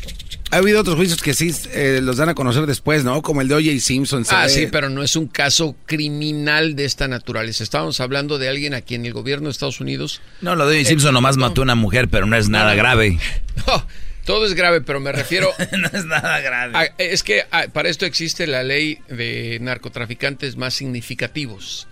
ha 0.51 0.57
habido 0.57 0.81
otros 0.81 0.97
juicios 0.97 1.21
que 1.21 1.35
sí 1.35 1.55
eh, 1.73 2.01
los 2.03 2.17
dan 2.17 2.31
a 2.31 2.35
conocer 2.35 2.65
después, 2.65 3.05
¿no? 3.05 3.21
Como 3.21 3.43
el 3.43 3.49
de 3.49 3.55
O.J. 3.57 3.79
Simpson. 3.81 4.25
Ah, 4.31 4.49
sí, 4.49 4.69
pero 4.73 4.89
no 4.89 5.03
es 5.03 5.17
un 5.17 5.27
caso 5.27 5.77
criminal 5.85 6.77
de 6.77 6.87
esta 6.87 7.09
naturaleza. 7.09 7.63
Estábamos 7.63 8.01
hablando 8.01 8.39
de 8.39 8.49
alguien 8.49 8.73
a 8.73 8.81
quien 8.81 9.05
el 9.05 9.13
gobierno 9.13 9.49
de 9.49 9.53
Estados 9.53 9.81
Unidos... 9.81 10.23
No, 10.41 10.57
lo 10.57 10.67
de 10.67 10.83
Simpson 10.87 11.13
nomás 11.13 11.37
mató 11.37 11.61
a 11.61 11.65
una 11.65 11.75
mujer, 11.75 12.09
pero 12.09 12.25
no 12.25 12.37
es 12.37 12.49
nada 12.49 12.71
no, 12.71 12.77
no. 12.77 12.83
grave. 12.83 13.19
No, 13.67 13.87
todo 14.25 14.47
es 14.47 14.55
grave, 14.55 14.81
pero 14.81 14.99
me 15.01 15.13
refiero... 15.13 15.51
no 15.79 15.89
es 15.93 16.05
nada 16.07 16.41
grave. 16.41 16.73
a- 16.75 16.95
es 16.97 17.23
que 17.23 17.43
ah, 17.51 17.67
para 17.73 17.91
esto 17.91 18.07
existe 18.07 18.47
la 18.47 18.63
ley 18.63 18.99
de 19.09 19.59
narcotraficantes 19.61 20.57
más 20.57 20.73
significativos, 20.75 21.87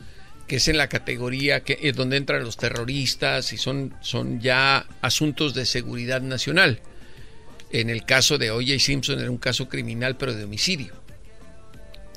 que 0.47 0.57
es 0.57 0.69
en 0.69 0.79
la 0.79 0.89
categoría 0.89 1.61
que 1.61 1.79
es 1.83 1.97
donde 1.97 2.17
entran 2.17 2.45
los 2.45 2.57
terroristas 2.57 3.53
y 3.53 3.57
son, 3.57 3.95
son 4.01 4.41
ya 4.41 4.87
asuntos 5.01 5.55
de 5.55 5.67
seguridad 5.67 6.21
nacional. 6.21 6.81
En 7.73 7.91
el 7.91 8.05
caso 8.05 8.39
de 8.39 8.51
O.J. 8.51 8.79
Simpson 8.79 9.19
era 9.19 9.31
un 9.31 9.39
caso 9.39 9.69
criminal, 9.69 10.17
pero 10.17 10.35
de 10.35 10.45
homicidio. 10.45 10.95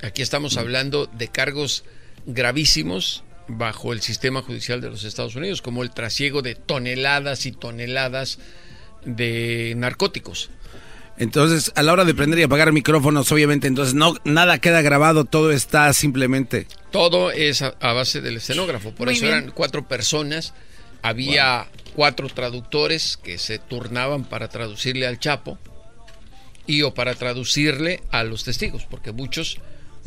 Aquí 0.03 0.21
estamos 0.21 0.57
hablando 0.57 1.07
de 1.07 1.27
cargos 1.27 1.83
gravísimos 2.25 3.23
bajo 3.47 3.93
el 3.93 4.01
sistema 4.01 4.41
judicial 4.41 4.79
de 4.79 4.89
los 4.89 5.03
Estados 5.03 5.35
Unidos, 5.35 5.61
como 5.61 5.81
el 5.81 5.91
trasiego 5.91 6.41
de 6.41 6.55
toneladas 6.55 7.45
y 7.47 7.51
toneladas 7.51 8.39
de 9.03 9.73
narcóticos. 9.75 10.51
Entonces, 11.17 11.71
a 11.75 11.83
la 11.83 11.91
hora 11.91 12.05
de 12.05 12.13
prender 12.13 12.39
y 12.39 12.43
apagar 12.43 12.71
micrófonos, 12.71 13.29
obviamente, 13.31 13.67
entonces 13.67 13.93
no 13.93 14.15
nada 14.23 14.59
queda 14.59 14.81
grabado, 14.81 15.25
todo 15.25 15.51
está 15.51 15.91
simplemente. 15.93 16.67
Todo 16.91 17.31
es 17.31 17.61
a, 17.61 17.75
a 17.79 17.93
base 17.93 18.21
del 18.21 18.37
escenógrafo. 18.37 18.91
Por 18.91 19.07
Muy 19.07 19.15
eso 19.15 19.25
bien. 19.25 19.37
eran 19.37 19.51
cuatro 19.51 19.87
personas. 19.87 20.53
Había 21.01 21.67
cuatro 21.95 22.27
traductores 22.27 23.17
que 23.17 23.37
se 23.37 23.59
turnaban 23.59 24.23
para 24.25 24.49
traducirle 24.49 25.07
al 25.07 25.19
Chapo 25.19 25.57
y 26.65 26.81
o 26.83 26.93
para 26.93 27.15
traducirle 27.15 28.01
a 28.11 28.23
los 28.23 28.43
testigos, 28.43 28.85
porque 28.89 29.11
muchos 29.11 29.57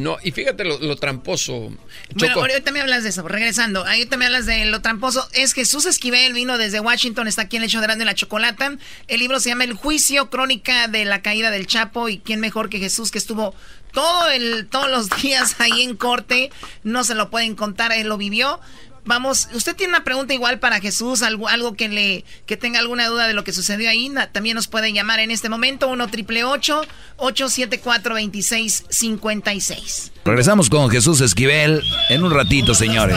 no. 0.03 0.19
Y 0.23 0.33
fíjate 0.33 0.65
lo, 0.65 0.79
lo 0.79 0.97
tramposo. 0.97 1.73
Bueno, 2.15 2.41
ahorita 2.41 2.73
me 2.73 2.81
hablas 2.81 3.03
de 3.03 3.11
eso, 3.11 3.27
regresando. 3.27 3.87
Ahorita 3.87 4.17
me 4.17 4.27
hablas 4.27 4.47
de 4.47 4.65
lo 4.67 4.83
tramposo. 4.83 5.27
Es 5.33 5.53
Jesús 5.53 5.87
Esquivel, 5.87 6.33
vino 6.33 6.59
desde 6.59 6.81
Washington, 6.81 7.29
está 7.29 7.43
aquí 7.43 7.57
en 7.57 7.63
el 7.63 7.69
hecho 7.69 7.79
de 7.79 7.87
Grande 7.87 8.05
la 8.05 8.15
Chocolata. 8.15 8.77
El 9.09 9.21
libro 9.21 9.41
se 9.41 9.49
llama 9.49 9.65
El 9.65 9.75
Juicio, 9.75 10.29
crónica 10.31 10.89
de 10.89 11.05
la 11.05 11.23
caída 11.23 11.51
del 11.51 11.67
Chapo. 11.67 12.09
Y 12.09 12.19
quién 12.19 12.41
mejor 12.41 12.69
que 12.69 12.79
Jesús, 12.79 13.11
que 13.11 13.19
estuvo 13.19 13.55
todo 13.93 14.31
el, 14.31 14.67
todos 14.69 14.91
los 14.91 15.09
días 15.23 15.57
ahí 15.61 15.83
en 15.83 15.97
corte. 15.97 16.51
No 16.83 17.05
se 17.05 17.15
lo 17.15 17.31
pueden 17.31 17.55
contar, 17.55 17.93
él 17.93 18.09
lo 18.09 18.19
vivió. 18.19 18.61
Vamos, 19.05 19.49
usted 19.53 19.75
tiene 19.75 19.95
una 19.95 20.05
pregunta 20.05 20.33
igual 20.33 20.61
para 20.61 20.79
Jesús, 20.81 21.23
algo, 21.23 21.49
algo 21.49 21.75
que 21.75 21.89
le 21.89 22.25
que 22.47 22.57
tenga 22.57 22.79
alguna 22.79 23.09
duda 23.09 23.27
de 23.27 23.35
lo 23.35 23.43
que 23.43 23.53
sucedió 23.53 23.91
ahí, 23.91 24.09
na- 24.09 24.29
también 24.31 24.55
nos 24.55 24.69
puede 24.69 24.93
llamar 24.93 25.19
en 25.19 25.33
este 25.33 25.49
momento 25.49 25.89
1 25.89 26.07
triple 26.09 26.45
874 26.45 28.15
2656. 28.15 30.13
Regresamos 30.25 30.71
con 30.71 30.89
Jesús 30.89 31.21
Esquivel 31.21 31.83
en 32.11 32.23
un 32.23 32.31
ratito, 32.33 32.75
señores. 32.75 33.17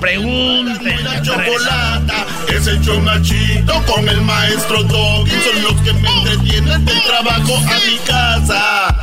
Pregunten. 0.00 1.04
La 1.04 1.20
chocolata 1.22 2.26
es 2.48 2.66
el 2.68 2.80
chido 3.22 3.84
con 3.86 4.08
el 4.08 4.20
maestro 4.22 4.84
Doggy. 4.84 5.30
Son 5.30 5.62
los 5.64 5.74
que 5.82 5.92
me 5.94 6.08
entretienen 6.08 6.84
del 6.84 7.02
trabajo 7.02 7.56
a 7.56 7.78
mi 7.90 7.98
casa. 8.06 8.96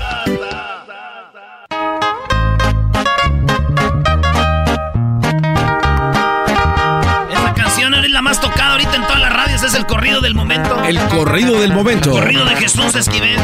Ahorita 8.75 8.95
en 8.95 9.01
todas 9.03 9.21
las 9.21 9.33
radios, 9.33 9.63
es 9.63 9.73
el 9.73 9.85
corrido 9.85 10.19
del 10.19 10.35
momento. 10.35 10.83
El 10.83 10.99
corrido 11.07 11.61
del 11.61 11.71
momento. 11.71 12.11
corrido 12.11 12.43
de 12.43 12.57
Jesús 12.57 12.93
Esquivel. 12.93 13.39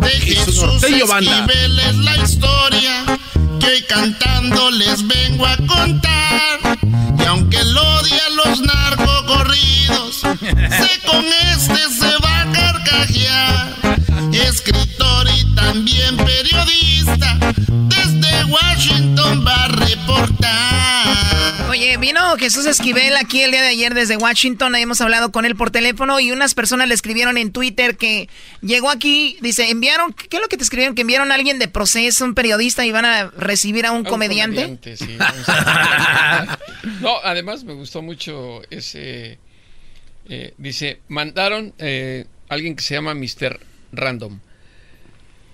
De 0.00 0.10
Jesús 0.10 0.60
banda. 1.08 1.46
Esquivel 1.46 1.78
es 1.78 1.96
la 1.96 2.16
historia 2.18 3.04
que 3.58 3.66
hoy 3.66 3.82
cantando 3.88 4.70
les 4.72 5.06
vengo 5.06 5.46
a 5.46 5.56
contar. 5.56 6.78
Y 7.18 7.24
aunque 7.24 7.56
él 7.56 7.76
odia 7.78 8.22
los 8.44 8.60
narcocorridos, 8.60 10.16
sé 10.16 11.00
con 11.06 11.24
este 11.24 11.88
se 11.88 12.16
va 12.22 12.42
a 12.42 12.52
carcajear. 12.52 13.74
Escritor 14.34 15.28
y 15.34 15.54
también 15.54 16.16
periodista, 16.18 17.38
desde 17.68 18.44
Washington 18.44 19.44
va 19.46 19.64
a 19.64 19.68
reportar. 19.68 20.61
Oye, 21.92 21.98
vino 21.98 22.36
Jesús 22.38 22.64
Esquivel 22.64 23.14
aquí 23.16 23.42
el 23.42 23.50
día 23.50 23.60
de 23.60 23.68
ayer 23.68 23.92
desde 23.92 24.16
Washington. 24.16 24.74
Hemos 24.76 25.02
hablado 25.02 25.30
con 25.30 25.44
él 25.44 25.54
por 25.56 25.70
teléfono 25.70 26.20
y 26.20 26.32
unas 26.32 26.54
personas 26.54 26.88
le 26.88 26.94
escribieron 26.94 27.36
en 27.36 27.52
Twitter 27.52 27.98
que 27.98 28.30
llegó 28.62 28.88
aquí. 28.88 29.36
Dice, 29.42 29.68
enviaron, 29.68 30.14
¿qué 30.14 30.36
es 30.38 30.40
lo 30.42 30.48
que 30.48 30.56
te 30.56 30.62
escribieron? 30.64 30.94
Que 30.94 31.02
enviaron 31.02 31.30
a 31.30 31.34
alguien 31.34 31.58
de 31.58 31.68
proceso, 31.68 32.24
un 32.24 32.34
periodista 32.34 32.86
y 32.86 32.92
van 32.92 33.04
a 33.04 33.26
recibir 33.36 33.84
a 33.84 33.90
un, 33.90 33.98
A 33.98 34.00
un 34.00 34.04
comediante. 34.06 34.56
comediante, 34.62 34.96
sí, 34.96 35.16
vamos 35.18 35.44
a- 35.48 36.58
no, 37.02 37.18
además 37.22 37.62
me 37.64 37.74
gustó 37.74 38.00
mucho 38.00 38.62
ese. 38.70 39.38
eh, 40.30 40.54
dice, 40.56 41.00
mandaron 41.08 41.74
eh, 41.76 42.24
alguien 42.48 42.74
que 42.74 42.82
se 42.82 42.94
llama 42.94 43.14
Mr. 43.14 43.60
Random. 43.92 44.40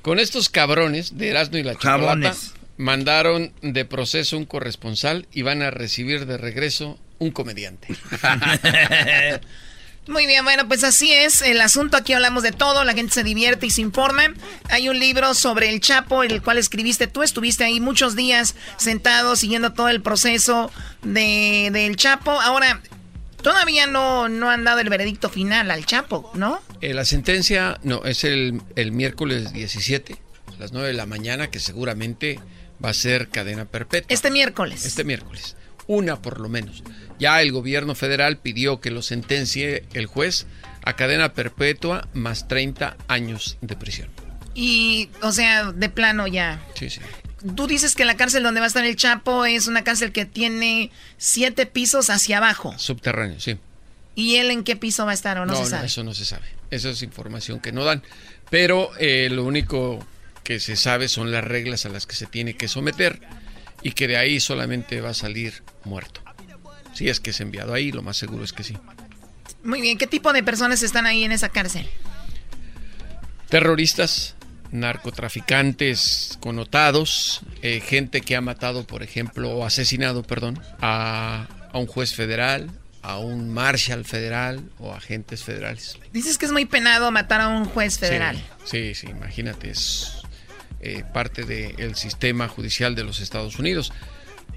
Con 0.02 0.20
estos 0.20 0.48
cabrones 0.48 1.18
de 1.18 1.30
Erasmo 1.30 1.58
y 1.58 1.64
la 1.64 1.74
Chocolata. 1.74 2.32
Mandaron 2.78 3.52
de 3.60 3.84
proceso 3.84 4.38
un 4.38 4.46
corresponsal 4.46 5.26
y 5.32 5.42
van 5.42 5.62
a 5.62 5.70
recibir 5.70 6.24
de 6.24 6.38
regreso 6.38 6.98
un 7.18 7.32
comediante. 7.32 7.88
Muy 10.06 10.24
bien, 10.24 10.42
bueno, 10.42 10.66
pues 10.66 10.84
así 10.84 11.12
es 11.12 11.42
el 11.42 11.60
asunto. 11.60 11.98
Aquí 11.98 12.14
hablamos 12.14 12.42
de 12.42 12.52
todo, 12.52 12.82
la 12.84 12.94
gente 12.94 13.12
se 13.12 13.22
divierte 13.22 13.66
y 13.66 13.70
se 13.70 13.82
informa. 13.82 14.32
Hay 14.70 14.88
un 14.88 14.98
libro 14.98 15.34
sobre 15.34 15.68
el 15.68 15.80
Chapo, 15.80 16.22
el 16.22 16.40
cual 16.42 16.56
escribiste 16.56 17.08
tú. 17.08 17.22
Estuviste 17.22 17.64
ahí 17.64 17.78
muchos 17.78 18.16
días 18.16 18.54
sentado 18.78 19.36
siguiendo 19.36 19.74
todo 19.74 19.90
el 19.90 20.00
proceso 20.00 20.70
de, 21.02 21.68
del 21.74 21.96
Chapo. 21.96 22.30
Ahora, 22.30 22.80
todavía 23.42 23.86
no, 23.86 24.30
no 24.30 24.48
han 24.48 24.64
dado 24.64 24.80
el 24.80 24.88
veredicto 24.88 25.28
final 25.28 25.70
al 25.70 25.84
Chapo, 25.84 26.30
¿no? 26.32 26.62
Eh, 26.80 26.94
la 26.94 27.04
sentencia, 27.04 27.78
no, 27.82 28.04
es 28.04 28.24
el, 28.24 28.62
el 28.76 28.92
miércoles 28.92 29.52
17, 29.52 30.16
a 30.56 30.58
las 30.58 30.72
9 30.72 30.88
de 30.88 30.94
la 30.94 31.04
mañana, 31.04 31.50
que 31.50 31.60
seguramente 31.60 32.40
va 32.84 32.90
a 32.90 32.94
ser 32.94 33.28
cadena 33.28 33.64
perpetua. 33.64 34.06
Este 34.08 34.30
miércoles. 34.30 34.84
Este 34.84 35.04
miércoles. 35.04 35.56
Una 35.86 36.20
por 36.20 36.40
lo 36.40 36.48
menos. 36.48 36.82
Ya 37.18 37.40
el 37.42 37.52
gobierno 37.52 37.94
federal 37.94 38.38
pidió 38.38 38.80
que 38.80 38.90
lo 38.90 39.02
sentencie 39.02 39.84
el 39.94 40.06
juez 40.06 40.46
a 40.84 40.94
cadena 40.94 41.32
perpetua 41.32 42.08
más 42.12 42.46
30 42.48 42.96
años 43.08 43.58
de 43.60 43.76
prisión. 43.76 44.08
Y, 44.54 45.08
o 45.22 45.32
sea, 45.32 45.72
de 45.72 45.88
plano 45.88 46.26
ya. 46.26 46.60
Sí, 46.74 46.90
sí. 46.90 47.00
Tú 47.54 47.66
dices 47.66 47.94
que 47.94 48.04
la 48.04 48.16
cárcel 48.16 48.42
donde 48.42 48.60
va 48.60 48.66
a 48.66 48.68
estar 48.68 48.84
el 48.84 48.96
Chapo 48.96 49.44
es 49.44 49.66
una 49.68 49.84
cárcel 49.84 50.12
que 50.12 50.24
tiene 50.24 50.90
siete 51.16 51.66
pisos 51.66 52.10
hacia 52.10 52.38
abajo. 52.38 52.74
Subterráneo, 52.76 53.38
sí. 53.38 53.58
¿Y 54.16 54.36
él 54.36 54.50
en 54.50 54.64
qué 54.64 54.74
piso 54.74 55.04
va 55.04 55.12
a 55.12 55.14
estar 55.14 55.38
o 55.38 55.46
no, 55.46 55.54
se 55.54 55.66
sabe? 55.66 55.86
eso 55.86 56.02
no 56.02 56.12
se 56.12 56.24
sabe. 56.24 56.46
Esa 56.72 56.90
es 56.90 57.02
información 57.02 57.60
que 57.60 57.70
no 57.70 57.84
dan. 57.84 58.02
Pero 58.50 58.90
eh, 58.98 59.28
lo 59.30 59.44
único 59.44 60.04
que 60.48 60.60
se 60.60 60.76
sabe 60.76 61.08
son 61.08 61.30
las 61.30 61.44
reglas 61.44 61.84
a 61.84 61.90
las 61.90 62.06
que 62.06 62.16
se 62.16 62.24
tiene 62.24 62.54
que 62.54 62.68
someter 62.68 63.20
y 63.82 63.92
que 63.92 64.08
de 64.08 64.16
ahí 64.16 64.40
solamente 64.40 65.02
va 65.02 65.10
a 65.10 65.14
salir 65.14 65.62
muerto. 65.84 66.22
Si 66.94 67.10
es 67.10 67.20
que 67.20 67.30
es 67.30 67.40
enviado 67.42 67.74
ahí, 67.74 67.92
lo 67.92 68.00
más 68.00 68.16
seguro 68.16 68.44
es 68.44 68.54
que 68.54 68.64
sí. 68.64 68.74
Muy 69.62 69.82
bien, 69.82 69.98
¿qué 69.98 70.06
tipo 70.06 70.32
de 70.32 70.42
personas 70.42 70.82
están 70.82 71.04
ahí 71.04 71.22
en 71.22 71.32
esa 71.32 71.50
cárcel? 71.50 71.86
Terroristas, 73.50 74.36
narcotraficantes 74.70 76.38
connotados, 76.40 77.42
eh, 77.60 77.82
gente 77.86 78.22
que 78.22 78.34
ha 78.34 78.40
matado, 78.40 78.86
por 78.86 79.02
ejemplo, 79.02 79.50
o 79.50 79.66
asesinado, 79.66 80.22
perdón, 80.22 80.58
a, 80.80 81.46
a 81.74 81.78
un 81.78 81.86
juez 81.86 82.14
federal, 82.14 82.70
a 83.02 83.18
un 83.18 83.52
marshal 83.52 84.06
federal 84.06 84.62
o 84.78 84.94
agentes 84.94 85.44
federales. 85.44 85.98
Dices 86.14 86.38
que 86.38 86.46
es 86.46 86.52
muy 86.52 86.64
penado 86.64 87.10
matar 87.10 87.42
a 87.42 87.48
un 87.48 87.66
juez 87.66 87.98
federal. 87.98 88.42
Sí, 88.64 88.94
sí, 88.94 89.06
sí, 89.06 89.06
imagínate, 89.10 89.72
es 89.72 90.17
eh, 90.80 91.04
parte 91.12 91.44
del 91.44 91.94
sistema 91.96 92.48
judicial 92.48 92.94
de 92.94 93.04
los 93.04 93.20
Estados 93.20 93.58
Unidos. 93.58 93.92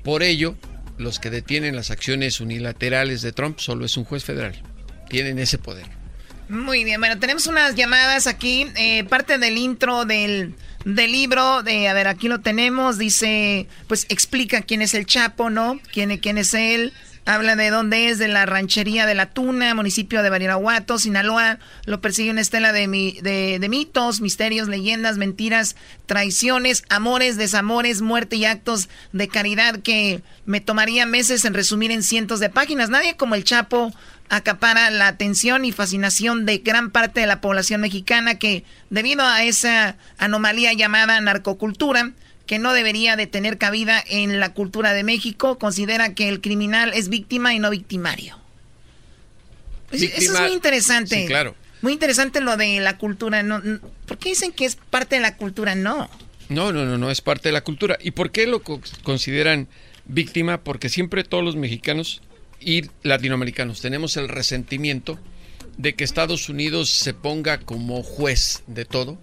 Por 0.03 0.23
ello, 0.23 0.55
los 0.97 1.19
que 1.19 1.29
detienen 1.29 1.75
las 1.75 1.91
acciones 1.91 2.39
unilaterales 2.39 3.21
de 3.21 3.31
Trump 3.31 3.59
solo 3.59 3.85
es 3.85 3.97
un 3.97 4.03
juez 4.03 4.23
federal. 4.23 4.61
Tienen 5.09 5.39
ese 5.39 5.57
poder. 5.57 5.85
Muy 6.49 6.83
bien, 6.83 6.99
bueno, 6.99 7.17
tenemos 7.17 7.47
unas 7.47 7.75
llamadas 7.75 8.27
aquí, 8.27 8.67
eh, 8.75 9.05
parte 9.05 9.37
del 9.37 9.57
intro 9.57 10.03
del, 10.03 10.53
del 10.83 11.11
libro, 11.11 11.63
de, 11.63 11.87
a 11.87 11.93
ver, 11.93 12.07
aquí 12.07 12.27
lo 12.27 12.41
tenemos, 12.41 12.97
dice, 12.97 13.67
pues 13.87 14.05
explica 14.09 14.61
quién 14.61 14.81
es 14.81 14.93
el 14.93 15.05
Chapo, 15.05 15.49
¿no? 15.49 15.79
¿Quién, 15.93 16.17
quién 16.17 16.37
es 16.37 16.53
él? 16.53 16.91
Habla 17.25 17.55
de 17.55 17.69
dónde 17.69 18.09
es, 18.09 18.17
de 18.17 18.27
la 18.27 18.47
ranchería 18.47 19.05
de 19.05 19.13
La 19.13 19.27
Tuna, 19.27 19.75
municipio 19.75 20.23
de 20.23 20.29
Badiraguato, 20.31 20.97
Sinaloa. 20.97 21.59
Lo 21.85 22.01
persigue 22.01 22.31
una 22.31 22.41
estela 22.41 22.73
de, 22.73 22.87
mi- 22.87 23.19
de, 23.21 23.59
de 23.59 23.69
mitos, 23.69 24.21
misterios, 24.21 24.67
leyendas, 24.67 25.17
mentiras, 25.17 25.75
traiciones, 26.07 26.83
amores, 26.89 27.37
desamores, 27.37 28.01
muerte 28.01 28.37
y 28.37 28.45
actos 28.45 28.89
de 29.13 29.27
caridad 29.27 29.79
que 29.81 30.23
me 30.45 30.61
tomaría 30.61 31.05
meses 31.05 31.45
en 31.45 31.53
resumir 31.53 31.91
en 31.91 32.01
cientos 32.01 32.39
de 32.39 32.49
páginas. 32.49 32.89
Nadie 32.89 33.15
como 33.15 33.35
el 33.35 33.43
Chapo 33.43 33.93
acapara 34.29 34.89
la 34.89 35.07
atención 35.07 35.63
y 35.63 35.71
fascinación 35.71 36.45
de 36.47 36.57
gran 36.57 36.89
parte 36.89 37.19
de 37.19 37.27
la 37.27 37.39
población 37.39 37.81
mexicana 37.81 38.39
que, 38.39 38.63
debido 38.89 39.23
a 39.23 39.43
esa 39.43 39.95
anomalía 40.17 40.73
llamada 40.73 41.21
narcocultura, 41.21 42.11
que 42.51 42.59
no 42.59 42.73
debería 42.73 43.15
de 43.15 43.27
tener 43.27 43.57
cabida 43.57 44.03
en 44.09 44.41
la 44.41 44.53
cultura 44.53 44.91
de 44.91 45.05
México, 45.05 45.57
considera 45.57 46.13
que 46.13 46.27
el 46.27 46.41
criminal 46.41 46.91
es 46.93 47.07
víctima 47.07 47.53
y 47.53 47.59
no 47.59 47.69
victimario. 47.69 48.37
Pues, 49.89 50.01
Eso 50.01 50.33
es 50.33 50.41
muy 50.41 50.51
interesante. 50.51 51.21
Sí, 51.21 51.27
claro. 51.27 51.55
Muy 51.81 51.93
interesante 51.93 52.41
lo 52.41 52.57
de 52.57 52.81
la 52.81 52.97
cultura. 52.97 53.41
No, 53.41 53.59
no- 53.59 53.79
¿Por 54.05 54.17
qué 54.17 54.29
dicen 54.31 54.51
que 54.51 54.65
es 54.65 54.75
parte 54.75 55.15
de 55.15 55.21
la 55.21 55.37
cultura? 55.37 55.75
No. 55.75 56.09
No, 56.49 56.73
no, 56.73 56.83
no, 56.83 56.97
no, 56.97 57.09
es 57.09 57.21
parte 57.21 57.47
de 57.47 57.53
la 57.53 57.63
cultura. 57.63 57.97
¿Y 58.01 58.11
por 58.11 58.33
qué 58.33 58.45
lo 58.47 58.61
co- 58.61 58.81
consideran 59.03 59.69
víctima? 60.03 60.59
Porque 60.61 60.89
siempre 60.89 61.23
todos 61.23 61.45
los 61.45 61.55
mexicanos 61.55 62.21
y 62.59 62.81
latinoamericanos 63.03 63.79
tenemos 63.79 64.17
el 64.17 64.27
resentimiento 64.27 65.17
de 65.77 65.95
que 65.95 66.03
Estados 66.03 66.49
Unidos 66.49 66.89
se 66.89 67.13
ponga 67.13 67.59
como 67.59 68.03
juez 68.03 68.63
de 68.67 68.83
todo 68.83 69.17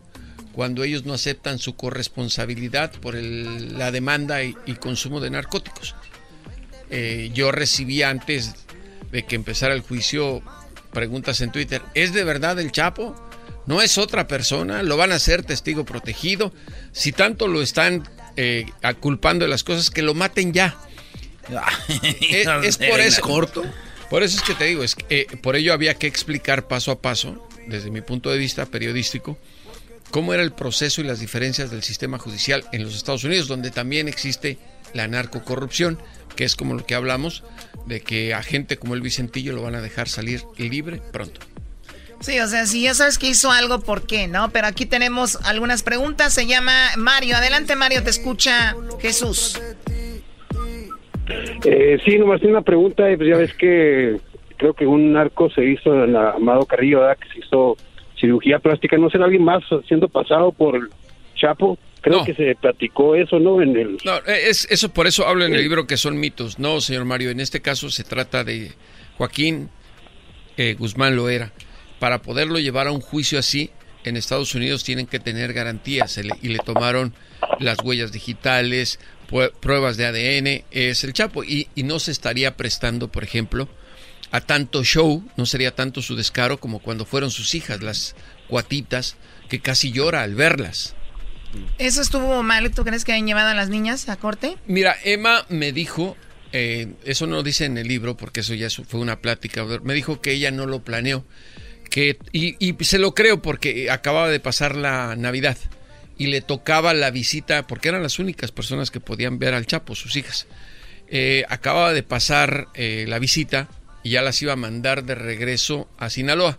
cuando 0.58 0.82
ellos 0.82 1.04
no 1.04 1.14
aceptan 1.14 1.60
su 1.60 1.76
corresponsabilidad 1.76 2.90
por 2.90 3.14
el- 3.14 3.78
la 3.78 3.92
demanda 3.92 4.42
y, 4.42 4.56
y 4.66 4.74
consumo 4.74 5.20
de 5.20 5.30
narcóticos. 5.30 5.94
Eh, 6.90 7.30
yo 7.32 7.52
recibí 7.52 8.02
antes 8.02 8.56
de 9.12 9.22
que 9.24 9.36
empezara 9.36 9.72
el 9.72 9.82
juicio 9.82 10.42
preguntas 10.92 11.42
en 11.42 11.52
Twitter, 11.52 11.80
¿es 11.94 12.12
de 12.12 12.24
verdad 12.24 12.58
el 12.58 12.72
Chapo? 12.72 13.14
No 13.66 13.80
es 13.82 13.98
otra 13.98 14.26
persona, 14.26 14.82
lo 14.82 14.96
van 14.96 15.12
a 15.12 15.14
hacer 15.14 15.44
testigo 15.44 15.84
protegido. 15.84 16.52
Si 16.90 17.12
tanto 17.12 17.46
lo 17.46 17.62
están 17.62 18.08
eh, 18.34 18.66
culpando 18.98 19.44
de 19.44 19.48
las 19.50 19.62
cosas, 19.62 19.92
que 19.92 20.02
lo 20.02 20.14
maten 20.14 20.52
ya. 20.52 20.76
es, 22.02 22.48
es 22.64 22.78
por 22.78 22.98
eso. 22.98 23.22
corto. 23.22 23.62
Por 24.10 24.24
eso 24.24 24.38
es 24.38 24.42
que 24.42 24.54
te 24.54 24.64
digo, 24.64 24.82
es 24.82 24.96
que, 24.96 25.04
eh, 25.08 25.36
por 25.40 25.54
ello 25.54 25.72
había 25.72 25.94
que 25.94 26.08
explicar 26.08 26.66
paso 26.66 26.90
a 26.90 27.00
paso, 27.00 27.46
desde 27.68 27.92
mi 27.92 28.00
punto 28.00 28.28
de 28.28 28.38
vista 28.38 28.66
periodístico, 28.66 29.38
cómo 30.10 30.34
era 30.34 30.42
el 30.42 30.52
proceso 30.52 31.00
y 31.00 31.04
las 31.04 31.20
diferencias 31.20 31.70
del 31.70 31.82
sistema 31.82 32.18
judicial 32.18 32.64
en 32.72 32.82
los 32.82 32.94
Estados 32.94 33.24
Unidos, 33.24 33.48
donde 33.48 33.70
también 33.70 34.08
existe 34.08 34.58
la 34.94 35.06
narcocorrupción, 35.08 35.98
que 36.36 36.44
es 36.44 36.56
como 36.56 36.74
lo 36.74 36.84
que 36.84 36.94
hablamos, 36.94 37.44
de 37.86 38.00
que 38.00 38.34
a 38.34 38.42
gente 38.42 38.76
como 38.76 38.94
el 38.94 39.00
Vicentillo 39.00 39.52
lo 39.52 39.62
van 39.62 39.74
a 39.74 39.80
dejar 39.80 40.08
salir 40.08 40.42
libre 40.56 41.00
pronto. 41.12 41.40
Sí, 42.20 42.40
o 42.40 42.46
sea, 42.48 42.66
si 42.66 42.82
ya 42.82 42.94
sabes 42.94 43.16
que 43.16 43.28
hizo 43.28 43.50
algo, 43.52 43.80
¿por 43.80 44.06
qué? 44.06 44.26
¿No? 44.26 44.50
Pero 44.50 44.66
aquí 44.66 44.86
tenemos 44.86 45.36
algunas 45.44 45.84
preguntas. 45.84 46.34
Se 46.34 46.46
llama 46.46 46.72
Mario. 46.96 47.36
Adelante, 47.36 47.76
Mario, 47.76 48.02
te 48.02 48.10
escucha 48.10 48.74
Jesús. 49.00 49.60
Eh, 51.64 51.98
sí, 52.04 52.18
nomás 52.18 52.42
una 52.42 52.62
pregunta. 52.62 53.04
Pues 53.16 53.28
ya 53.28 53.36
ves 53.36 53.54
que 53.54 54.20
creo 54.56 54.74
que 54.74 54.84
un 54.84 55.12
narco 55.12 55.48
se 55.50 55.64
hizo 55.64 55.94
en 56.04 56.12
la 56.12 56.32
Amado 56.32 56.66
Carrillo, 56.66 57.00
¿verdad? 57.00 57.18
Que 57.18 57.28
se 57.32 57.38
hizo 57.46 57.76
cirugía 58.20 58.58
plástica. 58.58 58.96
¿No 58.96 59.10
será 59.10 59.24
alguien 59.24 59.44
más 59.44 59.62
siendo 59.86 60.08
pasado 60.08 60.52
por 60.52 60.90
Chapo? 61.34 61.78
Creo 62.00 62.24
que 62.24 62.34
se 62.34 62.54
platicó 62.54 63.14
eso, 63.14 63.38
¿no? 63.38 63.60
En 63.60 63.76
el... 63.76 63.98
No, 64.04 64.16
es, 64.26 64.66
eso 64.70 64.88
por 64.90 65.06
eso 65.06 65.26
hablo 65.26 65.44
en 65.44 65.54
el 65.54 65.62
libro 65.62 65.86
que 65.86 65.96
son 65.96 66.18
mitos. 66.18 66.58
No, 66.58 66.80
señor 66.80 67.04
Mario, 67.04 67.30
en 67.30 67.40
este 67.40 67.60
caso 67.60 67.90
se 67.90 68.04
trata 68.04 68.44
de 68.44 68.72
Joaquín 69.16 69.68
eh, 70.56 70.74
Guzmán 70.78 71.16
Loera. 71.16 71.52
Para 71.98 72.22
poderlo 72.22 72.60
llevar 72.60 72.86
a 72.86 72.92
un 72.92 73.00
juicio 73.00 73.38
así, 73.38 73.70
en 74.04 74.16
Estados 74.16 74.54
Unidos 74.54 74.84
tienen 74.84 75.06
que 75.06 75.18
tener 75.18 75.52
garantías 75.52 76.18
y 76.18 76.48
le 76.48 76.58
tomaron 76.60 77.14
las 77.58 77.78
huellas 77.82 78.12
digitales, 78.12 79.00
pruebas 79.60 79.96
de 79.96 80.06
ADN, 80.06 80.64
es 80.70 81.04
el 81.04 81.12
Chapo. 81.12 81.44
Y, 81.44 81.68
y 81.74 81.82
no 81.82 81.98
se 81.98 82.12
estaría 82.12 82.56
prestando, 82.56 83.08
por 83.08 83.24
ejemplo, 83.24 83.68
a 84.30 84.40
tanto 84.40 84.84
show, 84.84 85.24
no 85.36 85.46
sería 85.46 85.74
tanto 85.74 86.02
su 86.02 86.16
descaro 86.16 86.58
como 86.58 86.80
cuando 86.80 87.04
fueron 87.04 87.30
sus 87.30 87.54
hijas, 87.54 87.82
las 87.82 88.14
cuatitas, 88.48 89.16
que 89.48 89.60
casi 89.60 89.92
llora 89.92 90.22
al 90.22 90.34
verlas. 90.34 90.94
¿Eso 91.78 92.02
estuvo 92.02 92.42
mal? 92.42 92.70
¿Tú 92.70 92.84
crees 92.84 93.04
que 93.04 93.12
hayan 93.12 93.26
llevado 93.26 93.48
a 93.48 93.54
las 93.54 93.70
niñas 93.70 94.08
a 94.08 94.16
corte? 94.16 94.56
Mira, 94.66 94.96
Emma 95.02 95.46
me 95.48 95.72
dijo, 95.72 96.16
eh, 96.52 96.92
eso 97.04 97.26
no 97.26 97.42
dice 97.42 97.64
en 97.64 97.78
el 97.78 97.88
libro, 97.88 98.16
porque 98.16 98.40
eso 98.40 98.54
ya 98.54 98.68
fue 98.70 99.00
una 99.00 99.20
plática, 99.20 99.64
me 99.82 99.94
dijo 99.94 100.20
que 100.20 100.32
ella 100.32 100.50
no 100.50 100.66
lo 100.66 100.84
planeó, 100.84 101.24
que, 101.90 102.18
y, 102.32 102.56
y 102.58 102.84
se 102.84 102.98
lo 102.98 103.14
creo 103.14 103.40
porque 103.40 103.90
acababa 103.90 104.28
de 104.28 104.40
pasar 104.40 104.76
la 104.76 105.16
Navidad 105.16 105.56
y 106.18 106.26
le 106.26 106.42
tocaba 106.42 106.92
la 106.92 107.10
visita, 107.10 107.66
porque 107.66 107.88
eran 107.88 108.02
las 108.02 108.18
únicas 108.18 108.52
personas 108.52 108.90
que 108.90 109.00
podían 109.00 109.38
ver 109.38 109.54
al 109.54 109.66
Chapo, 109.66 109.94
sus 109.94 110.16
hijas. 110.16 110.46
Eh, 111.10 111.44
acababa 111.48 111.94
de 111.94 112.02
pasar 112.02 112.68
eh, 112.74 113.06
la 113.08 113.18
visita 113.18 113.68
y 114.08 114.12
ya 114.12 114.22
las 114.22 114.40
iba 114.40 114.54
a 114.54 114.56
mandar 114.56 115.04
de 115.04 115.14
regreso 115.14 115.86
a 115.98 116.08
Sinaloa. 116.08 116.56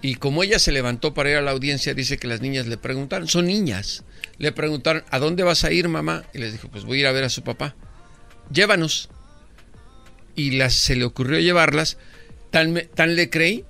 Y 0.00 0.14
como 0.14 0.42
ella 0.42 0.58
se 0.58 0.72
levantó 0.72 1.12
para 1.12 1.30
ir 1.30 1.36
a 1.36 1.42
la 1.42 1.50
audiencia, 1.50 1.92
dice 1.92 2.16
que 2.16 2.26
las 2.26 2.40
niñas 2.40 2.66
le 2.66 2.78
preguntaron, 2.78 3.28
son 3.28 3.44
niñas, 3.44 4.04
le 4.38 4.52
preguntaron, 4.52 5.04
¿a 5.10 5.18
dónde 5.18 5.42
vas 5.42 5.64
a 5.64 5.70
ir, 5.70 5.90
mamá? 5.90 6.24
Y 6.32 6.38
les 6.38 6.52
dijo, 6.52 6.68
pues 6.68 6.84
voy 6.84 6.96
a 6.96 7.00
ir 7.00 7.06
a 7.08 7.12
ver 7.12 7.24
a 7.24 7.28
su 7.28 7.42
papá. 7.42 7.76
Llévanos. 8.50 9.10
Y 10.34 10.52
las, 10.52 10.72
se 10.72 10.96
le 10.96 11.04
ocurrió 11.04 11.40
llevarlas. 11.40 11.98
Tan, 12.50 12.88
tan 12.94 13.16
le 13.16 13.28
creí, 13.28 13.66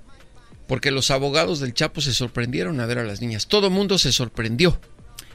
porque 0.69 0.89
los 0.89 1.11
abogados 1.11 1.59
del 1.59 1.73
Chapo 1.73 1.99
se 1.99 2.13
sorprendieron 2.13 2.79
a 2.79 2.85
ver 2.85 2.99
a 2.99 3.03
las 3.03 3.19
niñas. 3.19 3.47
Todo 3.47 3.67
el 3.67 3.73
mundo 3.73 3.97
se 3.97 4.13
sorprendió. 4.13 4.79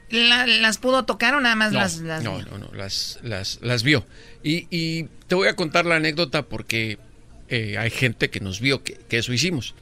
¿Las 0.09 0.78
pudo 0.78 1.05
tocar 1.05 1.35
o 1.35 1.40
nada 1.43 1.55
más 1.55 1.74
las, 1.74 1.99
las, 1.99 2.24
No, 2.24 2.40
no, 2.40 2.57
no, 2.57 2.73
las, 2.73 3.19
las, 3.23 3.59
las 3.61 3.82
vio. 3.82 4.07
Y, 4.43 4.66
y, 4.70 5.11
te 5.27 5.35
voy 5.35 5.49
a 5.49 5.55
contar 5.55 5.85
la 5.85 5.97
anécdota 5.97 6.47
porque 6.47 6.99
eh, 7.49 7.79
hay 7.79 7.91
gente 7.91 8.29
que 8.29 8.41
nos 8.41 8.61
vio 8.61 8.83
que, 8.83 8.99
eso 9.11 9.33
hicimos 9.33 9.75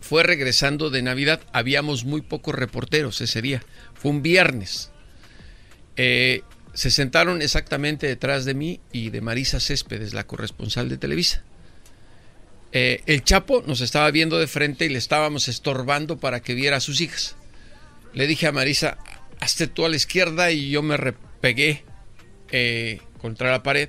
fue 0.00 0.22
regresando 0.22 0.90
de 0.90 1.00
Navidad. 1.00 1.40
Habíamos 1.52 2.04
muy 2.04 2.20
pocos 2.20 2.54
reporteros 2.54 3.22
ese 3.22 3.40
día. 3.40 3.62
Fue 3.94 4.10
un 4.10 4.22
viernes. 4.22 4.90
Eh, 5.96 6.42
se 6.74 6.90
sentaron 6.90 7.40
exactamente 7.40 8.06
detrás 8.06 8.44
de 8.44 8.52
mí 8.52 8.80
y 8.92 9.08
de 9.08 9.22
Marisa 9.22 9.60
Céspedes, 9.60 10.12
la 10.12 10.26
corresponsal 10.26 10.90
de 10.90 10.98
Televisa. 10.98 11.42
Eh, 12.72 13.00
el 13.06 13.24
Chapo 13.24 13.64
nos 13.66 13.80
estaba 13.80 14.10
viendo 14.10 14.38
de 14.38 14.46
frente 14.46 14.84
y 14.84 14.90
le 14.90 14.98
estábamos 14.98 15.48
estorbando 15.48 16.18
para 16.18 16.40
que 16.40 16.52
viera 16.52 16.76
a 16.76 16.80
sus 16.80 17.00
hijas. 17.00 17.36
Le 18.12 18.26
dije 18.26 18.46
a 18.46 18.52
Marisa, 18.52 18.98
hazte 19.40 19.68
tú 19.68 19.86
a 19.86 19.88
la 19.88 19.96
izquierda 19.96 20.50
y 20.50 20.68
yo 20.68 20.82
me 20.82 20.98
repegué 20.98 21.82
contra 23.22 23.50
la 23.50 23.62
pared 23.62 23.88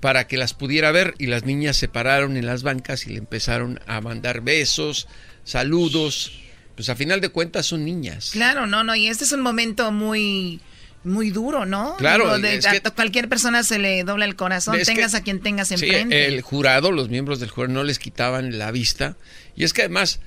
para 0.00 0.26
que 0.26 0.36
las 0.36 0.54
pudiera 0.54 0.92
ver 0.92 1.14
y 1.18 1.26
las 1.26 1.44
niñas 1.44 1.76
se 1.76 1.88
pararon 1.88 2.36
en 2.36 2.46
las 2.46 2.62
bancas 2.62 3.06
y 3.06 3.10
le 3.10 3.18
empezaron 3.18 3.80
a 3.86 4.00
mandar 4.00 4.40
besos, 4.42 5.08
saludos. 5.44 6.32
Pues 6.76 6.88
a 6.88 6.94
final 6.94 7.20
de 7.20 7.30
cuentas 7.30 7.66
son 7.66 7.84
niñas. 7.84 8.30
Claro, 8.32 8.66
no, 8.66 8.84
no, 8.84 8.94
y 8.94 9.08
este 9.08 9.24
es 9.24 9.32
un 9.32 9.40
momento 9.40 9.90
muy 9.90 10.60
muy 11.04 11.30
duro, 11.30 11.64
¿no? 11.64 11.96
Claro, 11.96 12.30
a 12.30 12.90
cualquier 12.90 13.28
persona 13.28 13.62
se 13.62 13.78
le 13.78 14.04
dobla 14.04 14.24
el 14.24 14.36
corazón, 14.36 14.76
tengas 14.84 15.14
a 15.14 15.22
quien 15.22 15.40
tengas 15.40 15.70
enfrente. 15.72 16.26
el 16.26 16.40
jurado, 16.42 16.92
los 16.92 17.08
miembros 17.08 17.40
del 17.40 17.50
jurado 17.50 17.72
no 17.72 17.84
les 17.84 17.98
quitaban 17.98 18.58
la 18.58 18.70
vista 18.70 19.16
y 19.56 19.64
es 19.64 19.72
que 19.72 19.82
además 19.82 20.20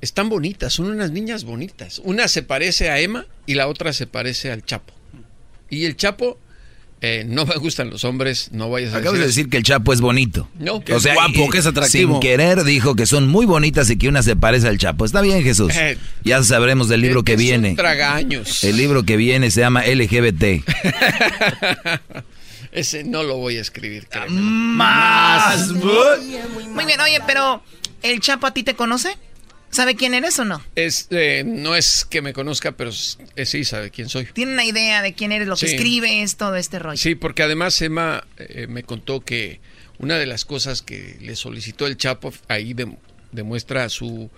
están 0.00 0.28
bonitas, 0.28 0.72
son 0.72 0.86
unas 0.86 1.10
niñas 1.10 1.44
bonitas. 1.44 2.00
Una 2.04 2.28
se 2.28 2.42
parece 2.42 2.90
a 2.90 2.98
Emma 3.00 3.26
y 3.46 3.54
la 3.54 3.68
otra 3.68 3.92
se 3.92 4.06
parece 4.06 4.50
al 4.50 4.64
Chapo. 4.64 4.94
Y 5.68 5.84
el 5.84 5.96
Chapo 5.96 6.38
eh, 7.02 7.24
no 7.26 7.46
me 7.46 7.56
gustan 7.56 7.88
los 7.88 8.04
hombres, 8.04 8.50
no 8.52 8.68
vayas 8.68 8.92
a 8.92 8.98
Acabas 8.98 9.18
de 9.18 9.26
decir 9.26 9.48
que 9.48 9.56
el 9.56 9.62
Chapo 9.62 9.94
es 9.94 10.02
bonito. 10.02 10.50
No, 10.58 10.84
que 10.84 10.94
es 10.94 11.02
guapo, 11.02 11.48
que 11.48 11.58
es 11.58 11.66
atractivo. 11.66 12.14
Sin 12.14 12.20
querer 12.20 12.62
dijo 12.64 12.94
que 12.94 13.06
son 13.06 13.26
muy 13.26 13.46
bonitas 13.46 13.88
y 13.88 13.96
que 13.96 14.08
una 14.08 14.22
se 14.22 14.36
parece 14.36 14.68
al 14.68 14.76
Chapo. 14.76 15.06
Está 15.06 15.22
bien, 15.22 15.42
Jesús. 15.42 15.74
Eh, 15.76 15.96
ya 16.24 16.42
sabremos 16.42 16.90
del 16.90 17.00
libro 17.00 17.22
que, 17.22 17.36
viene. 17.36 17.74
tragaños. 17.74 18.64
El 18.64 18.76
libro 18.76 19.04
que 19.04 19.16
viene 19.16 19.50
se 19.50 19.60
llama 19.60 19.82
LGBT. 19.86 20.62
Ese 22.72 23.02
no 23.02 23.22
lo 23.22 23.38
voy 23.38 23.56
a 23.56 23.62
escribir. 23.62 24.06
Más. 24.28 25.70
Muy 25.70 26.84
bien, 26.84 27.00
oye, 27.00 27.20
pero 27.26 27.62
¿el 28.02 28.20
Chapo 28.20 28.46
a 28.46 28.52
ti 28.52 28.62
te 28.62 28.74
conoce? 28.74 29.16
¿Sabe 29.70 29.94
quién 29.94 30.14
eres 30.14 30.38
o 30.38 30.44
no? 30.44 30.62
Es, 30.74 31.06
eh, 31.10 31.44
no 31.46 31.76
es 31.76 32.04
que 32.04 32.22
me 32.22 32.32
conozca, 32.32 32.72
pero 32.72 32.90
eh, 33.36 33.46
sí 33.46 33.64
sabe 33.64 33.90
quién 33.90 34.08
soy. 34.08 34.26
Tiene 34.26 34.52
una 34.52 34.64
idea 34.64 35.00
de 35.00 35.14
quién 35.14 35.30
eres, 35.30 35.46
lo 35.46 35.56
que 35.56 35.66
escribes, 35.66 36.36
todo 36.36 36.56
este 36.56 36.80
rollo. 36.80 36.96
Sí, 36.96 37.14
porque 37.14 37.44
además 37.44 37.80
Emma 37.80 38.26
eh, 38.38 38.66
me 38.68 38.82
contó 38.82 39.20
que 39.20 39.60
una 39.98 40.18
de 40.18 40.26
las 40.26 40.44
cosas 40.44 40.82
que 40.82 41.16
le 41.20 41.36
solicitó 41.36 41.86
el 41.86 41.96
Chapo, 41.96 42.32
ahí 42.48 42.74
demuestra 43.30 43.88
su 43.88 44.28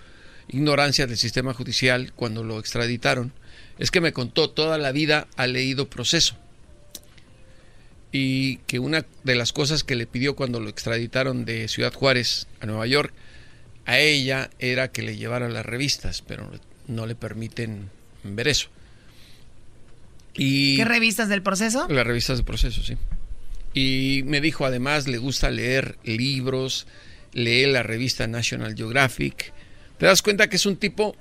ignorancia 0.49 1.07
del 1.07 1.17
sistema 1.17 1.55
judicial 1.55 2.13
cuando 2.15 2.45
lo 2.45 2.59
extraditaron, 2.59 3.33
es 3.79 3.91
que 3.91 4.03
me 4.03 4.13
contó 4.13 4.51
toda 4.51 4.77
la 4.77 4.93
vida 4.93 5.29
ha 5.37 5.47
leído 5.47 5.89
proceso. 5.89 6.37
Y 8.15 8.59
que 8.67 8.79
una 8.79 9.07
de 9.25 9.35
las 9.35 9.55
cosas 9.55 9.83
que 9.83 9.97
le 9.97 10.07
pidió 10.07 10.37
cuando 10.37 10.61
lo 10.61 10.69
extraditaron 10.69 11.47
de 11.47 11.69
Ciudad 11.69 11.95
Juárez 11.95 12.47
a 12.61 12.67
Nueva 12.67 12.87
York 12.87 13.15
a 13.87 13.99
ella 13.99 14.51
era 14.59 14.89
que 14.89 15.03
le 15.03 15.17
llevara 15.17 15.49
las 15.49 15.67
revistas, 15.67 16.23
pero 16.23 16.51
no 16.87 17.07
le 17.07 17.15
permiten 17.15 17.91
ver 18.23 18.49
eso. 18.49 18.69
Y 20.35 20.77
¿Qué 20.77 20.85
revistas 20.85 21.29
del 21.29 21.43
proceso? 21.43 21.87
Las 21.89 22.07
revistas 22.07 22.39
del 22.39 22.47
proceso, 22.47 22.83
sí. 22.83 22.97
Y 23.75 24.23
me 24.25 24.41
dijo 24.41 24.67
además 24.67 25.09
le 25.09 25.19
gusta 25.19 25.51
leer 25.51 25.99
libros, 26.05 26.87
lee 27.33 27.67
la 27.67 27.83
revista 27.83 28.27
National 28.27 28.75
Geographic. 28.75 29.53
Te 29.99 30.07
das 30.07 30.23
cuenta 30.23 30.49
que 30.49 30.57
es 30.57 30.67
un 30.67 30.77
tipo 30.77 31.17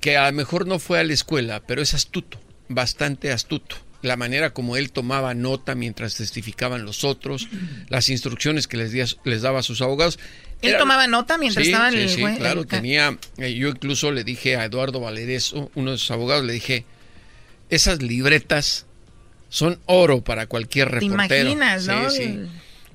que 0.00 0.16
a 0.16 0.30
lo 0.30 0.36
mejor 0.36 0.66
no 0.66 0.78
fue 0.78 1.00
a 1.00 1.04
la 1.04 1.12
escuela, 1.12 1.62
pero 1.66 1.82
es 1.82 1.94
astuto, 1.94 2.40
bastante 2.68 3.32
astuto. 3.32 3.76
La 4.00 4.16
manera 4.16 4.54
como 4.54 4.76
él 4.76 4.92
tomaba 4.92 5.34
nota 5.34 5.74
mientras 5.74 6.14
testificaban 6.14 6.84
los 6.84 7.02
otros, 7.02 7.48
las 7.88 8.08
instrucciones 8.10 8.68
que 8.68 8.76
les, 8.76 9.16
les 9.24 9.42
daba 9.42 9.60
a 9.60 9.64
sus 9.64 9.82
abogados. 9.82 10.20
¿Él 10.62 10.76
tomaba 10.78 11.06
nota 11.06 11.38
mientras 11.38 11.66
estaba 11.66 11.88
en 11.88 11.98
el 11.98 12.08
Sí, 12.08 12.22
claro, 12.36 12.64
tenía. 12.64 13.16
Eh, 13.36 13.54
yo 13.54 13.68
incluso 13.68 14.10
le 14.10 14.24
dije 14.24 14.56
a 14.56 14.64
Eduardo 14.64 15.00
Valereso, 15.00 15.70
uno 15.74 15.92
de 15.92 15.98
sus 15.98 16.10
abogados, 16.10 16.44
le 16.44 16.52
dije: 16.52 16.84
esas 17.70 18.02
libretas 18.02 18.86
son 19.48 19.78
oro 19.86 20.22
para 20.22 20.46
cualquier 20.46 20.90
reportero. 20.90 21.28
¿Te 21.28 21.40
imaginas, 21.40 21.86
no? 21.86 22.10
Sí, 22.10 22.40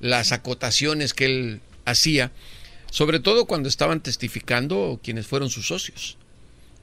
Las 0.00 0.32
acotaciones 0.32 1.14
que 1.14 1.24
él 1.26 1.60
hacía, 1.84 2.32
sobre 2.90 3.20
todo 3.20 3.46
cuando 3.46 3.68
estaban 3.68 4.00
testificando 4.00 5.00
quienes 5.02 5.26
fueron 5.26 5.50
sus 5.50 5.66
socios. 5.66 6.18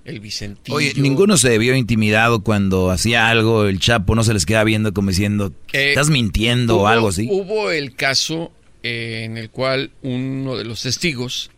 El 0.03 0.19
Vicentillo. 0.19 0.75
Oye, 0.75 0.93
ninguno 0.95 1.37
se 1.37 1.55
vio 1.59 1.75
intimidado 1.75 2.41
cuando 2.41 2.89
hacía 2.89 3.29
algo, 3.29 3.65
el 3.65 3.79
Chapo 3.79 4.15
no 4.15 4.23
se 4.23 4.33
les 4.33 4.47
queda 4.47 4.63
viendo 4.63 4.93
como 4.93 5.09
diciendo, 5.09 5.53
Eh, 5.73 5.89
estás 5.89 6.09
mintiendo 6.09 6.79
o 6.79 6.87
algo 6.87 7.09
así. 7.09 7.27
Hubo 7.29 7.69
el 7.69 7.95
caso 7.95 8.51
eh, 8.83 9.23
en 9.25 9.37
el 9.37 9.49
cual 9.49 9.91
uno 10.01 10.57
de 10.57 10.63
los 10.63 10.81
testigos 10.81 11.51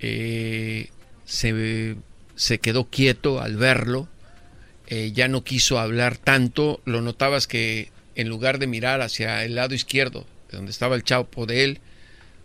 eh, 0.00 0.90
se 1.24 1.96
se 2.38 2.60
quedó 2.60 2.88
quieto 2.88 3.40
al 3.40 3.56
verlo, 3.56 4.08
eh, 4.86 5.10
ya 5.12 5.26
no 5.26 5.42
quiso 5.42 5.80
hablar 5.80 6.16
tanto, 6.16 6.80
lo 6.84 7.02
notabas 7.02 7.48
que 7.48 7.90
en 8.14 8.28
lugar 8.28 8.60
de 8.60 8.68
mirar 8.68 9.00
hacia 9.00 9.44
el 9.44 9.56
lado 9.56 9.74
izquierdo, 9.74 10.24
de 10.48 10.56
donde 10.56 10.70
estaba 10.70 10.94
el 10.94 11.02
Chapo 11.02 11.46
de 11.46 11.64
él, 11.64 11.80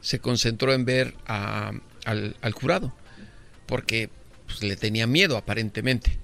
se 0.02 0.18
concentró 0.18 0.74
en 0.74 0.84
ver 0.84 1.14
al, 1.26 1.82
al 2.42 2.52
jurado, 2.54 2.92
porque 3.68 4.10
pues, 4.48 4.64
le 4.64 4.76
tenía 4.76 5.06
miedo 5.06 5.38
aparentemente. 5.38 6.18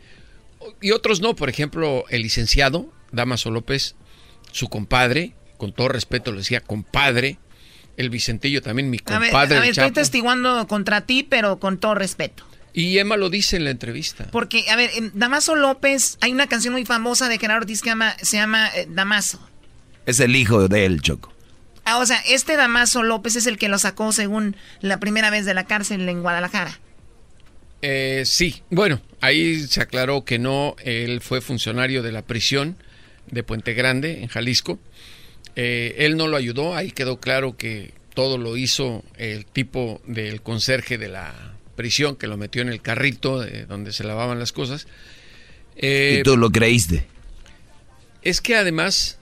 Y 0.81 0.91
otros 0.91 1.21
no, 1.21 1.35
por 1.35 1.49
ejemplo, 1.49 2.05
el 2.09 2.23
licenciado 2.23 2.91
Damaso 3.11 3.51
López, 3.51 3.95
su 4.51 4.67
compadre, 4.67 5.35
con 5.57 5.73
todo 5.73 5.89
respeto 5.89 6.31
le 6.31 6.39
decía 6.39 6.61
compadre, 6.61 7.37
el 7.99 8.09
Vicentillo 8.09 8.61
también 8.61 8.89
mi 8.89 8.97
A 9.05 9.19
ver, 9.19 9.29
compadre. 9.29 9.57
a 9.57 9.59
ver, 9.59 9.71
estoy 9.71 9.91
testiguando 9.91 10.65
contra 10.67 11.01
ti, 11.01 11.23
pero 11.23 11.59
con 11.59 11.77
todo 11.77 11.95
respeto. 11.95 12.45
Y 12.71 12.97
Emma 12.97 13.17
lo 13.17 13.29
dice 13.29 13.57
en 13.57 13.65
la 13.65 13.71
entrevista. 13.71 14.27
Porque, 14.31 14.69
a 14.69 14.77
ver, 14.77 14.89
en 14.95 15.11
Damaso 15.15 15.55
López, 15.55 16.17
hay 16.21 16.31
una 16.31 16.47
canción 16.47 16.73
muy 16.73 16.85
famosa 16.85 17.27
de 17.27 17.37
Gerardo 17.37 17.63
Ortiz 17.63 17.81
que 17.81 17.93
se 18.21 18.37
llama 18.37 18.69
eh, 18.69 18.87
Damaso. 18.89 19.45
Es 20.05 20.21
el 20.21 20.33
hijo 20.37 20.69
de 20.69 20.85
él, 20.85 21.01
Choco. 21.01 21.33
Ah, 21.83 21.97
o 21.97 22.05
sea, 22.05 22.23
este 22.25 22.55
Damaso 22.55 23.03
López 23.03 23.35
es 23.35 23.47
el 23.47 23.57
que 23.57 23.67
lo 23.67 23.77
sacó 23.77 24.13
según 24.13 24.55
la 24.79 25.01
primera 25.01 25.29
vez 25.29 25.45
de 25.45 25.53
la 25.53 25.65
cárcel 25.65 26.07
en 26.07 26.21
Guadalajara. 26.21 26.79
Eh, 27.81 28.23
sí, 28.25 28.63
bueno, 28.69 29.01
ahí 29.19 29.67
se 29.67 29.81
aclaró 29.81 30.23
que 30.23 30.39
no, 30.39 30.77
él 30.85 31.19
fue 31.19 31.41
funcionario 31.41 32.01
de 32.01 32.13
la 32.13 32.21
prisión 32.21 32.77
de 33.29 33.43
Puente 33.43 33.73
Grande, 33.73 34.21
en 34.21 34.29
Jalisco. 34.29 34.79
Eh, 35.61 36.05
él 36.05 36.15
no 36.15 36.27
lo 36.27 36.37
ayudó, 36.37 36.73
ahí 36.73 36.89
quedó 36.89 37.19
claro 37.19 37.57
que 37.57 37.91
todo 38.13 38.37
lo 38.37 38.55
hizo 38.55 39.03
el 39.17 39.45
tipo 39.45 39.99
del 40.05 40.41
conserje 40.41 40.97
de 40.97 41.09
la 41.09 41.33
prisión 41.75 42.15
que 42.15 42.27
lo 42.27 42.37
metió 42.37 42.61
en 42.61 42.69
el 42.69 42.81
carrito 42.81 43.41
de 43.41 43.65
donde 43.65 43.91
se 43.91 44.05
lavaban 44.05 44.39
las 44.39 44.53
cosas. 44.53 44.87
Eh, 45.75 46.19
y 46.21 46.23
tú 46.23 46.37
lo 46.37 46.49
creíste. 46.49 47.07
Es 48.21 48.39
que 48.39 48.55
además 48.55 49.18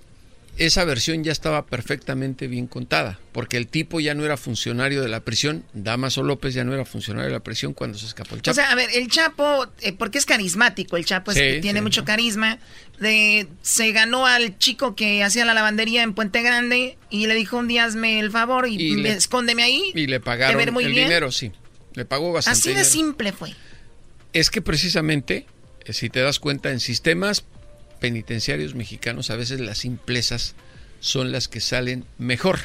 esa 0.57 0.83
versión 0.85 1.23
ya 1.23 1.31
estaba 1.31 1.65
perfectamente 1.65 2.47
bien 2.47 2.67
contada, 2.67 3.19
porque 3.31 3.57
el 3.57 3.67
tipo 3.67 3.99
ya 3.99 4.13
no 4.13 4.25
era 4.25 4.37
funcionario 4.37 5.01
de 5.01 5.07
la 5.07 5.19
prisión, 5.19 5.63
Damaso 5.73 6.23
López 6.23 6.53
ya 6.53 6.63
no 6.63 6.73
era 6.73 6.83
funcionario 6.85 7.27
de 7.27 7.33
la 7.33 7.39
prisión 7.43 7.73
cuando 7.73 7.97
se 7.97 8.05
escapó 8.07 8.35
el 8.35 8.41
Chapo. 8.41 8.51
O 8.51 8.55
sea, 8.55 8.71
a 8.71 8.75
ver, 8.75 8.89
el 8.93 9.07
Chapo, 9.09 9.67
eh, 9.81 9.93
porque 9.93 10.17
es 10.17 10.25
carismático, 10.25 10.97
el 10.97 11.05
Chapo 11.05 11.31
es- 11.31 11.61
tiene 11.61 11.79
sí. 11.79 11.83
mucho 11.83 12.03
carisma. 12.05 12.59
De, 12.99 13.47
se 13.61 13.91
ganó 13.91 14.25
al 14.25 14.57
chico 14.57 14.95
que 14.95 15.23
hacía 15.23 15.45
la 15.45 15.53
lavandería 15.53 16.01
en 16.01 16.13
Puente 16.15 16.41
Grande 16.41 16.97
y 17.11 17.27
le 17.27 17.35
dijo 17.35 17.57
un 17.57 17.67
día 17.67 17.85
hazme 17.85 18.19
el 18.19 18.31
favor 18.31 18.67
y, 18.67 18.73
Y 18.75 18.95
le- 18.95 19.11
escóndeme 19.11 19.61
ahí. 19.61 19.91
Y 19.93 20.07
le 20.07 20.19
pagaron 20.19 20.57
ver 20.57 20.71
muy 20.71 20.85
el 20.85 20.91
bien. 20.93 21.03
dinero, 21.05 21.31
sí. 21.31 21.51
Le 21.93 22.05
pagó 22.05 22.31
bastante 22.33 22.57
Así 22.59 22.69
de 22.69 22.75
dinero. 22.75 22.89
simple 22.89 23.31
fue. 23.33 23.53
Es 24.33 24.49
que 24.49 24.61
precisamente, 24.63 25.45
eh, 25.85 25.93
si 25.93 26.09
te 26.09 26.21
das 26.21 26.39
cuenta, 26.39 26.71
en 26.71 26.79
sistemas 26.79 27.43
penitenciarios 27.99 28.75
mexicanos 28.75 29.29
a 29.29 29.35
veces 29.35 29.59
las 29.59 29.79
simplezas 29.79 30.55
son 30.99 31.31
las 31.31 31.47
que 31.47 31.59
salen 31.59 32.05
mejor. 32.17 32.59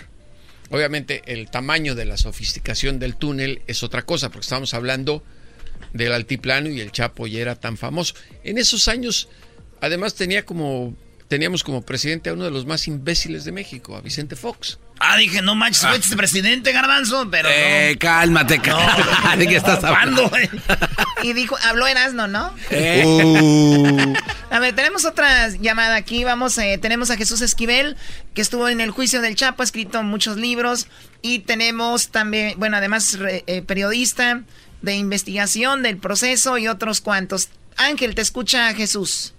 Obviamente 0.71 1.23
el 1.27 1.51
tamaño 1.51 1.95
de 1.95 2.07
la 2.07 2.17
sofisticación 2.17 2.99
del 2.99 3.17
túnel 3.17 3.63
es 3.67 3.83
otra 3.83 4.03
cosa, 4.03 4.31
porque 4.31 4.45
estamos 4.45 4.75
hablando 4.75 5.23
del 5.93 6.13
altiplano 6.13 6.71
y 6.71 6.81
el 6.81 6.93
Chapo 6.93 7.27
ya 7.27 7.41
era 7.41 7.57
tan 7.57 7.77
famoso. 7.77 8.15
En 8.45 8.59
esos 8.59 8.89
años, 8.89 9.29
además 9.81 10.15
tenía 10.15 10.45
como 10.45 10.97
teníamos 11.29 11.65
como 11.65 11.81
presidente 11.81 12.29
a 12.29 12.35
uno 12.35 12.45
de 12.45 12.51
los 12.51 12.67
más 12.67 12.87
imbéciles 12.89 13.45
de 13.45 13.53
México, 13.53 13.97
a 13.97 14.03
Vicente 14.03 14.37
Fox. 14.37 14.79
Ah, 15.05 15.17
dije, 15.17 15.43
no 15.43 15.57
manches, 15.57 15.85
este 15.93 16.17
presidente, 16.17 16.71
Garbanzo, 16.73 17.29
pero 17.29 17.49
Eh, 17.51 17.97
cálmate, 17.99 18.61
ca- 18.61 19.35
¿De 19.37 19.49
qué 19.49 19.57
estás 19.57 19.83
hablando? 19.83 20.31
Y 21.25 21.33
dijo, 21.33 21.57
habló 21.65 21.87
Erasno, 21.89 22.29
¿no? 22.29 22.55
Eh. 22.71 23.03
Uh. 23.05 24.15
A 24.51 24.59
ver, 24.61 24.75
tenemos 24.77 25.05
otra 25.05 25.49
llamada 25.49 25.97
aquí. 25.97 26.23
Vamos, 26.25 26.57
eh, 26.59 26.79
tenemos 26.81 27.11
a 27.11 27.17
Jesús 27.17 27.41
Esquivel, 27.41 27.97
que 28.35 28.43
estuvo 28.43 28.69
en 28.69 28.81
el 28.81 28.91
juicio 28.93 29.21
del 29.21 29.35
Chapo, 29.35 29.63
ha 29.63 29.65
escrito 29.65 30.03
muchos 30.05 30.37
libros. 30.37 30.87
Y 31.21 31.41
tenemos 31.41 32.11
también, 32.11 32.55
bueno, 32.59 32.77
además 32.77 33.19
re- 33.19 33.43
eh, 33.47 33.63
periodista 33.63 34.43
de 34.83 34.95
investigación 34.95 35.83
del 35.83 35.97
proceso 35.97 36.59
y 36.59 36.69
otros 36.69 37.01
cuantos. 37.01 37.49
Ángel, 37.77 38.15
te 38.15 38.23
escucha 38.23 38.73
Jesús. 38.75 39.35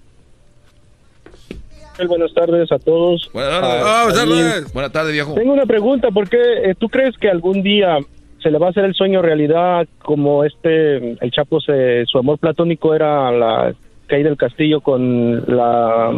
Buenas 2.07 2.33
tardes 2.33 2.71
a 2.71 2.79
todos. 2.79 3.29
Buenas 3.33 3.61
Ah, 3.63 4.07
también 4.13 4.47
Buenas 4.73 4.91
tardes, 4.91 5.13
viejo. 5.13 5.33
Tengo 5.33 5.53
una 5.53 5.65
pregunta, 5.65 6.09
¿por 6.11 6.29
qué 6.29 6.37
eh, 6.37 6.75
tú 6.77 6.89
crees 6.89 7.17
que 7.17 7.29
algún 7.29 7.61
día 7.61 7.97
se 8.41 8.51
le 8.51 8.57
va 8.57 8.67
a 8.67 8.69
hacer 8.71 8.83
el 8.85 8.93
sueño 8.93 9.21
realidad 9.21 9.87
como 9.99 10.43
este, 10.43 11.13
el 11.23 11.31
Chapo, 11.31 11.61
se, 11.61 12.05
su 12.05 12.17
amor 12.17 12.39
platónico 12.39 12.93
era 12.93 13.31
la 13.31 13.73
caída 14.07 14.29
del 14.29 14.37
castillo 14.37 14.81
con 14.81 15.45
la, 15.47 16.11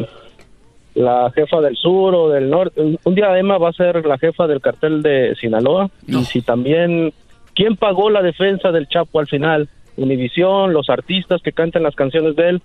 la 0.95 1.31
jefa 1.35 1.61
del 1.61 1.75
sur 1.75 2.15
o 2.15 2.29
del 2.29 2.49
norte? 2.49 2.81
Un 3.03 3.15
día 3.15 3.37
Emma 3.37 3.57
va 3.57 3.69
a 3.69 3.73
ser 3.73 4.05
la 4.05 4.17
jefa 4.17 4.47
del 4.47 4.61
cartel 4.61 5.03
de 5.03 5.35
Sinaloa 5.39 5.89
y 6.07 6.23
si 6.25 6.41
también, 6.41 7.13
¿quién 7.53 7.75
pagó 7.75 8.09
la 8.09 8.23
defensa 8.23 8.71
del 8.71 8.87
Chapo 8.87 9.19
al 9.19 9.27
final? 9.27 9.69
Univisión, 9.97 10.73
los 10.73 10.89
artistas 10.89 11.41
que 11.41 11.53
cantan 11.53 11.83
las 11.83 11.95
canciones 11.95 12.35
de 12.35 12.49
él 12.49 12.61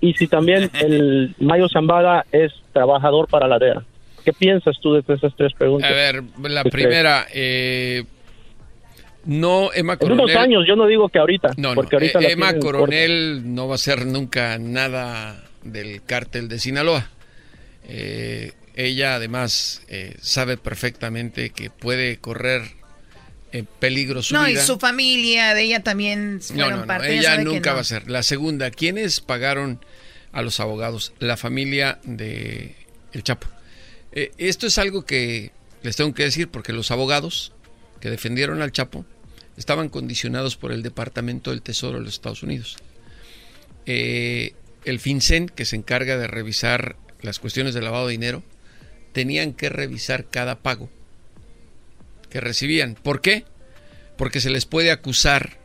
y 0.00 0.14
si 0.14 0.26
también 0.26 0.70
el 0.80 1.34
Mayo 1.38 1.68
Zambada 1.68 2.24
es 2.32 2.52
trabajador 2.72 3.28
para 3.28 3.48
la 3.48 3.58
DEA. 3.58 3.82
¿Qué 4.24 4.32
piensas 4.32 4.76
tú 4.80 4.94
de 4.94 5.14
esas 5.14 5.34
tres 5.36 5.52
preguntas? 5.54 5.90
A 5.90 5.94
ver, 5.94 6.22
la 6.42 6.62
¿Qué 6.62 6.70
primera, 6.70 7.26
eh, 7.32 8.04
no, 9.24 9.72
Emma 9.72 9.94
En 9.94 9.98
Coronel. 9.98 10.24
unos 10.24 10.36
años, 10.36 10.64
yo 10.66 10.76
no 10.76 10.86
digo 10.86 11.08
que 11.08 11.18
ahorita. 11.18 11.54
No, 11.56 11.70
no, 11.70 11.74
porque 11.76 11.96
ahorita 11.96 12.20
eh, 12.20 12.32
Emma 12.32 12.58
Coronel 12.58 13.54
no 13.54 13.68
va 13.68 13.76
a 13.76 13.78
ser 13.78 14.06
nunca 14.06 14.58
nada 14.58 15.44
del 15.62 16.02
cártel 16.02 16.48
de 16.48 16.58
Sinaloa. 16.58 17.08
Eh, 17.88 18.52
ella 18.74 19.14
además 19.14 19.82
sabe 20.20 20.56
perfectamente 20.56 21.50
que 21.50 21.70
puede 21.70 22.18
correr 22.18 22.77
peligro 23.78 24.22
su 24.22 24.34
no, 24.34 24.48
y 24.48 24.56
su 24.56 24.78
familia, 24.78 25.54
de 25.54 25.62
ella 25.62 25.82
también 25.82 26.40
fueron 26.42 26.70
no, 26.70 26.76
no, 26.78 26.86
parte. 26.86 27.16
ella 27.16 27.36
que 27.38 27.44
nunca 27.44 27.72
va 27.72 27.80
a 27.80 27.84
ser. 27.84 28.10
La 28.10 28.22
segunda, 28.22 28.70
¿quiénes 28.70 29.20
pagaron 29.20 29.80
a 30.32 30.42
los 30.42 30.60
abogados? 30.60 31.12
La 31.18 31.36
familia 31.36 31.98
de 32.04 32.74
El 33.12 33.22
Chapo. 33.22 33.48
Eh, 34.12 34.32
esto 34.38 34.66
es 34.66 34.78
algo 34.78 35.04
que 35.04 35.52
les 35.82 35.96
tengo 35.96 36.12
que 36.14 36.24
decir 36.24 36.48
porque 36.48 36.72
los 36.72 36.90
abogados 36.90 37.52
que 38.00 38.10
defendieron 38.10 38.62
al 38.62 38.72
Chapo 38.72 39.04
estaban 39.56 39.88
condicionados 39.88 40.56
por 40.56 40.72
el 40.72 40.82
Departamento 40.82 41.50
del 41.50 41.62
Tesoro 41.62 41.98
de 41.98 42.04
los 42.04 42.14
Estados 42.14 42.42
Unidos. 42.42 42.76
Eh, 43.86 44.54
el 44.84 45.00
FinCEN, 45.00 45.48
que 45.48 45.64
se 45.64 45.76
encarga 45.76 46.16
de 46.16 46.26
revisar 46.26 46.96
las 47.22 47.38
cuestiones 47.38 47.74
de 47.74 47.82
lavado 47.82 48.06
de 48.06 48.12
dinero, 48.12 48.42
tenían 49.12 49.52
que 49.52 49.68
revisar 49.68 50.26
cada 50.26 50.60
pago 50.60 50.90
que 52.30 52.40
recibían. 52.40 52.94
¿Por 52.94 53.20
qué? 53.20 53.44
Porque 54.16 54.40
se 54.40 54.50
les 54.50 54.66
puede 54.66 54.90
acusar 54.90 55.58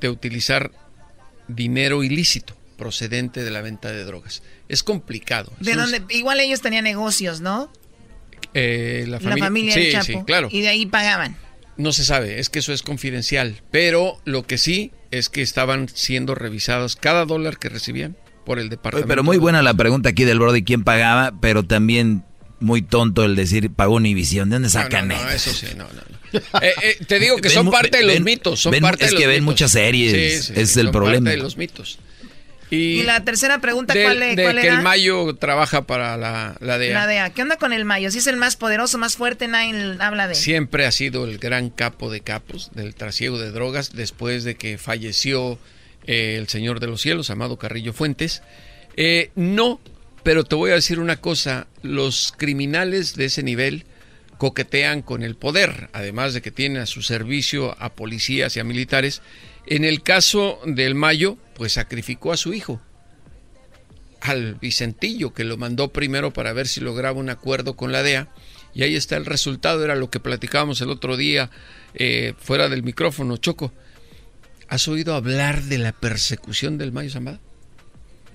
de 0.00 0.08
utilizar 0.08 0.70
dinero 1.48 2.02
ilícito 2.04 2.54
procedente 2.76 3.42
de 3.42 3.50
la 3.50 3.60
venta 3.62 3.90
de 3.90 4.04
drogas. 4.04 4.42
Es 4.68 4.82
complicado. 4.82 5.52
De 5.60 5.72
Es 5.72 5.76
un- 5.76 5.90
donde, 5.90 6.14
igual 6.14 6.38
ellos 6.40 6.60
tenían 6.60 6.84
negocios, 6.84 7.40
¿no? 7.40 7.72
eh, 8.54 9.04
la 9.06 9.16
La 9.16 9.20
familia, 9.20 9.44
familia 9.44 9.74
sí, 9.74 9.80
del 9.80 9.92
Chapo. 9.92 10.04
sí, 10.06 10.18
claro. 10.26 10.48
Y 10.50 10.60
de 10.62 10.68
ahí 10.68 10.86
pagaban. 10.86 11.36
No 11.76 11.92
se 11.92 12.04
sabe, 12.04 12.38
es 12.40 12.48
que 12.48 12.60
eso 12.60 12.72
es 12.72 12.82
confidencial. 12.82 13.62
Pero 13.70 14.20
lo 14.24 14.46
que 14.46 14.58
sí 14.58 14.92
es 15.10 15.28
que 15.28 15.42
estaban 15.42 15.88
siendo 15.88 16.34
revisados 16.34 16.96
cada 16.96 17.24
dólar 17.24 17.58
que 17.58 17.68
recibían 17.68 18.16
por 18.44 18.58
el 18.58 18.64
Oye, 18.66 18.70
departamento. 18.70 19.08
pero 19.08 19.22
muy 19.22 19.36
buena 19.38 19.62
la 19.62 19.74
pregunta 19.74 20.08
aquí 20.10 20.24
del 20.24 20.38
Brody, 20.38 20.62
¿quién 20.64 20.82
pagaba? 20.82 21.34
Pero 21.40 21.64
también 21.64 22.24
muy 22.60 22.82
tonto 22.82 23.24
el 23.24 23.36
decir 23.36 23.70
pagó 23.70 23.94
Univisión. 23.96 24.50
¿De 24.50 24.56
dónde 24.56 24.68
sacan 24.70 25.08
no, 25.08 25.16
no, 25.22 25.30
eso? 25.30 25.50
eso 25.50 25.66
sí, 25.66 25.74
no, 25.76 25.84
no. 25.84 25.92
no. 25.94 26.18
Eh, 26.60 26.74
eh, 26.82 26.96
te 27.06 27.18
digo 27.18 27.36
que 27.36 27.48
Ven 27.48 27.52
son 27.52 27.70
parte 27.70 27.96
de 27.98 28.04
los 28.04 28.14
ven- 28.14 28.24
mitos. 28.24 28.60
Son 28.60 28.70
ven- 28.72 28.82
parte 28.82 29.04
es 29.06 29.10
de 29.10 29.14
los 29.14 29.20
que 29.22 29.26
ven 29.26 29.36
mitos. 29.36 29.44
muchas 29.46 29.70
series, 29.72 30.50
es 30.50 30.76
el 30.76 30.86
son 30.86 30.92
problema. 30.92 31.24
parte 31.24 31.36
de 31.38 31.42
los 31.42 31.56
mitos. 31.56 31.98
Y, 32.70 32.76
Y, 33.00 33.02
la 33.04 33.24
tercera 33.24 33.62
pregunta, 33.62 33.94
del- 33.94 34.02
¿cuál, 34.04 34.20
de 34.36 34.42
cuál 34.42 34.60
que 34.60 34.66
era? 34.66 34.76
el 34.76 34.82
Mayo 34.82 35.34
trabaja 35.36 35.86
para 35.86 36.18
la, 36.18 36.54
la 36.60 36.76
DEA. 36.76 36.92
La 36.92 37.06
DEA. 37.06 37.30
¿Qué 37.30 37.40
onda 37.40 37.56
con 37.56 37.72
el 37.72 37.86
Mayo? 37.86 38.10
Si 38.10 38.18
es 38.18 38.26
el 38.26 38.36
más 38.36 38.56
poderoso, 38.56 38.98
más 38.98 39.16
fuerte, 39.16 39.48
nadie 39.48 39.96
habla 40.00 40.26
de 40.28 40.34
él. 40.34 40.38
Siempre 40.38 40.84
ha 40.84 40.92
sido 40.92 41.24
el 41.24 41.38
gran 41.38 41.70
capo 41.70 42.10
de 42.10 42.20
capos 42.20 42.70
del 42.74 42.94
trasiego 42.94 43.38
de 43.38 43.50
drogas 43.50 43.94
después 43.94 44.44
de 44.44 44.56
que 44.56 44.76
falleció 44.76 45.58
eh, 46.06 46.36
el 46.38 46.48
Señor 46.48 46.78
de 46.80 46.88
los 46.88 47.00
Cielos, 47.00 47.30
Amado 47.30 47.56
Carrillo 47.56 47.94
Fuentes. 47.94 48.42
Eh, 48.98 49.30
no, 49.34 49.80
pero 50.28 50.44
te 50.44 50.56
voy 50.56 50.72
a 50.72 50.74
decir 50.74 51.00
una 51.00 51.16
cosa, 51.16 51.68
los 51.80 52.34
criminales 52.36 53.16
de 53.16 53.24
ese 53.24 53.42
nivel 53.42 53.86
coquetean 54.36 55.00
con 55.00 55.22
el 55.22 55.36
poder, 55.36 55.88
además 55.94 56.34
de 56.34 56.42
que 56.42 56.50
tienen 56.50 56.82
a 56.82 56.84
su 56.84 57.00
servicio 57.00 57.74
a 57.82 57.94
policías 57.94 58.54
y 58.54 58.60
a 58.60 58.64
militares. 58.64 59.22
En 59.64 59.86
el 59.86 60.02
caso 60.02 60.60
del 60.66 60.94
Mayo, 60.94 61.38
pues 61.54 61.72
sacrificó 61.72 62.30
a 62.30 62.36
su 62.36 62.52
hijo, 62.52 62.78
al 64.20 64.56
Vicentillo, 64.56 65.32
que 65.32 65.44
lo 65.44 65.56
mandó 65.56 65.94
primero 65.94 66.30
para 66.30 66.52
ver 66.52 66.68
si 66.68 66.80
lograba 66.80 67.18
un 67.18 67.30
acuerdo 67.30 67.74
con 67.74 67.90
la 67.90 68.02
DEA. 68.02 68.28
Y 68.74 68.82
ahí 68.82 68.96
está 68.96 69.16
el 69.16 69.24
resultado, 69.24 69.82
era 69.82 69.96
lo 69.96 70.10
que 70.10 70.20
platicábamos 70.20 70.82
el 70.82 70.90
otro 70.90 71.16
día 71.16 71.50
eh, 71.94 72.34
fuera 72.38 72.68
del 72.68 72.82
micrófono, 72.82 73.38
Choco. 73.38 73.72
¿Has 74.68 74.88
oído 74.88 75.14
hablar 75.14 75.62
de 75.62 75.78
la 75.78 75.92
persecución 75.92 76.76
del 76.76 76.92
Mayo 76.92 77.08
Zambada? 77.08 77.40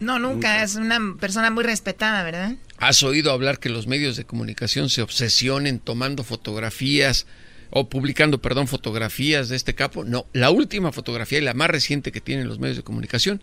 No, 0.04 0.20
nunca. 0.20 0.64
Es 0.64 0.76
una 0.76 1.00
persona 1.20 1.50
muy 1.50 1.64
respetada, 1.64 2.24
¿verdad? 2.24 2.56
¿Has 2.78 3.02
oído 3.04 3.32
hablar 3.32 3.60
que 3.60 3.70
los 3.70 3.88
medios 3.88 4.18
de 4.18 4.26
comunicación 4.26 4.90
se 4.90 5.02
obsesionen 5.02 5.80
tomando 5.80 6.24
fotografías 6.24 7.26
o 7.70 7.90
publicando, 7.90 8.42
perdón, 8.42 8.68
fotografías 8.68 9.50
de 9.50 9.56
este 9.56 9.74
capo? 9.76 10.04
No, 10.04 10.26
la 10.34 10.50
última 10.52 10.92
fotografía 10.92 11.40
y 11.40 11.42
la 11.42 11.54
más 11.54 11.70
reciente 11.70 12.12
que 12.12 12.22
tienen 12.22 12.48
los 12.48 12.60
medios 12.60 12.78
de 12.78 12.84
comunicación 12.84 13.42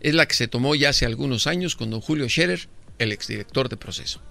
es 0.00 0.14
la 0.14 0.26
que 0.26 0.34
se 0.34 0.48
tomó 0.48 0.74
ya 0.74 0.90
hace 0.90 1.06
algunos 1.06 1.46
años 1.46 1.76
con 1.76 1.90
don 1.90 2.00
Julio 2.00 2.28
Scherer, 2.28 2.68
el 2.98 3.12
exdirector 3.12 3.68
de 3.68 3.76
proceso. 3.76 4.22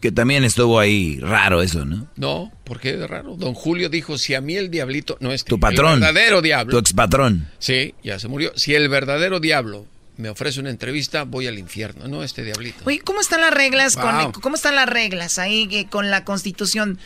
Que 0.00 0.12
también 0.12 0.44
estuvo 0.44 0.78
ahí 0.78 1.18
raro 1.20 1.62
eso, 1.62 1.86
¿no? 1.86 2.06
No, 2.16 2.52
¿por 2.64 2.80
qué 2.80 2.96
de 2.98 3.06
raro? 3.06 3.34
Don 3.36 3.54
Julio 3.54 3.88
dijo, 3.88 4.18
si 4.18 4.34
a 4.34 4.42
mí 4.42 4.54
el 4.54 4.70
diablito, 4.70 5.16
no 5.20 5.32
este, 5.32 5.48
Tu 5.48 5.58
patrón. 5.58 5.94
el 5.94 6.00
verdadero 6.00 6.42
diablo. 6.42 6.70
Tu 6.72 6.78
expatrón. 6.78 7.48
Sí, 7.58 7.94
ya 8.04 8.18
se 8.18 8.28
murió. 8.28 8.52
Si 8.56 8.74
el 8.74 8.90
verdadero 8.90 9.40
diablo 9.40 9.86
me 10.16 10.28
ofrece 10.30 10.60
una 10.60 10.70
entrevista, 10.70 11.24
voy 11.24 11.46
al 11.46 11.58
infierno, 11.58 12.08
no 12.08 12.22
este 12.22 12.42
diablito. 12.42 12.78
Oye, 12.84 13.00
¿cómo 13.00 13.20
están 13.20 13.40
las 13.40 13.52
reglas 13.52 13.96
Wow. 13.96 14.32
con 14.32 14.42
cómo 14.42 14.56
están 14.56 14.74
las 14.76 14.88
reglas 14.88 15.38
ahí 15.38 15.68
eh, 15.72 15.86
con 15.90 16.10
la 16.10 16.24
Constitución? 16.24 16.98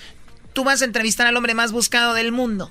Tú 0.53 0.65
vas 0.65 0.83
a 0.83 0.85
entrevistar 0.85 1.27
al 1.27 1.37
hombre 1.37 1.55
más 1.55 1.73
buscado 1.73 2.15
del 2.15 2.33
mundo. 2.33 2.71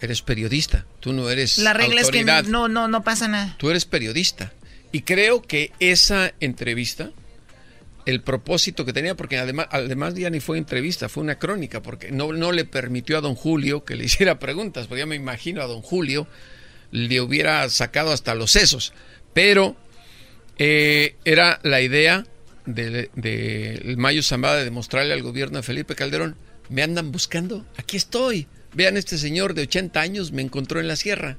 Eres 0.00 0.22
periodista, 0.22 0.84
tú 1.00 1.12
no 1.12 1.30
eres 1.30 1.58
La 1.58 1.72
regla 1.74 2.00
autoridad. 2.00 2.40
es 2.40 2.44
que 2.46 2.50
no 2.50 2.66
no 2.68 2.88
no 2.88 3.04
pasa 3.04 3.28
nada. 3.28 3.54
Tú 3.58 3.70
eres 3.70 3.84
periodista. 3.84 4.52
Y 4.90 5.02
creo 5.02 5.42
que 5.42 5.72
esa 5.78 6.32
entrevista, 6.40 7.10
el 8.04 8.20
propósito 8.20 8.84
que 8.84 8.92
tenía, 8.92 9.14
porque 9.16 9.38
además, 9.38 9.68
además 9.70 10.14
ya 10.14 10.28
ni 10.28 10.40
fue 10.40 10.58
entrevista, 10.58 11.08
fue 11.08 11.22
una 11.22 11.38
crónica, 11.38 11.82
porque 11.82 12.10
no, 12.10 12.32
no 12.32 12.50
le 12.52 12.64
permitió 12.64 13.16
a 13.16 13.20
don 13.20 13.36
Julio 13.36 13.84
que 13.84 13.94
le 13.94 14.04
hiciera 14.04 14.38
preguntas, 14.40 14.88
porque 14.88 15.00
ya 15.00 15.06
me 15.06 15.14
imagino 15.16 15.62
a 15.62 15.66
don 15.66 15.82
Julio 15.82 16.26
le 16.90 17.20
hubiera 17.20 17.68
sacado 17.70 18.12
hasta 18.12 18.34
los 18.34 18.50
sesos. 18.50 18.92
Pero 19.34 19.76
eh, 20.58 21.16
era 21.24 21.58
la 21.62 21.80
idea 21.80 22.24
del 22.66 23.10
de, 23.14 23.94
Mayo 23.96 24.22
Zambada 24.22 24.56
de 24.58 24.64
demostrarle 24.64 25.12
al 25.14 25.22
gobierno 25.22 25.58
de 25.58 25.62
Felipe 25.62 25.94
Calderón, 25.94 26.36
me 26.68 26.82
andan 26.82 27.10
buscando, 27.12 27.66
aquí 27.76 27.96
estoy. 27.96 28.46
Vean, 28.74 28.96
este 28.96 29.18
señor 29.18 29.54
de 29.54 29.62
80 29.62 30.00
años 30.00 30.32
me 30.32 30.42
encontró 30.42 30.80
en 30.80 30.88
la 30.88 30.96
sierra. 30.96 31.36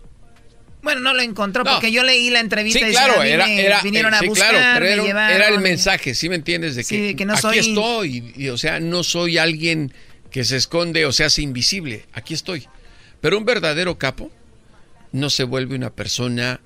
Bueno, 0.84 0.99
no 0.99 1.14
lo 1.14 1.22
encontró 1.22 1.64
No. 1.64 1.72
porque 1.72 1.91
yo 1.94 2.03
leí 2.03 2.30
la 2.30 2.41
entrevista 2.41 2.80
Sí, 2.80 2.86
y 2.88 2.91
claro, 2.91 3.22
"A 3.22 3.24
mí 3.24 3.30
era, 3.30 3.45
me 3.45 3.65
era, 3.65 3.82
vinieron 3.82 4.14
eh, 4.14 4.18
a 4.18 4.20
sí, 4.20 4.28
buscar, 4.28 4.49
claro, 4.49 4.80
pero 4.82 4.86
era, 4.94 5.02
un- 5.02 5.07
llevaron". 5.07 5.36
era 5.38 5.48
el 5.48 5.60
mensaje, 5.61 6.14
¿sí 6.14 6.28
me 6.28 6.36
entiendes? 6.36 6.76
De 6.76 6.82
que, 6.82 6.88
Sí, 6.88 7.02
de 7.02 7.15
que 7.15 7.26
no 7.26 7.34
aquí 7.34 7.41
soy- 7.41 7.57
estoy, 7.60 8.34
y, 8.36 8.49
o 8.49 8.57
sea, 8.57 8.80
no 8.82 9.02
soy 9.03 9.38
alguien 9.38 9.94
que 10.30 10.44
se 10.44 10.57
esconde 10.57 11.06
o 11.06 11.14
se 11.14 11.24
hace 11.24 11.41
invisible, 11.41 12.06
aquí 12.11 12.34
estoy. 12.34 12.68
Pero 13.22 13.38
un 13.38 13.45
verdadero 13.45 13.98
capo 13.98 14.30
no 15.14 15.30
se 15.30 15.45
vuelve 15.45 15.76
una 15.76 15.90
persona 15.91 16.60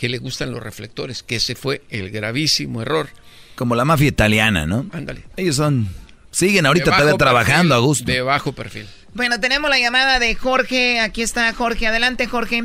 que 0.00 0.08
le 0.08 0.16
gustan 0.16 0.50
los 0.50 0.62
reflectores, 0.62 1.22
que 1.22 1.36
ese 1.36 1.54
fue 1.54 1.82
el 1.90 2.08
gravísimo 2.10 2.80
error. 2.80 3.08
Como 3.54 3.74
la 3.74 3.84
mafia 3.84 4.08
italiana, 4.08 4.64
¿no? 4.64 4.86
Ándale. 4.94 5.24
Ellos 5.36 5.56
son... 5.56 5.88
Siguen 6.30 6.64
ahorita 6.64 6.86
todavía 6.86 7.18
trabajando 7.18 7.74
perfil, 7.74 7.84
a 7.84 7.86
gusto. 7.86 8.10
De 8.10 8.22
bajo 8.22 8.52
perfil. 8.54 8.86
Bueno, 9.12 9.38
tenemos 9.40 9.68
la 9.68 9.78
llamada 9.78 10.18
de 10.18 10.34
Jorge. 10.34 11.00
Aquí 11.00 11.20
está 11.20 11.52
Jorge. 11.52 11.86
Adelante, 11.86 12.26
Jorge. 12.28 12.62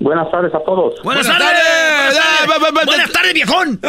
Buenas 0.00 0.28
tardes 0.32 0.52
a 0.52 0.58
todos. 0.64 1.00
Buenas 1.04 1.28
tardes. 1.28 1.46
Buenas 1.46 2.58
tardes, 2.58 2.84
Buenas 2.84 3.12
tardes, 3.12 3.34
viejón. 3.34 3.80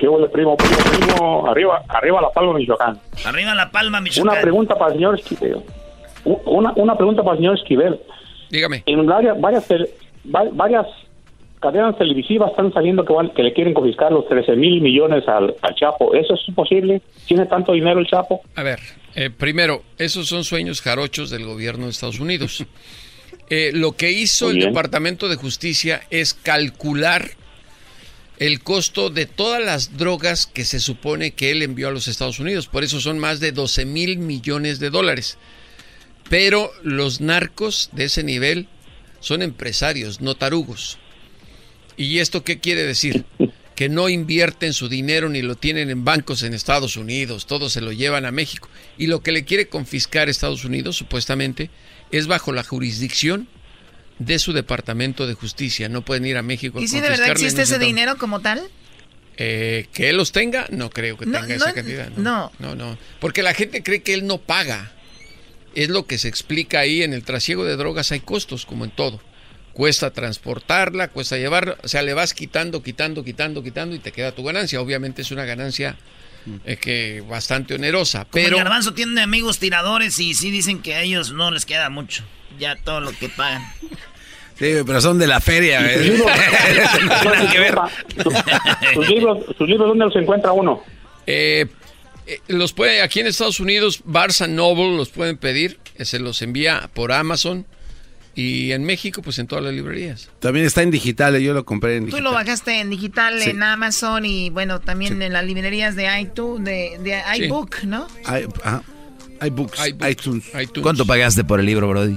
¿Qué 0.00 0.08
huele, 0.08 0.28
primo, 0.30 0.56
primo, 0.56 0.76
primo? 0.78 1.46
Arriba, 1.46 1.82
arriba 1.88 2.22
La 2.22 2.30
Palma, 2.30 2.54
Michoacán. 2.54 2.98
Arriba 3.26 3.54
la 3.54 3.70
palma, 3.70 4.00
Michoacán. 4.00 4.32
Una 4.32 4.40
pregunta 4.40 4.76
para 4.76 4.92
el 4.92 4.94
señor 4.94 5.18
Esquivel. 5.18 5.62
Una, 6.24 6.72
una 6.76 6.96
pregunta 6.96 7.22
para 7.22 7.34
el 7.34 7.40
señor 7.40 7.58
Esquivel. 7.58 8.00
Dígame. 8.48 8.82
En 8.86 9.04
varias, 9.04 9.36
varias 9.42 10.86
cadenas 11.60 11.96
televisivas 11.98 12.50
están 12.50 12.72
saliendo 12.72 13.04
que, 13.04 13.12
van- 13.12 13.30
que 13.34 13.42
le 13.42 13.52
quieren 13.52 13.74
confiscar 13.74 14.12
los 14.12 14.28
13 14.28 14.56
mil 14.56 14.80
millones 14.80 15.26
al, 15.28 15.54
al 15.62 15.74
Chapo. 15.74 16.14
¿Eso 16.14 16.34
es 16.34 16.54
posible? 16.54 17.02
¿Tiene 17.26 17.46
tanto 17.46 17.72
dinero 17.72 18.00
el 18.00 18.06
Chapo? 18.06 18.40
A 18.54 18.62
ver, 18.62 18.78
eh, 19.14 19.30
primero, 19.30 19.82
esos 19.98 20.28
son 20.28 20.44
sueños 20.44 20.80
jarochos 20.82 21.30
del 21.30 21.44
gobierno 21.44 21.84
de 21.84 21.90
Estados 21.90 22.20
Unidos. 22.20 22.64
Eh, 23.50 23.70
lo 23.72 23.92
que 23.92 24.10
hizo 24.12 24.50
el. 24.50 24.60
Departamento 24.60 25.26
de 25.26 25.36
Justicia 25.36 26.02
es 26.10 26.34
calcular 26.34 27.30
el 28.38 28.62
costo 28.62 29.08
de 29.08 29.24
todas 29.24 29.64
las 29.64 29.96
drogas 29.96 30.46
que 30.46 30.64
se 30.64 30.80
supone 30.80 31.30
que 31.30 31.50
él 31.50 31.62
envió 31.62 31.88
a 31.88 31.90
los 31.90 32.08
Estados 32.08 32.40
Unidos. 32.40 32.66
Por 32.68 32.84
eso 32.84 33.00
son 33.00 33.18
más 33.18 33.40
de 33.40 33.52
12 33.52 33.86
mil 33.86 34.18
millones 34.18 34.80
de 34.80 34.90
dólares. 34.90 35.38
Pero 36.28 36.70
los 36.82 37.22
narcos 37.22 37.88
de 37.92 38.04
ese 38.04 38.22
nivel 38.22 38.68
son 39.20 39.40
empresarios, 39.40 40.20
no 40.20 40.34
tarugos. 40.34 40.98
¿Y 41.98 42.20
esto 42.20 42.44
qué 42.44 42.60
quiere 42.60 42.84
decir? 42.84 43.24
Que 43.74 43.88
no 43.88 44.08
invierten 44.08 44.72
su 44.72 44.88
dinero 44.88 45.28
ni 45.28 45.42
lo 45.42 45.56
tienen 45.56 45.90
en 45.90 46.04
bancos 46.04 46.42
en 46.42 46.54
Estados 46.54 46.96
Unidos, 46.96 47.46
todo 47.46 47.68
se 47.68 47.80
lo 47.80 47.92
llevan 47.92 48.24
a 48.24 48.30
México. 48.32 48.68
Y 48.96 49.08
lo 49.08 49.20
que 49.20 49.32
le 49.32 49.44
quiere 49.44 49.68
confiscar 49.68 50.28
Estados 50.28 50.64
Unidos, 50.64 50.96
supuestamente, 50.96 51.70
es 52.10 52.26
bajo 52.26 52.52
la 52.52 52.62
jurisdicción 52.64 53.48
de 54.18 54.38
su 54.38 54.52
Departamento 54.52 55.26
de 55.26 55.34
Justicia. 55.34 55.88
No 55.88 56.02
pueden 56.04 56.24
ir 56.24 56.36
a 56.38 56.42
México 56.42 56.78
a 56.78 56.82
¿Y 56.82 56.88
si 56.88 57.00
de 57.00 57.08
verdad 57.10 57.28
existe 57.30 57.62
ese 57.62 57.78
dinero 57.78 58.16
como 58.16 58.40
tal? 58.40 58.62
Eh, 59.36 59.86
que 59.92 60.08
él 60.10 60.16
los 60.16 60.32
tenga, 60.32 60.66
no 60.70 60.90
creo 60.90 61.16
que 61.16 61.26
No, 61.26 61.40
tenga 61.40 61.56
no, 61.56 61.64
esa 61.64 61.72
cantidad. 61.72 62.08
no. 62.16 62.50
no, 62.58 62.74
no. 62.74 62.98
Porque 63.20 63.42
la 63.44 63.54
gente 63.54 63.82
cree 63.84 64.02
que 64.02 64.14
él 64.14 64.26
no 64.26 64.38
paga. 64.38 64.92
Es 65.76 65.88
lo 65.90 66.06
que 66.06 66.18
se 66.18 66.26
explica 66.26 66.80
ahí 66.80 67.02
en 67.02 67.12
el 67.12 67.22
trasiego 67.22 67.64
de 67.64 67.76
drogas. 67.76 68.10
Hay 68.10 68.20
costos, 68.20 68.66
como 68.66 68.84
en 68.84 68.90
todo. 68.90 69.20
Cuesta 69.78 70.10
transportarla, 70.10 71.06
cuesta 71.06 71.36
llevarla. 71.36 71.76
O 71.84 71.86
sea, 71.86 72.02
le 72.02 72.12
vas 72.12 72.34
quitando, 72.34 72.82
quitando, 72.82 73.22
quitando, 73.22 73.62
quitando 73.62 73.94
y 73.94 74.00
te 74.00 74.10
queda 74.10 74.32
tu 74.32 74.42
ganancia. 74.42 74.80
Obviamente 74.80 75.22
es 75.22 75.30
una 75.30 75.44
ganancia 75.44 75.94
eh, 76.64 76.78
que 76.78 77.20
bastante 77.20 77.76
onerosa. 77.76 78.24
Como 78.24 78.32
Pero 78.32 78.56
el 78.56 78.64
garbanzo 78.64 78.92
tiene 78.92 79.20
amigos 79.20 79.60
tiradores 79.60 80.18
y 80.18 80.34
sí 80.34 80.50
dicen 80.50 80.82
que 80.82 80.96
a 80.96 81.02
ellos 81.02 81.30
no 81.30 81.52
les 81.52 81.64
queda 81.64 81.90
mucho. 81.90 82.24
Ya 82.58 82.74
todo 82.74 83.00
lo 83.00 83.12
que 83.12 83.28
pagan. 83.28 83.62
Sí, 84.58 84.74
pero 84.84 85.00
son 85.00 85.16
de 85.16 85.28
la 85.28 85.38
feria. 85.38 85.80
¿Y 85.94 86.08
sus 86.08 86.26
¿eh? 86.26 87.54
libros? 87.54 87.92
¿Sus 88.94 89.08
libros, 89.08 89.44
sus 89.56 89.68
libros 89.68 89.88
dónde 89.90 90.06
los 90.06 90.16
encuentra 90.16 90.50
uno? 90.50 90.82
Eh, 91.24 91.66
eh, 92.26 92.40
los 92.48 92.72
puede, 92.72 93.00
aquí 93.00 93.20
en 93.20 93.28
Estados 93.28 93.60
Unidos, 93.60 94.00
Barnes 94.04 94.40
Noble 94.48 94.96
los 94.96 95.10
pueden 95.10 95.36
pedir, 95.36 95.78
se 96.00 96.18
los 96.18 96.42
envía 96.42 96.90
por 96.94 97.12
Amazon 97.12 97.64
y 98.40 98.70
en 98.72 98.84
México, 98.84 99.20
pues 99.20 99.38
en 99.40 99.46
todas 99.48 99.64
las 99.64 99.74
librerías. 99.74 100.28
También 100.38 100.64
está 100.64 100.82
en 100.82 100.90
digital, 100.92 101.36
yo 101.40 101.54
lo 101.54 101.64
compré 101.64 101.96
en 101.96 102.04
Tú 102.04 102.06
digital. 102.06 102.24
lo 102.24 102.32
bajaste 102.32 102.78
en 102.80 102.90
digital, 102.90 103.40
Sí. 103.42 103.50
en 103.50 103.62
Amazon 103.64 104.24
y 104.24 104.50
bueno, 104.50 104.80
también 104.80 105.20
en 105.22 105.32
las 105.32 105.44
librerías 105.44 105.96
de 105.96 106.20
iTunes, 106.20 106.64
de, 106.64 106.98
de 107.02 107.20
Sí. 107.34 107.44
iBook, 107.44 107.82
¿no? 107.82 108.06
Hay, 108.24 108.46
ajá. 108.62 108.82
Hay 109.40 109.50
books, 109.50 109.78
iTunes. 110.10 110.44
¿Cuánto 110.82 111.06
pagaste 111.06 111.44
por 111.44 111.60
el 111.60 111.66
libro, 111.66 111.88
Brody? 111.88 112.16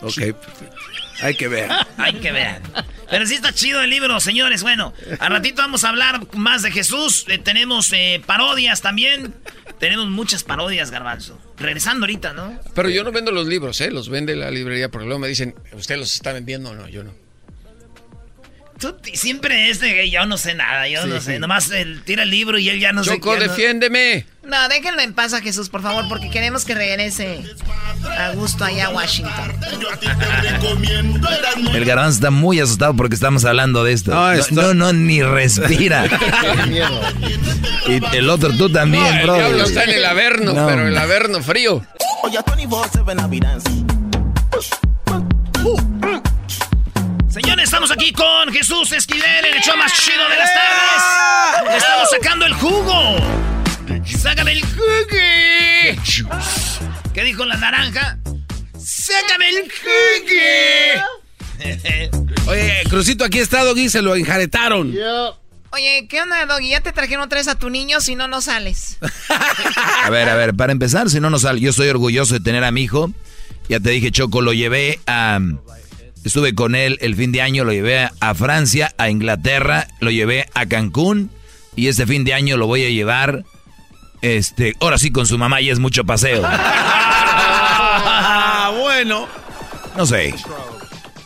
Ok, 0.00 0.18
hay 1.22 1.34
que 1.36 1.48
ver. 1.48 1.70
Hay 1.96 2.14
que 2.14 2.32
ver. 2.32 2.60
Pero 3.08 3.24
sí 3.26 3.34
está 3.34 3.52
chido 3.52 3.80
el 3.80 3.90
libro, 3.90 4.18
señores. 4.18 4.62
Bueno, 4.62 4.92
al 5.20 5.30
ratito 5.30 5.62
vamos 5.62 5.84
a 5.84 5.90
hablar 5.90 6.20
más 6.34 6.62
de 6.62 6.72
Jesús. 6.72 7.24
Eh, 7.28 7.38
tenemos 7.38 7.92
eh, 7.92 8.20
parodias 8.26 8.80
también. 8.82 9.32
Tenemos 9.84 10.08
muchas 10.08 10.44
parodias, 10.44 10.90
Garbanzo. 10.90 11.38
Regresando 11.58 12.04
ahorita, 12.04 12.32
¿no? 12.32 12.58
Pero 12.74 12.88
yo 12.88 13.04
no 13.04 13.12
vendo 13.12 13.32
los 13.32 13.46
libros, 13.46 13.82
¿eh? 13.82 13.90
Los 13.90 14.08
vende 14.08 14.34
la 14.34 14.50
librería 14.50 14.88
porque 14.88 15.04
luego 15.04 15.18
me 15.18 15.28
dicen, 15.28 15.54
¿usted 15.74 15.98
los 15.98 16.14
está 16.14 16.32
vendiendo? 16.32 16.74
No, 16.74 16.88
yo 16.88 17.04
no. 17.04 17.12
Tú 18.78 18.94
siempre 19.14 19.70
es 19.70 19.80
de 19.80 20.10
yo 20.10 20.26
no 20.26 20.36
sé 20.36 20.54
nada, 20.54 20.88
yo 20.88 21.02
Sí. 21.04 21.08
no 21.08 21.20
sé. 21.20 21.38
Nomás 21.38 21.70
él 21.70 22.02
tira 22.04 22.24
el 22.24 22.30
libro 22.30 22.58
y 22.58 22.68
él 22.68 22.80
ya 22.80 22.92
no 22.92 23.04
sé. 23.04 23.10
Choco, 23.10 23.34
ya 23.34 23.46
no- 23.46 23.52
defiéndeme. 23.52 24.26
No, 24.44 24.68
déjenlo 24.68 25.00
en 25.00 25.14
paz 25.14 25.32
a 25.32 25.40
Jesús, 25.40 25.70
por 25.70 25.80
favor, 25.80 26.06
porque 26.08 26.28
queremos 26.28 26.64
que 26.66 26.74
regrese 26.74 27.40
a 28.18 28.32
gusto 28.32 28.64
allá 28.64 28.86
a 28.86 28.90
Washington. 28.90 29.52
El 31.74 31.84
garbanzo 31.86 32.16
está 32.16 32.30
muy 32.30 32.60
asustado 32.60 32.94
porque 32.94 33.14
estamos 33.14 33.44
hablando 33.46 33.84
de 33.84 33.92
esto. 33.94 34.10
No, 34.12 34.26
No, 34.26 34.32
esto- 34.32 34.54
no, 34.54 34.74
no, 34.74 34.92
ni 34.92 35.22
respira. 35.22 36.04
y 37.88 38.16
el 38.16 38.28
otro 38.28 38.52
tú 38.56 38.70
también, 38.70 39.02
No, 39.04 39.10
el 39.10 39.22
bro. 39.22 39.34
diablo 39.36 39.64
está 39.64 39.84
en 39.84 39.90
el 39.90 40.04
averno, 40.04 40.52
No. 40.52 40.66
pero 40.66 40.88
el 40.88 40.98
averno 40.98 41.40
frío. 41.42 41.82
Señores, 45.62 45.93
estamos 47.74 47.90
aquí 47.90 48.12
con 48.12 48.52
Jesús 48.52 48.92
Esquivel, 48.92 49.46
el 49.52 49.60
show 49.60 49.76
más 49.76 49.92
chido 49.94 50.28
de 50.28 50.36
las 50.36 50.48
tardes. 50.54 51.02
Le 51.68 51.76
estamos 51.76 52.08
sacando 52.08 52.46
el 52.46 52.54
jugo. 52.54 53.16
Sácame 54.06 54.52
el 54.52 54.62
jugo. 54.62 54.84
¿Qué 57.12 57.24
dijo 57.24 57.44
la 57.44 57.56
naranja? 57.56 58.16
Sácame 58.78 59.48
el 59.48 59.72
jugo. 59.72 61.00
Oye, 62.46 62.84
Crucito, 62.88 63.24
aquí 63.24 63.40
está 63.40 63.64
Doggy, 63.64 63.88
se 63.88 64.02
lo 64.02 64.14
enjaretaron. 64.14 64.94
Oye, 65.72 66.06
¿qué 66.08 66.22
onda, 66.22 66.46
Doggy? 66.46 66.68
¿Ya 66.68 66.80
te 66.80 66.92
trajeron 66.92 67.24
otra 67.24 67.38
vez 67.38 67.48
a 67.48 67.58
tu 67.58 67.70
niño? 67.70 68.00
Si 68.00 68.14
no, 68.14 68.28
no 68.28 68.40
sales. 68.40 68.98
A 70.04 70.10
ver, 70.10 70.28
a 70.28 70.36
ver, 70.36 70.54
para 70.54 70.70
empezar, 70.70 71.10
si 71.10 71.18
no 71.18 71.28
nos 71.28 71.42
sale, 71.42 71.58
yo 71.58 71.70
estoy 71.70 71.88
orgulloso 71.88 72.34
de 72.34 72.40
tener 72.40 72.62
a 72.62 72.70
mi 72.70 72.82
hijo. 72.82 73.10
Ya 73.68 73.80
te 73.80 73.90
dije, 73.90 74.12
Choco, 74.12 74.42
lo 74.42 74.52
llevé 74.52 75.00
a... 75.08 75.40
Estuve 76.24 76.54
con 76.54 76.74
él 76.74 76.98
el 77.02 77.14
fin 77.16 77.32
de 77.32 77.42
año, 77.42 77.64
lo 77.64 77.72
llevé 77.72 78.08
a 78.18 78.34
Francia, 78.34 78.94
a 78.96 79.10
Inglaterra, 79.10 79.88
lo 80.00 80.10
llevé 80.10 80.48
a 80.54 80.66
Cancún 80.66 81.30
y 81.76 81.88
este 81.88 82.06
fin 82.06 82.24
de 82.24 82.32
año 82.32 82.56
lo 82.56 82.66
voy 82.66 82.84
a 82.84 82.88
llevar, 82.88 83.44
este, 84.22 84.74
ahora 84.80 84.96
sí 84.96 85.10
con 85.10 85.26
su 85.26 85.36
mamá 85.36 85.60
y 85.60 85.70
es 85.70 85.78
mucho 85.78 86.04
paseo. 86.04 86.42
Ah, 87.96 88.72
bueno. 88.80 89.28
No 89.96 90.06
sé. 90.06 90.34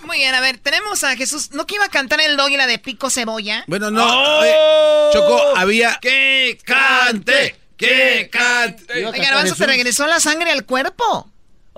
Muy 0.04 0.18
bien, 0.18 0.34
a 0.34 0.40
ver, 0.40 0.58
tenemos 0.58 1.02
a 1.04 1.16
Jesús. 1.16 1.50
¿No 1.52 1.66
que 1.66 1.76
iba 1.76 1.84
a 1.84 1.88
cantar 1.88 2.20
el 2.20 2.36
dog 2.36 2.50
y 2.50 2.56
la 2.56 2.66
de 2.66 2.78
pico 2.78 3.10
cebolla? 3.10 3.64
Bueno, 3.66 3.90
no. 3.90 4.04
¡Oh! 4.04 4.40
oye, 4.40 4.54
Choco, 5.12 5.56
había... 5.56 5.98
¡Que 6.00 6.58
cante! 6.64 7.56
¡Que 7.76 8.28
cante! 8.30 9.06
Oye, 9.06 9.18
Garbanzo, 9.18 9.54
¿te 9.54 9.66
regresó 9.66 10.06
la 10.06 10.20
sangre 10.20 10.50
al 10.50 10.64
cuerpo? 10.64 11.30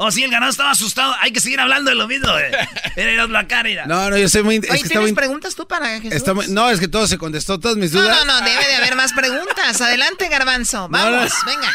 Oh, 0.02 0.10
sí, 0.10 0.24
el 0.24 0.31
ganado 0.31 0.51
estaba 0.51 0.70
asustado. 0.70 1.14
Hay 1.20 1.31
que 1.31 1.40
seguir 1.40 1.60
hablando 1.60 1.90
de 1.90 1.94
lo 1.94 2.09
mismo. 2.09 2.28
eh. 2.39 2.51
Mira 2.97 3.27
la 3.27 3.47
cara, 3.47 3.64
mira. 3.68 3.85
No, 3.86 4.09
no, 4.09 4.16
yo 4.16 4.31
soy 4.31 4.43
muy... 4.43 4.56
es 4.56 4.70
Oye, 4.70 4.81
¿tienes 4.85 5.01
muy- 5.01 5.12
preguntas 5.12 5.55
tú 5.55 5.68
para 5.68 5.89
Jesús? 6.01 6.12
está 6.12 6.32
muy- 6.32 6.48
no, 6.48 6.70
es 6.70 6.81
que 6.81 6.89
todo 6.89 7.06
se 7.06 7.18
contestó, 7.18 7.60
todas 7.60 7.77
mis 7.77 7.93
no, 7.93 8.01
dudas. 8.01 8.24
no, 8.24 8.40
no, 8.40 8.44
debe 8.47 8.66
de 8.66 8.77
haber 8.77 8.97
más 8.97 9.12
preguntas. 9.12 9.78
Adelante, 9.82 10.28
Garbanzo. 10.31 10.89
No, 10.89 10.98
no. 11.05 11.16
Vamos, 11.18 11.32
venga. 11.44 11.70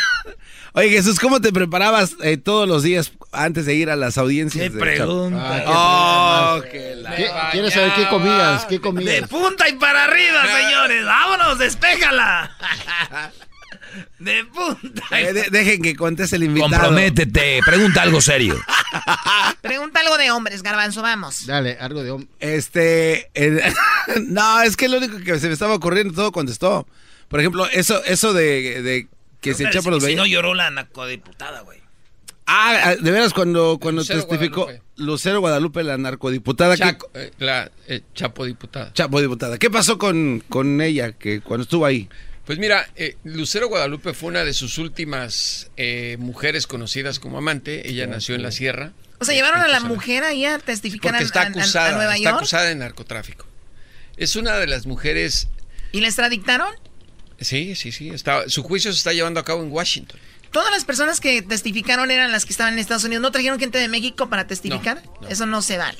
Oye, 0.73 0.89
Jesús, 0.89 1.19
¿cómo 1.19 1.39
te 1.39 1.53
preparabas 1.53 2.15
eh, 2.23 2.35
todos 2.37 2.67
los 2.67 2.81
días 2.83 3.11
antes 3.31 3.65
de 3.67 3.75
ir 3.75 3.89
a 3.91 3.95
las 3.95 4.17
audiencias? 4.17 4.63
Qué 4.63 4.69
de 4.71 4.79
pregunta. 4.79 5.63
Ah, 5.67 6.55
Oh, 6.57 6.61
qué 6.63 6.95
la- 6.97 7.15
¿Qué- 7.15 7.29
¿Quieres 7.51 7.73
saber 7.75 7.93
qué 7.93 8.07
comías? 8.09 8.65
¿Qué 8.65 8.75
De 8.75 8.81
comías? 8.81 9.29
punta 9.29 9.69
y 9.69 9.73
para 9.73 10.03
arriba, 10.05 10.41
señores. 10.47 11.05
Vámonos, 11.05 11.59
despéjala. 11.59 12.51
De 14.19 14.43
punta. 14.45 15.03
Eh, 15.19 15.33
de- 15.33 15.49
dejen 15.51 15.81
que 15.81 15.95
conteste 15.95 16.35
el 16.35 16.43
invitado. 16.43 16.71
Comprométete, 16.71 17.59
pregunta 17.65 18.01
algo 18.01 18.21
serio. 18.21 18.55
Pregunta 19.61 19.99
algo 19.99 20.17
de 20.17 20.31
hombres, 20.31 20.61
Garbanzo, 20.63 21.01
vamos. 21.01 21.45
Dale, 21.45 21.77
algo 21.79 22.03
de 22.03 22.11
hombre. 22.11 22.29
Este, 22.39 23.29
el- 23.33 23.61
no, 24.27 24.61
es 24.61 24.77
que 24.77 24.87
lo 24.89 24.97
único 24.97 25.17
que 25.19 25.39
se 25.39 25.47
me 25.47 25.53
estaba 25.53 25.73
ocurriendo 25.75 26.13
todo 26.13 26.31
contestó. 26.31 26.87
Por 27.27 27.39
ejemplo, 27.39 27.65
eso, 27.67 28.03
eso 28.05 28.33
de, 28.33 28.81
de 28.81 29.07
que 29.41 29.53
se 29.53 29.63
echa 29.67 29.81
por 29.81 29.91
los 29.93 30.01
Si 30.03 30.07
veía. 30.07 30.17
no 30.17 30.25
lloró 30.25 30.53
la 30.53 30.69
narcodiputada, 30.69 31.61
güey. 31.61 31.79
Ah, 32.47 32.77
ah, 32.83 32.95
de 32.95 33.09
veras 33.11 33.33
cuando 33.33 33.79
cuando 33.81 34.01
Lucero 34.01 34.19
testificó 34.23 34.65
Guadalupe. 34.65 34.85
Lucero 34.97 35.39
Guadalupe, 35.39 35.83
la 35.83 35.97
narcodiputada. 35.97 36.75
¿qué- 36.75 36.83
Chaco, 36.83 37.09
eh, 37.15 37.31
la 37.39 37.71
eh, 37.87 38.01
Chapo 38.13 38.45
diputada. 38.45 38.93
Chapo 38.93 39.19
diputada. 39.19 39.57
¿Qué 39.57 39.71
pasó 39.71 39.97
con, 39.97 40.43
con 40.47 40.79
ella 40.79 41.13
que 41.13 41.41
cuando 41.41 41.63
estuvo 41.63 41.85
ahí? 41.87 42.07
Pues 42.45 42.59
mira, 42.59 42.87
eh, 42.95 43.17
Lucero 43.23 43.67
Guadalupe 43.69 44.13
fue 44.13 44.29
una 44.29 44.43
de 44.43 44.53
sus 44.53 44.77
últimas 44.77 45.71
eh, 45.77 46.15
mujeres 46.19 46.67
conocidas 46.67 47.19
como 47.19 47.37
amante. 47.39 47.89
Ella 47.89 48.05
nació 48.07 48.35
en 48.35 48.43
la 48.43 48.51
sierra. 48.51 48.93
O 49.19 49.25
sea, 49.25 49.33
llevaron 49.33 49.61
a 49.61 49.67
la 49.67 49.79
mujer 49.79 50.23
ahí 50.23 50.45
a 50.45 50.59
testificar 50.59 51.11
Porque 51.13 51.23
está 51.25 51.41
a- 51.41 51.45
a- 51.45 51.47
acusada, 51.47 51.89
a 51.89 51.95
Nueva 51.95 52.15
está 52.15 52.29
York. 52.29 52.37
acusada 52.37 52.65
de 52.65 52.75
narcotráfico. 52.75 53.47
Es 54.17 54.35
una 54.35 54.57
de 54.57 54.67
las 54.67 54.85
mujeres, 54.85 55.47
¿Y 55.91 56.01
la 56.01 56.07
extradictaron? 56.07 56.67
sí, 57.39 57.75
sí, 57.75 57.91
sí, 57.91 58.09
está, 58.09 58.47
su 58.49 58.61
juicio 58.63 58.91
se 58.91 58.97
está 58.97 59.11
llevando 59.13 59.39
a 59.39 59.45
cabo 59.45 59.63
en 59.63 59.71
Washington. 59.71 60.19
Todas 60.51 60.71
las 60.71 60.85
personas 60.85 61.19
que 61.19 61.41
testificaron 61.41 62.11
eran 62.11 62.31
las 62.31 62.45
que 62.45 62.51
estaban 62.53 62.73
en 62.73 62.79
Estados 62.79 63.03
Unidos. 63.03 63.21
¿No 63.21 63.31
trajeron 63.31 63.59
gente 63.59 63.77
de 63.77 63.87
México 63.89 64.29
para 64.29 64.47
testificar? 64.47 65.01
no. 65.21 65.27
Eso 65.27 65.45
no 65.45 65.61
se 65.61 65.77
vale. 65.77 65.97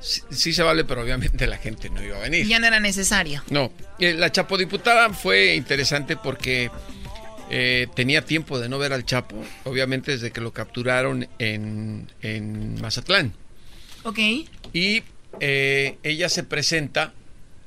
Sí, 0.00 0.22
sí 0.30 0.52
se 0.52 0.62
vale, 0.62 0.84
pero 0.84 1.02
obviamente 1.02 1.46
la 1.46 1.56
gente 1.56 1.90
no 1.90 2.02
iba 2.02 2.16
a 2.16 2.20
venir. 2.20 2.46
Ya 2.46 2.58
no 2.58 2.66
era 2.66 2.80
necesario. 2.80 3.42
No, 3.50 3.72
eh, 3.98 4.14
la 4.14 4.30
Chapo 4.30 4.56
diputada 4.56 5.12
fue 5.12 5.54
interesante 5.54 6.16
porque 6.16 6.70
eh, 7.50 7.88
tenía 7.94 8.24
tiempo 8.24 8.58
de 8.58 8.68
no 8.68 8.78
ver 8.78 8.92
al 8.92 9.04
Chapo, 9.04 9.42
obviamente 9.64 10.12
desde 10.12 10.30
que 10.30 10.40
lo 10.40 10.52
capturaron 10.52 11.28
en, 11.38 12.10
en 12.22 12.80
Mazatlán. 12.80 13.32
Ok. 14.04 14.18
Y 14.72 15.02
eh, 15.40 15.98
ella 16.02 16.28
se 16.28 16.44
presenta 16.44 17.12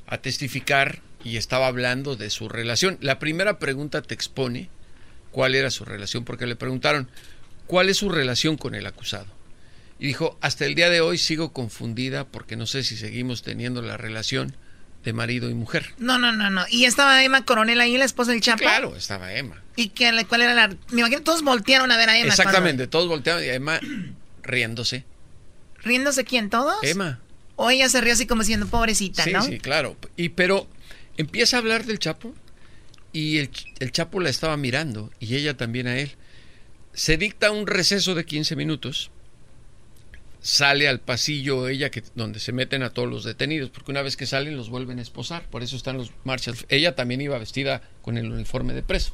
a 0.07 0.17
testificar 0.19 1.01
y 1.23 1.37
estaba 1.37 1.67
hablando 1.67 2.15
de 2.15 2.29
su 2.29 2.49
relación. 2.49 2.97
La 3.01 3.19
primera 3.19 3.59
pregunta 3.59 4.01
te 4.01 4.13
expone 4.13 4.69
cuál 5.31 5.55
era 5.55 5.69
su 5.69 5.85
relación, 5.85 6.25
porque 6.25 6.45
le 6.45 6.55
preguntaron, 6.55 7.09
¿cuál 7.67 7.89
es 7.89 7.97
su 7.97 8.09
relación 8.09 8.57
con 8.57 8.75
el 8.75 8.85
acusado? 8.85 9.27
Y 10.01 10.07
dijo, 10.07 10.35
hasta 10.41 10.65
el 10.65 10.73
día 10.73 10.89
de 10.89 10.99
hoy 10.99 11.19
sigo 11.19 11.53
confundida 11.53 12.25
porque 12.27 12.55
no 12.55 12.65
sé 12.65 12.83
si 12.83 12.97
seguimos 12.97 13.43
teniendo 13.43 13.83
la 13.83 13.97
relación 13.97 14.55
de 15.05 15.13
marido 15.13 15.47
y 15.47 15.53
mujer. 15.53 15.93
No, 15.99 16.17
no, 16.17 16.31
no, 16.31 16.49
no. 16.49 16.65
¿Y 16.71 16.85
estaba 16.85 17.23
Emma 17.23 17.45
Coronel 17.45 17.79
ahí, 17.79 17.95
la 17.99 18.05
esposa 18.05 18.31
del 18.31 18.41
Chapo? 18.41 18.63
Claro, 18.63 18.95
estaba 18.95 19.31
Emma. 19.31 19.61
¿Y 19.75 19.89
qué, 19.89 20.25
cuál 20.27 20.41
era 20.41 20.55
la...? 20.55 20.69
Me 20.89 21.01
imagino 21.01 21.19
que 21.19 21.23
todos 21.23 21.43
voltearon 21.43 21.91
a 21.91 21.97
ver 21.97 22.09
a 22.09 22.17
Emma. 22.17 22.29
Exactamente, 22.29 22.87
todos 22.87 23.07
volteaban 23.07 23.43
y 23.43 23.49
Emma 23.49 23.79
riéndose. 24.41 25.05
¿Riéndose 25.83 26.23
quién? 26.23 26.49
¿Todos? 26.49 26.77
Emma. 26.81 27.19
O 27.55 27.69
ella 27.69 27.87
se 27.87 28.01
rió 28.01 28.13
así 28.13 28.25
como 28.25 28.41
diciendo, 28.41 28.65
pobrecita, 28.65 29.23
Sí, 29.23 29.31
¿no? 29.31 29.43
sí, 29.43 29.59
claro. 29.59 29.97
Y 30.17 30.29
pero 30.29 30.67
empieza 31.17 31.57
a 31.57 31.59
hablar 31.59 31.85
del 31.85 31.99
Chapo 31.99 32.33
y 33.13 33.37
el, 33.37 33.51
el 33.79 33.91
Chapo 33.91 34.19
la 34.19 34.31
estaba 34.31 34.57
mirando 34.57 35.11
y 35.19 35.35
ella 35.35 35.55
también 35.57 35.85
a 35.85 35.99
él. 35.99 36.15
Se 36.93 37.17
dicta 37.17 37.51
un 37.51 37.67
receso 37.67 38.15
de 38.15 38.25
15 38.25 38.55
minutos. 38.55 39.11
Sale 40.41 40.87
al 40.87 40.99
pasillo 40.99 41.67
ella 41.67 41.91
que 41.91 42.03
donde 42.15 42.39
se 42.39 42.51
meten 42.51 42.81
a 42.81 42.89
todos 42.89 43.07
los 43.07 43.23
detenidos, 43.23 43.69
porque 43.69 43.91
una 43.91 44.01
vez 44.01 44.17
que 44.17 44.25
salen 44.25 44.57
los 44.57 44.69
vuelven 44.69 44.97
a 44.97 45.03
esposar, 45.03 45.47
por 45.49 45.61
eso 45.61 45.75
están 45.75 45.97
los 45.97 46.11
marshals. 46.23 46.65
Ella 46.69 46.95
también 46.95 47.21
iba 47.21 47.37
vestida 47.37 47.83
con 48.01 48.17
el 48.17 48.31
uniforme 48.31 48.73
de 48.73 48.81
preso. 48.81 49.13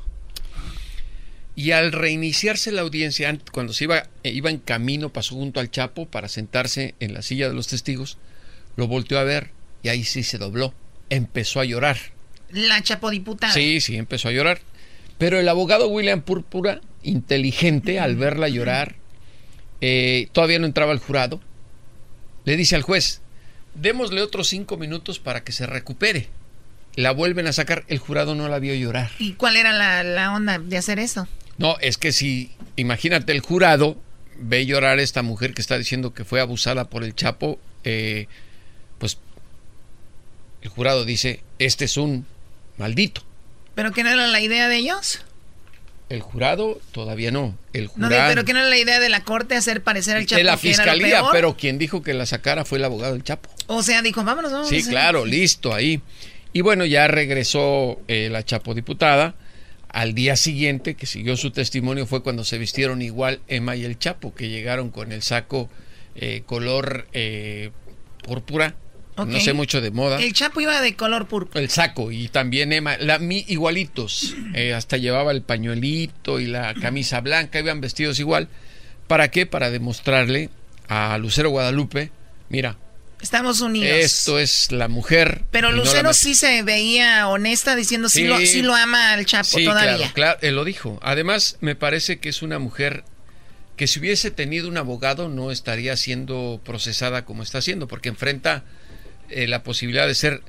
Y 1.58 1.72
al 1.72 1.92
reiniciarse 1.92 2.72
la 2.72 2.82
audiencia, 2.82 3.36
cuando 3.52 3.74
se 3.74 3.86
iba, 3.86 4.08
eh, 4.24 4.30
iba 4.30 4.52
en 4.52 4.60
camino, 4.60 5.10
pasó 5.10 5.36
junto 5.36 5.60
al 5.60 5.72
Chapo 5.72 6.06
para 6.06 6.28
sentarse 6.28 6.96
en 7.00 7.14
la 7.14 7.24
silla 7.24 7.50
de 7.50 7.56
los 7.56 7.68
testigos, 7.68 8.18
lo 8.76 8.88
volteó 8.88 9.18
a 9.18 9.24
ver 9.24 9.50
y 9.82 9.90
ahí 9.90 10.04
sí 10.04 10.24
se 10.24 10.38
dobló. 10.38 10.74
Empezó 11.10 11.60
a 11.60 11.66
llorar. 11.66 11.98
La 12.52 12.82
Chapo 12.84 13.10
diputada. 13.10 13.52
Sí, 13.52 13.82
sí, 13.82 13.98
empezó 13.98 14.30
a 14.30 14.32
llorar. 14.32 14.62
Pero 15.18 15.40
el 15.40 15.50
abogado 15.50 15.90
William 15.90 16.22
Púrpura, 16.22 16.80
inteligente, 17.02 18.00
al 18.00 18.16
verla 18.16 18.50
llorar, 18.50 18.96
eh, 19.82 20.30
todavía 20.32 20.60
no 20.60 20.66
entraba 20.66 20.92
al 20.92 21.00
jurado, 21.00 21.40
le 22.46 22.56
dice 22.58 22.76
al 22.76 22.82
juez, 22.82 23.22
démosle 23.76 24.22
otros 24.22 24.48
cinco 24.48 24.78
minutos 24.78 25.20
para 25.20 25.44
que 25.44 25.52
se 25.52 25.66
recupere. 25.66 26.30
La 26.96 27.12
vuelven 27.12 27.46
a 27.46 27.54
sacar, 27.54 27.86
el 27.90 28.00
jurado 28.00 28.34
no 28.34 28.48
la 28.48 28.58
vio 28.58 28.74
llorar. 28.74 29.12
¿Y 29.20 29.34
cuál 29.34 29.56
era 29.56 29.72
la, 29.72 30.04
la 30.04 30.34
onda 30.34 30.58
de 30.58 30.78
hacer 30.78 30.98
eso? 30.98 31.28
No, 31.58 31.78
es 31.80 31.98
que 31.98 32.12
si, 32.12 32.52
imagínate, 32.76 33.34
el 33.34 33.42
jurado 33.42 33.98
ve 34.40 34.66
llorar 34.66 35.00
a 35.00 35.02
esta 35.02 35.22
mujer 35.22 35.54
que 35.54 35.62
está 35.62 35.78
diciendo 35.78 36.14
que 36.14 36.26
fue 36.26 36.42
abusada 36.42 36.90
por 36.90 37.04
el 37.04 37.16
Chapo, 37.16 37.60
eh, 37.84 38.28
pues 38.98 39.18
el 40.62 40.70
jurado 40.70 41.06
dice, 41.06 41.42
este 41.60 41.86
es 41.86 41.98
un 41.98 42.26
maldito. 42.78 43.24
¿Pero 43.76 43.92
que 43.92 44.04
no 44.04 44.10
era 44.10 44.28
la 44.28 44.42
idea 44.42 44.68
de 44.68 44.78
ellos? 44.78 45.22
El 46.10 46.22
jurado 46.22 46.80
todavía 46.92 47.32
no. 47.32 47.58
El 47.74 47.90
No, 47.96 48.08
jurado 48.08 48.30
pero 48.30 48.46
que 48.46 48.54
no 48.54 48.60
era 48.60 48.70
la 48.70 48.78
idea 48.78 49.00
de 49.00 49.10
la 49.10 49.24
corte 49.24 49.56
hacer 49.56 49.84
parecer 49.84 50.16
al 50.16 50.26
Chapo 50.26 50.38
de 50.38 50.44
la 50.46 50.58
que 50.58 50.70
era 50.70 50.86
lo 50.86 50.92
fiscalía, 50.94 51.20
peor? 51.20 51.32
pero 51.34 51.58
quien 51.58 51.78
dijo 51.78 52.02
que 52.02 52.14
la 52.14 52.26
sacara 52.26 52.64
fue 52.64 52.78
el 52.78 52.86
abogado 52.86 53.14
del 53.14 53.24
Chapo. 53.24 53.50
O 53.68 53.84
sea, 53.84 54.02
dijo, 54.02 54.24
vámonos, 54.24 54.52
vámonos. 54.52 54.70
Sí, 54.70 54.84
claro, 54.84 55.26
listo, 55.26 55.74
ahí. 55.74 56.02
Y 56.54 56.62
bueno, 56.62 56.86
ya 56.86 57.08
regresó 57.08 58.00
eh, 58.08 58.30
la 58.32 58.44
Chapo 58.44 58.74
diputada. 58.74 59.36
Al 59.90 60.14
día 60.14 60.36
siguiente, 60.36 60.96
que 60.96 61.06
siguió 61.06 61.36
su 61.38 61.52
testimonio, 61.52 62.06
fue 62.06 62.24
cuando 62.24 62.44
se 62.44 62.58
vistieron 62.58 63.02
igual 63.02 63.42
Emma 63.48 63.76
y 63.76 63.84
el 63.84 63.98
Chapo, 64.00 64.34
que 64.34 64.50
llegaron 64.50 64.92
con 64.92 65.12
el 65.12 65.24
saco 65.24 65.70
eh, 66.16 66.44
color 66.46 67.08
eh, 67.14 67.72
púrpura. 68.24 68.76
No 69.26 69.40
sé 69.40 69.54
mucho 69.54 69.82
de 69.82 69.92
moda. 69.92 70.22
El 70.22 70.34
Chapo 70.34 70.62
iba 70.62 70.80
de 70.82 70.96
color 70.96 71.28
púrpura. 71.28 71.60
El 71.60 71.70
saco 71.70 72.12
y 72.12 72.28
también 72.28 72.72
Emma, 72.74 72.98
la, 72.98 73.18
mi, 73.20 73.44
igualitos, 73.48 74.36
eh, 74.54 74.74
hasta 74.74 74.98
llevaba 74.98 75.32
el 75.32 75.42
pañuelito 75.42 76.40
y 76.40 76.46
la 76.48 76.74
camisa 76.76 77.22
blanca, 77.22 77.60
iban 77.60 77.82
vestidos 77.82 78.20
igual. 78.20 78.48
¿Para 79.08 79.32
qué? 79.32 79.46
Para 79.46 79.70
demostrarle 79.72 80.50
a 80.88 81.18
Lucero 81.18 81.50
Guadalupe, 81.50 82.12
mira, 82.50 82.78
Estamos 83.22 83.62
unidos. 83.62 83.90
esto 83.98 84.38
es 84.38 84.72
la 84.72 84.88
mujer. 84.88 85.44
Pero 85.50 85.72
no 85.72 85.78
Lucero 85.78 86.14
sí 86.14 86.36
se 86.36 86.62
veía 86.62 87.28
honesta 87.28 87.76
diciendo 87.76 88.10
sí, 88.10 88.20
Sí. 88.20 88.28
lo, 88.28 88.38
sí 88.40 88.62
lo 88.62 88.76
ama 88.76 89.14
al 89.14 89.26
Chapo 89.26 89.58
Sí, 89.58 89.66
todavía. 89.66 89.96
claro, 89.98 90.14
claro, 90.14 90.40
él 90.44 90.56
lo 90.56 90.64
dijo. 90.66 91.00
Además, 91.02 91.58
me 91.62 91.74
parece 91.76 92.20
que 92.20 92.30
es 92.30 92.42
una 92.44 92.60
mujer 92.60 93.04
que 93.76 93.88
si 93.88 94.00
hubiese 94.00 94.30
tenido 94.32 94.68
un 94.68 94.78
abogado 94.78 95.30
no 95.30 95.52
estaría 95.52 95.96
siendo 95.98 96.62
procesada 96.64 97.26
como 97.26 97.42
está 97.44 97.62
siendo, 97.62 97.88
porque 97.88 98.10
enfrenta 98.10 98.64
eh, 99.30 99.48
la 99.48 99.64
posibilidad 99.64 100.08
de 100.08 100.16
ser 100.16 100.42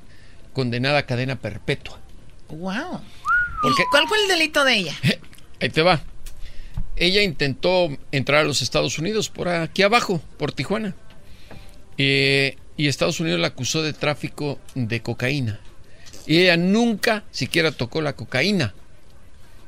condenada 0.53 0.99
a 0.99 1.07
cadena 1.07 1.37
perpetua. 1.37 1.99
Wow. 2.49 3.01
Porque- 3.63 3.83
¿Y 3.83 3.87
cuál 3.91 4.09
fue 4.09 4.21
el 4.23 4.29
delito 4.29 4.65
de 4.65 4.75
ella? 4.77 4.95
Ahí 5.61 5.69
te 5.71 5.83
va. 5.83 6.01
Ella 6.97 7.23
intentó 7.23 7.89
entrar 8.13 8.41
a 8.41 8.45
los 8.45 8.61
Estados 8.63 8.99
Unidos 8.99 9.29
por 9.29 9.49
aquí 9.49 9.83
abajo, 9.83 10.21
por 10.37 10.53
Tijuana. 10.53 10.95
Eh, 11.97 12.57
y 12.77 12.89
Estados 12.89 13.21
Unidos 13.21 13.41
la 13.41 13.49
acusó 13.49 13.83
de 13.83 13.93
tráfico 13.93 14.59
de 14.75 15.01
cocaína. 15.03 15.61
Y 16.27 16.39
ella 16.41 16.57
nunca 16.57 17.25
siquiera 17.31 17.73
tocó 17.73 18.03
la 18.03 18.15
cocaína, 18.15 18.75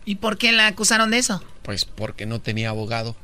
¿Y 0.07 0.17
por 0.17 0.39
qué 0.39 0.51
la 0.53 0.67
acusaron 0.67 1.11
de 1.11 1.19
eso? 1.19 1.43
pues 1.63 1.85
porque 1.85 2.27
no 2.27 2.41
tenía 2.41 2.71
abogado. 2.71 3.15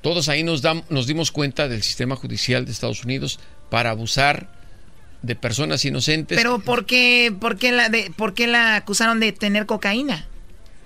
Todos 0.00 0.28
ahí 0.28 0.42
nos, 0.42 0.62
dam- 0.64 0.84
nos 0.88 1.06
dimos 1.06 1.30
cuenta 1.30 1.68
del 1.68 1.82
sistema 1.82 2.16
judicial 2.16 2.64
de 2.64 2.72
Estados 2.72 3.04
Unidos 3.04 3.38
para 3.70 3.90
abusar 3.90 4.50
de 5.22 5.34
personas 5.34 5.84
inocentes. 5.84 6.36
Pero 6.36 6.60
¿por 6.60 6.86
qué, 6.86 7.34
por, 7.38 7.56
qué 7.56 7.72
la 7.72 7.88
de, 7.88 8.12
¿por 8.16 8.34
qué 8.34 8.46
la 8.46 8.76
acusaron 8.76 9.20
de 9.20 9.32
tener 9.32 9.66
cocaína? 9.66 10.26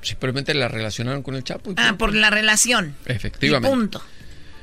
Simplemente 0.00 0.54
la 0.54 0.68
relacionaron 0.68 1.22
con 1.22 1.34
el 1.36 1.44
Chapo. 1.44 1.74
Ah, 1.76 1.94
por 1.96 2.14
la 2.14 2.30
relación. 2.30 2.94
Efectivamente. 3.06 3.68
Y 3.68 3.70
punto. 3.70 4.02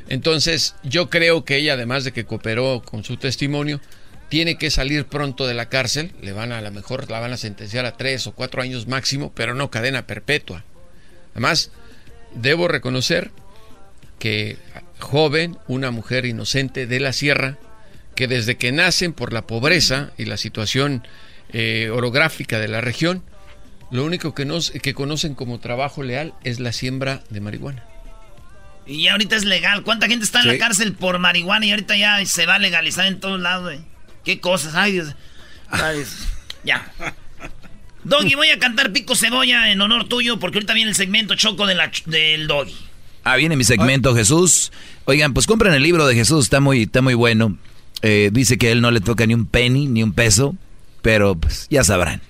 Entonces, 0.09 0.75
yo 0.83 1.09
creo 1.09 1.45
que 1.45 1.57
ella, 1.57 1.73
además 1.73 2.03
de 2.03 2.11
que 2.11 2.25
cooperó 2.25 2.81
con 2.83 3.03
su 3.03 3.17
testimonio, 3.17 3.79
tiene 4.27 4.57
que 4.57 4.69
salir 4.69 5.05
pronto 5.05 5.47
de 5.47 5.53
la 5.53 5.69
cárcel. 5.69 6.11
Le 6.21 6.33
van 6.33 6.51
a, 6.51 6.57
a 6.57 6.61
lo 6.61 6.71
mejor 6.71 7.09
la 7.09 7.19
van 7.19 7.31
a 7.31 7.37
sentenciar 7.37 7.85
a 7.85 7.95
tres 7.95 8.27
o 8.27 8.33
cuatro 8.33 8.61
años 8.61 8.87
máximo, 8.87 9.31
pero 9.33 9.53
no 9.53 9.71
cadena 9.71 10.07
perpetua. 10.07 10.65
Además, 11.33 11.71
debo 12.33 12.67
reconocer 12.67 13.31
que 14.17 14.57
joven, 14.99 15.57
una 15.67 15.91
mujer 15.91 16.25
inocente 16.25 16.85
de 16.85 16.99
la 16.99 17.13
sierra, 17.13 17.57
que 18.19 18.27
desde 18.27 18.57
que 18.57 18.73
nacen 18.73 19.13
por 19.13 19.31
la 19.31 19.47
pobreza 19.47 20.11
y 20.17 20.25
la 20.25 20.35
situación 20.35 21.07
eh, 21.53 21.89
orográfica 21.89 22.59
de 22.59 22.67
la 22.67 22.81
región, 22.81 23.23
lo 23.91 24.03
único 24.03 24.35
que, 24.35 24.43
nos, 24.43 24.71
que 24.71 24.93
conocen 24.93 25.35
como 25.35 25.61
trabajo 25.61 26.03
leal 26.03 26.33
es 26.43 26.59
la 26.59 26.73
siembra 26.73 27.23
de 27.29 27.39
marihuana. 27.39 27.85
Y 28.85 29.03
ya 29.03 29.13
ahorita 29.13 29.37
es 29.37 29.45
legal. 29.45 29.83
¿Cuánta 29.83 30.07
gente 30.07 30.25
está 30.25 30.39
en 30.39 30.43
Sí. 30.43 30.49
la 30.49 30.57
cárcel 30.57 30.91
por 30.95 31.17
marihuana 31.17 31.65
y 31.65 31.71
ahorita 31.71 31.95
ya 31.95 32.25
se 32.25 32.45
va 32.45 32.55
a 32.55 32.59
legalizar 32.59 33.05
en 33.05 33.21
todos 33.21 33.39
lados? 33.39 33.73
¿Qué 34.25 34.41
cosas? 34.41 34.75
Ay, 34.75 34.91
Dios. 34.91 35.15
Ay, 35.69 35.95
Dios. 35.99 36.27
Ya. 36.65 36.91
Doggy, 38.03 38.35
voy 38.35 38.49
a 38.49 38.59
cantar 38.59 38.91
Pico 38.91 39.15
Cebolla 39.15 39.71
en 39.71 39.79
honor 39.79 40.09
tuyo 40.09 40.39
porque 40.41 40.57
ahorita 40.57 40.73
viene 40.73 40.89
el 40.89 40.95
segmento 40.97 41.35
choco 41.35 41.65
de 41.67 41.75
la 41.75 41.89
del 42.05 42.47
Doggy. 42.47 42.75
Ah, 43.23 43.37
viene 43.37 43.55
mi 43.55 43.63
segmento 43.63 44.13
Jesús. 44.13 44.73
Oigan, 45.05 45.33
pues 45.33 45.47
compren 45.47 45.73
el 45.73 45.83
libro 45.83 46.05
de 46.05 46.15
Jesús, 46.15 46.43
está 46.43 46.59
muy, 46.59 46.81
está 46.81 47.01
muy 47.01 47.13
bueno. 47.13 47.57
Eh, 48.01 48.29
dice 48.31 48.57
que 48.57 48.67
a 48.67 48.71
él 48.71 48.81
no 48.81 48.91
le 48.91 49.01
toca 49.01 49.25
ni 49.25 49.33
un 49.33 49.45
penny, 49.45 49.87
ni 49.87 50.03
un 50.03 50.13
peso, 50.13 50.55
pero 51.01 51.35
pues 51.35 51.67
ya 51.69 51.83
sabrán. 51.83 52.21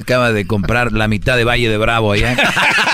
Acaba 0.00 0.32
de 0.32 0.46
comprar 0.46 0.92
la 0.92 1.08
mitad 1.08 1.36
de 1.36 1.44
Valle 1.44 1.68
de 1.68 1.76
Bravo 1.76 2.12
allá. 2.12 2.36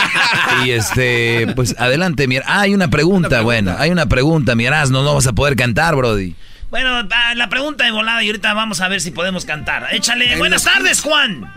y 0.65 0.71
este, 0.71 1.47
pues 1.55 1.77
adelante, 1.79 2.27
mira. 2.27 2.45
Ah, 2.47 2.63
hay 2.63 2.75
una 2.75 2.89
pregunta, 2.89 3.43
bueno, 3.43 3.75
hay 3.79 3.91
una 3.91 4.07
pregunta, 4.07 4.55
miras, 4.55 4.91
no, 4.91 5.03
no 5.03 5.15
vas 5.15 5.27
a 5.27 5.33
poder 5.33 5.57
cantar, 5.57 5.97
Brody. 5.97 6.35
Bueno, 6.71 7.07
la 7.37 7.49
pregunta 7.49 7.85
de 7.85 7.93
volada 7.93 8.23
y 8.25 8.27
ahorita 8.27 8.53
vamos 8.55 8.81
a 8.81 8.89
ver 8.89 9.01
si 9.01 9.11
podemos 9.13 9.45
cantar. 9.45 9.87
Échale. 9.93 10.37
Buenas 10.39 10.65
tardes, 10.65 11.01
Juan. 11.03 11.49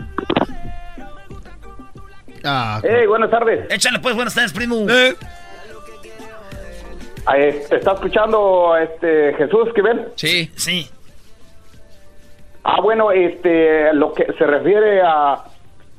Ah, 2.44 2.80
Hey, 2.84 3.06
buenas 3.06 3.30
tardes. 3.30 3.66
Échale 3.70 3.98
pues, 3.98 4.14
buenas 4.14 4.34
tardes, 4.34 4.52
primo. 4.52 4.86
Eh, 4.88 5.16
¿Te 5.18 5.26
está 7.36 7.92
escuchando 7.92 8.76
este 8.76 9.34
Jesús 9.34 9.68
Esquivel? 9.68 10.08
Sí. 10.16 10.50
Sí. 10.56 10.88
Ah, 12.64 12.80
bueno, 12.80 13.12
este, 13.12 13.92
lo 13.94 14.12
que 14.12 14.26
se 14.38 14.46
refiere 14.46 15.00
a 15.02 15.44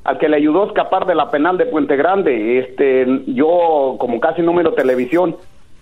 al 0.04 0.18
que 0.18 0.30
le 0.30 0.38
ayudó 0.38 0.64
a 0.64 0.68
escapar 0.68 1.06
de 1.06 1.14
la 1.14 1.30
penal 1.30 1.58
de 1.58 1.66
Puente 1.66 1.96
Grande, 1.96 2.60
este, 2.60 3.06
yo 3.28 3.96
como 4.00 4.20
casi 4.20 4.42
no 4.42 4.54
miro 4.54 4.74
televisión, 4.74 5.38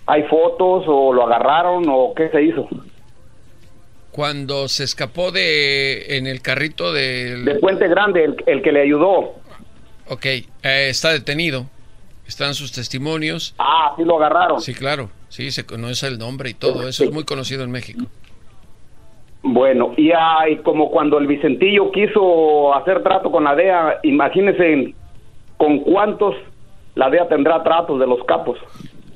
¿hay 0.06 0.24
fotos 0.24 0.84
o 0.86 1.12
lo 1.12 1.24
agarraron 1.24 1.84
o 1.88 2.12
qué 2.14 2.28
se 2.28 2.42
hizo? 2.42 2.68
Cuando 4.10 4.68
se 4.68 4.84
escapó 4.84 5.30
de 5.30 6.16
en 6.16 6.26
el 6.26 6.42
carrito 6.42 6.92
del... 6.92 7.44
De 7.44 7.54
Puente 7.56 7.86
Grande, 7.88 8.24
el, 8.24 8.36
el 8.46 8.62
que 8.62 8.72
le 8.72 8.82
ayudó. 8.82 9.36
Ok, 10.08 10.26
eh, 10.26 10.44
está 10.62 11.12
detenido. 11.12 11.66
Están 12.26 12.54
sus 12.54 12.72
testimonios. 12.72 13.54
Ah, 13.58 13.94
sí 13.96 14.04
lo 14.04 14.16
agarraron. 14.16 14.60
Sí, 14.60 14.74
claro. 14.74 15.10
Sí, 15.28 15.50
se 15.50 15.66
conoce 15.66 16.06
el 16.06 16.18
nombre 16.18 16.50
y 16.50 16.54
todo. 16.54 16.88
Eso 16.88 17.04
es 17.04 17.12
muy 17.12 17.24
conocido 17.24 17.64
en 17.64 17.70
México. 17.70 18.04
Bueno, 19.42 19.94
y 19.96 20.10
hay 20.10 20.56
como 20.58 20.90
cuando 20.90 21.18
el 21.18 21.26
Vicentillo 21.26 21.90
quiso 21.92 22.74
hacer 22.74 23.02
trato 23.02 23.30
con 23.30 23.44
la 23.44 23.54
DEA, 23.54 24.00
imagínense 24.02 24.94
con 25.56 25.80
cuántos 25.80 26.34
la 26.94 27.08
DEA 27.08 27.28
tendrá 27.28 27.62
tratos 27.62 28.00
de 28.00 28.06
los 28.06 28.24
capos. 28.24 28.58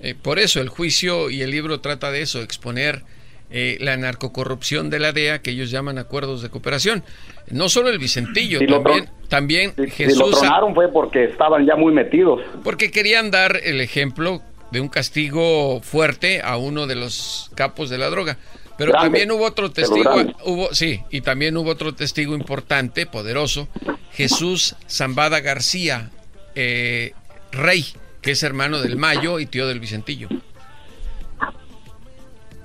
Eh, 0.00 0.14
por 0.20 0.38
eso 0.38 0.60
el 0.60 0.68
juicio 0.68 1.30
y 1.30 1.42
el 1.42 1.50
libro 1.50 1.80
trata 1.80 2.10
de 2.10 2.22
eso, 2.22 2.40
exponer 2.40 3.02
eh, 3.50 3.76
la 3.80 3.96
narcocorrupción 3.96 4.88
de 4.90 4.98
la 4.98 5.12
DEA, 5.12 5.42
que 5.42 5.50
ellos 5.50 5.70
llaman 5.70 5.98
acuerdos 5.98 6.40
de 6.42 6.48
cooperación. 6.48 7.02
No 7.50 7.68
solo 7.68 7.90
el 7.90 7.98
Vicentillo, 7.98 8.60
Si 8.60 8.66
lo 8.66 8.80
también, 8.80 9.10
también 9.28 9.74
Si 9.74 9.82
lo 9.82 9.88
Jesús... 9.90 10.40
tronaron 10.40 10.74
fue 10.74 10.88
porque 10.88 11.24
estaban 11.24 11.66
ya 11.66 11.76
muy 11.76 11.92
metidos. 11.92 12.40
Porque 12.64 12.90
querían 12.90 13.30
dar 13.30 13.58
el 13.62 13.80
ejemplo 13.80 14.40
de 14.72 14.80
un 14.80 14.88
castigo 14.88 15.80
fuerte 15.82 16.40
a 16.42 16.56
uno 16.56 16.86
de 16.86 16.96
los 16.96 17.50
capos 17.54 17.90
de 17.90 17.98
la 17.98 18.08
droga. 18.08 18.38
Pero 18.78 18.92
Grande, 18.92 19.06
también 19.06 19.30
hubo 19.30 19.44
otro 19.44 19.70
testigo, 19.70 20.10
hubo, 20.44 20.74
sí, 20.74 21.02
y 21.10 21.20
también 21.20 21.56
hubo 21.58 21.70
otro 21.70 21.94
testigo 21.94 22.34
importante, 22.34 23.04
poderoso, 23.04 23.68
Jesús 24.12 24.74
Zambada 24.88 25.40
García, 25.40 26.10
eh, 26.54 27.12
rey, 27.52 27.84
que 28.22 28.30
es 28.30 28.42
hermano 28.42 28.80
del 28.80 28.96
Mayo 28.96 29.40
y 29.40 29.46
tío 29.46 29.68
del 29.68 29.78
Vicentillo. 29.78 30.28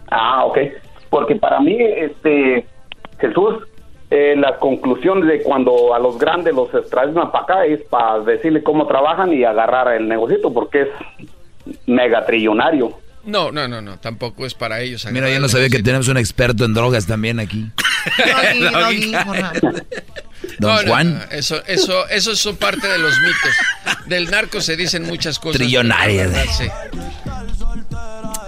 Ah, 0.09 0.45
ok. 0.45 0.59
Porque 1.09 1.35
para 1.35 1.59
mí, 1.59 1.77
este, 1.77 2.65
Jesús, 3.19 3.55
eh, 4.09 4.35
la 4.38 4.57
conclusión 4.59 5.27
de 5.27 5.43
cuando 5.43 5.93
a 5.93 5.99
los 5.99 6.17
grandes 6.17 6.55
los 6.55 6.73
extraen 6.73 7.13
para 7.13 7.39
acá 7.39 7.65
es 7.65 7.81
para 7.84 8.19
decirle 8.19 8.63
cómo 8.63 8.88
trabajan 8.88 9.34
y 9.34 9.43
agarrar 9.43 9.93
el 9.93 10.07
negocito, 10.07 10.53
porque 10.53 10.84
es 10.84 10.89
mega 11.85 12.26
trillonario. 12.26 12.99
No, 13.26 13.52
no, 13.52 13.68
no, 13.68 13.81
no, 13.81 13.99
tampoco 13.99 14.45
es 14.45 14.53
para 14.53 14.80
ellos. 14.81 15.06
Mira, 15.11 15.30
yo 15.30 15.39
no 15.39 15.49
sabía 15.49 15.69
que 15.69 15.84
tenemos 15.84 16.07
un 16.07 16.18
experto 16.18 16.64
en 16.64 16.73
drogas 16.73 17.07
también 17.07 17.39
aquí. 17.39 17.69
Don 20.60 20.76
No, 20.76 20.81
no, 20.81 20.88
Juan. 20.88 21.14
no, 21.15 21.23
eso, 21.31 21.61
eso, 21.68 22.07
eso 22.07 22.35
son 22.35 22.56
parte 22.56 22.88
de 22.88 22.98
los 22.98 23.14
mitos. 23.19 24.06
Del 24.07 24.31
narco 24.31 24.61
se 24.61 24.77
dicen 24.77 25.03
muchas 25.03 25.39
cosas. 25.39 25.57
Trillonarias. 25.57 26.31
sí. 26.57 26.68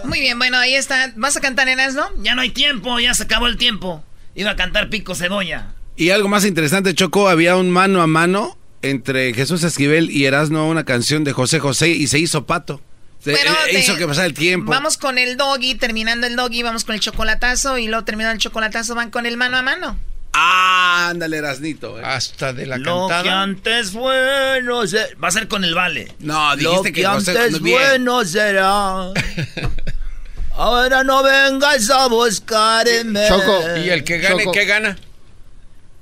Muy 0.06 0.22
bien, 0.22 0.40
bueno, 0.40 0.58
ahí 0.58 0.76
está. 0.76 1.12
¿Vas 1.18 1.36
a 1.38 1.42
cantar 1.42 1.68
en 1.68 1.78
no? 1.94 2.08
Ya 2.24 2.34
no 2.36 2.42
hay 2.42 2.50
tiempo, 2.50 3.00
ya 3.00 3.14
se 3.14 3.24
acabó 3.24 3.48
el 3.48 3.58
tiempo. 3.58 4.04
Iba 4.34 4.52
a 4.52 4.56
cantar 4.56 4.90
Pico 4.90 5.14
Cebolla. 5.14 5.74
Y 5.96 6.12
algo 6.12 6.30
más 6.30 6.46
interesante, 6.46 6.94
Choco, 6.94 7.28
había 7.28 7.58
un 7.58 7.70
mano 7.70 8.02
a 8.02 8.08
mano 8.08 8.58
entre 8.82 9.34
Jesús 9.34 9.64
Esquivel 9.64 10.10
y 10.10 10.26
Erasmo, 10.26 10.70
una 10.70 10.86
canción 10.86 11.26
de 11.26 11.34
José 11.34 11.60
José, 11.60 11.90
y 11.90 12.08
se 12.08 12.18
hizo 12.20 12.46
pato. 12.46 12.82
Se, 13.24 13.34
Pero 13.34 13.52
eh, 13.68 13.80
hizo 13.80 13.98
que 13.98 14.08
pasara 14.08 14.28
el 14.28 14.34
tiempo. 14.34 14.72
Vamos 14.72 14.98
con 14.98 15.18
el 15.18 15.36
doggy, 15.36 15.76
terminando 15.76 16.26
el 16.26 16.36
doggy, 16.38 16.64
vamos 16.64 16.86
con 16.86 16.96
el 16.96 17.02
chocolatazo 17.02 17.78
y 17.78 17.88
luego 17.88 18.06
terminando 18.06 18.34
el 18.34 18.40
chocolatazo 18.40 18.96
van 18.96 19.12
con 19.12 19.26
el 19.26 19.36
mano 19.36 19.58
a 19.58 19.62
mano. 19.62 19.98
Ah, 20.32 21.08
ándale, 21.10 21.38
Erasnito. 21.38 22.00
eh. 22.00 22.04
Hasta 22.06 22.54
de 22.54 22.66
la 22.66 22.78
Lo 22.78 23.08
que 23.08 23.14
cantada. 23.14 23.42
antes 23.42 23.92
bueno 23.94 24.88
se- 24.88 25.16
Va 25.16 25.28
a 25.28 25.32
ser 25.32 25.48
con 25.50 25.64
el 25.66 25.74
vale. 25.76 26.14
No, 26.20 26.52
Lo 26.56 26.70
dijiste 26.70 26.94
que, 26.94 27.02
que 27.02 27.08
antes 27.08 27.60
bueno 27.60 28.24
será. 28.24 29.12
Ahora 30.56 31.04
no 31.04 31.24
vengas 31.24 31.90
a 31.90 32.08
buscarme. 32.08 33.28
Choco. 33.28 33.64
¿Y 33.84 33.90
el 33.90 34.04
que 34.04 34.18
gane, 34.20 34.40
Choco. 34.44 34.52
qué 34.52 34.66
gana? 34.66 34.98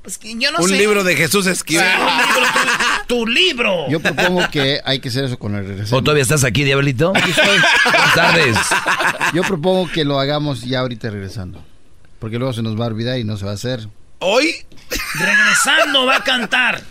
Pues 0.07 0.17
que 0.17 0.33
yo 0.39 0.53
no 0.53 0.59
un 0.59 0.69
sé. 0.69 0.77
libro 0.77 1.03
de 1.03 1.17
Jesús 1.17 1.47
Esquivel. 1.47 1.83
Tu 3.07 3.27
libro. 3.27 3.89
Yo 3.89 3.99
propongo 3.99 4.47
que 4.49 4.79
hay 4.85 4.99
que 5.01 5.09
hacer 5.09 5.25
eso 5.25 5.37
con 5.37 5.53
el 5.53 5.67
regreso. 5.67 5.93
¿O 5.97 6.01
todavía 6.01 6.21
estás 6.23 6.45
aquí, 6.45 6.63
Diablito? 6.63 7.11
Buenas 7.11 8.15
tardes. 8.15 8.55
Yo 9.33 9.43
propongo 9.43 9.91
que 9.91 10.05
lo 10.05 10.17
hagamos 10.17 10.61
ya 10.61 10.79
ahorita 10.79 11.09
regresando. 11.09 11.61
Porque 12.19 12.37
luego 12.39 12.53
se 12.53 12.61
nos 12.61 12.79
va 12.79 12.85
a 12.85 12.87
olvidar 12.87 13.19
y 13.19 13.25
no 13.25 13.35
se 13.35 13.43
va 13.43 13.51
a 13.51 13.55
hacer. 13.55 13.85
Hoy, 14.19 14.55
Regresando 15.19 16.05
va 16.05 16.15
a 16.15 16.23
cantar. 16.23 16.81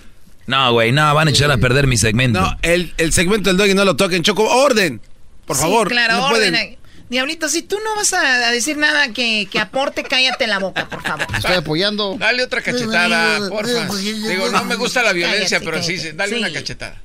No, 0.47 0.73
güey, 0.73 0.93
no, 0.93 1.15
van 1.15 1.29
a 1.29 1.31
echar 1.31 1.51
a 1.51 1.57
perder 1.57 1.87
mi 1.87 1.97
segmento. 1.97 2.39
no, 2.43 2.59
el, 2.61 2.93
el 2.99 3.15
segmento 3.15 3.49
del 3.49 3.57
doggy 3.57 3.73
no 3.73 3.87
lo 3.87 3.97
toquen. 3.97 4.23
Choco, 4.25 4.45
orden. 4.45 5.01
Por 5.47 5.57
Sí, 5.57 5.63
favor. 5.63 5.89
claro, 5.89 6.17
no 6.19 6.27
orden 6.27 6.53
pueden. 6.53 6.79
Diablito, 7.09 7.49
si 7.49 7.63
tú 7.63 7.79
no 7.85 7.95
vas 7.95 8.13
a 8.13 8.49
a 8.49 8.51
decir 8.51 8.77
nada 8.77 9.09
que, 9.13 9.49
que 9.51 9.61
aporte, 9.61 10.03
cállate 10.03 10.47
la 10.49 10.59
boca, 10.59 10.89
por 10.89 11.03
favor. 11.03 11.27
Estoy 11.37 11.55
apoyando. 11.55 12.17
Dale 12.19 12.43
otra 12.43 12.61
cachetada, 12.63 13.49
porfa. 13.49 13.95
Digo, 13.97 14.49
no 14.51 14.65
me 14.65 14.75
gusta 14.75 15.03
la 15.03 15.13
violencia, 15.13 15.59
Cállate, 15.61 15.65
pero 15.65 15.83
sí, 15.83 15.93
cállate. 15.97 16.11
sí, 16.11 16.17
dale 16.17 16.31
Sí. 16.35 16.39
una 16.41 16.53
cachetada. 16.53 17.01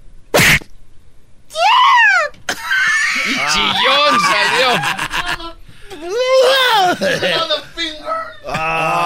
Y 3.24 3.34
chillón 3.54 4.20
salió. 4.22 4.82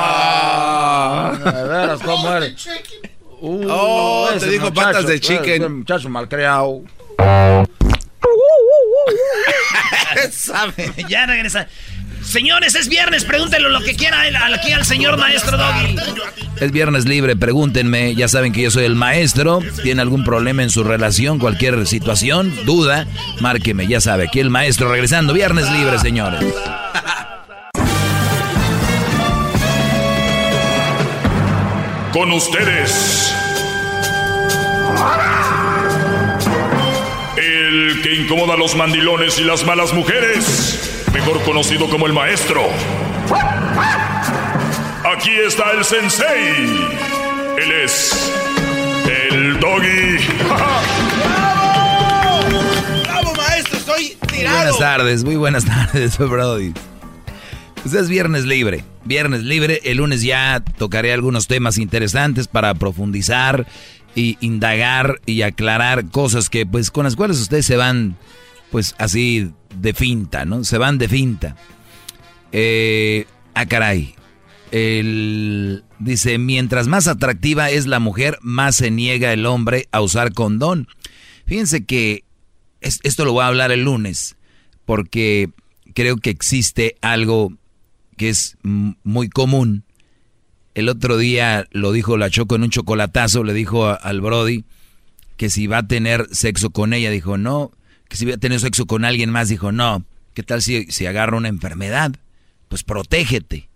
Ah. 0.07 1.33
Veras, 1.43 1.99
¿cómo 2.01 2.31
eres? 2.33 2.53
Uh, 3.41 3.67
Oh, 3.69 4.29
te 4.39 4.47
dijo 4.47 4.73
patas 4.73 5.05
de 5.05 5.19
chicken. 5.19 5.79
muchacho 5.79 6.09
malcriado. 6.09 6.81
ya 11.09 11.25
regresa. 11.25 11.67
Señores, 12.23 12.75
es 12.75 12.89
viernes, 12.89 13.23
pregúntenlo 13.23 13.69
lo 13.69 13.81
que 13.81 13.95
quiera 13.95 14.21
aquí 14.21 14.71
al 14.71 14.83
señor 14.83 15.17
maestro 15.17 15.57
Doggy. 15.57 15.95
Es 16.59 16.71
viernes 16.71 17.05
libre, 17.05 17.35
pregúntenme. 17.35 18.15
Ya 18.15 18.27
saben 18.27 18.51
que 18.51 18.61
yo 18.61 18.71
soy 18.71 18.85
el 18.85 18.95
maestro. 18.95 19.61
¿Tiene 19.83 20.01
algún 20.01 20.23
problema 20.23 20.63
en 20.63 20.69
su 20.69 20.83
relación, 20.83 21.37
cualquier 21.37 21.85
situación, 21.85 22.65
duda? 22.65 23.05
Márqueme, 23.41 23.87
ya 23.87 24.01
sabe. 24.01 24.25
Aquí 24.25 24.39
el 24.39 24.49
maestro 24.49 24.89
regresando. 24.89 25.33
Viernes 25.33 25.69
libre, 25.71 25.99
señores. 25.99 26.43
Con 32.11 32.31
ustedes. 32.31 33.33
El 37.55 38.01
que 38.01 38.13
incomoda 38.13 38.55
a 38.55 38.57
los 38.57 38.75
mandilones 38.75 39.39
y 39.39 39.45
las 39.45 39.65
malas 39.65 39.93
mujeres 39.93 41.05
mejor 41.13 41.41
conocido 41.43 41.89
como 41.89 42.05
el 42.05 42.11
maestro. 42.11 42.61
Aquí 45.15 45.31
está 45.47 45.71
el 45.71 45.85
sensei. 45.85 46.65
Él 47.57 47.71
es 47.71 48.33
el 49.31 49.57
doggy. 49.61 50.17
¡Bravo! 50.43 52.41
¡Bravo, 53.05 53.33
maestro! 53.35 53.77
Estoy 53.77 54.17
tirado. 54.27 54.57
buenas 54.57 54.77
tardes, 54.77 55.23
muy 55.23 55.37
buenas 55.37 55.63
tardes, 55.63 56.17
Brody. 56.17 56.73
Pues 57.83 57.95
es 57.95 58.09
viernes 58.09 58.43
libre. 58.43 58.83
Viernes 59.05 59.43
libre. 59.43 59.79
El 59.85 59.97
lunes 59.97 60.23
ya 60.23 60.61
tocaré 60.77 61.13
algunos 61.13 61.47
temas 61.47 61.77
interesantes 61.77 62.49
para 62.49 62.73
profundizar 62.73 63.65
y 64.15 64.37
indagar 64.39 65.21
y 65.25 65.41
aclarar 65.41 66.09
cosas 66.09 66.49
que, 66.49 66.65
pues, 66.65 66.89
con 66.89 67.03
las 67.03 67.15
cuales 67.15 67.39
ustedes 67.39 67.65
se 67.65 67.75
van, 67.75 68.15
pues, 68.71 68.95
así 68.97 69.51
de 69.77 69.93
finta, 69.93 70.45
¿no? 70.45 70.63
Se 70.63 70.77
van 70.77 70.97
de 70.97 71.07
finta. 71.07 71.55
Eh, 72.51 73.27
ah, 73.53 73.65
caray. 73.65 74.15
Dice, 75.99 76.37
mientras 76.37 76.87
más 76.87 77.07
atractiva 77.07 77.69
es 77.69 77.85
la 77.87 77.99
mujer, 77.99 78.37
más 78.41 78.75
se 78.75 78.91
niega 78.91 79.31
el 79.31 79.45
hombre 79.45 79.87
a 79.91 80.01
usar 80.01 80.33
condón. 80.33 80.87
Fíjense 81.45 81.85
que 81.85 82.23
esto 82.81 83.25
lo 83.25 83.33
voy 83.33 83.43
a 83.43 83.47
hablar 83.47 83.71
el 83.71 83.83
lunes, 83.83 84.35
porque 84.85 85.49
creo 85.93 86.17
que 86.17 86.29
existe 86.29 86.95
algo 87.01 87.53
que 88.17 88.29
es 88.29 88.57
muy 88.63 89.29
común. 89.29 89.83
El 90.75 90.89
otro 90.89 91.17
día 91.17 91.67
lo 91.71 91.93
dijo 91.93 92.17
la 92.17 92.29
Choco 92.29 92.55
en 92.55 92.63
un 92.63 92.69
chocolatazo, 92.69 93.45
le 93.45 93.53
dijo 93.53 93.87
al 93.87 94.19
Brody 94.19 94.65
que 95.37 95.49
si 95.49 95.67
va 95.67 95.79
a 95.79 95.87
tener 95.87 96.27
sexo 96.31 96.69
con 96.69 96.93
ella, 96.93 97.09
dijo, 97.09 97.37
no, 97.37 97.71
que 98.09 98.17
si 98.17 98.25
había 98.25 98.37
tenido 98.37 98.59
sexo 98.59 98.85
con 98.85 99.05
alguien 99.05 99.29
más, 99.29 99.47
dijo, 99.47 99.71
no, 99.71 100.05
¿qué 100.33 100.43
tal 100.43 100.61
si, 100.61 100.85
agarra 101.07 101.37
una 101.37 101.47
enfermedad? 101.47 102.11
Pues 102.67 102.83
protégete. 102.83 103.69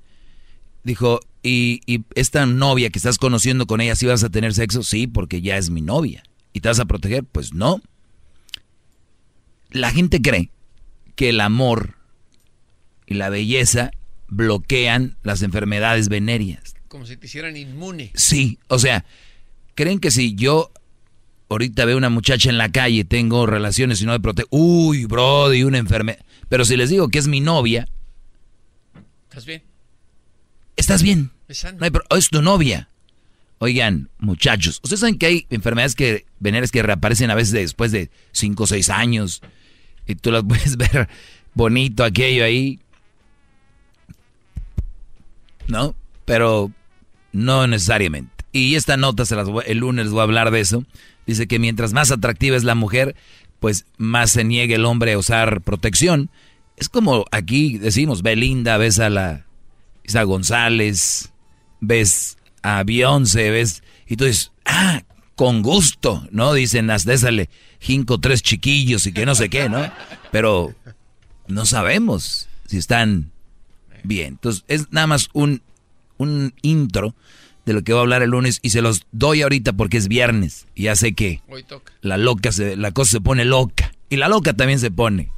Dijo, 0.84 1.22
¿y, 1.42 1.82
esta 2.16 2.46
novia 2.46 2.90
que 2.90 3.00
estás 3.00 3.18
conociendo 3.18 3.66
con 3.66 3.80
ella, 3.80 3.96
si 3.96 4.06
vas 4.06 4.24
a 4.26 4.30
tener 4.30 4.54
sexo? 4.54 4.84
Sí, 4.84 5.08
porque 5.08 5.42
ya 5.42 5.58
es 5.58 5.70
mi 5.70 5.82
novia. 5.82 6.24
¿Y 6.52 6.60
te 6.60 6.68
vas 6.68 6.80
a 6.80 6.86
proteger? 6.86 7.24
Pues 7.24 7.54
no. 7.54 7.82
La 9.72 9.92
gente 9.92 10.22
cree 10.22 10.52
que 11.16 11.30
el 11.30 11.40
amor 11.40 11.96
y 13.06 13.14
la 13.14 13.30
belleza 13.30 13.92
bloquean 14.28 15.18
las 15.24 15.44
enfermedades 15.44 16.10
venéreas. 16.10 16.76
Como 16.90 17.06
si 17.06 17.18
te 17.18 17.28
hicieran 17.28 17.56
inmune. 17.56 18.12
Sí, 18.16 18.58
o 18.68 18.80
sea, 18.80 19.06
creen 19.76 20.00
que 20.00 20.10
si 20.10 20.34
yo 20.36 20.72
ahorita 21.50 21.86
veo 21.86 21.98
una 21.98 22.10
muchacha 22.10 22.50
en 22.50 22.58
la 22.58 22.72
calle, 22.72 23.06
tengo 23.06 23.46
relaciones 23.46 24.02
y 24.02 24.06
no 24.06 24.12
me 24.12 24.20
protege. 24.20 24.48
Uy, 24.50 25.06
brody, 25.06 25.64
una 25.64 25.78
enfermedad. 25.78 26.20
Pero 26.50 26.66
si 26.66 26.76
les 26.76 26.90
digo 26.90 27.10
que 27.10 27.20
es 27.20 27.28
mi 27.28 27.42
novia. 27.42 27.88
¿Estás 29.30 29.46
bien? 29.46 29.64
¿Estás 30.78 31.04
bien? 31.04 31.32
No 31.78 32.18
es 32.18 32.30
tu 32.30 32.42
novia. 32.42 32.90
Oigan, 33.60 34.10
muchachos, 34.18 34.80
ustedes 34.82 35.02
saben 35.02 35.20
que 35.20 35.26
hay 35.26 35.46
enfermedades 35.50 35.94
que 35.94 36.26
veneres 36.40 36.72
que 36.72 36.82
reaparecen 36.82 37.30
a 37.30 37.36
veces 37.36 37.54
después 37.54 37.92
de 37.92 38.10
5 38.32 38.64
o 38.64 38.68
6 38.68 38.90
años. 38.90 39.42
Y 40.08 40.16
tú 40.16 40.32
las 40.32 40.44
puedes 40.48 40.76
ver 40.78 41.08
bonito 41.54 42.04
aquello 42.04 42.46
ahí. 42.46 42.80
¿No? 45.68 45.94
Pero 46.26 46.72
no 47.32 47.68
necesariamente. 47.68 48.46
Y 48.52 48.76
esta 48.76 48.98
nota 48.98 49.26
se 49.26 49.36
las 49.36 49.48
el 49.66 49.78
lunes 49.78 50.10
voy 50.10 50.22
a 50.22 50.24
hablar 50.24 50.52
de 50.52 50.60
eso. 50.60 50.86
Dice 51.28 51.48
que 51.48 51.60
mientras 51.60 51.94
más 51.94 52.12
atractiva 52.12 52.58
es 52.58 52.64
la 52.64 52.76
mujer, 52.76 53.16
pues 53.60 53.86
más 53.98 54.32
se 54.32 54.44
niegue 54.44 54.76
el 54.76 54.86
hombre 54.86 55.14
a 55.14 55.18
usar 55.18 55.62
protección. 55.62 56.30
Es 56.78 56.90
como 56.90 57.26
aquí 57.32 57.78
decimos, 57.78 58.22
Belinda, 58.22 58.78
ves 58.78 59.00
a 59.00 59.10
la 59.10 59.46
González, 60.26 61.32
ves 61.82 62.38
a 62.64 62.84
Beyoncé, 62.84 63.52
ves, 63.52 63.84
y 64.08 64.16
tú 64.16 64.26
dices, 64.26 64.52
ah, 64.66 65.04
con 65.36 65.62
gusto, 65.62 66.28
¿no? 66.32 66.54
Dicen, 66.54 66.90
hasta 66.90 67.18
sale 67.18 67.50
cinco, 67.80 68.20
tres 68.20 68.42
chiquillos 68.42 69.06
y 69.06 69.14
que 69.14 69.26
no 69.26 69.36
sé 69.36 69.50
qué, 69.50 69.70
¿no? 69.70 69.90
Pero 70.32 70.74
no 71.48 71.66
sabemos 71.66 72.50
si 72.66 72.78
están 72.78 73.32
bien. 74.04 74.28
Entonces, 74.30 74.66
es 74.68 74.92
nada 74.92 75.08
más 75.08 75.30
un, 75.34 75.62
un 76.20 76.54
intro 76.62 77.16
de 77.66 77.74
lo 77.74 77.84
que 77.84 77.94
voy 77.94 78.00
a 78.00 78.02
hablar 78.02 78.22
el 78.22 78.30
lunes 78.30 78.60
y 78.62 78.70
se 78.70 78.82
los 78.82 79.06
doy 79.12 79.42
ahorita 79.42 79.74
porque 79.74 79.98
es 79.98 80.08
viernes 80.08 80.68
y 80.76 80.84
ya 80.84 80.96
sé 80.96 81.14
que 81.14 81.42
la 82.02 82.18
loca 82.18 82.52
se, 82.52 82.76
la 82.76 82.92
cosa 82.92 83.12
se 83.12 83.22
pone 83.22 83.46
loca 83.46 83.92
y 84.10 84.18
la 84.18 84.28
loca 84.28 84.54
también 84.54 84.80
se 84.80 84.92
pone. 84.92 85.32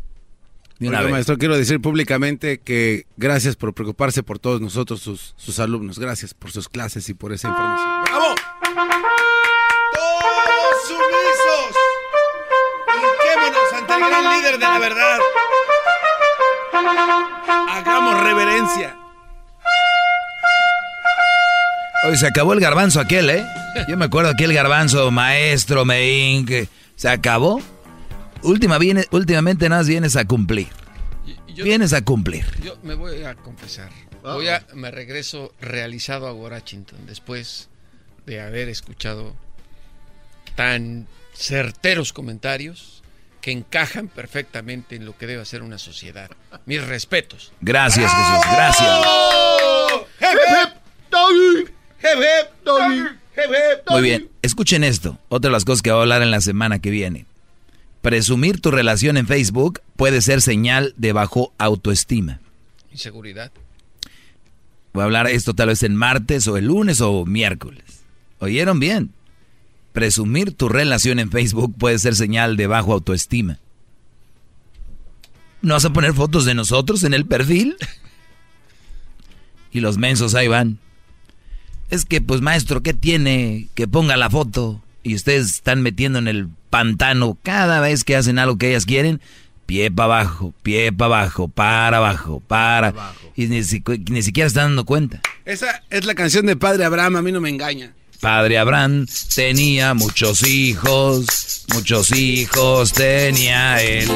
maestro, 0.79 1.37
quiero 1.37 1.57
decir 1.57 1.81
públicamente 1.81 2.59
que 2.59 3.05
gracias 3.17 3.55
por 3.55 3.73
preocuparse 3.73 4.23
por 4.23 4.39
todos 4.39 4.61
nosotros, 4.61 5.01
sus, 5.01 5.33
sus 5.37 5.59
alumnos. 5.59 5.99
Gracias 5.99 6.33
por 6.33 6.51
sus 6.51 6.69
clases 6.69 7.07
y 7.09 7.13
por 7.13 7.33
esa 7.33 7.49
información. 7.49 7.89
¡Bravo! 8.03 8.35
¡Todos 9.93 10.87
sumisos! 10.87 11.75
Hinquémonos 12.95 13.73
ante 13.73 13.93
el 13.93 13.99
gran 13.99 14.37
líder 14.37 14.53
de 14.53 14.65
la 14.65 14.79
verdad. 14.79 15.19
Hagamos 17.69 18.23
reverencia. 18.23 19.00
Hoy 22.03 22.17
se 22.17 22.25
acabó 22.25 22.53
el 22.53 22.59
garbanzo 22.59 22.99
aquel, 22.99 23.29
¿eh? 23.29 23.45
Yo 23.87 23.95
me 23.95 24.05
acuerdo 24.05 24.31
aquel 24.31 24.53
garbanzo 24.53 25.11
maestro, 25.11 25.85
Mein, 25.85 26.45
que 26.45 26.67
se 26.95 27.09
acabó. 27.09 27.61
Última, 28.41 28.79
viene, 28.79 29.05
últimamente 29.11 29.69
nada 29.69 29.83
vienes 29.83 30.15
a 30.15 30.25
cumplir. 30.25 30.67
vienes 31.55 31.93
a 31.93 32.01
cumplir. 32.01 32.45
Yo 32.61 32.75
me 32.81 32.95
voy 32.95 33.23
a 33.23 33.35
confesar. 33.35 33.91
Voy 34.23 34.47
a, 34.47 34.65
me 34.73 34.89
regreso 34.89 35.53
realizado 35.61 36.27
a 36.27 36.33
Washington 36.33 36.99
después 37.05 37.69
de 38.25 38.41
haber 38.41 38.69
escuchado 38.69 39.35
tan 40.55 41.07
certeros 41.35 42.13
comentarios 42.13 43.03
que 43.41 43.51
encajan 43.51 44.07
perfectamente 44.07 44.95
en 44.95 45.05
lo 45.05 45.17
que 45.17 45.27
debe 45.27 45.41
hacer 45.41 45.61
una 45.61 45.77
sociedad. 45.77 46.31
Mis 46.65 46.83
respetos. 46.85 47.51
Gracias, 47.61 48.11
Jesús. 48.11 48.45
Gracias. 48.51 49.07
Muy 53.89 54.01
bien, 54.01 54.29
escuchen 54.41 54.83
esto. 54.83 55.19
Otra 55.29 55.49
de 55.49 55.53
las 55.53 55.65
cosas 55.65 55.81
que 55.81 55.91
voy 55.91 55.99
a 55.99 56.01
hablar 56.01 56.21
en 56.21 56.31
la 56.31 56.41
semana 56.41 56.79
que 56.79 56.89
viene. 56.89 57.25
Presumir 58.01 58.59
tu 58.59 58.71
relación 58.71 59.17
en 59.17 59.27
Facebook 59.27 59.81
puede 59.95 60.21
ser 60.21 60.41
señal 60.41 60.93
de 60.97 61.13
bajo 61.13 61.53
autoestima. 61.57 62.39
Inseguridad. 62.91 63.51
Voy 64.93 65.01
a 65.01 65.05
hablar 65.05 65.27
esto 65.27 65.53
tal 65.53 65.67
vez 65.67 65.83
en 65.83 65.95
martes 65.95 66.47
o 66.47 66.57
el 66.57 66.65
lunes 66.65 66.99
o 67.01 67.25
miércoles. 67.25 67.83
¿Oyeron 68.39 68.79
bien? 68.79 69.11
Presumir 69.93 70.53
tu 70.53 70.67
relación 70.67 71.19
en 71.19 71.31
Facebook 71.31 71.75
puede 71.77 71.99
ser 71.99 72.15
señal 72.15 72.57
de 72.57 72.67
bajo 72.67 72.93
autoestima. 72.93 73.59
¿No 75.61 75.75
vas 75.75 75.85
a 75.85 75.93
poner 75.93 76.13
fotos 76.13 76.45
de 76.45 76.55
nosotros 76.55 77.03
en 77.03 77.13
el 77.13 77.25
perfil? 77.25 77.77
Y 79.73 79.79
los 79.79 79.97
mensos 79.97 80.35
ahí 80.35 80.49
van. 80.49 80.79
Es 81.91 82.05
que, 82.05 82.21
pues 82.21 82.39
maestro, 82.39 82.81
¿qué 82.81 82.93
tiene 82.93 83.67
que 83.75 83.85
ponga 83.85 84.15
la 84.15 84.29
foto? 84.29 84.81
Y 85.03 85.13
ustedes 85.13 85.47
están 85.47 85.81
metiendo 85.81 86.19
en 86.19 86.29
el 86.29 86.47
pantano 86.69 87.37
cada 87.43 87.81
vez 87.81 88.05
que 88.05 88.15
hacen 88.15 88.39
algo 88.39 88.57
que 88.57 88.69
ellas 88.69 88.85
quieren. 88.85 89.19
Pie 89.65 89.91
para 89.91 90.05
abajo, 90.05 90.53
pie 90.63 90.93
para 90.93 91.17
abajo, 91.17 91.49
para 91.49 91.97
abajo, 91.97 92.41
para. 92.47 92.93
Y 93.35 93.47
ni, 93.47 93.59
ni 94.09 94.21
siquiera 94.23 94.47
están 94.47 94.69
dando 94.69 94.85
cuenta. 94.85 95.19
Esa 95.43 95.83
es 95.89 96.05
la 96.05 96.15
canción 96.15 96.45
de 96.45 96.55
Padre 96.55 96.85
Abraham, 96.85 97.17
a 97.17 97.21
mí 97.21 97.33
no 97.33 97.41
me 97.41 97.49
engaña. 97.49 97.93
Padre 98.21 98.59
Abraham 98.59 99.07
tenía 99.33 99.95
muchos 99.95 100.43
hijos, 100.43 101.65
muchos 101.73 102.11
hijos 102.11 102.93
tenía 102.93 103.81
él. 103.81 104.07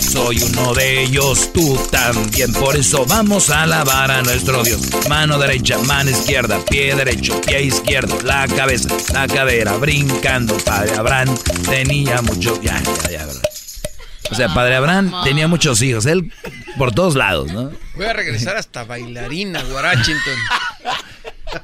Soy 0.00 0.40
uno 0.40 0.72
de 0.72 1.02
ellos, 1.02 1.52
tú 1.52 1.76
también. 1.90 2.52
Por 2.52 2.76
eso 2.76 3.04
vamos 3.06 3.50
a 3.50 3.64
alabar 3.64 4.08
a 4.12 4.22
nuestro 4.22 4.62
Dios. 4.62 4.82
Mano 5.08 5.36
derecha, 5.36 5.78
mano 5.78 6.10
izquierda, 6.10 6.60
pie 6.70 6.94
derecho, 6.94 7.40
pie 7.40 7.62
izquierdo, 7.64 8.16
la 8.22 8.46
cabeza, 8.46 8.88
la 9.12 9.26
cadera, 9.26 9.76
brincando. 9.78 10.56
Padre 10.58 10.94
Abraham 10.96 11.36
tenía 11.68 12.22
muchos. 12.22 12.60
Ya, 12.62 12.80
ya, 12.80 13.10
ya, 13.10 13.26
¿verdad? 13.26 13.42
O 14.30 14.34
sea, 14.36 14.54
padre 14.54 14.76
Abraham 14.76 15.12
tenía 15.24 15.48
muchos 15.48 15.82
hijos, 15.82 16.06
él 16.06 16.32
por 16.78 16.92
todos 16.92 17.16
lados, 17.16 17.52
¿no? 17.52 17.72
Voy 17.96 18.06
a 18.06 18.12
regresar 18.12 18.56
hasta 18.56 18.84
bailarina, 18.84 19.60
Washington. 19.72 20.38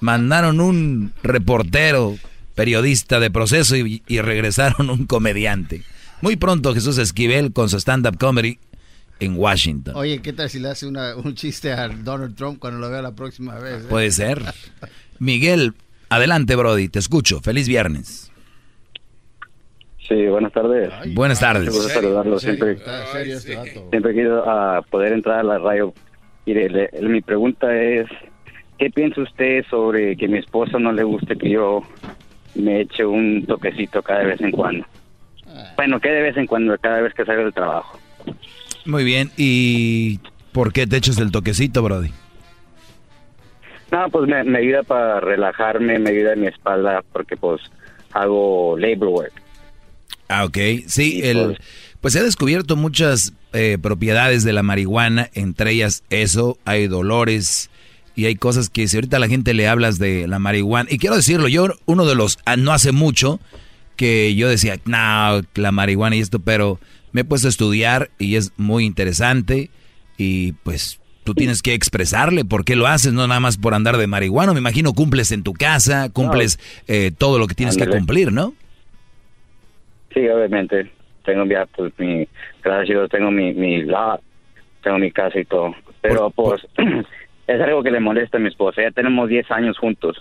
Mandaron 0.01 0.61
un 0.61 1.13
reportero, 1.23 2.17
periodista 2.55 3.21
de 3.21 3.31
proceso 3.31 3.77
y, 3.77 4.03
y 4.07 4.21
regresaron 4.21 4.91
un 4.91 5.07
comediante. 5.07 5.83
Muy 6.23 6.37
pronto 6.37 6.73
Jesús 6.75 6.99
Esquivel 6.99 7.53
con 7.53 7.69
su 7.69 7.77
stand-up 7.79 8.17
comedy 8.19 8.59
en 9.21 9.37
Washington. 9.37 9.95
Oye, 9.97 10.21
¿qué 10.23 10.33
tal 10.33 10.49
si 10.51 10.59
le 10.61 10.69
hace 10.71 10.87
una- 10.87 11.15
un 11.17 11.35
chiste 11.35 11.73
a 11.73 11.89
Donald 11.89 12.35
Trump 12.37 12.59
cuando 12.59 12.81
lo 12.81 12.91
vea 12.91 13.03
la 13.03 13.13
próxima 13.13 13.55
vez? 13.59 13.83
eh? 13.85 13.87
Puede 13.89 14.11
ser. 14.11 14.43
Miguel, 15.19 15.75
adelante, 16.09 16.55
Brody, 16.57 16.89
te 16.89 16.99
escucho. 16.99 17.41
Feliz 17.41 17.69
viernes. 17.69 18.31
Sí, 20.09 20.27
buenas 20.29 20.53
tardes. 20.53 20.93
Buenas 21.15 21.41
tardes. 21.41 21.69
Gusta 21.75 21.95
saludarlo. 21.95 22.39
Siempre, 22.39 22.73
este 22.73 23.39
siempre 23.91 24.15
querido 24.15 24.49
ah, 24.49 24.81
poder 24.89 25.13
entrar 25.13 25.41
a 25.41 25.43
la 25.43 25.59
radio. 25.59 25.93
Mire, 26.47 26.69
le- 26.71 26.91
mi 27.09 27.21
pregunta 27.23 27.75
es, 27.77 28.07
¿qué 28.79 28.91
piensa 28.91 29.23
usted 29.23 29.65
sobre 29.69 30.17
que 30.17 30.29
mi 30.29 30.39
esposa 30.39 30.79
no 30.79 30.93
le 30.93 31.03
guste 31.03 31.37
que 31.37 31.51
yo 31.51 31.83
me 32.55 32.81
eche 32.81 33.05
un 33.05 33.45
toquecito 33.47 34.03
cada 34.03 34.25
vez 34.25 34.41
en 34.41 34.51
cuando? 34.51 34.87
Bueno, 35.77 36.01
que 36.01 36.09
de 36.09 36.23
vez 36.23 36.37
en 36.37 36.47
cuando, 36.47 36.77
cada 36.79 37.01
vez 37.01 37.15
que 37.15 37.25
salgo 37.25 37.45
del 37.45 37.55
trabajo. 37.55 37.99
Muy 38.85 39.05
bien. 39.05 39.31
¿Y 39.37 40.21
por 40.53 40.73
qué 40.73 40.87
te 40.87 40.97
echas 40.97 41.19
el 41.19 41.31
toquecito, 41.31 41.83
Brody? 41.83 42.11
No, 43.91 44.09
pues 44.11 44.29
me, 44.29 44.43
me 44.45 44.59
ayuda 44.59 44.83
para 44.83 45.21
relajarme, 45.21 45.99
me 45.99 46.11
ayuda 46.11 46.33
en 46.33 46.41
mi 46.41 46.47
espalda, 46.49 47.03
porque 47.13 47.37
pues 47.37 47.61
hago 48.13 48.77
labor 48.79 49.09
work. 49.09 49.33
Ah, 50.29 50.45
ok. 50.45 50.59
Sí, 50.87 51.21
el, 51.23 51.59
pues 52.01 52.15
se 52.15 52.21
ha 52.21 52.25
descubierto 52.25 52.77
muchas 52.77 53.33
eh, 53.53 53.79
propiedades 53.81 54.45
de 54.45 54.53
la 54.53 54.63
marihuana, 54.63 55.31
entre 55.35 55.73
ellas 55.73 56.03
eso, 56.11 56.59
hay 56.65 56.89
dolores 56.89 57.71
y 58.17 58.25
hay 58.25 58.35
cosas 58.35 58.71
que 58.71 58.89
si 58.89 58.97
ahorita 58.97 59.19
a 59.19 59.21
la 59.21 59.29
gente 59.29 59.55
le 59.55 59.69
hablas 59.69 59.99
de 59.99 60.27
la 60.27 60.39
marihuana, 60.39 60.89
y 60.91 60.99
quiero 60.99 61.15
decirlo, 61.15 61.47
yo 61.47 61.69
uno 61.85 62.07
de 62.07 62.15
los, 62.15 62.39
ah, 62.47 62.57
no 62.57 62.73
hace 62.73 62.91
mucho, 62.91 63.39
que 63.95 64.35
yo 64.35 64.49
decía, 64.49 64.79
no, 64.87 65.43
la 65.55 65.71
marihuana 65.71 66.17
y 66.17 66.21
esto, 66.21 66.41
pero 66.41 66.81
me 67.13 67.21
he 67.21 67.25
puesto 67.25 67.47
a 67.47 67.51
estudiar 67.51 68.11
y 68.19 68.37
es 68.37 68.53
muy 68.57 68.85
interesante 68.85 69.71
y 70.17 70.53
pues 70.65 71.01
tú 71.25 71.35
tienes 71.35 71.61
que 71.61 71.75
expresarle 71.75 72.45
por 72.45 72.65
qué 72.65 72.77
lo 72.77 72.87
haces, 72.87 73.13
no 73.13 73.27
nada 73.27 73.41
más 73.41 73.59
por 73.59 73.75
andar 73.75 73.97
de 73.97 74.07
marihuana, 74.07 74.53
me 74.53 74.61
imagino 74.61 74.93
cumples 74.93 75.33
en 75.33 75.43
tu 75.43 75.53
casa, 75.53 76.09
cumples 76.11 76.59
eh, 76.89 77.11
todo 77.17 77.39
lo 77.39 77.47
que 77.47 77.55
tienes 77.55 77.77
que 77.77 77.87
cumplir, 77.87 78.33
¿no? 78.33 78.55
Sí, 80.15 80.27
obviamente. 80.29 80.91
Tengo 81.25 81.45
ya, 81.45 81.67
pues, 81.67 81.93
mi, 81.99 82.27
gracias 82.63 82.91
a 82.91 82.93
Dios, 82.93 83.11
tengo 83.11 83.31
mi, 83.31 83.53
mi 83.53 83.83
lot, 83.83 84.23
tengo 84.83 84.99
mi 84.99 85.11
casa 85.11 85.39
y 85.41 85.45
todo. 85.45 85.75
Pero, 86.01 86.31
pues, 86.31 86.63
es 87.47 87.61
algo 87.61 87.83
que 87.83 87.91
le 87.91 88.01
molesta 88.01 88.39
a 88.39 88.41
mi 88.41 88.49
esposa. 88.49 88.83
Ya 88.83 88.91
tenemos 88.91 89.29
10 89.29 89.51
años 89.51 89.79
juntos. 89.79 90.17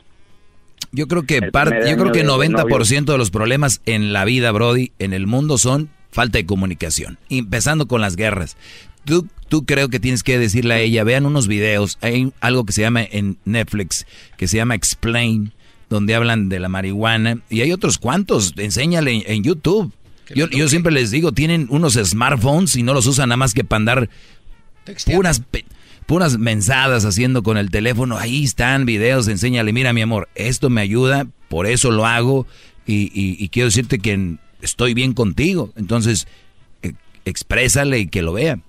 Yo 0.92 1.08
creo 1.08 1.24
que 1.24 1.38
El 1.38 1.52
parte, 1.52 1.90
yo 1.90 1.98
creo 1.98 2.12
que 2.12 2.20
de 2.24 2.28
90% 2.28 3.06
de 3.06 3.18
los 3.18 3.32
problemas 3.32 3.82
en 3.86 4.14
la 4.14 4.24
vida, 4.26 4.52
Brody, 4.52 4.92
en 5.00 5.14
el 5.14 5.28
mundo 5.28 5.58
son 5.58 5.90
falta 6.12 6.38
de 6.38 6.46
comunicación, 6.46 7.18
empezando 7.30 7.88
con 7.88 8.00
las 8.02 8.16
guerras. 8.16 8.56
Tú, 9.04 9.28
tú 9.50 9.66
creo 9.66 9.90
que 9.90 10.00
tienes 10.00 10.24
que 10.24 10.40
decirle 10.40 10.74
a 10.76 10.80
ella, 10.80 11.04
vean 11.04 11.26
unos 11.26 11.48
videos, 11.48 11.98
hay 12.02 12.32
algo 12.40 12.66
que 12.66 12.72
se 12.74 12.82
llama 12.82 13.02
en 13.04 13.38
Netflix, 13.46 14.06
que 14.38 14.48
se 14.48 14.58
llama 14.58 14.76
Explain, 14.76 15.52
donde 15.90 16.16
hablan 16.16 16.48
de 16.50 16.60
la 16.60 16.70
marihuana, 16.70 17.40
y 17.50 17.62
hay 17.62 17.72
otros 17.74 17.98
cuantos, 17.98 18.54
enséñale 18.58 19.12
en, 19.12 19.24
en 19.28 19.44
YouTube. 19.44 19.92
Yo, 20.34 20.48
yo 20.50 20.68
siempre 20.70 20.92
les 20.94 21.12
digo, 21.12 21.34
tienen 21.34 21.68
unos 21.70 21.94
smartphones 21.94 22.76
y 22.78 22.84
no 22.84 22.94
los 22.94 23.06
usan 23.06 23.30
nada 23.30 23.38
más 23.38 23.54
que 23.54 23.64
para 23.64 23.78
andar 23.78 24.10
puras, 25.06 25.40
pe- 25.42 25.66
puras 26.06 26.38
mensadas 26.38 27.06
haciendo 27.06 27.44
con 27.44 27.58
el 27.58 27.72
teléfono. 27.72 28.18
Ahí 28.18 28.44
están 28.44 28.86
videos, 28.86 29.28
enséñale, 29.28 29.74
mira 29.74 29.94
mi 29.94 30.02
amor, 30.02 30.28
esto 30.36 30.70
me 30.70 30.82
ayuda, 30.82 31.26
por 31.50 31.66
eso 31.66 31.92
lo 31.92 32.06
hago 32.06 32.46
y, 32.86 33.12
y- 33.14 33.50
quiero 33.50 33.68
decirte 33.68 34.00
que 34.00 34.36
estoy 34.62 34.94
bien 34.94 35.14
contigo. 35.14 35.72
Entonces, 35.76 36.28
eh, 36.84 36.94
exprésale 37.26 38.00
y 38.00 38.08
que 38.08 38.22
lo 38.22 38.34
vea. 38.34 38.60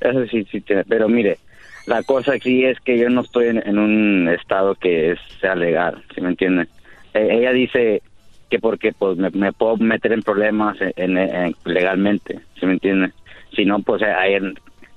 Eso 0.00 0.26
sí, 0.26 0.46
sí, 0.50 0.62
pero 0.88 1.08
mire, 1.08 1.38
la 1.86 2.02
cosa 2.02 2.34
aquí 2.34 2.64
es 2.64 2.78
que 2.80 2.98
yo 2.98 3.08
no 3.08 3.22
estoy 3.22 3.48
en, 3.48 3.78
un 3.78 4.28
estado 4.28 4.74
que 4.74 5.16
sea 5.40 5.54
legal, 5.54 6.02
¿sí 6.14 6.20
me 6.20 6.28
entienden? 6.28 6.68
Eh, 7.14 7.28
ella 7.30 7.52
dice 7.52 8.02
que 8.50 8.58
porque 8.58 8.92
pues 8.92 9.16
me, 9.16 9.30
me 9.30 9.52
puedo 9.52 9.76
meter 9.78 10.12
en 10.12 10.22
problemas 10.22 10.76
en, 10.80 10.92
en- 10.96 11.18
en- 11.18 11.56
legalmente, 11.64 12.40
¿sí 12.60 12.66
me 12.66 12.74
entienden? 12.74 13.12
Si 13.56 13.64
no, 13.64 13.80
pues 13.80 14.02
a 14.02 14.26
ella 14.26 14.52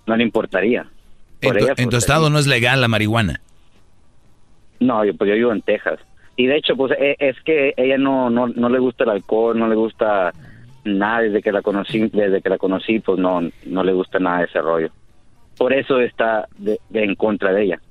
no 0.08 0.16
le 0.18 0.24
importaría. 0.24 0.88
En 1.42 1.50
Por 1.50 1.58
tu, 1.60 1.66
ella, 1.66 1.74
en 1.78 1.90
tu 1.90 1.98
estado 1.98 2.30
no 2.32 2.40
es 2.40 2.48
legal 2.48 2.82
la 2.82 2.88
marihuana. 2.88 3.42
No, 4.80 5.06
yo, 5.06 5.16
pues 5.16 5.30
yo 5.30 5.36
vivo 5.36 5.52
en 5.52 5.62
Texas. 5.62 6.00
Y 6.36 6.48
de 6.48 6.58
hecho, 6.58 6.76
pues 6.76 6.94
e- 7.00 7.16
es 7.20 7.36
que 7.46 7.74
ella 7.78 7.98
no, 7.98 8.30
no, 8.30 8.48
no 8.48 8.70
le 8.70 8.80
gusta 8.80 9.04
el 9.04 9.12
alcohol, 9.12 9.58
no 9.58 9.68
le 9.68 9.76
gusta 9.76 10.34
nada 10.84 11.22
desde 11.22 11.42
que 11.42 11.52
la 11.52 11.62
conocí, 11.62 12.00
desde 12.14 12.42
que 12.42 12.50
la 12.50 12.58
conocí, 12.58 13.00
pues 13.00 13.20
no, 13.20 13.42
no 13.66 13.84
le 13.84 13.94
gusta 13.94 14.20
nada 14.20 14.40
de 14.40 14.46
ese 14.46 14.62
rollo. 14.62 14.90
Por 15.58 15.74
eso 15.74 16.00
está 16.00 16.48
de, 16.58 16.80
de 16.90 17.04
en 17.04 17.16
contra 17.16 17.52
de 17.52 17.64
ella. 17.64 17.82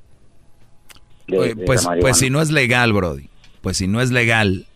de- 1.26 1.38
Oye, 1.38 1.56
pues, 1.56 1.86
pues 2.00 2.16
si 2.18 2.30
no 2.30 2.40
es 2.40 2.50
legal, 2.52 2.92
Brody, 2.92 3.28
pues 3.60 3.76
si 3.78 3.88
no 3.88 4.00
es 4.00 4.10
legal 4.12 4.66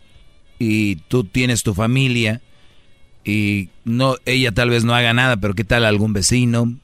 y 0.58 0.96
tú 0.96 1.24
tienes 1.24 1.62
tu 1.62 1.72
familia 1.74 2.40
y 3.24 3.68
no 3.84 4.16
ella 4.26 4.50
tal 4.52 4.70
vez 4.70 4.84
no 4.84 4.94
haga 4.94 5.12
nada, 5.14 5.36
pero 5.36 5.54
qué 5.54 5.62
tal 5.64 5.84
algún 5.84 6.12
vecino, 6.12 6.74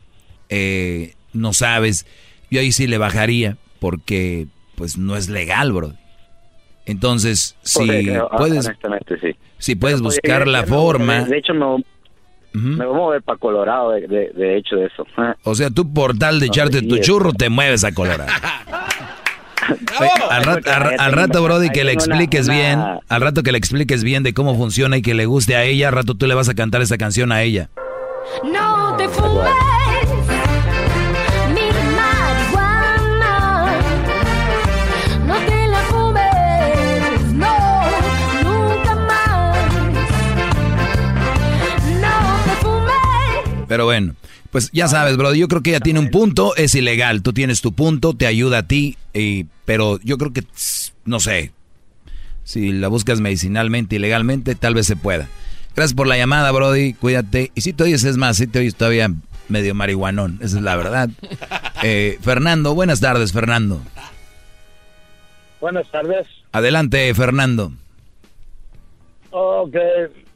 Eh, 0.49 1.15
no 1.33 1.53
sabes, 1.53 2.07
yo 2.51 2.61
ahí 2.61 2.73
sí 2.73 2.87
le 2.87 2.99
bajaría 2.99 3.57
porque 3.81 4.47
pues 4.77 4.97
no 4.99 5.17
es 5.17 5.29
legal, 5.29 5.73
Brody. 5.73 5.95
Entonces, 6.87 7.57
si 7.63 7.79
Pues, 7.87 8.07
eh, 8.07 8.21
puedes, 8.37 8.67
honestamente, 8.67 9.19
sí. 9.21 9.37
si 9.59 9.75
puedes 9.75 10.01
Pues, 10.01 10.17
buscar 10.17 10.43
eh, 10.43 10.51
la 10.51 10.63
de- 10.63 10.67
forma, 10.69 11.25
De, 11.25 11.39
hecho, 11.39 11.53
me, 11.53 11.83
me 12.53 12.87
voy 12.87 12.95
a 12.95 12.99
mover 12.99 13.23
para 13.23 13.39
Colorado, 13.39 13.91
de, 13.91 14.07
de, 14.07 14.31
de 14.35 14.57
hecho, 14.57 14.77
de 14.77 14.87
eso. 14.87 15.05
o 15.43 15.55
sea, 15.55 15.71
tú 15.71 15.93
por 15.93 16.17
tal 16.17 16.39
de 16.41 16.47
echarte 16.47 16.83
tu 16.83 16.99
churro 16.99 17.33
te 17.33 17.49
mueves 17.51 17.83
a 17.85 17.93
Colorado. 17.93 18.31
Oye, 19.99 20.11
al, 20.31 20.45
rat- 20.45 20.69
al- 20.69 21.01
al 21.01 21.13
rato, 21.13 21.43
Brody, 21.43 21.71
que 21.71 21.83
le 21.83 21.91
expliques 21.93 22.49
bien, 22.49 22.79
al 23.09 23.21
rato 23.21 23.43
que 23.43 23.51
le 23.51 23.59
expliques 23.59 24.05
bien 24.05 24.23
de 24.23 24.33
cómo 24.33 24.55
funciona 24.57 24.97
y 24.99 25.03
que 25.03 25.15
le 25.15 25.27
guste 25.27 25.57
a 25.57 25.65
ella, 25.65 25.89
al 25.89 25.95
rato 25.95 26.15
tú 26.15 26.27
le 26.27 26.35
vas 26.35 26.49
a 26.49 26.55
cantar 26.55 26.83
esa 26.83 26.97
canción 26.99 27.33
a 27.33 27.43
ella. 27.43 27.69
No 28.45 28.95
te 28.97 29.09
fumes 29.09 29.49
Pero 43.77 43.85
bueno, 43.85 44.15
pues 44.53 44.71
ya 44.73 44.89
sabes, 44.89 45.19
Brody, 45.19 45.39
yo 45.39 45.49
creo 45.49 45.61
que 45.61 45.69
ella 45.69 45.81
tiene 45.81 46.01
un 46.01 46.09
punto, 46.09 46.57
es 46.57 46.75
ilegal, 46.75 47.21
tú 47.21 47.35
tienes 47.35 47.61
tu 47.61 47.75
punto, 47.75 48.15
te 48.15 48.27
ayuda 48.27 48.57
a 48.57 48.63
ti, 48.63 48.97
y, 49.13 49.45
pero 49.67 50.01
yo 50.03 50.17
creo 50.17 50.33
que, 50.33 50.45
no 51.05 51.21
sé, 51.21 51.53
si 52.43 52.73
la 52.73 52.89
buscas 52.89 53.21
medicinalmente 53.21 53.97
y 53.97 53.99
legalmente, 53.99 54.55
tal 54.55 54.73
vez 54.73 54.87
se 54.87 54.97
pueda. 54.97 55.29
Gracias 55.75 55.93
por 55.95 56.07
la 56.07 56.17
llamada, 56.17 56.51
Brody, 56.53 56.95
cuídate. 56.95 57.53
Y 57.55 57.61
si 57.61 57.75
te 57.75 57.85
oyes, 57.85 58.03
es 58.05 58.17
más, 58.17 58.39
si 58.39 58.47
te 58.47 58.61
oyes 58.61 58.77
todavía 58.77 59.11
medio 59.51 59.75
marihuanón, 59.75 60.39
esa 60.41 60.57
es 60.57 60.63
la 60.63 60.75
verdad. 60.77 61.11
Eh, 61.83 62.19
Fernando, 62.23 62.75
buenas 62.75 63.01
tardes, 63.01 63.35
Fernando. 63.35 63.83
Buenas 65.61 65.87
tardes. 65.91 66.27
Adelante, 66.51 67.13
Fernando. 67.13 67.71
Ok, 69.31 69.77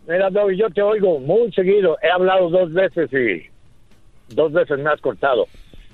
mira, 0.09 0.31
Doggy, 0.31 0.57
yo 0.57 0.71
te 0.71 0.83
oigo 0.83 1.19
muy 1.21 1.53
seguido. 1.53 1.97
He 2.03 2.11
hablado 2.11 2.51
dos 2.51 2.73
veces 2.73 3.11
y 3.13 3.49
dos 4.35 4.53
veces 4.53 4.79
me 4.79 4.91
has 4.91 5.01
cortado. 5.01 5.47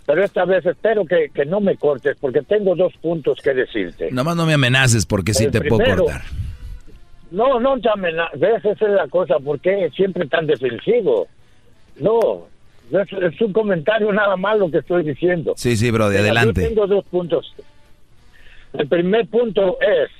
Pero 0.06 0.22
esta 0.22 0.44
vez 0.44 0.64
espero 0.64 1.04
que, 1.04 1.30
que 1.34 1.44
no 1.44 1.60
me 1.60 1.76
cortes 1.76 2.16
porque 2.20 2.42
tengo 2.42 2.76
dos 2.76 2.92
puntos 3.00 3.40
que 3.42 3.52
decirte. 3.54 4.10
Nomás 4.12 4.36
no 4.36 4.46
me 4.46 4.54
amenaces 4.54 5.04
porque 5.04 5.34
sí 5.34 5.44
El 5.44 5.50
te 5.50 5.60
puedo 5.62 5.84
cortar. 5.96 6.22
No, 7.30 7.58
no 7.58 7.78
te 7.80 7.88
amenazas. 7.88 8.40
Esa 8.40 8.70
es 8.70 8.80
la 8.80 9.08
cosa. 9.08 9.40
¿Por 9.40 9.58
qué 9.60 9.90
siempre 9.96 10.26
tan 10.28 10.46
defensivo? 10.46 11.26
No, 11.98 12.46
es, 12.92 13.12
es 13.12 13.40
un 13.40 13.52
comentario 13.52 14.12
nada 14.12 14.36
más 14.36 14.58
lo 14.58 14.70
que 14.70 14.78
estoy 14.78 15.02
diciendo. 15.02 15.54
Sí, 15.56 15.76
sí, 15.76 15.90
Brody, 15.90 16.10
Mira, 16.10 16.20
adelante. 16.20 16.62
Yo 16.62 16.68
tengo 16.68 16.86
dos 16.86 17.04
puntos. 17.06 17.52
El 18.74 18.88
primer 18.88 19.26
punto 19.26 19.78
es, 19.80 20.10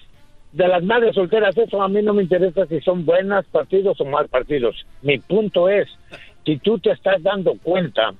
de 0.56 0.68
las 0.68 0.82
madres 0.82 1.14
solteras, 1.14 1.56
eso 1.58 1.82
a 1.82 1.88
mí 1.88 2.00
no 2.02 2.14
me 2.14 2.22
interesa 2.22 2.64
si 2.64 2.80
son 2.80 3.04
buenas 3.04 3.44
partidos 3.44 4.00
o 4.00 4.06
mal 4.06 4.26
partidos. 4.28 4.86
Mi 5.02 5.18
punto 5.18 5.68
es, 5.68 5.86
si 6.46 6.56
tú 6.56 6.78
te 6.78 6.92
estás 6.92 7.22
dando 7.22 7.56
cuenta 7.62 8.14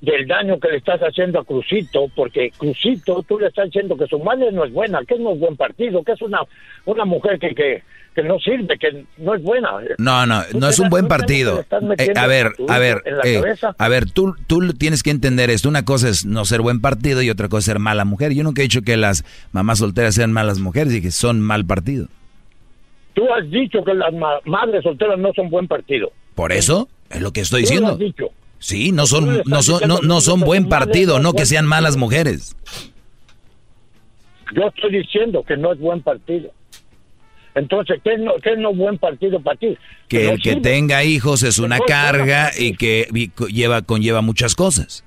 del 0.00 0.26
daño 0.26 0.58
que 0.58 0.70
le 0.70 0.78
estás 0.78 1.00
haciendo 1.00 1.38
a 1.38 1.44
Crucito, 1.44 2.06
porque 2.16 2.50
Crucito 2.56 3.22
tú 3.24 3.38
le 3.38 3.48
estás 3.48 3.66
diciendo 3.66 3.94
que 3.98 4.06
su 4.06 4.18
madre 4.20 4.50
no 4.52 4.64
es 4.64 4.72
buena, 4.72 5.04
que 5.04 5.18
no 5.18 5.32
es 5.32 5.38
buen 5.38 5.56
partido, 5.56 6.02
que 6.02 6.12
es 6.12 6.22
una, 6.22 6.40
una 6.86 7.04
mujer 7.04 7.38
que, 7.38 7.54
que, 7.54 7.82
que 8.20 8.26
no 8.26 8.36
sirve, 8.40 8.76
que 8.78 9.04
no 9.18 9.34
es 9.36 9.42
buena. 9.44 9.70
No, 9.98 10.26
no, 10.26 10.42
¿Tú 10.50 10.58
no 10.58 10.68
es 10.68 10.78
un 10.80 10.88
buen 10.88 11.06
partido. 11.06 11.64
Eh, 11.98 12.12
a 12.16 12.26
ver, 12.26 12.52
a 12.68 12.78
ver, 12.78 13.02
eh, 13.24 13.40
a 13.78 13.88
ver, 13.88 14.10
tú, 14.10 14.34
tú 14.48 14.72
tienes 14.72 15.04
que 15.04 15.10
entender 15.10 15.50
esto. 15.50 15.68
Una 15.68 15.84
cosa 15.84 16.08
es 16.08 16.26
no 16.26 16.44
ser 16.44 16.60
buen 16.60 16.80
partido 16.80 17.22
y 17.22 17.30
otra 17.30 17.48
cosa 17.48 17.58
es 17.58 17.64
ser 17.66 17.78
mala 17.78 18.04
mujer. 18.04 18.32
Yo 18.34 18.42
nunca 18.42 18.60
he 18.60 18.64
dicho 18.64 18.82
que 18.82 18.96
las 18.96 19.24
mamás 19.52 19.78
solteras 19.78 20.16
sean 20.16 20.32
malas 20.32 20.58
mujeres 20.58 20.92
y 20.94 21.00
que 21.00 21.12
son 21.12 21.40
mal 21.40 21.64
partido. 21.64 22.08
Tú 23.14 23.22
has 23.32 23.48
dicho 23.50 23.84
que 23.84 23.94
las 23.94 24.12
ma- 24.14 24.40
madres 24.44 24.82
solteras 24.82 25.16
no 25.18 25.32
son 25.34 25.48
buen 25.48 25.68
partido. 25.68 26.10
Por 26.34 26.50
eso 26.50 26.88
es 27.10 27.20
lo 27.20 27.32
que 27.32 27.42
estoy 27.42 27.62
Tú 27.62 27.66
lo 27.66 27.70
diciendo. 27.70 27.92
has 27.92 27.98
dicho. 28.00 28.24
Sí, 28.58 28.90
no 28.90 29.06
son, 29.06 29.42
no 29.46 29.62
son, 29.62 29.80
no, 29.86 29.94
diciendo 29.94 30.00
no 30.02 30.20
son 30.20 30.40
buen 30.40 30.68
partido, 30.68 31.20
no 31.20 31.34
que 31.34 31.46
sean 31.46 31.66
malas 31.66 31.96
mujeres. 31.96 32.56
Yo 34.56 34.62
estoy 34.66 34.90
diciendo 34.98 35.44
que 35.46 35.56
no 35.56 35.72
es 35.72 35.78
buen 35.78 36.02
partido. 36.02 36.50
Entonces, 37.54 38.00
¿qué 38.04 38.14
es 38.14 38.20
no, 38.20 38.32
qué 38.42 38.52
es 38.52 38.58
no 38.58 38.72
buen 38.72 38.98
partido 38.98 39.40
para 39.40 39.58
ti? 39.58 39.76
Que 40.08 40.24
no 40.24 40.30
el 40.32 40.42
que 40.42 40.56
tenga 40.56 41.04
hijos 41.04 41.42
es 41.42 41.58
una 41.58 41.78
carga 41.80 42.50
y 42.56 42.74
que 42.76 43.08
lleva, 43.50 43.82
conlleva 43.82 44.22
muchas 44.22 44.54
cosas. 44.54 45.04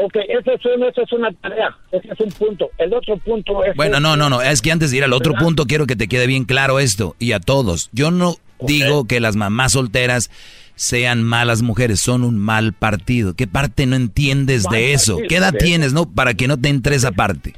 Ok, 0.00 0.14
esa 0.28 0.52
es, 0.52 0.64
una, 0.64 0.88
esa 0.88 1.02
es 1.02 1.12
una 1.12 1.32
tarea, 1.32 1.76
ese 1.90 2.08
es 2.12 2.20
un 2.20 2.30
punto. 2.30 2.70
El 2.78 2.94
otro 2.94 3.16
punto 3.16 3.64
es... 3.64 3.74
Bueno, 3.74 3.98
no, 3.98 4.16
no, 4.16 4.30
no, 4.30 4.40
es 4.40 4.62
que 4.62 4.70
antes 4.70 4.92
de 4.92 4.98
ir 4.98 5.04
al 5.04 5.12
otro 5.12 5.34
punto 5.34 5.66
quiero 5.66 5.88
que 5.88 5.96
te 5.96 6.06
quede 6.06 6.28
bien 6.28 6.44
claro 6.44 6.78
esto 6.78 7.16
y 7.18 7.32
a 7.32 7.40
todos. 7.40 7.90
Yo 7.92 8.12
no 8.12 8.36
digo 8.60 9.06
que 9.06 9.18
las 9.18 9.34
mamás 9.34 9.72
solteras 9.72 10.30
sean 10.76 11.24
malas 11.24 11.62
mujeres, 11.62 11.98
son 11.98 12.22
un 12.22 12.38
mal 12.38 12.74
partido. 12.74 13.34
¿Qué 13.34 13.48
parte 13.48 13.86
no 13.86 13.96
entiendes 13.96 14.66
Mal 14.66 14.74
de 14.74 14.92
eso? 14.92 15.14
partido, 15.14 15.28
¿Qué 15.28 15.36
edad 15.36 15.54
tienes, 15.58 15.92
no? 15.92 16.08
Para 16.08 16.34
que 16.34 16.46
no 16.46 16.56
te 16.56 16.68
entre 16.68 16.94
esa 16.94 17.10
parte. 17.10 17.54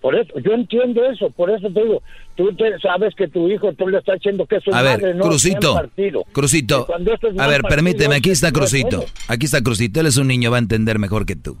Por 0.00 0.14
eso, 0.14 0.32
yo 0.38 0.52
entiendo 0.52 1.04
eso, 1.04 1.28
por 1.30 1.50
eso 1.50 1.68
te 1.72 1.82
digo, 1.82 2.02
tú 2.36 2.54
te- 2.54 2.78
sabes 2.80 3.14
que 3.16 3.26
tu 3.28 3.48
hijo, 3.48 3.72
tú 3.72 3.88
le 3.88 3.98
estás 3.98 4.14
diciendo 4.16 4.46
que 4.46 4.56
es 4.56 4.66
un 4.68 4.74
A 4.74 4.82
ver, 4.82 5.00
madre, 5.00 5.14
no 5.14 5.22
es 5.24 5.28
Crucito. 5.28 5.74
Crucito, 6.32 6.80
Y 6.82 6.86
cuando 6.86 7.12
esto 7.14 7.28
es 7.28 7.38
a 7.38 7.46
ver, 7.48 7.62
partido, 7.62 7.76
permíteme, 7.76 8.14
aquí 8.14 8.30
está 8.30 8.46
no 8.50 8.62
es 8.64 8.70
Crucito, 8.70 9.04
aquí 9.26 9.46
está 9.46 9.60
Crucito, 9.62 10.00
él 10.00 10.06
es 10.06 10.16
un 10.16 10.28
niño, 10.28 10.50
va 10.50 10.56
a 10.58 10.60
entender 10.60 10.98
mejor 11.00 11.26
que 11.26 11.34
tú. 11.36 11.58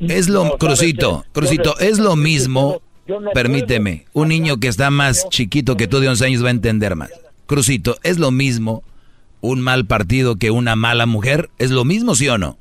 Es 0.00 0.28
lo, 0.28 0.40
No, 0.44 0.44
¿sabes 0.50 0.58
Crucito, 0.60 1.22
qué? 1.24 1.30
Crucito, 1.32 1.74
Yo 1.78 1.86
es 1.86 1.98
lo 1.98 2.14
mismo, 2.16 2.82
yo 3.06 3.20
no 3.20 3.30
permíteme, 3.30 4.04
un 4.12 4.28
niño 4.28 4.58
que 4.60 4.68
está 4.68 4.90
más 4.90 5.26
chiquito 5.30 5.76
que 5.78 5.86
tú 5.88 6.00
de 6.00 6.08
11 6.08 6.26
años 6.26 6.44
va 6.44 6.48
a 6.48 6.52
entender 6.52 6.94
más. 6.94 7.10
Crucito, 7.46 7.96
es 8.02 8.18
lo 8.18 8.30
mismo 8.30 8.82
un 9.40 9.60
mal 9.62 9.86
partido 9.86 10.36
que 10.36 10.50
una 10.50 10.76
mala 10.76 11.06
mujer, 11.06 11.48
¿es 11.58 11.70
lo 11.70 11.84
mismo, 11.86 12.14
sí 12.14 12.28
o 12.28 12.36
no? 12.36 12.58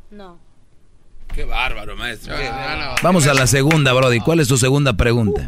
Qué 1.38 1.46
bárbaro, 1.46 1.96
maestro. 1.96 2.36
Qué- 2.36 2.50
Vamos 3.04 3.28
a 3.28 3.34
la 3.36 3.46
segunda, 3.46 3.94
Brody, 3.94 4.20
¿cuál 4.22 4.40
es 4.40 4.48
tu 4.48 4.58
segunda 4.58 4.94
pregunta? 4.94 5.48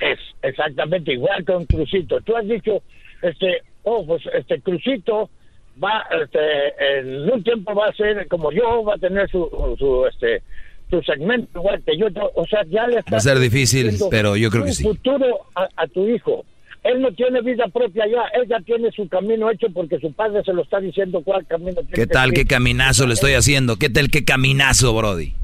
Es 0.00 0.18
exactamente 0.42 1.14
igual 1.14 1.42
con 1.46 1.64
Crucito. 1.64 2.20
Tú 2.20 2.36
has 2.36 2.46
dicho, 2.46 2.82
este, 3.22 3.62
oh, 3.84 4.04
pues 4.04 4.22
este 4.34 4.60
Crucito 4.60 5.30
va, 5.82 6.04
este, 6.22 6.98
en 6.98 7.30
un 7.30 7.42
tiempo 7.42 7.74
va 7.74 7.86
a 7.86 7.92
ser 7.94 8.28
como 8.28 8.52
yo, 8.52 8.84
va 8.84 8.96
a 8.96 8.98
tener 8.98 9.30
su, 9.30 9.48
su 9.78 10.06
este, 10.06 10.42
su 10.90 11.00
segmento 11.04 11.60
igual 11.60 11.82
que 11.86 11.96
yo. 11.96 12.08
O 12.34 12.46
sea, 12.46 12.66
ya 12.68 12.86
le 12.86 12.96
Va 13.10 13.16
a 13.16 13.20
ser 13.20 13.38
difícil, 13.38 13.96
pero 14.10 14.36
yo 14.36 14.50
creo 14.50 14.64
que 14.64 14.68
un 14.68 14.74
sí. 14.74 14.82
futuro 14.84 15.46
a, 15.54 15.68
a 15.74 15.86
tu 15.86 16.06
hijo. 16.06 16.44
Él 16.84 17.00
no 17.00 17.12
tiene 17.12 17.40
vida 17.42 17.66
propia 17.68 18.04
ya, 18.06 18.22
él 18.40 18.48
ya 18.48 18.60
tiene 18.60 18.90
su 18.92 19.08
camino 19.08 19.50
hecho 19.50 19.66
porque 19.72 19.98
su 19.98 20.12
padre 20.12 20.42
se 20.44 20.52
lo 20.52 20.62
está 20.62 20.80
diciendo 20.80 21.20
cuál 21.24 21.46
camino 21.46 21.74
tiene 21.74 21.92
¿Qué 21.92 22.06
tal, 22.06 22.32
qué 22.32 22.44
caminazo 22.44 23.06
le 23.06 23.14
estoy 23.14 23.32
haciendo? 23.32 23.76
¿Qué 23.76 23.90
tal, 23.90 24.10
qué 24.10 24.24
caminazo, 24.24 24.94
Brody? 24.94 25.34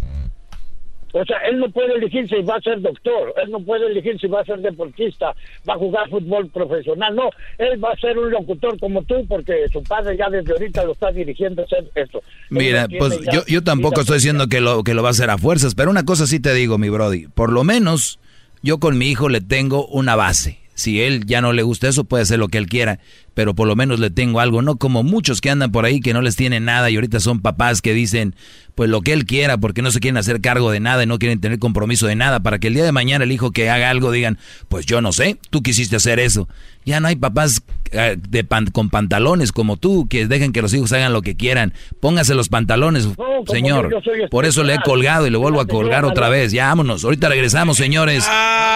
O 1.16 1.24
sea, 1.24 1.38
él 1.48 1.60
no 1.60 1.70
puede 1.70 1.94
elegir 1.94 2.28
si 2.28 2.42
va 2.42 2.56
a 2.56 2.60
ser 2.60 2.80
doctor, 2.80 3.32
él 3.40 3.48
no 3.52 3.60
puede 3.60 3.86
elegir 3.86 4.18
si 4.18 4.26
va 4.26 4.40
a 4.40 4.44
ser 4.44 4.58
deportista, 4.58 5.32
va 5.68 5.74
a 5.74 5.78
jugar 5.78 6.10
fútbol 6.10 6.48
profesional, 6.48 7.14
no, 7.14 7.30
él 7.56 7.82
va 7.82 7.92
a 7.92 7.96
ser 8.00 8.18
un 8.18 8.32
locutor 8.32 8.76
como 8.80 9.00
tú 9.04 9.24
porque 9.28 9.66
su 9.72 9.80
padre 9.84 10.16
ya 10.16 10.28
desde 10.28 10.52
ahorita 10.52 10.82
lo 10.82 10.90
está 10.90 11.12
dirigiendo 11.12 11.62
a 11.62 11.66
hacer 11.66 11.88
esto. 11.94 12.20
Mira, 12.50 12.88
no 12.88 12.98
pues 12.98 13.20
yo, 13.32 13.46
yo 13.46 13.62
tampoco 13.62 14.00
estoy 14.00 14.16
diciendo 14.16 14.48
que 14.48 14.60
lo, 14.60 14.82
que 14.82 14.92
lo 14.92 15.04
va 15.04 15.10
a 15.10 15.12
hacer 15.12 15.30
a 15.30 15.38
fuerzas, 15.38 15.76
pero 15.76 15.88
una 15.88 16.04
cosa 16.04 16.26
sí 16.26 16.40
te 16.40 16.52
digo, 16.52 16.78
mi 16.78 16.88
Brody, 16.88 17.28
por 17.28 17.52
lo 17.52 17.62
menos 17.62 18.18
yo 18.62 18.80
con 18.80 18.98
mi 18.98 19.06
hijo 19.06 19.28
le 19.28 19.40
tengo 19.40 19.86
una 19.86 20.16
base. 20.16 20.63
Si 20.74 21.02
él 21.02 21.24
ya 21.26 21.40
no 21.40 21.52
le 21.52 21.62
gusta 21.62 21.88
eso, 21.88 22.04
puede 22.04 22.24
hacer 22.24 22.38
lo 22.38 22.48
que 22.48 22.58
él 22.58 22.66
quiera, 22.66 23.00
pero 23.34 23.54
por 23.54 23.66
lo 23.68 23.76
menos 23.76 24.00
le 24.00 24.10
tengo 24.10 24.40
algo, 24.40 24.62
no 24.62 24.76
como 24.76 25.02
muchos 25.02 25.40
que 25.40 25.50
andan 25.50 25.72
por 25.72 25.84
ahí 25.84 26.00
que 26.00 26.12
no 26.14 26.22
les 26.22 26.36
tienen 26.36 26.64
nada 26.64 26.90
y 26.90 26.94
ahorita 26.94 27.20
son 27.20 27.40
papás 27.40 27.82
que 27.82 27.92
dicen, 27.92 28.34
pues 28.74 28.90
lo 28.90 29.02
que 29.02 29.12
él 29.12 29.24
quiera, 29.26 29.58
porque 29.58 29.82
no 29.82 29.90
se 29.90 30.00
quieren 30.00 30.16
hacer 30.16 30.40
cargo 30.40 30.70
de 30.70 30.80
nada 30.80 31.02
y 31.02 31.06
no 31.06 31.18
quieren 31.18 31.40
tener 31.40 31.58
compromiso 31.58 32.06
de 32.06 32.16
nada, 32.16 32.40
para 32.40 32.58
que 32.58 32.68
el 32.68 32.74
día 32.74 32.84
de 32.84 32.92
mañana 32.92 33.24
el 33.24 33.32
hijo 33.32 33.50
que 33.52 33.70
haga 33.70 33.90
algo 33.90 34.10
digan, 34.10 34.38
pues 34.68 34.86
yo 34.86 35.00
no 35.00 35.12
sé, 35.12 35.38
tú 35.50 35.62
quisiste 35.62 35.96
hacer 35.96 36.18
eso. 36.18 36.48
Ya 36.84 37.00
no 37.00 37.08
hay 37.08 37.16
papás 37.16 37.62
eh, 37.92 38.16
de 38.28 38.44
pan- 38.44 38.66
con 38.66 38.90
pantalones 38.90 39.52
como 39.52 39.76
tú 39.78 40.06
que 40.08 40.26
dejen 40.26 40.52
que 40.52 40.60
los 40.60 40.74
hijos 40.74 40.92
hagan 40.92 41.12
lo 41.12 41.22
que 41.22 41.34
quieran. 41.34 41.72
Póngase 42.00 42.34
los 42.34 42.48
pantalones, 42.50 43.08
señor. 43.46 43.88
Por 44.30 44.44
eso 44.44 44.62
le 44.64 44.74
he 44.74 44.78
colgado 44.80 45.26
y 45.26 45.30
lo 45.30 45.40
vuelvo 45.40 45.60
a 45.60 45.66
colgar 45.66 46.04
otra 46.04 46.28
vez. 46.28 46.52
Ya 46.52 46.66
vámonos. 46.66 47.04
Ahorita 47.04 47.28
regresamos, 47.30 47.78
señores, 47.78 48.26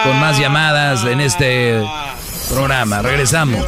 con 0.03 0.19
más 0.19 0.39
llamadas 0.39 1.05
en 1.05 1.21
este 1.21 1.83
programa. 2.49 3.01
Regresamos. 3.01 3.65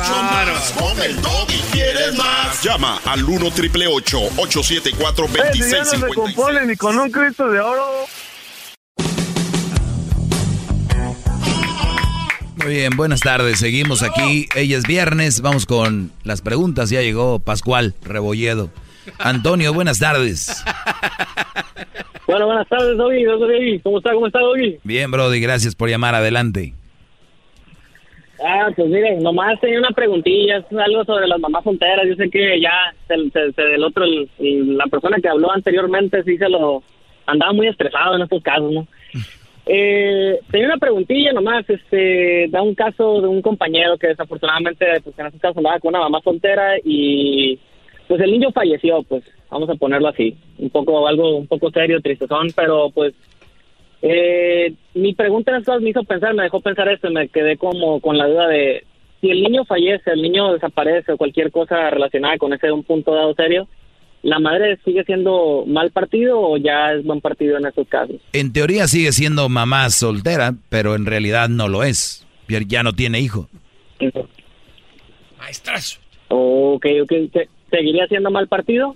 Con 0.78 1.02
el 1.02 1.22
doggy 1.22 1.60
quieres 1.72 2.16
más. 2.18 2.62
Llama 2.64 3.00
al 3.06 3.24
1 3.24 3.52
triple 3.52 3.88
874 3.88 5.26
Eh, 5.26 5.30
si 5.54 5.60
ya 5.60 5.80
no 5.80 5.86
se 5.86 5.98
2656. 5.98 6.16
compone 6.16 6.66
ni 6.66 6.76
con 6.76 6.98
un 7.00 7.12
Cristo 7.12 7.50
de 7.50 7.60
oro. 7.60 7.86
Muy 12.58 12.74
bien, 12.76 12.96
buenas 12.96 13.22
tardes. 13.22 13.60
Seguimos 13.60 14.04
aquí. 14.04 14.48
Ella 14.56 14.78
es 14.78 14.84
viernes. 14.86 15.42
Vamos 15.42 15.66
con 15.66 16.12
las 16.24 16.42
preguntas. 16.42 16.90
Ya 16.92 17.02
llegó 17.02 17.40
Pascual 17.40 17.96
Rebolledo. 18.04 18.70
Antonio, 19.18 19.74
buenas 19.74 19.98
tardes. 19.98 20.64
Bueno, 22.28 22.46
buenas 22.46 22.68
tardes. 22.68 22.96
Doggy. 22.98 23.80
¿Cómo 23.84 23.98
está? 23.98 24.14
¿Cómo 24.14 24.28
está, 24.28 24.40
Doggy? 24.40 24.78
Bien, 24.84 25.10
Brody, 25.10 25.40
gracias 25.40 25.74
por 25.74 25.90
llamar. 25.90 26.14
Adelante. 26.14 26.76
Ah, 28.44 28.70
pues 28.76 28.88
miren, 28.90 29.22
nomás 29.22 29.60
tenía 29.60 29.80
una 29.80 29.90
preguntilla, 29.92 30.58
es 30.58 30.66
algo 30.78 31.04
sobre 31.06 31.28
las 31.28 31.40
mamás 31.40 31.64
solteras. 31.64 32.08
Yo 32.08 32.16
sé 32.16 32.30
que 32.30 32.60
ya 32.60 32.72
el 33.10 33.84
otro, 33.84 34.04
el- 34.04 34.30
el- 34.40 34.78
la 34.78 34.86
persona 34.88 35.18
que 35.22 35.30
habló 35.30 35.52
anteriormente, 35.52 36.24
sí 36.24 36.38
se 36.38 36.50
lo 36.50 36.82
andaba 37.28 37.54
muy 37.54 37.68
estresado 37.68 38.16
en 38.16 38.24
estos 38.24 38.42
casos, 38.44 38.72
¿no? 38.72 38.88
Eh, 39.68 40.40
tenía 40.50 40.66
una 40.66 40.78
preguntilla 40.78 41.32
nomás, 41.34 41.70
este, 41.70 42.48
da 42.50 42.64
un 42.64 42.74
caso 42.74 43.22
de 43.22 43.28
un 43.28 43.44
compañero 43.44 43.96
que 43.96 44.08
desafortunadamente, 44.08 44.86
pues 45.04 45.18
en 45.20 45.28
este 45.28 45.38
caso 45.38 45.60
andaba 45.60 45.80
con 45.80 45.90
una 45.90 46.00
mamá 46.00 46.20
soltera 46.24 46.78
y 46.84 47.60
pues 48.08 48.20
el 48.22 48.32
niño 48.32 48.52
falleció, 48.52 49.04
pues 49.04 49.24
vamos 49.52 49.70
a 49.70 49.76
ponerlo 49.76 50.08
así, 50.08 50.36
un 50.58 50.72
poco 50.72 51.08
algo 51.08 51.38
un 51.38 51.46
poco 51.48 51.70
serio, 51.70 52.02
tristezón, 52.02 52.48
pero 52.56 52.90
pues 52.90 53.14
eh, 54.02 54.74
mi 54.94 55.14
pregunta 55.14 55.52
en 55.52 55.58
estas 55.58 55.82
me 55.82 55.90
hizo 55.92 56.04
pensar, 56.04 56.34
me 56.34 56.44
dejó 56.44 56.62
pensar 56.62 56.88
esto, 56.90 57.10
y 57.10 57.14
me 57.14 57.28
quedé 57.30 57.58
como 57.58 58.00
con 58.02 58.18
la 58.18 58.28
duda 58.28 58.48
de 58.48 58.84
si 59.22 59.30
el 59.30 59.42
niño 59.44 59.66
fallece, 59.66 60.12
el 60.12 60.22
niño 60.22 60.54
desaparece 60.54 61.12
o 61.12 61.18
cualquier 61.18 61.52
cosa 61.52 61.90
relacionada 61.92 62.38
con 62.38 62.54
ese 62.54 62.72
un 62.72 62.84
punto 62.84 63.14
dado 63.14 63.34
serio, 63.36 63.68
¿la 64.24 64.40
madre 64.40 64.80
sigue 64.84 65.04
siendo 65.04 65.64
mal 65.68 65.92
partido 65.92 66.40
o 66.40 66.58
ya 66.58 66.94
es 66.94 67.04
buen 67.04 67.22
partido 67.22 67.58
en 67.58 67.68
estos 67.68 67.88
casos? 67.88 68.16
En 68.34 68.52
teoría 68.52 68.88
sigue 68.88 69.12
siendo 69.12 69.48
mamá 69.50 69.90
soltera, 69.92 70.54
pero 70.70 70.96
en 70.96 71.06
realidad 71.06 71.50
no 71.50 71.68
lo 71.68 71.84
es. 71.84 72.26
Ya- 72.48 72.62
Ya 72.68 72.82
no 72.84 72.94
tiene 72.94 73.20
hijo. 73.20 73.48
Maestrazo. 75.38 76.00
Ok, 76.30 76.86
ok, 77.04 77.12
¿se- 77.34 77.50
¿seguiría 77.70 78.08
siendo 78.08 78.32
mal 78.32 78.48
partido? 78.48 78.96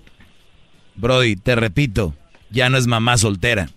Brody, 0.94 1.36
te 1.36 1.54
repito, 1.54 2.14
ya 2.50 2.68
no 2.68 2.78
es 2.78 2.86
mamá 2.86 3.16
soltera. 3.16 3.68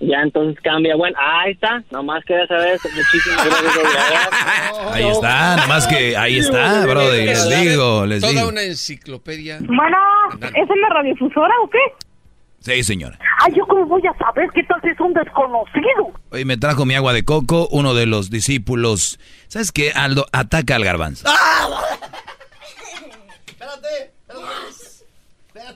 Ya 0.00 0.20
entonces 0.22 0.60
cambia. 0.62 0.94
Bueno, 0.96 1.16
ahí 1.20 1.52
está. 1.52 1.82
Nomás 1.90 2.24
quería 2.24 2.46
saber 2.46 2.74
eso. 2.74 2.88
Muchísimas 2.94 3.44
gracias. 3.44 4.28
Ahí 4.92 5.08
está, 5.08 5.56
nomás 5.56 5.86
que 5.88 6.16
ahí 6.16 6.38
está, 6.38 6.86
Brody. 6.86 7.24
Les 7.26 7.48
digo, 7.50 8.06
les 8.06 8.20
Toda 8.20 8.32
digo. 8.32 8.48
una 8.48 8.62
enciclopedia. 8.62 9.58
Bueno, 9.60 9.96
¿es 10.40 10.70
en 10.70 10.80
la 10.80 10.88
radiofusora 10.90 11.52
o 11.64 11.68
qué? 11.70 11.78
Sí, 12.60 12.82
señora. 12.84 13.18
Ay, 13.40 13.54
¿yo 13.56 13.66
cómo 13.66 13.86
voy 13.86 14.02
a 14.06 14.16
saber 14.18 14.48
qué 14.54 14.62
tal 14.64 14.80
si 14.82 14.88
es 14.88 15.00
un 15.00 15.12
desconocido? 15.14 16.12
Hoy 16.30 16.44
me 16.44 16.56
trajo 16.56 16.84
mi 16.84 16.94
agua 16.94 17.12
de 17.12 17.24
coco, 17.24 17.68
uno 17.70 17.94
de 17.94 18.06
los 18.06 18.30
discípulos. 18.30 19.18
¿Sabes 19.48 19.72
qué, 19.72 19.92
Aldo? 19.92 20.26
Ataca 20.32 20.76
al 20.76 20.84
garbanzo. 20.84 21.28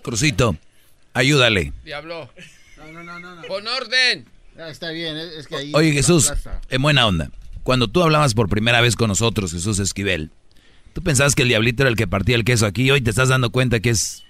Crucito, 0.02 0.56
ayúdale. 1.14 1.72
Diablo. 1.84 2.28
No, 3.02 3.18
no, 3.18 3.34
no, 3.34 3.36
no. 3.36 3.42
Pon 3.42 3.66
orden. 3.66 4.26
Ah, 4.58 4.68
está 4.68 4.90
bien, 4.90 5.16
es 5.16 5.32
es 5.34 5.46
que 5.46 5.56
ahí... 5.56 5.72
Oye, 5.74 5.92
Jesús, 5.92 6.32
en 6.68 6.82
buena 6.82 7.06
onda. 7.06 7.30
Cuando 7.62 7.88
tú 7.88 8.02
hablabas 8.02 8.34
por 8.34 8.48
primera 8.48 8.80
vez 8.80 8.96
con 8.96 9.08
nosotros, 9.08 9.52
Jesús 9.52 9.78
Esquivel, 9.78 10.30
tú 10.92 11.02
pensabas 11.02 11.34
que 11.34 11.42
el 11.42 11.48
diablito 11.48 11.82
era 11.84 11.90
el 11.90 11.96
que 11.96 12.06
partía 12.06 12.34
el 12.36 12.44
queso 12.44 12.66
aquí 12.66 12.90
hoy 12.90 13.00
te 13.00 13.10
estás 13.10 13.28
dando 13.28 13.50
cuenta 13.50 13.80
que 13.80 13.90
es 13.90 14.24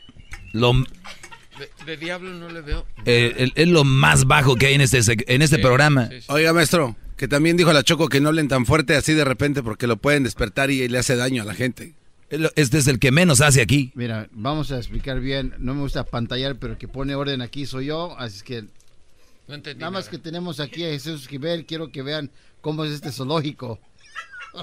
lo... 0.53 0.73
De, 0.74 1.70
de 1.86 1.97
diablo 1.97 2.31
no 2.35 2.49
le 2.51 2.61
veo. 2.61 2.86
Eh, 3.05 3.51
es 3.55 3.69
lo 3.69 3.85
más 3.85 4.24
bajo 4.27 4.57
que 4.57 4.66
hay 4.66 4.74
en 4.74 4.81
este, 4.81 4.99
sec- 5.01 5.24
en 5.27 5.43
este 5.43 5.59
programa. 5.59 6.09
Oiga, 6.28 6.53
maestro, 6.53 6.97
que 7.16 7.27
también 7.28 7.57
dijo 7.57 7.73
la 7.73 7.82
Choco 7.82 8.09
que 8.09 8.20
no 8.20 8.28
hablen 8.28 8.49
tan 8.49 8.65
fuerte 8.65 8.94
así 8.97 9.12
de 9.15 9.24
repente 9.24 9.62
porque 9.62 9.86
lo 9.86 9.97
pueden 9.97 10.23
despertar 10.24 10.70
y 10.70 10.89
le 10.89 10.99
hace 10.99 11.16
daño 11.16 11.43
a 11.43 11.47
la 11.47 11.55
gente. 11.55 11.94
Este 12.56 12.78
es 12.78 12.86
el 12.86 12.98
que 12.98 13.10
menos 13.12 13.40
hace 13.40 13.60
aquí. 13.60 13.92
Mira, 13.94 14.28
vamos 14.32 14.72
a 14.72 14.78
explicar 14.78 15.20
bien. 15.20 15.54
No 15.59 15.74
me 15.74 15.80
gusta 15.82 16.04
pantallar, 16.04 16.56
pero 16.56 16.72
el 16.72 16.78
que 16.78 16.88
pone 16.88 17.14
orden 17.14 17.42
aquí 17.42 17.66
soy 17.66 17.86
yo. 17.86 18.16
Así 18.18 18.38
es 18.38 18.42
que 18.42 18.64
No 19.48 19.54
entendí 19.54 19.80
nada 19.80 19.90
más 19.90 20.09
que 20.09 20.18
tenemos 20.18 20.59
aquí 20.60 20.84
a 20.84 20.88
Jesús 20.88 21.22
Esquivel. 21.22 21.66
Quiero 21.66 21.90
que 21.92 22.02
vean 22.02 22.30
cómo 22.60 22.84
es 22.84 22.92
este 22.92 23.12
zoológico. 23.12 23.78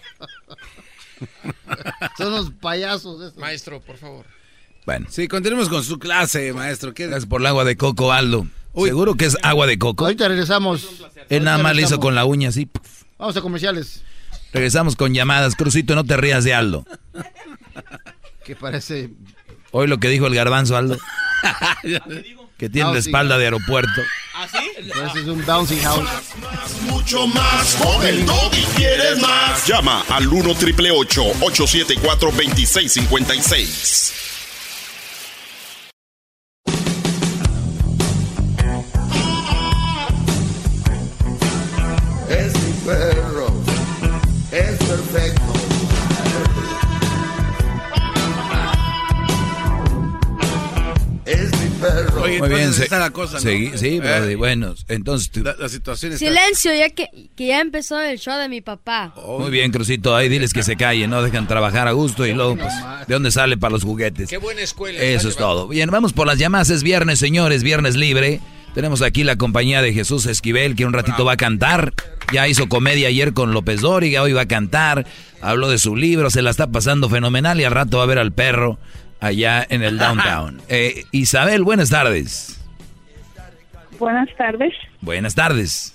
Son 2.18 2.28
unos 2.34 2.52
payasos. 2.62 3.22
estos. 3.22 3.40
Maestro, 3.42 3.80
por 3.82 3.98
favor. 3.98 4.26
Bueno. 4.86 5.06
Sí, 5.10 5.28
continuemos 5.28 5.70
con 5.70 5.84
su 5.84 6.00
clase, 6.00 6.54
maestro. 6.54 6.94
¿Qué- 6.94 7.08
Gracias 7.08 7.28
por 7.30 7.42
el 7.42 7.48
agua 7.48 7.66
de 7.66 7.76
coco, 7.78 8.12
Aldo. 8.12 8.48
¿Seguro 8.76 9.16
que 9.16 9.26
es 9.26 9.38
agua 9.44 9.68
de 9.68 9.78
coco? 9.78 10.06
Ahorita 10.06 10.28
regresamos. 10.28 10.88
Él 11.30 11.44
nada 11.44 11.58
más 11.58 11.76
le 11.76 11.82
hizo 11.84 12.00
con 12.00 12.16
la 12.16 12.26
uña 12.26 12.50
así. 12.50 12.70
Vamos 13.18 13.36
a 13.36 13.42
comerciales. 13.42 14.04
Regresamos 14.54 14.96
con 14.96 15.14
llamadas. 15.14 15.56
Crucito, 15.56 15.94
no 15.96 16.04
te 16.06 16.16
rías 16.18 16.44
de 16.44 16.54
Aldo. 16.54 16.86
Que 18.44 18.56
parece. 18.56 19.10
Hoy 19.72 19.88
lo 19.88 20.00
que 20.00 20.10
dijo 20.10 20.26
el 20.28 20.34
garbanzo, 20.34 20.76
Aldo. 20.76 20.98
Que 22.58 22.68
tiene 22.70 22.92
la 22.92 23.00
espalda 23.00 23.38
de 23.38 23.46
aeropuerto. 23.46 24.02
Parece 24.94 25.32
un 25.32 25.46
bouncing 25.46 25.82
house. 25.82 26.10
Mucho 26.82 27.26
más. 27.28 27.76
Con 27.76 28.06
el 28.06 28.20
y 28.20 28.66
quieres 28.76 29.22
más. 29.22 29.66
Llama 29.66 30.04
al 30.10 30.28
1 30.28 30.56
triple 30.56 30.92
874 30.92 32.32
2656. 32.32 34.19
Muy 52.50 52.60
bien, 52.60 52.74
se- 52.74 52.84
está 52.84 53.00
la 53.00 53.12
cosa, 53.12 53.38
¿no? 53.38 53.40
segui- 53.44 53.76
sí, 53.76 53.88
Eh, 53.98 54.00
Brody, 54.00 54.36
bueno, 54.36 54.76
entonces 54.88 55.30
tú- 55.32 55.44
La, 55.44 55.56
la 55.58 55.70
situación 55.70 56.14
está... 56.14 56.26
Silencio, 56.26 56.74
ya 56.74 56.90
que, 56.90 57.08
que 57.36 57.48
ya 57.48 57.60
empezó 57.62 58.00
el 58.02 58.18
show 58.20 58.38
de 58.40 58.50
mi 58.50 58.62
papá. 58.62 59.14
Muy 59.40 59.52
bien, 59.52 59.72
Crucito, 59.72 60.16
ahí 60.16 60.30
diles 60.30 60.54
que 60.54 60.64
se 60.64 60.76
callen, 60.76 61.10
no 61.10 61.22
dejan 61.22 61.48
trabajar 61.48 61.88
a 61.88 61.92
gusto 61.92 62.26
y 62.26 62.34
luego, 62.34 62.56
pues, 62.58 62.74
¿de 63.08 63.14
dónde 63.14 63.32
sale 63.32 63.58
para 63.58 63.72
los 63.72 63.84
juguetes? 63.84 64.30
Qué 64.30 64.38
buena 64.38 64.62
escuela. 64.62 65.00
Eso 65.00 65.30
es 65.30 65.36
todo. 65.36 65.68
Bien, 65.68 65.90
vamos 65.90 66.14
por 66.14 66.28
las 66.28 66.38
llamadas, 66.38 66.70
es 66.70 66.84
viernes, 66.84 67.20
señores, 67.20 67.64
viernes 67.64 67.96
libre. 67.96 68.40
Tenemos 68.76 69.02
aquí 69.02 69.24
la 69.24 69.36
compañía 69.36 69.82
de 69.82 69.94
Jesús 69.94 70.28
Esquivel, 70.28 70.76
que 70.76 70.86
un 70.86 70.94
ratito 70.94 71.26
va 71.26 71.34
a 71.34 71.38
cantar. 71.38 71.94
Ya 72.32 72.48
hizo 72.48 72.70
comedia 72.70 73.08
ayer 73.08 73.34
con 73.34 73.52
López 73.52 73.82
Dóriga, 73.82 74.22
hoy 74.22 74.32
va 74.34 74.42
a 74.42 74.48
cantar. 74.48 75.08
Habló 75.42 75.70
de 75.70 75.80
su 75.80 75.96
libro, 75.96 76.30
se 76.30 76.44
la 76.44 76.52
está 76.52 76.68
pasando 76.68 77.10
fenomenal 77.10 77.60
y 77.60 77.64
al 77.64 77.72
rato 77.72 77.98
va 77.98 78.04
a 78.04 78.08
ver 78.08 78.20
al 78.20 78.32
perro 78.32 78.78
allá 79.20 79.66
en 79.70 79.84
el 79.84 79.98
downtown. 79.98 80.62
Eh, 80.70 81.06
Isabel, 81.12 81.64
buenas 81.64 81.90
tardes. 81.90 82.56
Buenas 84.00 84.30
tardes. 84.38 84.74
Buenas 85.02 85.36
tardes. 85.36 85.94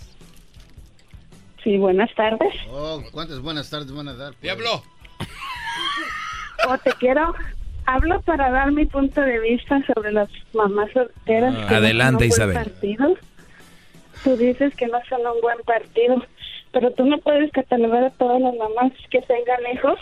Sí, 1.62 1.78
buenas 1.78 2.12
tardes. 2.14 2.52
Oh, 2.70 3.02
¿cuántas 3.12 3.40
buenas 3.40 3.70
tardes 3.70 3.90
van 3.92 4.08
a 4.08 4.14
dar? 4.14 4.34
Diablo. 4.42 4.82
O 6.68 6.78
te 6.78 6.92
quiero, 6.92 7.34
hablo 7.86 8.20
para 8.22 8.50
dar 8.50 8.72
mi 8.72 8.84
punto 8.86 9.20
de 9.22 9.38
vista 9.40 9.80
sobre 9.94 10.12
las 10.12 10.28
mamás 10.52 10.90
solteras. 10.92 11.54
Ah. 11.56 11.66
que 11.66 11.72
no 11.72 11.76
Adelante, 11.78 12.30
son 12.30 12.50
un 12.50 12.50
Isabel. 12.52 12.54
partido. 12.70 13.14
Tú 14.22 14.36
dices 14.36 14.74
que 14.76 14.86
no 14.88 14.98
son 15.08 15.20
un 15.20 15.40
buen 15.40 15.58
partido, 15.66 16.22
pero 16.72 16.90
tú 16.92 17.04
no 17.06 17.18
puedes 17.18 17.50
catalogar 17.52 18.04
a 18.04 18.10
todas 18.10 18.40
las 18.40 18.54
mamás 18.56 18.92
que 19.10 19.20
tengan 19.22 19.60
hijos 19.74 19.98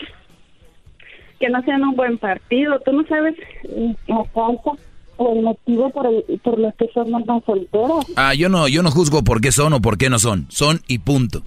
que 1.43 1.49
no 1.49 1.61
sean 1.63 1.83
un 1.83 1.95
buen 1.95 2.17
partido. 2.17 2.79
Tú 2.85 2.93
no 2.93 3.05
sabes 3.07 3.35
mm, 3.75 3.91
la 4.07 4.23
causa 4.33 4.71
o 5.17 5.33
el 5.33 5.41
motivo 5.43 5.89
por 5.89 6.07
el 6.07 6.39
por 6.41 6.57
los 6.57 6.73
que 6.75 6.87
son 6.93 7.11
mamás 7.11 7.43
solteras. 7.45 8.05
Ah, 8.15 8.33
yo 8.33 8.47
no, 8.47 8.67
yo 8.69 8.81
no 8.81 8.91
juzgo 8.91 9.23
por 9.23 9.41
qué 9.41 9.51
son 9.51 9.73
o 9.73 9.81
por 9.81 9.97
qué 9.97 10.09
no 10.09 10.19
son. 10.19 10.45
Son 10.49 10.79
y 10.87 10.99
punto. 10.99 11.41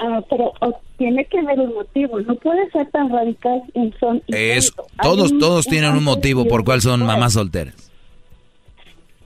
Ah, 0.00 0.20
pero 0.30 0.52
o 0.60 0.80
tiene 0.96 1.24
que 1.26 1.42
ver 1.42 1.60
un 1.60 1.74
motivo. 1.74 2.20
No 2.20 2.34
puede 2.36 2.70
ser 2.70 2.90
tan 2.90 3.10
radical 3.10 3.62
en 3.74 3.94
son 4.00 4.22
y 4.26 4.34
Es, 4.34 4.70
punto. 4.70 4.90
Todos, 5.02 5.32
un- 5.32 5.38
todos 5.38 5.66
tienen 5.66 5.92
un 5.96 6.04
motivo 6.04 6.46
por 6.46 6.64
cuál 6.64 6.80
son 6.80 7.00
después. 7.00 7.16
mamás 7.16 7.34
solteras. 7.34 7.90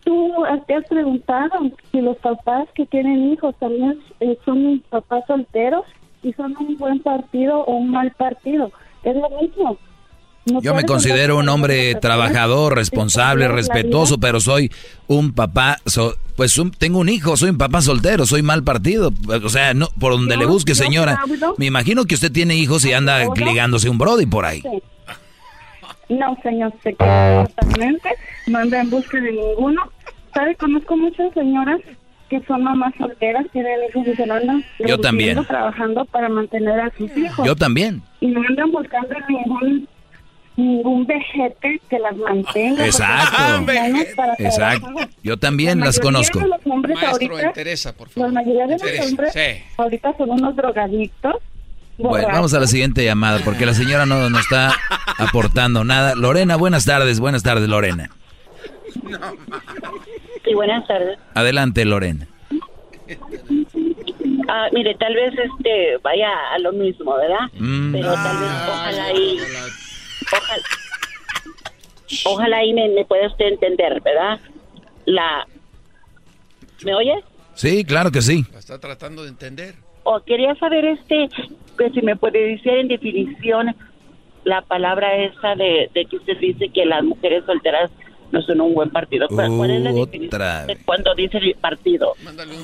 Tú 0.04 0.34
te 0.66 0.74
has 0.74 0.84
preguntado 0.86 1.50
si 1.90 2.00
los 2.02 2.16
papás 2.18 2.68
que 2.74 2.84
tienen 2.86 3.32
hijos 3.32 3.54
también 3.58 3.98
eh, 4.20 4.36
son 4.44 4.82
papás 4.90 5.24
solteros 5.26 5.84
son 6.32 6.56
un 6.58 6.76
buen 6.76 7.00
partido 7.00 7.58
o 7.60 7.74
un 7.76 7.90
mal 7.90 8.10
partido. 8.12 8.70
Es 9.02 9.14
lo 9.14 9.28
mismo. 9.40 9.76
No 10.46 10.60
Yo 10.60 10.74
me 10.74 10.84
considero 10.84 11.38
un 11.38 11.48
hombre 11.48 11.94
trabajador, 11.94 12.74
responsable, 12.76 13.48
respetuoso, 13.48 14.18
pero 14.18 14.40
soy 14.40 14.70
un 15.06 15.32
papá, 15.32 15.78
so- 15.86 16.16
pues 16.36 16.58
un- 16.58 16.70
tengo 16.70 16.98
un 16.98 17.08
hijo, 17.08 17.34
soy 17.38 17.48
un 17.48 17.56
papá 17.56 17.80
soltero, 17.80 18.26
soy 18.26 18.42
mal 18.42 18.62
partido. 18.62 19.10
O 19.42 19.48
sea, 19.48 19.72
no, 19.72 19.88
por 19.98 20.12
donde 20.12 20.36
le 20.36 20.44
busque, 20.44 20.74
señora. 20.74 21.18
Me 21.56 21.64
imagino 21.66 22.04
que 22.04 22.14
usted 22.14 22.30
tiene 22.30 22.56
hijos 22.56 22.84
y 22.84 22.92
anda 22.92 23.24
ligándose 23.34 23.88
un 23.88 23.96
brody 23.96 24.26
por 24.26 24.44
ahí. 24.44 24.62
No, 26.10 26.36
señor, 26.42 26.72
se 26.82 26.92
totalmente. 26.92 28.10
No 28.46 28.58
anda 28.58 28.80
en 28.80 28.90
busca 28.90 29.18
de 29.18 29.32
ninguno. 29.32 29.80
¿Sabe? 30.34 30.54
Conozco 30.56 30.96
muchas 30.96 31.32
señoras 31.32 31.80
que 32.30 32.40
son 32.46 32.64
mamás 32.64 32.92
solteras, 32.98 33.44
tienen 33.52 33.78
hijos 33.88 34.06
y 34.06 34.14
se 34.16 34.22
andan 34.22 34.64
Yo 34.86 34.98
también. 34.98 35.44
trabajando 35.44 36.04
para 36.06 36.28
mantener 36.28 36.80
a 36.80 36.90
sus 36.96 37.14
hijos. 37.16 37.46
Yo 37.46 37.54
también. 37.56 38.02
Y 38.20 38.28
no 38.28 38.40
andan 38.48 38.70
buscando 38.72 39.14
ningún 39.28 39.88
ningún 40.56 41.04
vejete 41.04 41.80
que 41.90 41.98
las 41.98 42.16
mantenga. 42.16 42.86
Exacto. 42.86 43.72
Exacto. 44.38 44.88
Yo 45.22 45.36
también 45.36 45.80
La 45.80 45.86
las 45.86 45.98
conozco. 45.98 46.38
de 46.38 46.46
los 46.46 46.60
hombres 46.66 46.94
Maestro, 46.94 47.32
ahorita, 47.32 47.46
interesa, 47.48 47.92
por 47.92 48.08
favor. 48.08 48.32
la 48.32 48.40
mayoría 48.40 48.66
de 48.68 48.72
los 48.74 48.82
Interesa, 48.82 49.04
hombres 49.08 49.32
sí. 49.32 49.64
ahorita 49.76 50.16
son 50.16 50.30
unos 50.30 50.54
drogadictos. 50.54 51.34
Bueno, 51.98 52.28
vamos 52.28 52.54
a 52.54 52.60
la 52.60 52.66
siguiente 52.68 53.04
llamada 53.04 53.40
porque 53.44 53.66
la 53.66 53.74
señora 53.74 54.06
no 54.06 54.28
nos 54.30 54.40
está 54.42 54.72
aportando 55.18 55.82
nada. 55.84 56.14
Lorena, 56.14 56.54
buenas 56.56 56.84
tardes, 56.84 57.18
buenas 57.20 57.42
tardes, 57.42 57.68
Lorena. 57.68 58.10
Sí, 60.44 60.54
buenas 60.54 60.86
tardes. 60.86 61.18
Adelante, 61.34 61.84
Lorena. 61.84 62.26
Ah, 64.48 64.68
mire, 64.72 64.94
tal 64.94 65.14
vez 65.14 65.32
este 65.38 65.96
vaya 66.02 66.30
a 66.52 66.58
lo 66.58 66.72
mismo, 66.72 67.14
¿verdad? 67.16 67.50
Mm. 67.54 67.92
Pero 67.92 68.12
tal 68.12 68.38
vez 68.38 68.50
ojalá 68.68 69.12
y 69.12 69.38
ojalá, 70.32 70.62
ojalá 72.24 72.64
y 72.64 72.72
me, 72.74 72.88
me 72.90 73.04
pueda 73.04 73.26
usted 73.26 73.46
entender, 73.46 74.00
¿verdad? 74.02 74.38
La 75.06 75.46
¿Me 76.84 76.94
oye? 76.94 77.14
Sí, 77.54 77.84
claro 77.84 78.10
que 78.10 78.20
sí. 78.20 78.44
La 78.52 78.58
está 78.58 78.78
tratando 78.78 79.22
de 79.22 79.30
entender. 79.30 79.76
O 80.02 80.20
quería 80.20 80.54
saber 80.56 80.84
este 80.84 81.28
que 81.78 81.90
si 81.90 82.02
me 82.02 82.16
puede 82.16 82.46
decir 82.46 82.72
en 82.72 82.88
definición 82.88 83.74
la 84.44 84.60
palabra 84.62 85.16
esa 85.16 85.54
de, 85.54 85.90
de 85.94 86.04
que 86.04 86.16
usted 86.16 86.38
dice 86.38 86.68
que 86.68 86.84
las 86.84 87.02
mujeres 87.02 87.44
solteras 87.46 87.90
no 88.32 88.42
son 88.42 88.60
un 88.60 88.74
buen 88.74 88.90
partido. 88.90 89.26
¿Cuál, 89.28 89.56
cuál 89.56 89.70
es 89.70 89.80
la 89.82 89.90
Uh, 89.92 90.06
definición 90.06 90.66
de 90.66 90.76
cuando 90.84 91.14
dice 91.14 91.38
el 91.38 91.54
partido? 91.60 92.14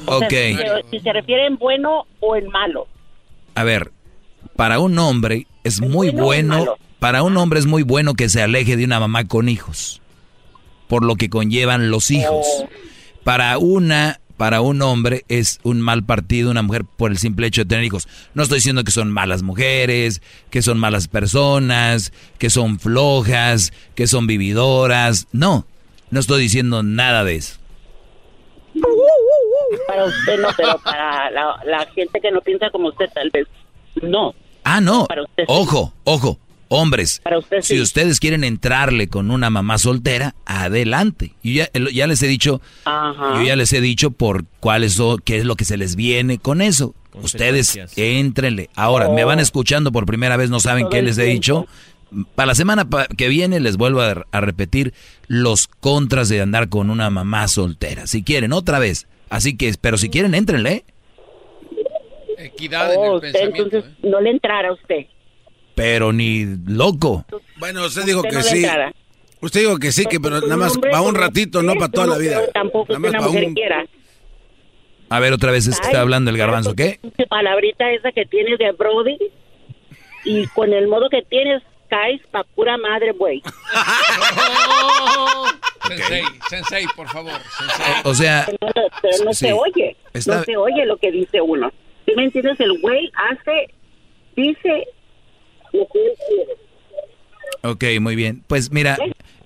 O 0.06 0.18
sea, 0.18 0.26
Ok. 0.26 0.32
si, 0.32 0.54
se, 0.56 0.66
si 0.90 1.00
se 1.00 1.12
refiere 1.12 1.46
en 1.46 1.56
bueno 1.56 2.06
o 2.20 2.36
en 2.36 2.48
malo. 2.48 2.86
A 3.54 3.64
ver, 3.64 3.92
para 4.56 4.80
un 4.80 4.98
hombre 4.98 5.46
es 5.64 5.80
muy 5.80 6.10
bueno 6.10 6.76
para 6.98 7.22
un 7.22 7.34
hombre 7.38 7.58
es 7.58 7.66
muy 7.66 7.82
bueno 7.82 8.12
que 8.14 8.28
se 8.28 8.42
aleje 8.42 8.76
de 8.76 8.84
una 8.84 9.00
mamá 9.00 9.24
con 9.26 9.48
hijos, 9.48 10.02
por 10.86 11.02
lo 11.02 11.14
que 11.16 11.30
conllevan 11.30 11.90
los 11.90 12.10
hijos. 12.10 12.46
Oh. 12.62 12.68
Para 13.24 13.56
una, 13.56 14.20
para 14.40 14.62
un 14.62 14.80
hombre 14.80 15.26
es 15.28 15.60
un 15.64 15.82
mal 15.82 16.02
partido 16.02 16.50
una 16.50 16.62
mujer 16.62 16.86
por 16.86 17.10
el 17.10 17.18
simple 17.18 17.46
hecho 17.46 17.60
de 17.60 17.66
tener 17.66 17.84
hijos. 17.84 18.08
No 18.32 18.42
estoy 18.42 18.56
diciendo 18.56 18.84
que 18.84 18.90
son 18.90 19.12
malas 19.12 19.42
mujeres, 19.42 20.22
que 20.48 20.62
son 20.62 20.78
malas 20.78 21.08
personas, 21.08 22.10
que 22.38 22.48
son 22.48 22.80
flojas, 22.80 23.74
que 23.94 24.06
son 24.06 24.26
vividoras. 24.26 25.28
No, 25.32 25.66
no 26.10 26.20
estoy 26.20 26.40
diciendo 26.40 26.82
nada 26.82 27.22
de 27.22 27.36
eso. 27.36 27.58
Para 29.86 30.06
usted 30.06 30.40
no, 30.40 30.48
pero 30.56 30.78
para 30.78 31.30
la, 31.32 31.60
la 31.66 31.86
gente 31.94 32.18
que 32.18 32.30
no 32.30 32.40
piensa 32.40 32.70
como 32.70 32.88
usted 32.88 33.10
tal 33.12 33.28
vez 33.28 33.46
no. 34.00 34.34
Ah, 34.64 34.80
no. 34.80 35.04
Para 35.04 35.20
usted 35.20 35.44
sí. 35.44 35.52
Ojo, 35.52 35.92
ojo. 36.04 36.38
Hombres, 36.72 37.20
Para 37.24 37.38
usted 37.38 37.62
si 37.62 37.74
sí. 37.74 37.80
ustedes 37.80 38.20
quieren 38.20 38.44
entrarle 38.44 39.08
con 39.08 39.32
una 39.32 39.50
mamá 39.50 39.76
soltera, 39.76 40.36
adelante. 40.46 41.32
Yo 41.42 41.52
ya, 41.64 41.68
ya 41.92 42.06
les 42.06 42.22
he 42.22 42.28
dicho, 42.28 42.60
Ajá. 42.84 43.34
yo 43.40 43.42
ya 43.42 43.56
les 43.56 43.72
he 43.72 43.80
dicho 43.80 44.12
por 44.12 44.44
cuáles 44.60 44.92
son, 44.92 45.18
qué 45.24 45.38
es 45.38 45.44
lo 45.44 45.56
que 45.56 45.64
se 45.64 45.76
les 45.76 45.96
viene 45.96 46.38
con 46.38 46.62
eso. 46.62 46.94
Ustedes 47.12 47.76
éntrenle. 47.96 48.70
Ahora, 48.76 49.08
me 49.08 49.24
van 49.24 49.40
Oh. 49.40 49.42
escuchando 49.42 49.90
por 49.90 50.06
primera 50.06 50.36
vez, 50.36 50.48
no 50.48 50.60
saben 50.60 50.84
Todo 50.84 50.90
qué 50.92 51.02
les 51.02 51.18
he 51.18 51.24
dicho. 51.24 51.66
Para 52.36 52.46
la 52.46 52.54
semana 52.54 52.86
que 53.16 53.28
viene 53.28 53.58
les 53.58 53.76
vuelvo 53.76 54.00
a, 54.02 54.24
a 54.30 54.40
repetir 54.40 54.94
los 55.26 55.66
contras 55.66 56.28
de 56.28 56.40
andar 56.40 56.68
con 56.68 56.88
una 56.90 57.10
mamá 57.10 57.48
soltera. 57.48 58.06
Si 58.06 58.22
quieren, 58.22 58.52
otra 58.52 58.78
vez. 58.78 59.08
Así 59.28 59.56
que, 59.56 59.74
pero 59.80 59.98
si 59.98 60.08
quieren, 60.08 60.34
entrenle. 60.36 60.84
Equidad 62.38 62.90
Oh, 62.96 63.04
en 63.04 63.04
el 63.10 63.14
usted, 63.16 63.32
pensamiento. 63.32 63.76
entonces 63.76 63.90
no 64.02 64.20
le 64.20 64.30
entrara 64.30 64.68
a 64.68 64.72
usted. 64.72 65.06
Pero 65.80 66.12
ni 66.12 66.44
loco. 66.66 67.24
Bueno, 67.56 67.86
usted 67.86 68.02
dijo 68.04 68.18
Usted 68.20 68.30
que 68.30 68.36
no 68.36 68.42
sí. 68.42 68.66
Usted 69.40 69.60
dijo 69.60 69.78
que 69.78 69.92
sí, 69.92 70.04
que 70.04 70.20
pero 70.20 70.40
nada 70.42 70.56
más 70.58 70.76
para 70.76 71.00
un 71.00 71.14
ratito, 71.14 71.62
no 71.62 71.74
para 71.74 71.88
toda 71.90 72.06
la 72.06 72.18
vida. 72.18 72.42
Tampoco 72.52 72.92
Nada 72.92 72.96
que 72.96 73.00
más 73.00 73.10
una 73.10 73.18
para 73.20 73.30
mujer 73.32 73.48
un... 73.48 73.54
quiera. 73.54 73.86
A 75.08 75.18
ver, 75.20 75.32
otra 75.32 75.50
vez 75.50 75.66
es 75.66 75.80
que 75.80 75.86
está 75.86 76.02
hablando 76.02 76.30
el 76.30 76.36
garbanzo, 76.36 76.74
¿qué? 76.76 77.00
Qué 77.16 77.26
palabrita 77.26 77.90
esa 77.92 78.12
que 78.12 78.26
tienes 78.26 78.58
de 78.58 78.70
Brody. 78.72 79.16
Y 80.24 80.46
con 80.48 80.72
el 80.74 80.86
modo 80.86 81.08
que 81.08 81.22
tienes, 81.22 81.62
caes 81.88 82.20
pa' 82.30 82.44
pura 82.44 82.76
madre, 82.76 83.12
güey. 83.12 83.42
Sensei, 85.88 86.22
sensei, 86.48 86.86
por 86.94 87.08
favor. 87.08 87.32
Sensei. 87.58 87.94
O 88.04 88.14
sea, 88.14 88.46
No, 88.60 88.68
no, 88.76 89.24
no 89.24 89.32
sí. 89.32 89.46
se 89.46 89.52
oye. 89.52 89.96
Está- 90.12 90.36
No 90.36 90.44
se 90.44 90.56
oye 90.56 90.84
lo 90.86 90.96
que 90.98 91.10
dice 91.10 91.40
uno. 91.40 91.72
¿Sí 92.06 92.12
me 92.16 92.24
entiendes? 92.24 92.60
El 92.60 92.78
güey 92.80 93.10
hace, 93.30 93.68
dice 94.36 94.86
lo 95.72 95.86
que 95.92 96.06
él 96.06 96.12
quiere. 96.28 97.96
ok, 97.96 98.00
muy 98.00 98.16
bien. 98.16 98.42
Pues 98.46 98.70
mira, 98.70 98.96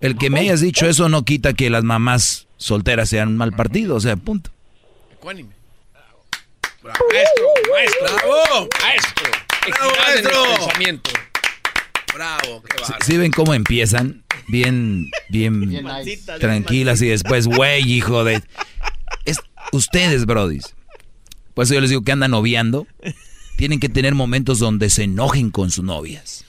el 0.00 0.16
que 0.16 0.30
me 0.30 0.40
hayas 0.40 0.60
dicho 0.60 0.86
eso 0.86 1.08
no 1.08 1.24
quita 1.24 1.52
que 1.54 1.70
las 1.70 1.84
mamás 1.84 2.46
solteras 2.56 3.08
sean 3.08 3.28
un 3.28 3.36
mal 3.36 3.52
partido, 3.52 3.96
o 3.96 4.00
sea, 4.00 4.16
punto. 4.16 4.50
Ecuánime. 5.12 5.54
Maestro, 6.82 7.46
maestro. 7.72 8.06
¡Bravo! 8.16 8.68
Maestro. 8.82 9.30
¡Bravo, 9.68 9.92
maestro! 10.06 10.44
pensamiento. 10.66 11.10
Bravo, 12.14 12.62
qué 12.62 12.76
¿Sí, 12.76 12.82
bárbaro. 12.82 13.04
sí 13.06 13.16
ven 13.16 13.30
cómo 13.32 13.54
empiezan? 13.54 14.22
Bien, 14.48 15.10
bien, 15.30 15.68
Bien 15.68 15.84
nice. 15.84 16.20
tranquilas 16.38 17.00
y 17.00 17.08
después, 17.08 17.46
güey, 17.46 17.90
hijo 17.90 18.22
de... 18.24 18.42
Es, 19.24 19.38
ustedes, 19.72 20.26
brodis. 20.26 20.74
Por 21.54 21.64
eso 21.64 21.72
yo 21.74 21.80
les 21.80 21.88
digo 21.90 22.02
que 22.02 22.12
andan 22.12 22.32
noviando. 22.32 22.86
Tienen 23.56 23.80
que 23.80 23.88
tener 23.88 24.14
momentos 24.14 24.58
donde 24.58 24.90
se 24.90 25.04
enojen 25.04 25.50
con 25.50 25.70
sus 25.70 25.84
novias. 25.84 26.44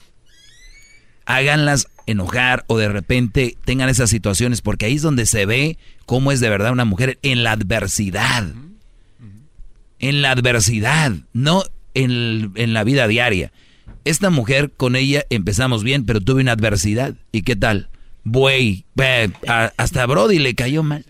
Háganlas 1.24 1.88
enojar 2.06 2.64
o 2.68 2.78
de 2.78 2.88
repente 2.88 3.56
tengan 3.64 3.88
esas 3.88 4.10
situaciones 4.10 4.62
porque 4.62 4.86
ahí 4.86 4.94
es 4.94 5.02
donde 5.02 5.26
se 5.26 5.44
ve 5.46 5.78
cómo 6.04 6.32
es 6.32 6.40
de 6.40 6.50
verdad 6.50 6.72
una 6.72 6.84
mujer 6.84 7.18
en 7.22 7.42
la 7.42 7.52
adversidad. 7.52 8.52
En 9.98 10.22
la 10.22 10.30
adversidad, 10.30 11.12
no 11.32 11.64
en, 11.94 12.52
en 12.54 12.74
la 12.74 12.84
vida 12.84 13.08
diaria. 13.08 13.52
Esta 14.04 14.30
mujer 14.30 14.72
con 14.76 14.94
ella 14.94 15.24
empezamos 15.30 15.82
bien, 15.82 16.06
pero 16.06 16.20
tuve 16.20 16.42
una 16.42 16.52
adversidad. 16.52 17.14
¿Y 17.32 17.42
qué 17.42 17.56
tal? 17.56 17.88
Buey, 18.28 18.84
eh, 19.00 19.30
hasta 19.76 20.02
a 20.02 20.06
Brody 20.06 20.40
le 20.40 20.56
cayó 20.56 20.82
mal. 20.82 21.06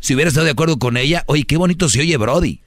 Si 0.00 0.14
hubiera 0.14 0.28
estado 0.28 0.44
de 0.44 0.50
acuerdo 0.50 0.80
con 0.80 0.96
ella, 0.96 1.22
oye, 1.26 1.44
qué 1.44 1.56
bonito 1.56 1.88
se 1.88 2.00
oye 2.00 2.16
Brody. 2.16 2.60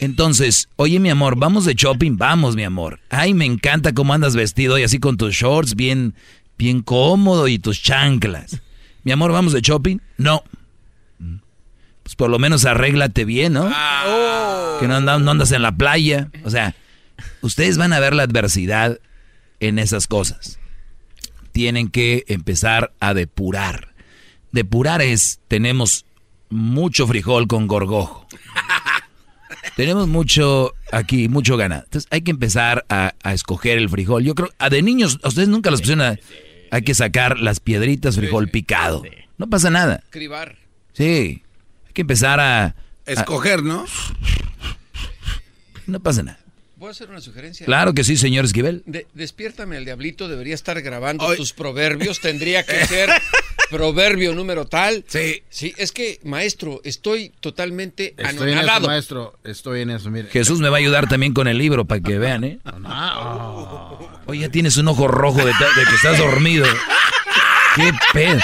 Entonces, 0.00 0.68
oye 0.76 0.98
mi 1.00 1.10
amor, 1.10 1.36
vamos 1.36 1.64
de 1.64 1.74
shopping, 1.74 2.16
vamos 2.16 2.56
mi 2.56 2.64
amor. 2.64 3.00
Ay, 3.10 3.34
me 3.34 3.44
encanta 3.44 3.92
cómo 3.92 4.12
andas 4.12 4.36
vestido 4.36 4.78
y 4.78 4.82
así 4.82 4.98
con 4.98 5.16
tus 5.16 5.34
shorts 5.34 5.74
bien, 5.74 6.14
bien 6.58 6.82
cómodo 6.82 7.48
y 7.48 7.58
tus 7.58 7.80
chanclas. 7.82 8.60
Mi 9.02 9.12
amor, 9.12 9.32
vamos 9.32 9.52
de 9.52 9.60
shopping. 9.60 9.98
No. 10.16 10.42
Pues 12.02 12.16
por 12.16 12.28
lo 12.28 12.38
menos 12.38 12.64
arréglate 12.66 13.24
bien, 13.24 13.54
¿no? 13.54 13.68
Que 14.80 14.88
no 14.88 14.96
andas, 14.96 15.20
no 15.20 15.30
andas 15.30 15.52
en 15.52 15.62
la 15.62 15.72
playa. 15.72 16.30
O 16.44 16.50
sea, 16.50 16.74
ustedes 17.40 17.78
van 17.78 17.92
a 17.92 18.00
ver 18.00 18.14
la 18.14 18.24
adversidad 18.24 18.98
en 19.60 19.78
esas 19.78 20.06
cosas. 20.06 20.58
Tienen 21.52 21.88
que 21.88 22.24
empezar 22.28 22.92
a 23.00 23.14
depurar. 23.14 23.94
Depurar 24.52 25.00
es, 25.00 25.40
tenemos 25.48 26.04
mucho 26.50 27.06
frijol 27.06 27.46
con 27.46 27.66
gorgojo. 27.66 28.26
Tenemos 29.76 30.08
mucho 30.08 30.74
aquí, 30.92 31.28
mucho 31.28 31.56
ganado. 31.56 31.82
Entonces 31.84 32.08
hay 32.12 32.22
que 32.22 32.30
empezar 32.30 32.84
a, 32.88 33.14
a 33.22 33.32
escoger 33.34 33.78
el 33.78 33.88
frijol. 33.88 34.22
Yo 34.24 34.34
creo, 34.34 34.50
a 34.58 34.70
de 34.70 34.82
niños, 34.82 35.18
a 35.22 35.28
ustedes 35.28 35.48
nunca 35.48 35.70
los 35.70 35.80
pusieron 35.80 36.02
a, 36.06 36.18
hay 36.70 36.82
que 36.82 36.94
sacar 36.94 37.38
las 37.38 37.60
piedritas, 37.60 38.16
frijol 38.16 38.48
picado. 38.48 39.02
No 39.38 39.48
pasa 39.48 39.70
nada. 39.70 40.02
Cribar. 40.10 40.56
Sí, 40.92 41.42
hay 41.86 41.92
que 41.92 42.02
empezar 42.02 42.40
a... 42.40 42.64
a- 42.66 42.74
Escoger, 43.06 43.62
¿no? 43.62 43.84
no 45.86 46.00
pasa 46.00 46.22
nada. 46.22 46.38
¿Puedo 46.78 46.90
hacer 46.90 47.08
una 47.10 47.20
sugerencia? 47.20 47.64
Claro 47.66 47.94
que 47.94 48.02
sí, 48.04 48.16
señor 48.16 48.44
Esquivel. 48.44 48.82
De- 48.86 49.06
despiértame 49.14 49.76
el 49.76 49.84
diablito, 49.84 50.28
debería 50.28 50.54
estar 50.54 50.80
grabando 50.82 51.34
tus 51.36 51.52
proverbios, 51.52 52.20
tendría 52.20 52.64
que 52.64 52.84
ser 52.86 53.10
proverbio 53.70 54.34
número 54.34 54.66
tal. 54.66 55.04
Sí. 55.06 55.42
Sí, 55.48 55.72
es 55.78 55.92
que, 55.92 56.18
maestro, 56.24 56.80
estoy 56.84 57.32
totalmente 57.40 58.14
Estoy 58.18 58.24
en 58.26 58.34
eso, 58.34 58.42
anonadado. 58.60 58.86
maestro. 58.88 59.38
Estoy 59.44 59.82
en 59.82 59.90
eso, 59.90 60.10
mire. 60.10 60.28
Jesús 60.30 60.60
me 60.60 60.68
va 60.68 60.76
a 60.76 60.80
ayudar 60.80 61.08
también 61.08 61.32
con 61.32 61.46
el 61.48 61.58
libro 61.58 61.84
para 61.84 62.00
que 62.00 62.18
vean, 62.18 62.44
¿eh? 62.44 62.58
Oye, 64.26 64.40
ya 64.40 64.48
tienes 64.48 64.76
un 64.76 64.88
ojo 64.88 65.06
rojo 65.08 65.38
de, 65.38 65.46
de 65.46 65.84
que 65.88 65.94
estás 65.94 66.18
dormido. 66.18 66.66
¿Qué 67.76 67.90
pedo? 68.12 68.38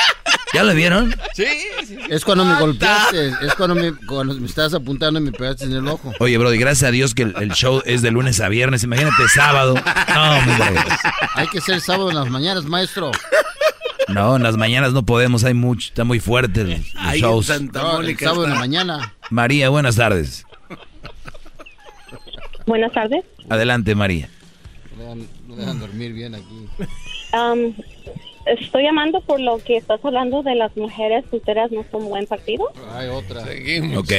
¿Ya 0.52 0.64
lo 0.64 0.74
vieron? 0.74 1.14
Sí, 1.34 1.44
sí. 1.86 1.96
Es 2.08 2.24
cuando 2.24 2.44
me 2.44 2.58
golpeaste, 2.58 3.28
es 3.42 3.54
cuando 3.54 3.74
me, 3.76 3.92
cuando 4.06 4.34
me 4.34 4.46
estabas 4.46 4.74
apuntando 4.74 5.20
y 5.20 5.22
me 5.22 5.32
pegaste 5.32 5.64
en 5.64 5.72
el 5.74 5.86
ojo. 5.86 6.12
Oye, 6.18 6.36
Brody, 6.38 6.58
gracias 6.58 6.88
a 6.88 6.90
Dios 6.90 7.14
que 7.14 7.22
el, 7.22 7.34
el 7.40 7.52
show 7.52 7.82
es 7.84 8.02
de 8.02 8.10
lunes 8.10 8.40
a 8.40 8.48
viernes. 8.48 8.82
Imagínate 8.82 9.28
sábado. 9.32 9.74
No, 9.74 10.38
hombre. 10.38 10.80
Hay 11.34 11.46
que 11.48 11.60
ser 11.60 11.80
sábado 11.80 12.10
en 12.10 12.16
las 12.16 12.28
mañanas, 12.28 12.64
maestro. 12.64 13.12
No, 14.08 14.34
en 14.36 14.42
las 14.42 14.56
mañanas 14.56 14.92
no 14.92 15.04
podemos, 15.04 15.44
hay 15.44 15.54
mucho, 15.54 15.88
está 15.88 16.02
muy 16.02 16.18
fuerte 16.18 16.62
el, 16.62 16.72
el 16.72 16.84
Ahí 16.96 17.20
en 17.20 17.24
show. 17.24 17.42
Santa 17.44 17.80
No, 17.80 18.00
el 18.00 18.18
sábado 18.18 18.44
en 18.44 18.50
la 18.50 18.58
mañana. 18.58 19.14
María, 19.30 19.68
buenas 19.68 19.94
tardes. 19.94 20.44
Buenas 22.66 22.92
tardes. 22.92 23.24
Adelante, 23.48 23.94
María. 23.94 24.28
No 24.96 25.02
dejan, 25.02 25.28
no 25.46 25.56
dejan 25.56 25.78
dormir 25.80 26.12
bien 26.12 26.34
aquí. 26.34 26.66
Am, 27.32 27.74
estoy 28.46 28.82
llamando 28.84 29.20
por 29.20 29.40
lo 29.40 29.58
que 29.58 29.76
estás 29.76 30.00
hablando 30.04 30.42
de 30.42 30.54
las 30.54 30.76
mujeres 30.76 31.24
solteras 31.30 31.70
no 31.70 31.84
son 31.90 32.06
buen 32.08 32.26
partido. 32.26 32.70
Hay 32.94 33.08
otra. 33.08 33.44
Seguimos. 33.44 33.98
Ok. 33.98 34.12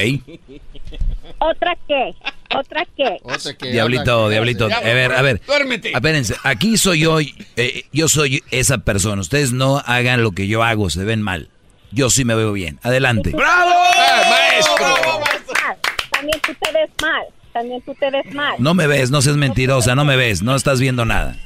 ¿Otra 1.38 1.76
qué? 1.88 2.14
¿Otra 2.56 2.86
qué? 2.96 3.18
Otra 3.22 3.54
que 3.54 3.70
Diablito, 3.72 4.24
habla- 4.24 4.30
diablito. 4.30 4.66
A 4.66 4.80
ver, 4.80 5.12
a 5.12 5.22
ver. 5.22 5.40
Duérmete. 5.46 5.92
Espérense, 5.92 6.34
aquí 6.44 6.76
soy 6.76 7.00
yo, 7.00 7.18
eh, 7.20 7.84
yo 7.92 8.08
soy 8.08 8.42
esa 8.50 8.78
persona. 8.78 9.20
Ustedes 9.22 9.52
no 9.52 9.78
hagan 9.86 10.22
lo 10.22 10.32
que 10.32 10.46
yo 10.46 10.62
hago, 10.62 10.90
se 10.90 11.04
ven 11.04 11.22
mal. 11.22 11.48
Yo 11.90 12.08
sí 12.10 12.24
me 12.24 12.34
veo 12.34 12.52
bien. 12.52 12.78
Adelante. 12.82 13.30
¡Bravo! 13.30 13.70
¡Ah, 13.74 14.22
maestro! 14.30 14.86
Mal. 14.86 15.76
También 16.10 16.40
tú 16.46 16.52
te 16.60 16.72
ves 16.72 16.90
mal. 17.02 17.22
También 17.52 17.82
tú 17.82 17.94
te 17.94 18.10
ves 18.10 18.34
mal. 18.34 18.54
No 18.58 18.74
me 18.74 18.86
ves, 18.86 19.10
no 19.10 19.20
seas 19.20 19.36
mentirosa, 19.36 19.94
no 19.94 20.04
me 20.04 20.16
ves, 20.16 20.42
no 20.42 20.54
estás 20.56 20.80
viendo 20.80 21.04
nada. 21.04 21.36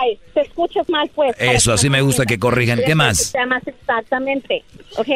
Ay, 0.00 0.18
te 0.32 0.40
escuchas 0.42 0.88
mal, 0.88 1.10
pues. 1.14 1.34
Eso, 1.38 1.72
así 1.72 1.90
me 1.90 2.00
gusta 2.00 2.24
que 2.24 2.38
corrijan. 2.38 2.80
¿Qué 2.84 2.94
más? 2.94 3.34
Exactamente, 3.66 4.64
¿ok? 4.96 5.08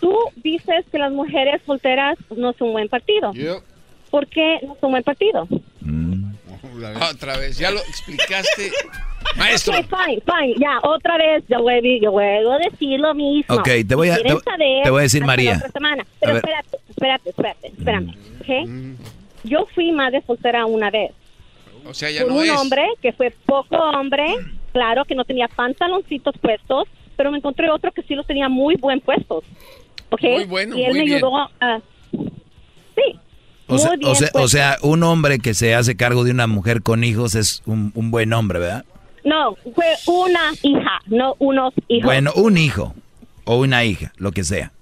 Tú 0.00 0.16
dices 0.36 0.84
que 0.90 0.98
las 0.98 1.12
mujeres 1.12 1.60
solteras 1.66 2.16
no 2.36 2.52
son 2.54 2.72
buen 2.72 2.88
partido. 2.88 3.32
Yo- 3.34 3.62
¿Por 4.10 4.26
qué 4.26 4.58
no 4.62 4.76
son 4.80 4.92
buen 4.92 5.02
partido? 5.02 5.46
Otra 7.10 7.36
vez, 7.38 7.58
ya 7.58 7.70
lo 7.70 7.80
explicaste. 7.80 8.70
Maestro. 9.36 9.74
Ok, 9.78 9.84
fine, 9.86 10.22
fine, 10.24 10.54
ya, 10.58 10.78
otra 10.82 11.16
vez, 11.18 11.44
yo 11.48 11.60
voy, 11.62 12.00
yo 12.00 12.12
vuelvo 12.12 12.52
a 12.52 12.58
decir 12.58 12.98
lo 13.00 13.14
mismo. 13.14 13.54
Ok, 13.56 13.68
te 13.86 13.94
voy 13.94 14.08
a- 14.10 14.16
te- 14.16 14.28
saber, 14.28 14.82
te 14.84 14.90
voy 14.90 15.00
a 15.00 15.02
decir, 15.02 15.24
María. 15.24 15.52
la 15.52 15.58
otra 15.58 15.70
semana. 15.72 16.06
Pero 16.20 16.32
A 16.32 16.36
espérate, 16.36 16.78
espérate, 16.88 17.30
espérate, 17.30 17.66
espérame, 17.68 18.14
¿ok? 18.40 19.00
Yo 19.44 19.66
fui 19.74 19.92
madre 19.92 20.22
soltera 20.26 20.66
una 20.66 20.90
vez. 20.90 21.12
O 21.88 21.94
sea, 21.94 22.10
ya 22.10 22.22
Con 22.24 22.34
no 22.34 22.40
un 22.40 22.44
es. 22.44 22.50
hombre 22.52 22.86
que 23.00 23.12
fue 23.12 23.34
poco 23.46 23.76
hombre, 23.76 24.26
claro, 24.72 25.04
que 25.06 25.14
no 25.14 25.24
tenía 25.24 25.48
pantaloncitos 25.48 26.36
puestos, 26.38 26.86
pero 27.16 27.30
me 27.30 27.38
encontré 27.38 27.70
otro 27.70 27.90
que 27.92 28.02
sí 28.02 28.14
los 28.14 28.26
tenía 28.26 28.48
muy 28.48 28.76
buen 28.76 29.00
puestos. 29.00 29.42
¿Ok? 30.10 30.22
Muy 30.22 30.44
bueno, 30.44 30.76
Y 30.76 30.82
él 30.84 30.90
muy 30.90 30.98
me 31.00 31.04
bien. 31.06 31.16
ayudó 31.16 31.36
a... 31.60 31.80
Sí. 32.94 33.18
O 33.68 33.78
sea, 33.78 33.88
muy 33.90 33.98
bien 33.98 34.10
o, 34.10 34.14
sea, 34.14 34.28
o 34.28 34.32
puestos. 34.32 34.50
sea, 34.50 34.76
un 34.82 35.02
hombre 35.02 35.38
que 35.38 35.54
se 35.54 35.74
hace 35.74 35.96
cargo 35.96 36.24
de 36.24 36.30
una 36.30 36.46
mujer 36.46 36.82
con 36.82 37.04
hijos 37.04 37.34
es 37.34 37.62
un, 37.66 37.90
un 37.94 38.10
buen 38.10 38.32
hombre, 38.32 38.58
¿verdad? 38.58 38.84
No, 39.24 39.56
fue 39.74 39.86
una 40.06 40.52
hija, 40.62 41.00
no 41.06 41.34
unos 41.38 41.74
hijos. 41.88 42.04
Bueno, 42.04 42.32
un 42.36 42.56
hijo 42.56 42.94
o 43.44 43.56
una 43.58 43.84
hija, 43.84 44.12
lo 44.16 44.32
que 44.32 44.44
sea. 44.44 44.72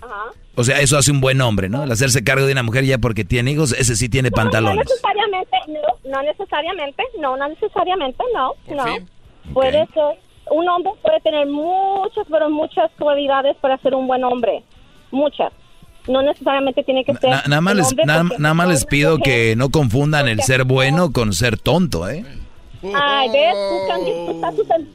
Ajá. 0.00 0.30
O 0.56 0.62
sea, 0.64 0.80
eso 0.80 0.96
hace 0.96 1.10
un 1.10 1.20
buen 1.20 1.40
hombre, 1.40 1.68
¿no? 1.68 1.82
El 1.82 1.90
hacerse 1.90 2.22
cargo 2.22 2.46
de 2.46 2.52
una 2.52 2.62
mujer 2.62 2.84
ya 2.84 2.98
porque 2.98 3.24
tiene 3.24 3.50
hijos, 3.50 3.72
ese 3.76 3.96
sí 3.96 4.08
tiene 4.08 4.30
No 4.30 4.36
pantalones. 4.36 4.86
necesariamente, 4.86 5.56
no, 5.68 6.10
no 6.10 6.22
necesariamente, 6.22 7.02
no, 7.20 7.36
no 7.36 7.48
necesariamente, 7.48 8.22
no, 8.32 8.52
no. 8.74 8.84
Puede 9.52 9.72
ser, 9.88 10.18
un 10.50 10.68
hombre 10.68 10.92
puede 11.02 11.20
tener 11.20 11.46
muchas, 11.48 12.24
pero 12.30 12.48
muchas 12.50 12.90
cualidades 12.98 13.56
para 13.60 13.76
ser 13.78 13.94
un 13.94 14.06
buen 14.06 14.22
hombre, 14.24 14.62
muchas. 15.10 15.52
no 16.06 16.22
necesariamente 16.22 16.82
tiene 16.84 17.04
que 17.04 17.14
ser. 17.14 17.30
Na- 17.30 17.42
nada 17.48 17.60
más 17.60 17.74
les, 17.76 17.96
nada, 18.06 18.22
más 18.22 18.38
no 18.38 18.66
les 18.66 18.80
es 18.80 18.86
pido 18.86 19.18
mujer. 19.18 19.24
que 19.24 19.56
no 19.56 19.70
confundan 19.70 20.28
el 20.28 20.40
ser 20.42 20.64
bueno 20.64 21.12
con 21.12 21.32
ser 21.32 21.58
tonto, 21.58 22.08
¿eh? 22.08 22.24
Ay, 22.94 23.28
ves, 23.32 23.54
tú, 23.54 24.32
estás, 24.32 24.58
usando, 24.58 24.90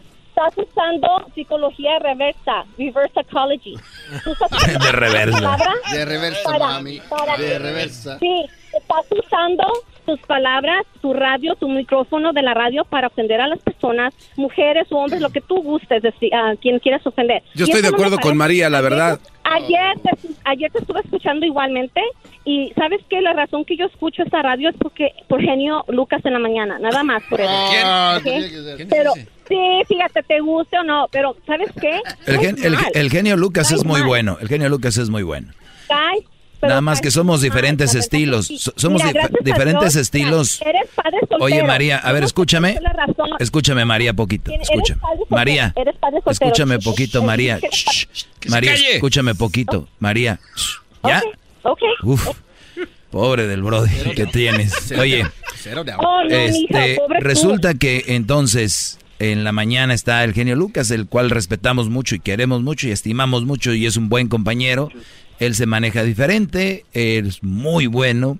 estás 0.47 0.67
usando 0.67 1.07
psicología 1.35 1.99
reversa, 1.99 2.65
reverse 2.77 3.09
psychology. 3.13 3.73
Tú 4.23 4.31
estás 4.31 4.51
usando 4.51 4.85
De 4.85 4.91
reversa. 4.91 5.37
palabras 5.39 5.75
De 5.91 6.05
reversa, 6.05 6.43
para- 6.43 6.67
mami. 6.67 7.01
para 7.09 7.37
De 7.37 7.59
reversa. 7.59 8.19
Sí, 8.19 8.45
estás 8.73 9.05
usando 9.11 9.63
tus 10.09 10.19
palabras, 10.27 10.83
tu 11.01 11.13
radio, 11.13 11.55
tu 11.55 11.69
micrófono 11.69 12.33
de 12.33 12.41
la 12.41 12.53
radio 12.53 12.83
para 12.85 13.07
ofender 13.07 13.39
a 13.41 13.47
las 13.47 13.59
personas, 13.59 14.13
mujeres 14.37 14.87
o 14.91 14.97
hombres, 14.97 15.21
lo 15.21 15.29
que 15.29 15.41
tú 15.41 15.61
gustes, 15.61 16.01
decir, 16.01 16.33
a 16.33 16.55
quien 16.55 16.79
quieras 16.79 17.05
ofender. 17.05 17.43
Yo 17.53 17.65
Y 17.65 17.69
estoy 17.69 17.81
de 17.83 17.89
no 17.89 17.95
acuerdo 17.95 18.15
con 18.15 18.21
parece. 18.23 18.37
María, 18.37 18.69
la 18.69 18.81
verdad. 18.81 19.19
Ayer 19.43 19.99
te, 20.03 20.09
ayer 20.45 20.71
te 20.71 20.79
estuve 20.79 20.99
escuchando 21.01 21.45
igualmente 21.45 22.01
y 22.45 22.71
sabes 22.75 23.01
que 23.09 23.21
la 23.21 23.33
razón 23.33 23.65
que 23.65 23.75
yo 23.77 23.85
escucho 23.85 24.23
esta 24.23 24.41
radio 24.41 24.69
es 24.69 24.75
porque 24.77 25.11
por 25.27 25.41
genio 25.41 25.83
Lucas 25.87 26.21
en 26.25 26.33
la 26.33 26.39
mañana, 26.39 26.77
nada 26.79 27.03
más 27.03 27.21
por 27.29 27.39
eso. 27.41 27.49
Ah, 27.51 28.15
¿Ok? 28.17 28.23
tenía 28.23 28.47
que 28.49 28.77
ser. 28.77 28.87
Pero 28.89 29.13
sí, 29.47 29.57
fíjate, 29.87 30.23
te 30.23 30.39
guste 30.39 30.77
o 30.79 30.83
no, 30.83 31.07
pero 31.11 31.35
¿sabes 31.47 31.69
qué? 31.79 31.99
El, 32.27 32.37
gen- 32.39 32.57
el- 32.63 32.75
el 32.93 33.09
genio 33.09 33.37
Lucas 33.37 33.71
es 33.71 33.83
muy 33.85 33.99
mal, 34.01 34.07
bueno. 34.07 34.37
El 34.41 34.47
genio 34.47 34.69
Lucas 34.69 34.97
es 34.97 35.09
muy 35.09 35.23
bueno. 35.23 35.51
caes, 35.87 36.23
pero 36.59 36.69
Nada 36.69 36.81
más 36.81 37.01
que 37.01 37.11
somos 37.11 37.41
diferentes 37.41 37.95
estilos. 37.95 38.47
somos 38.75 39.03
Mira, 39.03 39.27
dif- 39.29 39.43
diferentes 39.43 39.93
Dios, 39.93 39.95
estilos. 39.95 40.61
Eres 40.61 40.89
padre 40.95 41.17
soltero. 41.21 41.43
Oye, 41.43 41.63
María, 41.63 41.97
a 41.97 42.11
ver, 42.11 42.23
escúchame. 42.23 42.77
Escúchame, 43.39 43.85
María, 43.85 44.13
poquito. 44.13 44.51
Escúchame. 44.51 44.99
María, 45.29 45.73
escúchame 46.27 46.79
poquito, 46.79 47.23
María. 47.23 47.59
María, 48.47 48.73
escúchame 48.73 49.35
poquito. 49.35 49.87
María. 49.99 50.39
¿Ya? 51.03 51.23
Ok. 51.63 51.79
Uf. 52.03 52.27
Pobre 53.11 53.47
del 53.47 53.63
brody 53.63 53.89
que 54.15 54.25
tienes. 54.27 54.91
Oye, 54.91 55.25
Cero 55.55 55.83
de 55.83 55.93
Oh, 55.97 56.23
no, 56.23 56.29
este, 56.29 56.95
tú. 56.95 57.13
resulta 57.19 57.73
que 57.73 58.03
entonces 58.07 58.99
en 59.17 59.43
la 59.43 59.51
mañana 59.51 59.93
está 59.93 60.23
el 60.23 60.33
genio 60.33 60.55
Lucas, 60.55 60.91
el 60.91 61.07
cual 61.07 61.29
respetamos 61.31 61.89
mucho 61.89 62.15
y 62.15 62.19
queremos 62.19 62.61
mucho 62.61 62.87
y 62.87 62.91
estimamos 62.91 63.45
mucho 63.45 63.73
y 63.73 63.85
es 63.87 63.97
un 63.97 64.09
buen 64.09 64.27
compañero. 64.29 64.89
Él 65.39 65.55
se 65.55 65.65
maneja 65.65 66.03
diferente, 66.03 66.85
es 66.93 67.43
muy 67.43 67.87
bueno. 67.87 68.37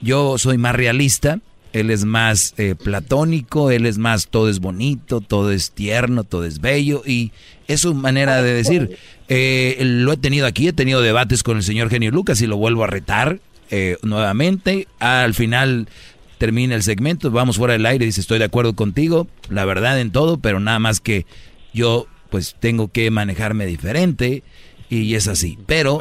Yo 0.00 0.36
soy 0.38 0.58
más 0.58 0.74
realista, 0.74 1.40
él 1.72 1.90
es 1.90 2.04
más 2.04 2.54
eh, 2.58 2.74
platónico, 2.74 3.70
él 3.70 3.86
es 3.86 3.98
más 3.98 4.28
todo 4.28 4.48
es 4.48 4.60
bonito, 4.60 5.20
todo 5.20 5.50
es 5.50 5.70
tierno, 5.70 6.24
todo 6.24 6.44
es 6.44 6.60
bello 6.60 7.02
y 7.06 7.32
es 7.66 7.80
su 7.80 7.94
manera 7.94 8.42
de 8.42 8.52
decir. 8.52 8.98
Eh, 9.28 9.78
lo 9.80 10.12
he 10.12 10.16
tenido 10.18 10.46
aquí, 10.46 10.68
he 10.68 10.72
tenido 10.72 11.00
debates 11.00 11.42
con 11.42 11.56
el 11.56 11.62
señor 11.62 11.88
genio 11.88 12.10
Lucas 12.10 12.42
y 12.42 12.46
lo 12.46 12.58
vuelvo 12.58 12.84
a 12.84 12.88
retar 12.88 13.40
eh, 13.70 13.96
nuevamente. 14.02 14.86
Al 14.98 15.32
final 15.32 15.88
termina 16.36 16.74
el 16.74 16.82
segmento, 16.82 17.30
vamos 17.30 17.56
fuera 17.56 17.72
del 17.72 17.86
aire 17.86 18.04
dice 18.04 18.20
estoy 18.20 18.38
de 18.38 18.44
acuerdo 18.44 18.74
contigo, 18.74 19.26
la 19.48 19.64
verdad 19.64 19.98
en 20.00 20.10
todo, 20.10 20.38
pero 20.38 20.60
nada 20.60 20.78
más 20.78 21.00
que 21.00 21.24
yo 21.72 22.06
pues 22.28 22.56
tengo 22.58 22.88
que 22.88 23.10
manejarme 23.10 23.64
diferente 23.64 24.42
y 24.90 25.14
es 25.14 25.28
así. 25.28 25.56
Pero 25.66 26.00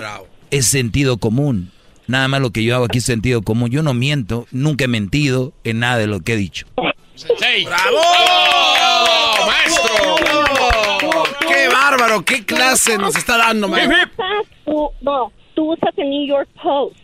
es 0.52 0.68
sentido 0.68 1.18
común. 1.18 1.72
Nada 2.08 2.28
más 2.28 2.42
lo 2.42 2.52
que 2.52 2.64
yo 2.64 2.76
hago 2.76 2.86
aquí 2.86 3.00
es 3.00 3.06
sentido 3.06 3.42
común. 3.42 3.70
Yo 3.70 3.84
no 3.84 3.94
miento, 3.94 4.46
nunca 4.52 4.86
he 4.86 4.88
mentido 4.88 5.54
en 5.64 5.80
nada 5.80 5.98
de 5.98 6.08
lo 6.08 6.20
que 6.20 6.34
he 6.34 6.38
dicho. 6.38 6.68
¡Bravo! 6.76 8.00
¡Maestro! 9.48 10.16
¡Qué 11.48 11.68
bárbaro! 11.70 12.24
¡Qué 12.24 12.46
clase 12.46 12.98
nos 12.98 13.16
está 13.16 13.38
dando, 13.38 13.68
maestro! 13.68 13.96
no, 15.02 15.32
tú 15.54 15.74
usas 15.74 15.94
el 15.98 16.10
New 16.10 16.28
York 16.28 16.50
Post. 16.62 16.96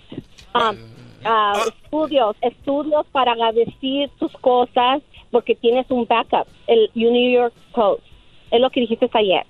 um, 0.53 0.75
ah, 1.23 1.63
estudios, 1.67 2.35
estudios 2.41 3.05
para 3.11 3.33
decir 3.51 4.09
tus 4.19 4.31
cosas 4.33 5.01
porque 5.31 5.55
tienes 5.55 5.85
un 5.89 6.05
backup, 6.05 6.47
el 6.67 6.89
New 6.95 7.31
York 7.31 7.53
Post. 7.73 8.03
Es 8.51 8.61
lo 8.61 8.69
que 8.69 8.81
dijiste 8.81 9.09
ayer. 9.13 9.45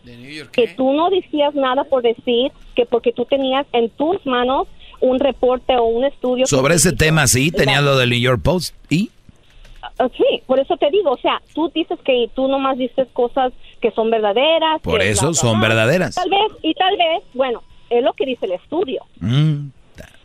Que 0.51 0.67
tú 0.69 0.93
no 0.93 1.09
decías 1.09 1.53
nada 1.53 1.83
por 1.83 2.01
decir 2.01 2.51
que 2.77 2.85
porque 2.85 3.11
tú 3.11 3.25
tenías 3.25 3.65
en 3.73 3.89
tus 3.89 4.23
manos 4.25 4.67
un 5.01 5.19
reporte 5.19 5.75
o 5.75 5.83
un 5.85 6.05
estudio. 6.05 6.45
Sobre 6.45 6.75
ese 6.75 6.93
tema 6.93 7.25
sí, 7.27 7.51
tenía 7.51 7.81
lo 7.81 7.97
del 7.97 8.11
New 8.11 8.19
York 8.19 8.39
Post 8.43 8.73
y 8.89 9.09
Ah, 9.99 10.07
Sí, 10.15 10.41
por 10.45 10.59
eso 10.59 10.75
te 10.77 10.89
digo, 10.91 11.11
o 11.11 11.17
sea, 11.17 11.41
tú 11.55 11.71
dices 11.73 11.97
que 12.05 12.29
tú 12.35 12.47
nomás 12.47 12.77
dices 12.77 13.07
cosas 13.13 13.51
que 13.81 13.89
son 13.91 14.09
verdaderas. 14.11 14.79
Por 14.81 15.01
eso 15.01 15.33
son 15.33 15.59
verdaderas. 15.59 16.13
Tal 16.15 16.29
vez, 16.29 16.51
y 16.61 16.73
tal 16.75 16.95
vez, 16.97 17.23
bueno, 17.33 17.63
es 17.89 18.03
lo 18.03 18.13
que 18.13 18.25
dice 18.25 18.45
el 18.45 18.51
estudio, 18.53 19.03
Mm. 19.19 19.69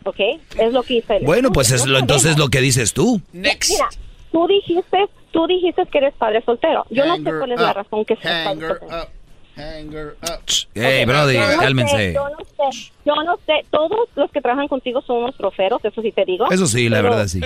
¿ok? 0.05 0.19
Es 0.59 0.73
lo 0.73 0.83
que 0.83 0.95
dice 0.95 1.17
el 1.17 1.25
Bueno, 1.25 1.51
pues 1.51 1.71
es 1.71 1.85
no 1.85 1.93
lo, 1.93 1.99
entonces 1.99 2.31
sabemos. 2.33 2.45
lo 2.45 2.49
que 2.51 2.61
dices 2.61 2.93
tú. 2.93 3.19
Mira, 3.31 3.53
tú 4.31 4.47
dijiste, 4.47 5.05
tú 5.31 5.47
dijiste 5.47 5.85
que 5.91 5.97
eres 5.99 6.13
padre 6.15 6.43
soltero. 6.45 6.85
Yo 6.91 7.05
no 7.05 7.15
sé 7.17 7.23
cuál 7.23 7.51
es 7.53 7.59
la 7.61 7.73
razón 7.73 8.05
que 8.05 8.15
seas 8.17 8.45
padre 8.47 8.65
Hanger 8.67 8.79
soltero. 8.79 9.01
up. 9.03 9.07
Hanger 9.55 10.15
up. 10.23 10.39
Hey, 10.73 11.05
Brody, 11.05 11.33
Yo 11.35 11.41
no 11.41 11.51
sé, 11.51 11.57
cálmense. 11.57 12.13
Yo 12.13 12.29
no 12.29 12.37
sé, 12.71 12.91
yo 13.05 13.15
no 13.23 13.35
sé, 13.45 13.53
todos 13.69 14.09
los 14.15 14.31
que 14.31 14.41
trabajan 14.41 14.67
contigo 14.67 15.01
son 15.01 15.17
unos 15.17 15.35
troferos, 15.37 15.83
eso 15.85 16.01
sí 16.01 16.11
te 16.11 16.25
digo. 16.25 16.49
Eso 16.51 16.65
sí, 16.67 16.89
la 16.89 17.01
verdad 17.01 17.27
sí. 17.27 17.41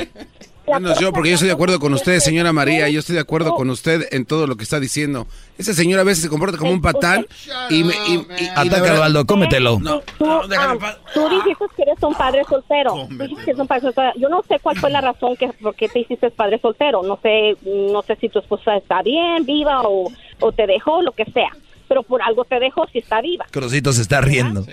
Menos 0.67 0.99
yo, 0.99 1.13
porque 1.13 1.29
yo 1.29 1.35
estoy 1.35 1.47
de 1.47 1.53
acuerdo 1.53 1.79
con 1.79 1.93
usted, 1.93 2.19
señora 2.19 2.51
María. 2.51 2.89
Yo 2.89 2.99
estoy 2.99 3.15
de 3.15 3.21
acuerdo 3.21 3.55
con 3.55 3.69
usted 3.69 4.05
en 4.11 4.25
todo 4.25 4.47
lo 4.47 4.57
que 4.57 4.63
está 4.63 4.81
diciendo. 4.81 5.25
Ese 5.57 5.73
señor 5.73 5.97
a 6.01 6.03
veces 6.03 6.23
se 6.23 6.29
comporta 6.29 6.57
como 6.57 6.71
un 6.71 6.81
patán 6.81 7.25
y 7.69 7.85
me. 7.85 7.93
Y, 8.07 8.13
y- 8.15 8.43
y 8.43 8.47
Ataca, 8.53 8.93
Osvaldo, 8.93 9.25
cómetelo. 9.25 9.79
No, 9.79 10.01
Tú, 10.17 10.25
no, 10.25 10.41
ah, 10.57 10.97
tú 11.13 11.29
dijiste 11.29 11.65
que 11.75 11.83
eres 11.83 12.03
un 12.03 12.13
padre 12.15 12.43
soltero. 12.49 13.07
Dijiste 13.09 13.45
que 13.45 13.51
eres 13.51 13.59
un 13.61 13.67
padre 13.67 13.81
soltero. 13.83 14.11
Yo 14.17 14.27
no 14.27 14.43
sé 14.43 14.59
cuál 14.61 14.77
fue 14.77 14.89
la 14.89 14.99
razón 14.99 15.37
que 15.37 15.47
por 15.47 15.73
qué 15.73 15.87
te 15.87 15.99
hiciste 16.01 16.31
padre 16.31 16.59
soltero. 16.59 17.01
No 17.01 17.17
sé, 17.23 17.55
no 17.63 18.01
sé 18.01 18.17
si 18.17 18.27
tu 18.27 18.39
esposa 18.39 18.75
está 18.75 19.01
bien, 19.01 19.45
viva 19.45 19.83
o, 19.83 20.11
o 20.41 20.51
te 20.51 20.67
dejó, 20.67 21.01
lo 21.01 21.13
que 21.13 21.23
sea. 21.31 21.49
Pero 21.87 22.03
por 22.03 22.21
algo 22.21 22.43
te 22.45 22.59
dejó 22.59 22.87
si 22.91 22.99
está 22.99 23.21
viva. 23.21 23.45
Crucito 23.51 23.93
se 23.93 24.01
está 24.01 24.21
riendo. 24.21 24.65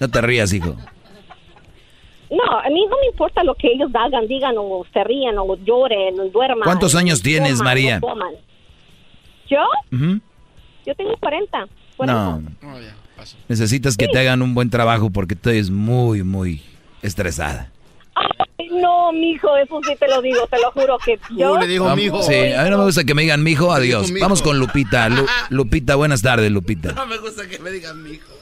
No 0.00 0.08
te 0.08 0.20
rías, 0.20 0.52
hijo. 0.52 0.76
No, 2.30 2.58
a 2.58 2.68
mí 2.68 2.86
no 2.88 2.96
me 3.00 3.06
importa 3.06 3.44
lo 3.44 3.54
que 3.54 3.68
ellos 3.68 3.90
hagan, 3.94 4.26
digan 4.26 4.54
o 4.58 4.84
se 4.92 5.04
rían 5.04 5.36
o 5.38 5.56
lloren 5.56 6.18
o 6.18 6.28
duerman. 6.28 6.64
¿Cuántos 6.64 6.94
años 6.94 7.22
tienes, 7.22 7.58
coman, 7.58 7.64
María? 7.64 8.00
¿Yo? 9.48 9.64
Yo 10.86 10.94
tengo 10.94 11.16
40. 11.18 11.68
No. 12.06 12.42
Necesitas 13.48 13.96
que 13.96 14.08
te 14.08 14.18
hagan 14.18 14.42
un 14.42 14.54
buen 14.54 14.70
trabajo 14.70 15.10
porque 15.10 15.36
tú 15.36 15.50
eres 15.50 15.70
muy, 15.70 16.22
muy 16.22 16.62
estresada. 17.02 17.70
Ay, 18.16 18.68
no, 18.80 19.12
mijo, 19.12 19.56
eso 19.56 19.80
sí 19.86 19.94
te 19.98 20.06
lo 20.08 20.22
digo, 20.22 20.46
te 20.48 20.58
lo 20.60 20.70
juro 20.72 20.96
que 21.04 21.18
yo... 21.36 21.50
Vamos- 21.84 21.96
Sí, 22.22 22.52
a 22.52 22.62
mí 22.64 22.70
no 22.70 22.78
me 22.78 22.84
gusta 22.84 23.04
que 23.04 23.14
me 23.14 23.22
digan 23.22 23.42
mijo, 23.42 23.72
adiós. 23.72 24.10
mijo. 24.12 24.24
Vamos 24.24 24.42
con 24.42 24.58
Lupita. 24.58 25.08
Lu- 25.08 25.26
Lupita, 25.50 25.96
buenas 25.96 26.22
tardes, 26.22 26.50
Lupita. 26.50 26.92
No 26.92 27.06
me 27.06 27.18
gusta 27.18 27.46
que 27.48 27.58
me 27.58 27.70
digan 27.70 28.02
mi 28.02 28.10
hijo. 28.12 28.32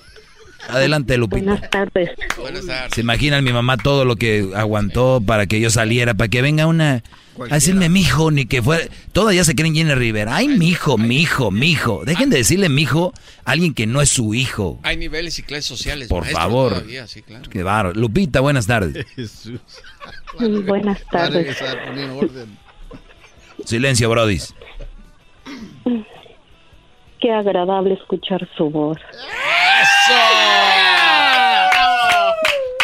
Adelante, 0.69 1.17
Lupita. 1.19 1.45
Buenas 1.45 1.71
tardes. 1.71 2.11
Buenas 2.39 2.67
tardes. 2.67 2.93
Se 2.95 3.01
imaginan 3.01 3.43
mi 3.43 3.53
mamá 3.53 3.77
todo 3.79 4.05
lo 4.05 4.17
que 4.17 4.51
aguantó 4.55 5.21
para 5.27 5.47
que 5.47 5.59
yo 5.61 5.71
saliera, 5.71 6.15
para 6.15 6.29
que 6.29 6.41
venga 6.43 6.67
una 6.67 7.03
a 7.51 7.55
decirme 7.55 7.89
mijo, 7.89 8.31
ni 8.31 8.47
que 8.47 8.63
fuera. 8.63 8.85
Todas 9.13 9.35
ya 9.35 9.45
se 9.45 9.55
creen 9.55 9.75
Jenny 9.75 9.95
Rivera. 9.95 10.37
Ay, 10.37 10.49
mijo, 10.49 10.99
mijo, 10.99 11.51
mijo. 11.51 12.05
Dejen 12.05 12.31
de 12.31 12.39
decirle 12.39 12.69
mijo 12.69 13.13
a 13.45 13.53
alguien 13.53 13.75
que 13.75 13.87
no 13.87 14.01
es 14.01 14.09
su 14.11 14.35
hijo. 14.35 14.79
Hay 14.83 14.97
niveles 14.97 15.39
y 15.39 15.43
clases 15.43 15.67
sociales. 15.67 16.09
Por 16.09 16.23
maestro, 16.23 16.41
favor. 16.41 16.73
todavía, 16.75 17.07
sí, 17.07 17.23
claro. 17.23 17.49
Qué 17.51 17.63
bárbaro. 17.63 17.99
Lupita, 17.99 18.41
buenas 18.41 18.67
tardes. 18.67 19.07
Buenas 20.67 21.01
tardes. 21.11 21.57
Silencio, 23.65 24.09
Brodis. 24.11 24.55
Qué 27.21 27.31
agradable 27.31 27.95
escuchar 27.95 28.49
su 28.57 28.71
voz. 28.71 28.99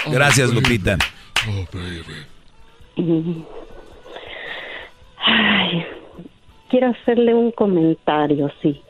Gracias, 0.06 0.50
Lupita. 0.52 0.96
Mm. 2.96 3.42
Quiero 6.68 6.88
hacerle 6.88 7.34
un 7.34 7.50
comentario, 7.50 8.50
sí. 8.60 8.80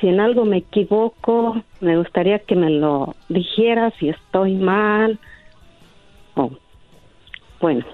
Si 0.00 0.08
en 0.08 0.18
algo 0.18 0.44
me 0.44 0.58
equivoco, 0.58 1.62
me 1.80 1.96
gustaría 1.96 2.38
que 2.40 2.56
me 2.56 2.70
lo 2.70 3.14
dijera 3.28 3.92
si 3.98 4.08
estoy 4.08 4.54
mal. 4.54 5.18
Oh, 6.34 6.50
bueno, 7.60 7.84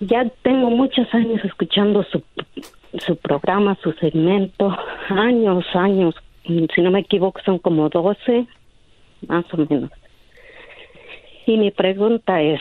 ya 0.00 0.28
tengo 0.42 0.70
muchos 0.70 1.12
años 1.14 1.44
escuchando 1.44 2.04
su, 2.04 2.22
su 2.98 3.16
programa, 3.16 3.76
su 3.82 3.92
segmento, 3.92 4.76
años, 5.08 5.64
años, 5.74 6.14
si 6.44 6.82
no 6.82 6.90
me 6.90 7.00
equivoco 7.00 7.40
son 7.44 7.58
como 7.58 7.88
12, 7.88 8.46
más 9.28 9.44
o 9.52 9.56
menos. 9.56 9.90
Y 11.46 11.56
mi 11.56 11.70
pregunta 11.70 12.40
es, 12.40 12.60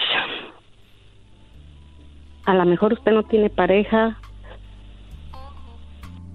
a 2.46 2.54
lo 2.54 2.66
mejor 2.66 2.94
usted 2.94 3.12
no 3.12 3.24
tiene 3.24 3.50
pareja 3.50 4.18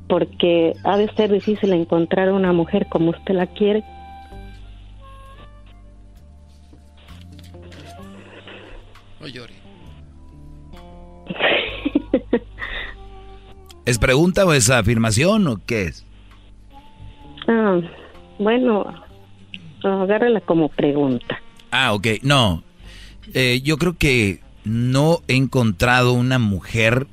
porque 0.09 0.73
ha 0.85 0.97
de 0.97 1.13
ser 1.15 1.31
difícil 1.31 1.73
encontrar 1.73 2.33
una 2.33 2.53
mujer 2.53 2.87
como 2.89 3.11
usted 3.11 3.35
la 3.35 3.47
quiere. 3.47 3.85
No 9.21 9.29
llore. 9.29 9.55
¿Es 13.85 13.99
pregunta 13.99 14.47
o 14.47 14.53
es 14.53 14.71
afirmación 14.71 15.47
o 15.47 15.57
qué 15.65 15.83
es? 15.83 16.07
Ah, 17.47 17.81
bueno, 18.39 18.85
agárrala 19.83 20.41
como 20.41 20.69
pregunta. 20.69 21.41
Ah, 21.71 21.93
ok. 21.93 22.07
No. 22.23 22.63
Eh, 23.35 23.61
yo 23.63 23.77
creo 23.77 23.97
que 23.99 24.41
no 24.69 25.23
he 25.29 25.35
encontrado 25.35 26.13
una 26.13 26.39
mujer, 26.39 27.07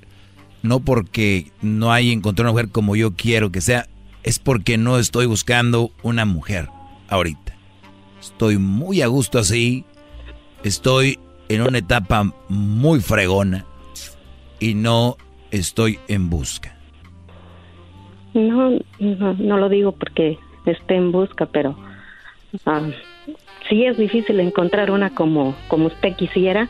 no 0.61 0.81
porque 0.81 1.51
no 1.61 1.91
haya 1.91 2.11
encontrado 2.11 2.51
una 2.51 2.53
mujer 2.53 2.69
como 2.69 2.95
yo 2.95 3.15
quiero 3.15 3.51
que 3.51 3.61
sea, 3.61 3.87
es 4.23 4.39
porque 4.39 4.77
no 4.77 4.99
estoy 4.99 5.25
buscando 5.25 5.91
una 6.03 6.25
mujer 6.25 6.69
ahorita. 7.07 7.55
Estoy 8.19 8.57
muy 8.57 9.01
a 9.01 9.07
gusto 9.07 9.39
así. 9.39 9.85
Estoy 10.63 11.19
en 11.47 11.61
una 11.61 11.77
etapa 11.77 12.33
muy 12.49 12.99
fregona 12.99 13.65
y 14.59 14.73
no 14.73 15.17
estoy 15.51 15.99
en 16.07 16.29
busca. 16.29 16.75
No, 18.33 18.71
no, 18.99 19.33
no 19.33 19.57
lo 19.57 19.69
digo 19.69 19.93
porque 19.93 20.37
esté 20.65 20.95
en 20.95 21.11
busca, 21.11 21.45
pero 21.45 21.77
ah, 22.65 22.89
sí 23.69 23.85
es 23.85 23.97
difícil 23.97 24.39
encontrar 24.39 24.91
una 24.91 25.11
como, 25.11 25.55
como 25.69 25.85
usted 25.85 26.15
quisiera. 26.15 26.67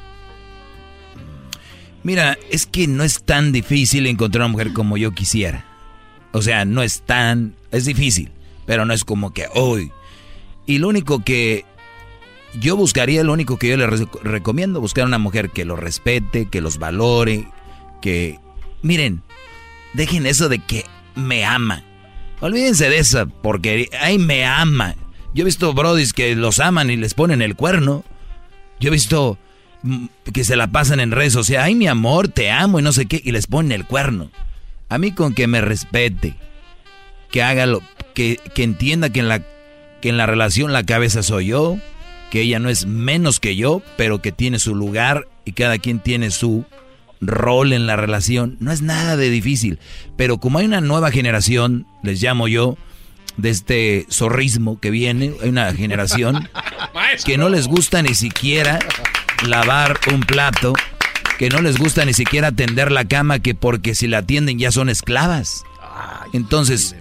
Mira, 2.06 2.38
es 2.52 2.68
que 2.68 2.86
no 2.86 3.04
es 3.04 3.24
tan 3.24 3.52
difícil 3.52 4.06
encontrar 4.06 4.44
una 4.44 4.52
mujer 4.52 4.74
como 4.74 4.96
yo 4.96 5.14
quisiera. 5.14 5.66
O 6.34 6.44
sea, 6.44 6.64
no 6.64 6.84
es 6.84 7.02
tan... 7.02 7.56
Es 7.72 7.86
difícil, 7.86 8.32
pero 8.68 8.86
no 8.86 8.94
es 8.94 9.04
como 9.04 9.34
que 9.34 9.48
hoy. 9.56 9.92
Y 10.68 10.78
lo 10.78 10.88
único 10.88 11.24
que 11.24 11.66
yo 12.60 12.76
buscaría, 12.76 13.24
lo 13.24 13.34
único 13.34 13.58
que 13.58 13.70
yo 13.70 13.78
le 13.78 13.88
re- 13.88 14.08
recomiendo, 14.22 14.82
buscar 14.82 15.06
una 15.06 15.18
mujer 15.18 15.50
que 15.50 15.66
lo 15.66 15.76
respete, 15.76 16.46
que 16.48 16.62
los 16.62 16.78
valore, 16.78 17.48
que... 18.04 18.40
Miren, 18.84 19.24
dejen 19.94 20.28
eso 20.28 20.48
de 20.48 20.60
que 20.60 20.86
me 21.16 21.44
ama. 21.44 21.84
Olvídense 22.40 22.88
de 22.88 23.00
esa 23.00 23.26
porque 23.26 23.90
ay, 24.00 24.20
me 24.20 24.46
ama. 24.46 24.94
Yo 25.34 25.42
he 25.42 25.46
visto 25.46 25.74
brodis 25.74 26.14
que 26.14 26.36
los 26.36 26.60
aman 26.60 26.92
y 26.92 26.98
les 26.98 27.16
ponen 27.16 27.42
el 27.42 27.56
cuerno. 27.56 28.04
Yo 28.80 28.90
he 28.90 28.92
visto 28.92 29.40
que 30.34 30.44
se 30.44 30.56
la 30.56 30.68
pasan 30.68 31.00
en 31.00 31.12
redes 31.12 31.34
sociales, 31.34 31.66
ay, 31.66 31.76
mi 31.76 31.88
amor, 31.88 32.28
te 32.28 32.52
amo 32.52 32.80
y 32.80 32.84
no 32.84 32.92
sé 32.92 33.06
qué, 33.06 33.22
y 33.24 33.32
les 33.32 33.48
ponen 33.48 33.72
el 33.72 33.86
cuerno. 33.86 34.32
A 34.90 34.98
mí 34.98 35.12
con 35.12 35.34
que 35.34 35.48
me 35.48 35.62
respete, 35.62 36.36
que 37.32 37.44
haga 37.44 37.66
lo, 37.66 37.82
que, 38.14 38.40
que 38.54 38.64
entienda 38.64 39.10
que 39.10 39.20
en 39.20 39.28
la 39.28 39.42
que 40.02 40.10
en 40.10 40.18
la 40.18 40.28
relación 40.28 40.72
la 40.72 40.84
cabeza 40.84 41.24
soy 41.24 41.48
yo, 41.48 41.78
que 42.30 42.42
ella 42.42 42.60
no 42.60 42.70
es 42.70 42.86
menos 42.86 43.40
que 43.40 43.56
yo, 43.56 43.82
pero 43.98 44.22
que 44.22 44.32
tiene 44.32 44.60
su 44.60 44.76
lugar 44.76 45.28
y 45.46 45.54
cada 45.54 45.80
quien 45.80 46.00
tiene 46.00 46.30
su 46.32 46.66
rol 47.22 47.74
en 47.74 47.88
la 47.88 47.96
relación. 47.96 48.58
No 48.60 48.72
es 48.72 48.82
nada 48.82 49.18
de 49.18 49.30
difícil, 49.30 49.80
pero 50.16 50.38
como 50.38 50.60
hay 50.60 50.66
una 50.66 50.82
nueva 50.82 51.12
generación, 51.12 51.88
les 52.04 52.22
llamo 52.22 52.48
yo, 52.48 52.78
de 53.38 53.50
este 53.50 54.06
zorrismo 54.10 54.80
que 54.80 54.92
viene, 54.92 55.34
hay 55.42 55.50
una 55.50 55.74
generación 55.74 56.50
que 57.26 57.38
no 57.38 57.50
les 57.50 57.68
gusta 57.68 58.02
ni 58.02 58.14
siquiera 58.14 58.80
lavar 59.48 60.00
un 60.14 60.22
plato, 60.22 60.74
que 61.38 61.50
no 61.50 61.62
les 61.62 61.78
gusta 61.78 62.06
ni 62.06 62.14
siquiera 62.14 62.52
tender 62.52 62.92
la 62.92 63.06
cama, 63.06 63.40
que 63.40 63.56
porque 63.56 63.96
si 63.96 64.08
la 64.08 64.20
atienden 64.20 64.60
ya 64.60 64.72
son 64.72 64.90
esclavas. 64.90 65.64
Entonces, 66.34 66.96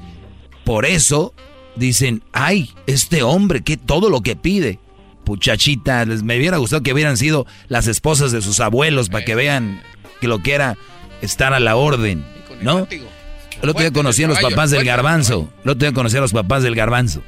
por 0.65 0.86
eso 0.86 1.35
dicen, 1.77 2.23
ay, 2.32 2.73
este 2.86 3.23
hombre, 3.23 3.62
que 3.62 3.77
todo 3.77 4.11
lo 4.11 4.20
que 4.20 4.36
pide. 4.36 4.78
Puchachita, 5.24 6.05
les 6.05 6.23
me 6.23 6.36
hubiera 6.36 6.59
gustado 6.59 6.82
que 6.82 6.93
hubieran 6.93 7.16
sido 7.16 7.47
las 7.69 7.86
esposas 7.86 8.31
de 8.31 8.43
sus 8.43 8.61
abuelos 8.61 9.09
para 9.09 9.24
que 9.24 9.35
vean 9.35 9.82
que 10.20 10.28
lo 10.28 10.40
que 10.40 10.52
era 10.52 10.77
estar 11.23 11.55
a 11.55 11.61
la 11.61 11.77
orden, 11.77 12.24
¿no? 12.61 12.86
El 13.62 13.70
otro 13.70 13.81
día 13.81 13.93
conocí 13.93 14.23
a 14.23 14.28
los 14.28 14.40
papás 14.40 14.70
del 14.70 14.85
garbanzo. 14.85 15.51
El 15.65 15.70
otro 15.70 15.89
día 15.89 15.94
conocí 15.94 16.16
a 16.19 16.20
los 16.20 16.32
papás 16.32 16.62
del 16.62 16.74
garbanzo. 16.74 17.23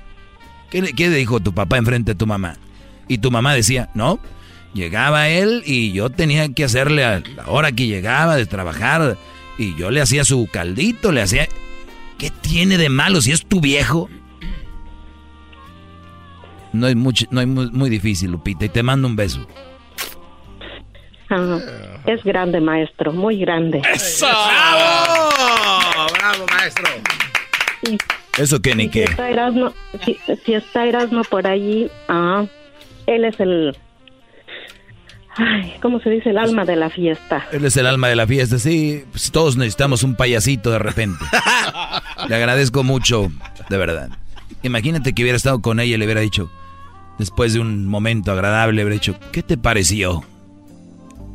¿Qué 0.71 0.83
le, 0.83 0.93
qué 0.93 1.09
dijo 1.09 1.41
tu 1.41 1.55
papá 1.55 1.79
enfrente 1.79 2.13
de 2.13 2.15
tu 2.17 2.27
mamá? 2.27 2.57
Y 3.09 3.19
tu 3.19 3.31
mamá 3.31 3.55
decía, 3.55 3.89
no, 3.95 4.21
llegaba 4.77 5.29
él 5.29 5.63
y 5.67 5.93
yo 5.93 6.11
tenía 6.11 6.49
que 6.53 6.65
hacerle 6.65 7.05
a 7.05 7.23
la 7.35 7.49
hora 7.49 7.73
que 7.73 7.87
llegaba 7.87 8.37
de 8.37 8.47
trabajar 8.47 9.17
y 9.59 9.75
yo 9.77 9.91
le 9.91 10.01
hacía 10.01 10.25
su 10.25 10.47
caldito, 10.53 11.11
le 11.11 11.23
hacía... 11.23 11.49
¿Qué 12.19 12.31
tiene 12.31 12.79
de 12.79 12.89
malo 12.89 13.21
si 13.21 13.33
es 13.33 13.45
tu 13.45 13.61
viejo? 13.61 14.09
No 16.73 16.89
es, 16.89 16.97
mucho, 16.97 17.27
no 17.31 17.41
es 17.41 17.47
muy, 17.47 17.71
muy 17.71 17.91
difícil, 17.91 18.31
Lupita, 18.31 18.65
y 18.65 18.69
te 18.71 18.83
mando 18.83 19.07
un 19.07 19.17
beso. 19.17 19.47
Ah, 21.29 21.59
es 22.07 22.23
grande, 22.25 22.61
maestro, 22.61 23.13
muy 23.13 23.39
grande. 23.39 23.83
¡Bravo! 24.21 25.31
¡Bravo, 26.15 26.47
maestro! 26.51 26.87
Eso 28.39 28.61
que 28.61 28.75
ni 28.75 28.85
Si 28.85 28.91
qué. 28.91 29.05
está 29.05 29.31
Erasmo, 29.31 29.73
si, 30.05 30.19
si 30.45 30.55
está 30.55 30.87
Erasmo 30.87 31.23
por 31.25 31.47
allí, 31.47 31.91
ah, 32.09 32.47
él 33.07 33.25
es 33.25 33.39
el, 33.41 33.77
ay, 35.37 35.75
¿cómo 35.81 36.01
se 36.01 36.11
dice? 36.11 36.31
El 36.31 36.39
alma 36.39 36.65
de 36.65 36.77
la 36.77 36.91
fiesta. 36.91 37.47
Él 37.53 37.65
es 37.65 37.77
el 37.77 37.87
alma 37.87 38.09
de 38.09 38.17
la 38.17 38.27
fiesta, 38.27 38.59
sí. 38.59 39.05
pues 39.11 39.31
todos 39.31 39.57
necesitamos 39.57 40.03
un 40.03 40.15
payasito 40.15 40.71
de 40.71 40.79
repente. 40.79 41.25
Le 42.29 42.35
agradezco 42.35 42.83
mucho, 42.83 43.31
de 43.69 43.77
verdad. 43.77 44.11
Imagínate 44.63 45.13
que 45.13 45.23
hubiera 45.23 45.37
estado 45.37 45.61
con 45.61 45.81
ella 45.81 45.95
y 45.95 45.99
le 45.99 46.05
hubiera 46.05 46.21
dicho, 46.21 46.51
después 47.19 47.53
de 47.53 47.61
un 47.61 47.87
momento 47.87 48.33
agradable, 48.33 48.77
le 48.77 48.83
hubiera 48.83 48.95
dicho, 48.95 49.17
¿qué 49.33 49.43
te 49.43 49.57
pareció 49.57 50.25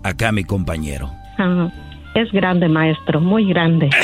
acá 0.03 0.31
mi 0.31 0.43
compañero? 0.43 1.11
Ah, 1.37 1.71
es 2.15 2.31
grande, 2.31 2.67
maestro, 2.67 3.21
muy 3.21 3.47
grande. 3.47 3.89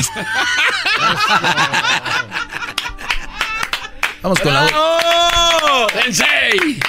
Vamos 4.21 4.39
con 4.39 4.53
la 4.53 4.65
¡Bravo! 4.65 5.87
¡Sensei! 5.93 6.79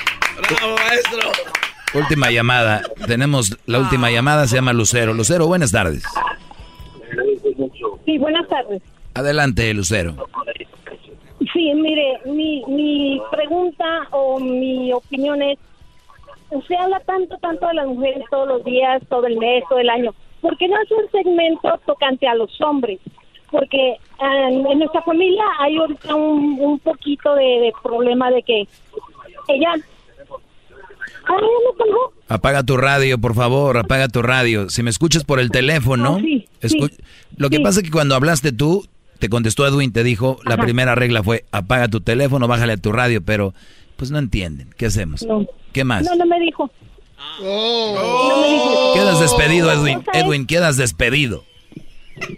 ¡Bravo, 0.49 0.77
maestro! 0.77 1.58
Última 1.95 2.31
llamada. 2.31 2.83
Tenemos 3.07 3.57
la 3.67 3.79
última 3.79 4.11
llamada, 4.11 4.47
se 4.47 4.57
llama 4.57 4.73
Lucero. 4.73 5.15
Lucero, 5.15 5.47
buenas 5.47 5.73
tardes. 5.73 6.03
Sí, 8.05 8.19
buenas 8.19 8.49
tardes. 8.49 8.83
Adelante, 9.15 9.73
Lucero. 9.75 10.15
Sí, 11.53 11.73
mire, 11.75 12.21
mi, 12.27 12.63
mi 12.67 13.21
pregunta 13.31 14.09
o 14.11 14.39
mi 14.39 14.93
opinión 14.93 15.41
es, 15.43 15.59
usted 16.51 16.75
habla 16.75 17.01
tanto, 17.01 17.37
tanto 17.39 17.67
de 17.69 17.75
las 17.75 17.87
mujeres 17.87 18.25
todos 18.31 18.49
los 18.49 18.65
días, 18.65 19.03
todo 19.09 19.27
el 19.27 19.39
mes, 19.39 19.65
todo 19.69 19.79
el 19.79 19.89
año. 19.89 20.15
¿Por 20.41 20.57
qué 20.59 20.69
no 20.69 20.77
hace 20.77 20.95
un 20.95 21.11
segmento 21.11 21.81
tocante 21.87 22.27
a 22.29 22.35
los 22.35 22.61
hombres? 22.61 23.01
Porque 23.51 23.97
ah, 24.19 24.49
en 24.51 24.79
nuestra 24.79 25.03
familia 25.03 25.45
hay 25.59 25.79
ahorita 25.79 26.15
un, 26.15 26.59
un 26.61 26.79
poquito 26.81 27.35
de, 27.35 27.45
de 27.45 27.73
problema 27.83 28.31
de 28.31 28.43
que 28.43 28.69
ella... 29.49 29.75
¿ya 31.37 31.71
me 31.71 31.77
colgó? 31.85 32.13
Apaga 32.29 32.63
tu 32.63 32.77
radio, 32.77 33.19
por 33.19 33.35
favor, 33.35 33.77
apaga 33.79 34.09
tu 34.09 34.23
radio. 34.23 34.69
Si 34.71 34.83
me 34.83 34.91
escuchas 34.91 35.25
por 35.25 35.41
el 35.41 35.51
teléfono, 35.51 36.17
Ah, 36.17 36.21
sí, 36.23 36.47
escu- 36.63 36.91
sí, 36.91 36.97
lo 37.37 37.51
que 37.51 37.57
sí. 37.57 37.63
pasa 37.63 37.81
es 37.81 37.85
que 37.85 37.91
cuando 37.91 38.15
hablaste 38.15 38.53
tú, 38.53 38.87
te 39.19 39.29
contestó 39.29 39.67
Edwin, 39.67 39.93
te 39.93 40.05
dijo, 40.05 40.39
la 40.45 40.57
primera 40.59 40.95
regla 40.95 41.23
fue 41.23 41.45
apaga 41.53 41.89
tu 41.89 42.01
teléfono, 42.01 42.47
bájale 42.47 42.75
a 42.75 42.77
tu 42.77 42.93
radio, 42.93 43.23
pero 43.23 43.55
pues 43.97 44.11
no 44.11 44.19
entienden. 44.19 44.71
¿Qué 44.77 44.87
hacemos? 44.87 45.23
No. 45.25 45.47
¿Qué 45.73 45.85
más? 45.85 46.05
No, 46.05 46.15
no 46.15 46.27
me 46.27 46.39
dijo. 46.41 46.71
No 47.41 48.41
me 48.43 48.49
dijo. 48.49 48.93
Quedas 48.95 49.21
despedido, 49.21 49.73
Edwin. 49.73 50.03
es- 50.13 50.23
Edwin, 50.25 50.47
quedas 50.47 50.77
despedido. 50.77 51.45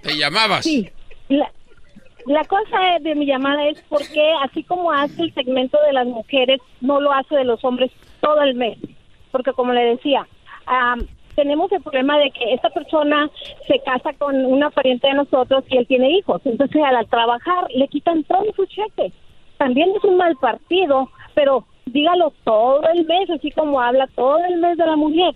Te 0.03 0.17
llamabas. 0.17 0.65
Sí. 0.65 0.89
La, 1.29 1.51
la 2.27 2.45
cosa 2.45 2.79
de 3.03 3.15
mi 3.15 3.27
llamada 3.27 3.67
es 3.69 3.79
porque 3.89 4.21
así 4.45 4.63
como 4.65 4.91
hace 4.93 5.23
el 5.23 5.35
segmento 5.35 5.79
de 5.87 5.93
las 5.93 6.07
mujeres, 6.07 6.61
no 6.81 7.01
lo 7.01 7.13
hace 7.13 7.35
de 7.37 7.45
los 7.45 7.63
hombres 7.65 7.91
todo 8.21 8.43
el 8.43 8.55
mes. 8.55 8.79
Porque 9.31 9.53
como 9.53 9.73
le 9.73 9.83
decía, 9.83 10.27
am, 10.67 11.07
tenemos 11.35 11.71
el 11.73 11.83
problema 11.83 12.19
de 12.19 12.31
que 12.31 12.55
esta 12.55 12.71
persona 12.71 13.31
se 13.67 13.79
casa 13.81 14.13
con 14.19 14.37
una 14.45 14.71
pariente 14.71 15.07
de 15.09 15.15
nosotros 15.15 15.65
y 15.69 15.79
él 15.79 15.87
tiene 15.87 16.11
hijos. 16.19 16.41
Entonces 16.45 16.83
al 16.83 17.07
trabajar 17.09 17.67
le 17.75 17.89
quitan 17.89 18.25
todo 18.25 18.45
su 18.55 18.67
cheque. 18.67 19.13
También 19.57 19.91
es 19.97 20.05
un 20.05 20.17
mal 20.17 20.37
partido, 20.37 21.09
pero 21.35 21.67
dígalo 21.87 22.33
todo 22.45 22.83
el 22.95 23.07
mes, 23.07 23.31
así 23.31 23.51
como 23.51 23.81
habla 23.81 24.07
todo 24.15 24.39
el 24.49 24.59
mes 24.59 24.77
de 24.77 24.87
la 24.87 24.97
mujer. 24.97 25.35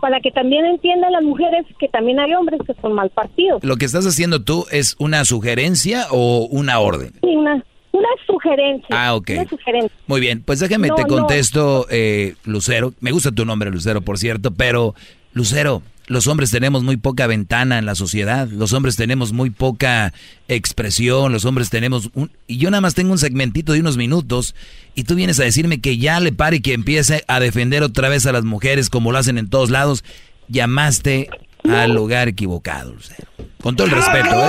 Para 0.00 0.20
que 0.20 0.32
también 0.32 0.64
entiendan 0.64 1.12
las 1.12 1.22
mujeres 1.22 1.64
que 1.78 1.88
también 1.88 2.18
hay 2.18 2.34
hombres 2.34 2.60
que 2.66 2.74
son 2.80 2.92
mal 2.92 3.10
partidos. 3.10 3.62
¿Lo 3.62 3.76
que 3.76 3.84
estás 3.84 4.04
haciendo 4.04 4.42
tú 4.42 4.64
es 4.70 4.96
una 4.98 5.24
sugerencia 5.24 6.06
o 6.10 6.48
una 6.50 6.80
orden? 6.80 7.12
Sí, 7.22 7.36
una, 7.36 7.64
una 7.92 8.08
sugerencia. 8.26 8.86
Ah, 8.90 9.14
ok. 9.14 9.30
Una 9.34 9.48
sugerencia. 9.48 9.90
Muy 10.06 10.20
bien, 10.20 10.42
pues 10.42 10.58
déjame 10.60 10.88
No, 10.88 10.94
te 10.96 11.02
no. 11.02 11.08
contesto, 11.08 11.86
eh, 11.90 12.34
Lucero. 12.44 12.92
Me 13.00 13.12
gusta 13.12 13.30
tu 13.32 13.44
nombre, 13.44 13.70
Lucero, 13.70 14.00
por 14.02 14.18
cierto, 14.18 14.50
pero 14.52 14.94
Lucero, 15.34 15.82
los 16.08 16.26
hombres 16.26 16.50
tenemos 16.50 16.82
muy 16.82 16.96
poca 16.96 17.26
ventana 17.26 17.78
en 17.78 17.86
la 17.86 17.94
sociedad, 17.94 18.48
los 18.48 18.72
hombres 18.72 18.96
tenemos 18.96 19.32
muy 19.32 19.50
poca 19.50 20.12
expresión, 20.48 21.32
los 21.32 21.44
hombres 21.44 21.70
tenemos 21.70 22.10
un... 22.14 22.30
Y 22.46 22.58
yo 22.58 22.70
nada 22.70 22.80
más 22.80 22.94
tengo 22.94 23.12
un 23.12 23.18
segmentito 23.18 23.72
de 23.72 23.80
unos 23.80 23.96
minutos 23.96 24.54
y 24.94 25.04
tú 25.04 25.14
vienes 25.14 25.38
a 25.40 25.44
decirme 25.44 25.80
que 25.80 25.98
ya 25.98 26.18
le 26.20 26.32
pare 26.32 26.56
y 26.56 26.60
que 26.60 26.72
empiece 26.74 27.24
a 27.28 27.40
defender 27.40 27.82
otra 27.82 28.08
vez 28.08 28.26
a 28.26 28.32
las 28.32 28.44
mujeres 28.44 28.90
como 28.90 29.12
lo 29.12 29.18
hacen 29.18 29.38
en 29.38 29.48
todos 29.48 29.70
lados. 29.70 30.04
Llamaste 30.48 31.30
al 31.68 31.92
lugar 31.94 32.28
equivocado, 32.28 32.92
Lucero. 32.92 33.28
Con 33.62 33.76
todo 33.76 33.86
el 33.86 33.92
respeto, 33.92 34.34
¿eh? 34.34 34.48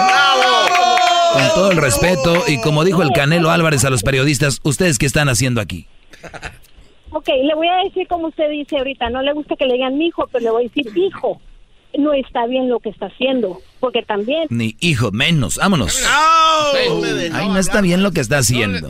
Con 1.34 1.48
todo 1.56 1.72
el 1.72 1.78
respeto 1.78 2.44
y 2.48 2.62
como 2.62 2.84
dijo 2.84 3.02
el 3.02 3.12
Canelo 3.12 3.52
Álvarez 3.52 3.84
a 3.86 3.90
los 3.90 4.04
periodistas, 4.04 4.60
¿ustedes 4.64 4.98
qué 4.98 5.06
están 5.06 5.30
haciendo 5.30 5.62
aquí? 5.62 5.88
Ok, 7.12 7.28
le 7.28 7.54
voy 7.56 7.68
a 7.68 7.84
decir 7.84 8.08
como 8.08 8.28
usted 8.28 8.50
dice 8.50 8.78
ahorita, 8.78 9.10
no 9.10 9.22
le 9.22 9.34
gusta 9.34 9.56
que 9.56 9.66
le 9.66 9.74
digan 9.74 10.02
hijo, 10.02 10.28
pero 10.32 10.44
le 10.44 10.52
voy 10.52 10.66
a 10.66 10.68
decir 10.68 10.98
hijo. 10.98 11.42
No 11.98 12.14
está 12.14 12.48
bien 12.48 12.70
lo 12.70 12.80
que 12.80 12.90
está 12.90 13.06
haciendo, 13.06 13.62
porque 13.80 14.02
también 14.02 14.48
Ni 14.50 14.76
hijo, 14.80 15.12
menos. 15.12 15.58
Vámonos. 15.58 16.04
No 16.90 16.96
me 17.02 17.14
dejaba 17.14 17.44
Ay, 17.44 17.50
no 17.50 17.60
está 17.60 17.82
bien 17.82 18.02
lo 18.02 18.12
que 18.12 18.20
está 18.20 18.40
haciendo. 18.40 18.90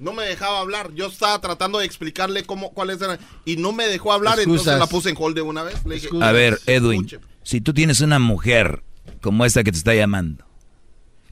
No 0.00 0.12
me 0.12 0.24
dejaba 0.24 0.58
hablar. 0.58 0.92
Yo 0.94 1.06
estaba 1.06 1.40
tratando 1.40 1.78
de 1.78 1.86
explicarle 1.86 2.42
cómo, 2.42 2.72
cuáles 2.72 3.00
eran. 3.00 3.20
Y 3.44 3.56
no 3.56 3.70
me 3.70 3.86
dejó 3.86 4.12
hablar, 4.12 4.34
Excusas. 4.40 4.66
entonces 4.66 4.80
la 4.80 4.86
puse 4.88 5.10
en 5.10 5.16
hold 5.16 5.36
de 5.36 5.42
una 5.42 5.62
vez. 5.62 5.86
Le 5.86 5.94
dije, 5.94 6.08
A 6.20 6.32
ver, 6.32 6.58
Edwin, 6.66 7.06
si 7.44 7.60
tú 7.60 7.72
tienes 7.72 8.00
una 8.00 8.18
mujer 8.18 8.82
como 9.20 9.44
esta 9.44 9.62
que 9.62 9.70
te 9.70 9.78
está 9.78 9.94
llamando, 9.94 10.44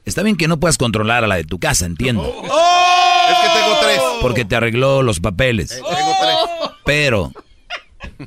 está 0.05 0.23
bien 0.23 0.35
que 0.35 0.47
no 0.47 0.59
puedas 0.59 0.77
controlar 0.77 1.23
a 1.23 1.27
la 1.27 1.35
de 1.35 1.43
tu 1.43 1.59
casa, 1.59 1.85
entiendo. 1.85 2.23
Es 2.25 3.37
que 3.39 3.59
tengo 3.59 3.79
tres. 3.81 3.99
Porque 4.21 4.45
te 4.45 4.55
arregló 4.55 5.03
los 5.03 5.19
papeles. 5.19 5.69
Tengo 5.69 5.85
tres. 6.21 6.35
Pero 6.85 7.31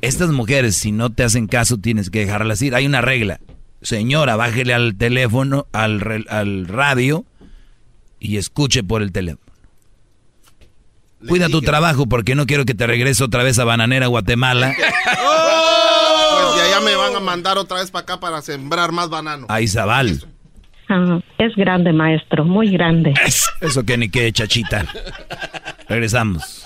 estas 0.01 0.29
mujeres, 0.29 0.75
si 0.75 0.91
no 0.91 1.11
te 1.11 1.23
hacen 1.23 1.47
caso, 1.47 1.77
tienes 1.77 2.09
que 2.09 2.19
dejarlas 2.25 2.61
ir. 2.61 2.75
Hay 2.75 2.85
una 2.85 3.01
regla. 3.01 3.39
Señora, 3.81 4.35
bájele 4.35 4.73
al 4.73 4.95
teléfono, 4.97 5.67
al, 5.71 5.99
re- 6.01 6.25
al 6.29 6.67
radio 6.67 7.25
y 8.19 8.37
escuche 8.37 8.83
por 8.83 9.01
el 9.03 9.11
teléfono. 9.11 9.45
Cuida 11.27 11.49
tu 11.49 11.61
trabajo 11.61 12.07
porque 12.07 12.35
no 12.35 12.45
quiero 12.45 12.65
que 12.65 12.73
te 12.75 12.85
regrese 12.87 13.23
otra 13.23 13.43
vez 13.43 13.57
a 13.59 13.63
Bananera, 13.65 14.07
Guatemala. 14.07 14.73
Pues 16.35 16.55
de 16.55 16.61
allá 16.63 16.79
me 16.81 16.95
van 16.95 17.15
a 17.15 17.19
mandar 17.19 17.57
otra 17.57 17.77
vez 17.79 17.91
para 17.91 18.03
acá 18.03 18.19
para 18.19 18.41
sembrar 18.41 18.91
más 18.91 19.09
banano. 19.09 19.45
A 19.49 19.61
Izabal. 19.61 20.25
Es 21.37 21.55
grande, 21.55 21.93
maestro, 21.93 22.45
muy 22.45 22.69
grande. 22.71 23.13
Eso 23.61 23.83
que 23.83 23.97
ni 23.97 24.09
qué, 24.09 24.31
chachita. 24.31 24.85
Regresamos. 25.87 26.64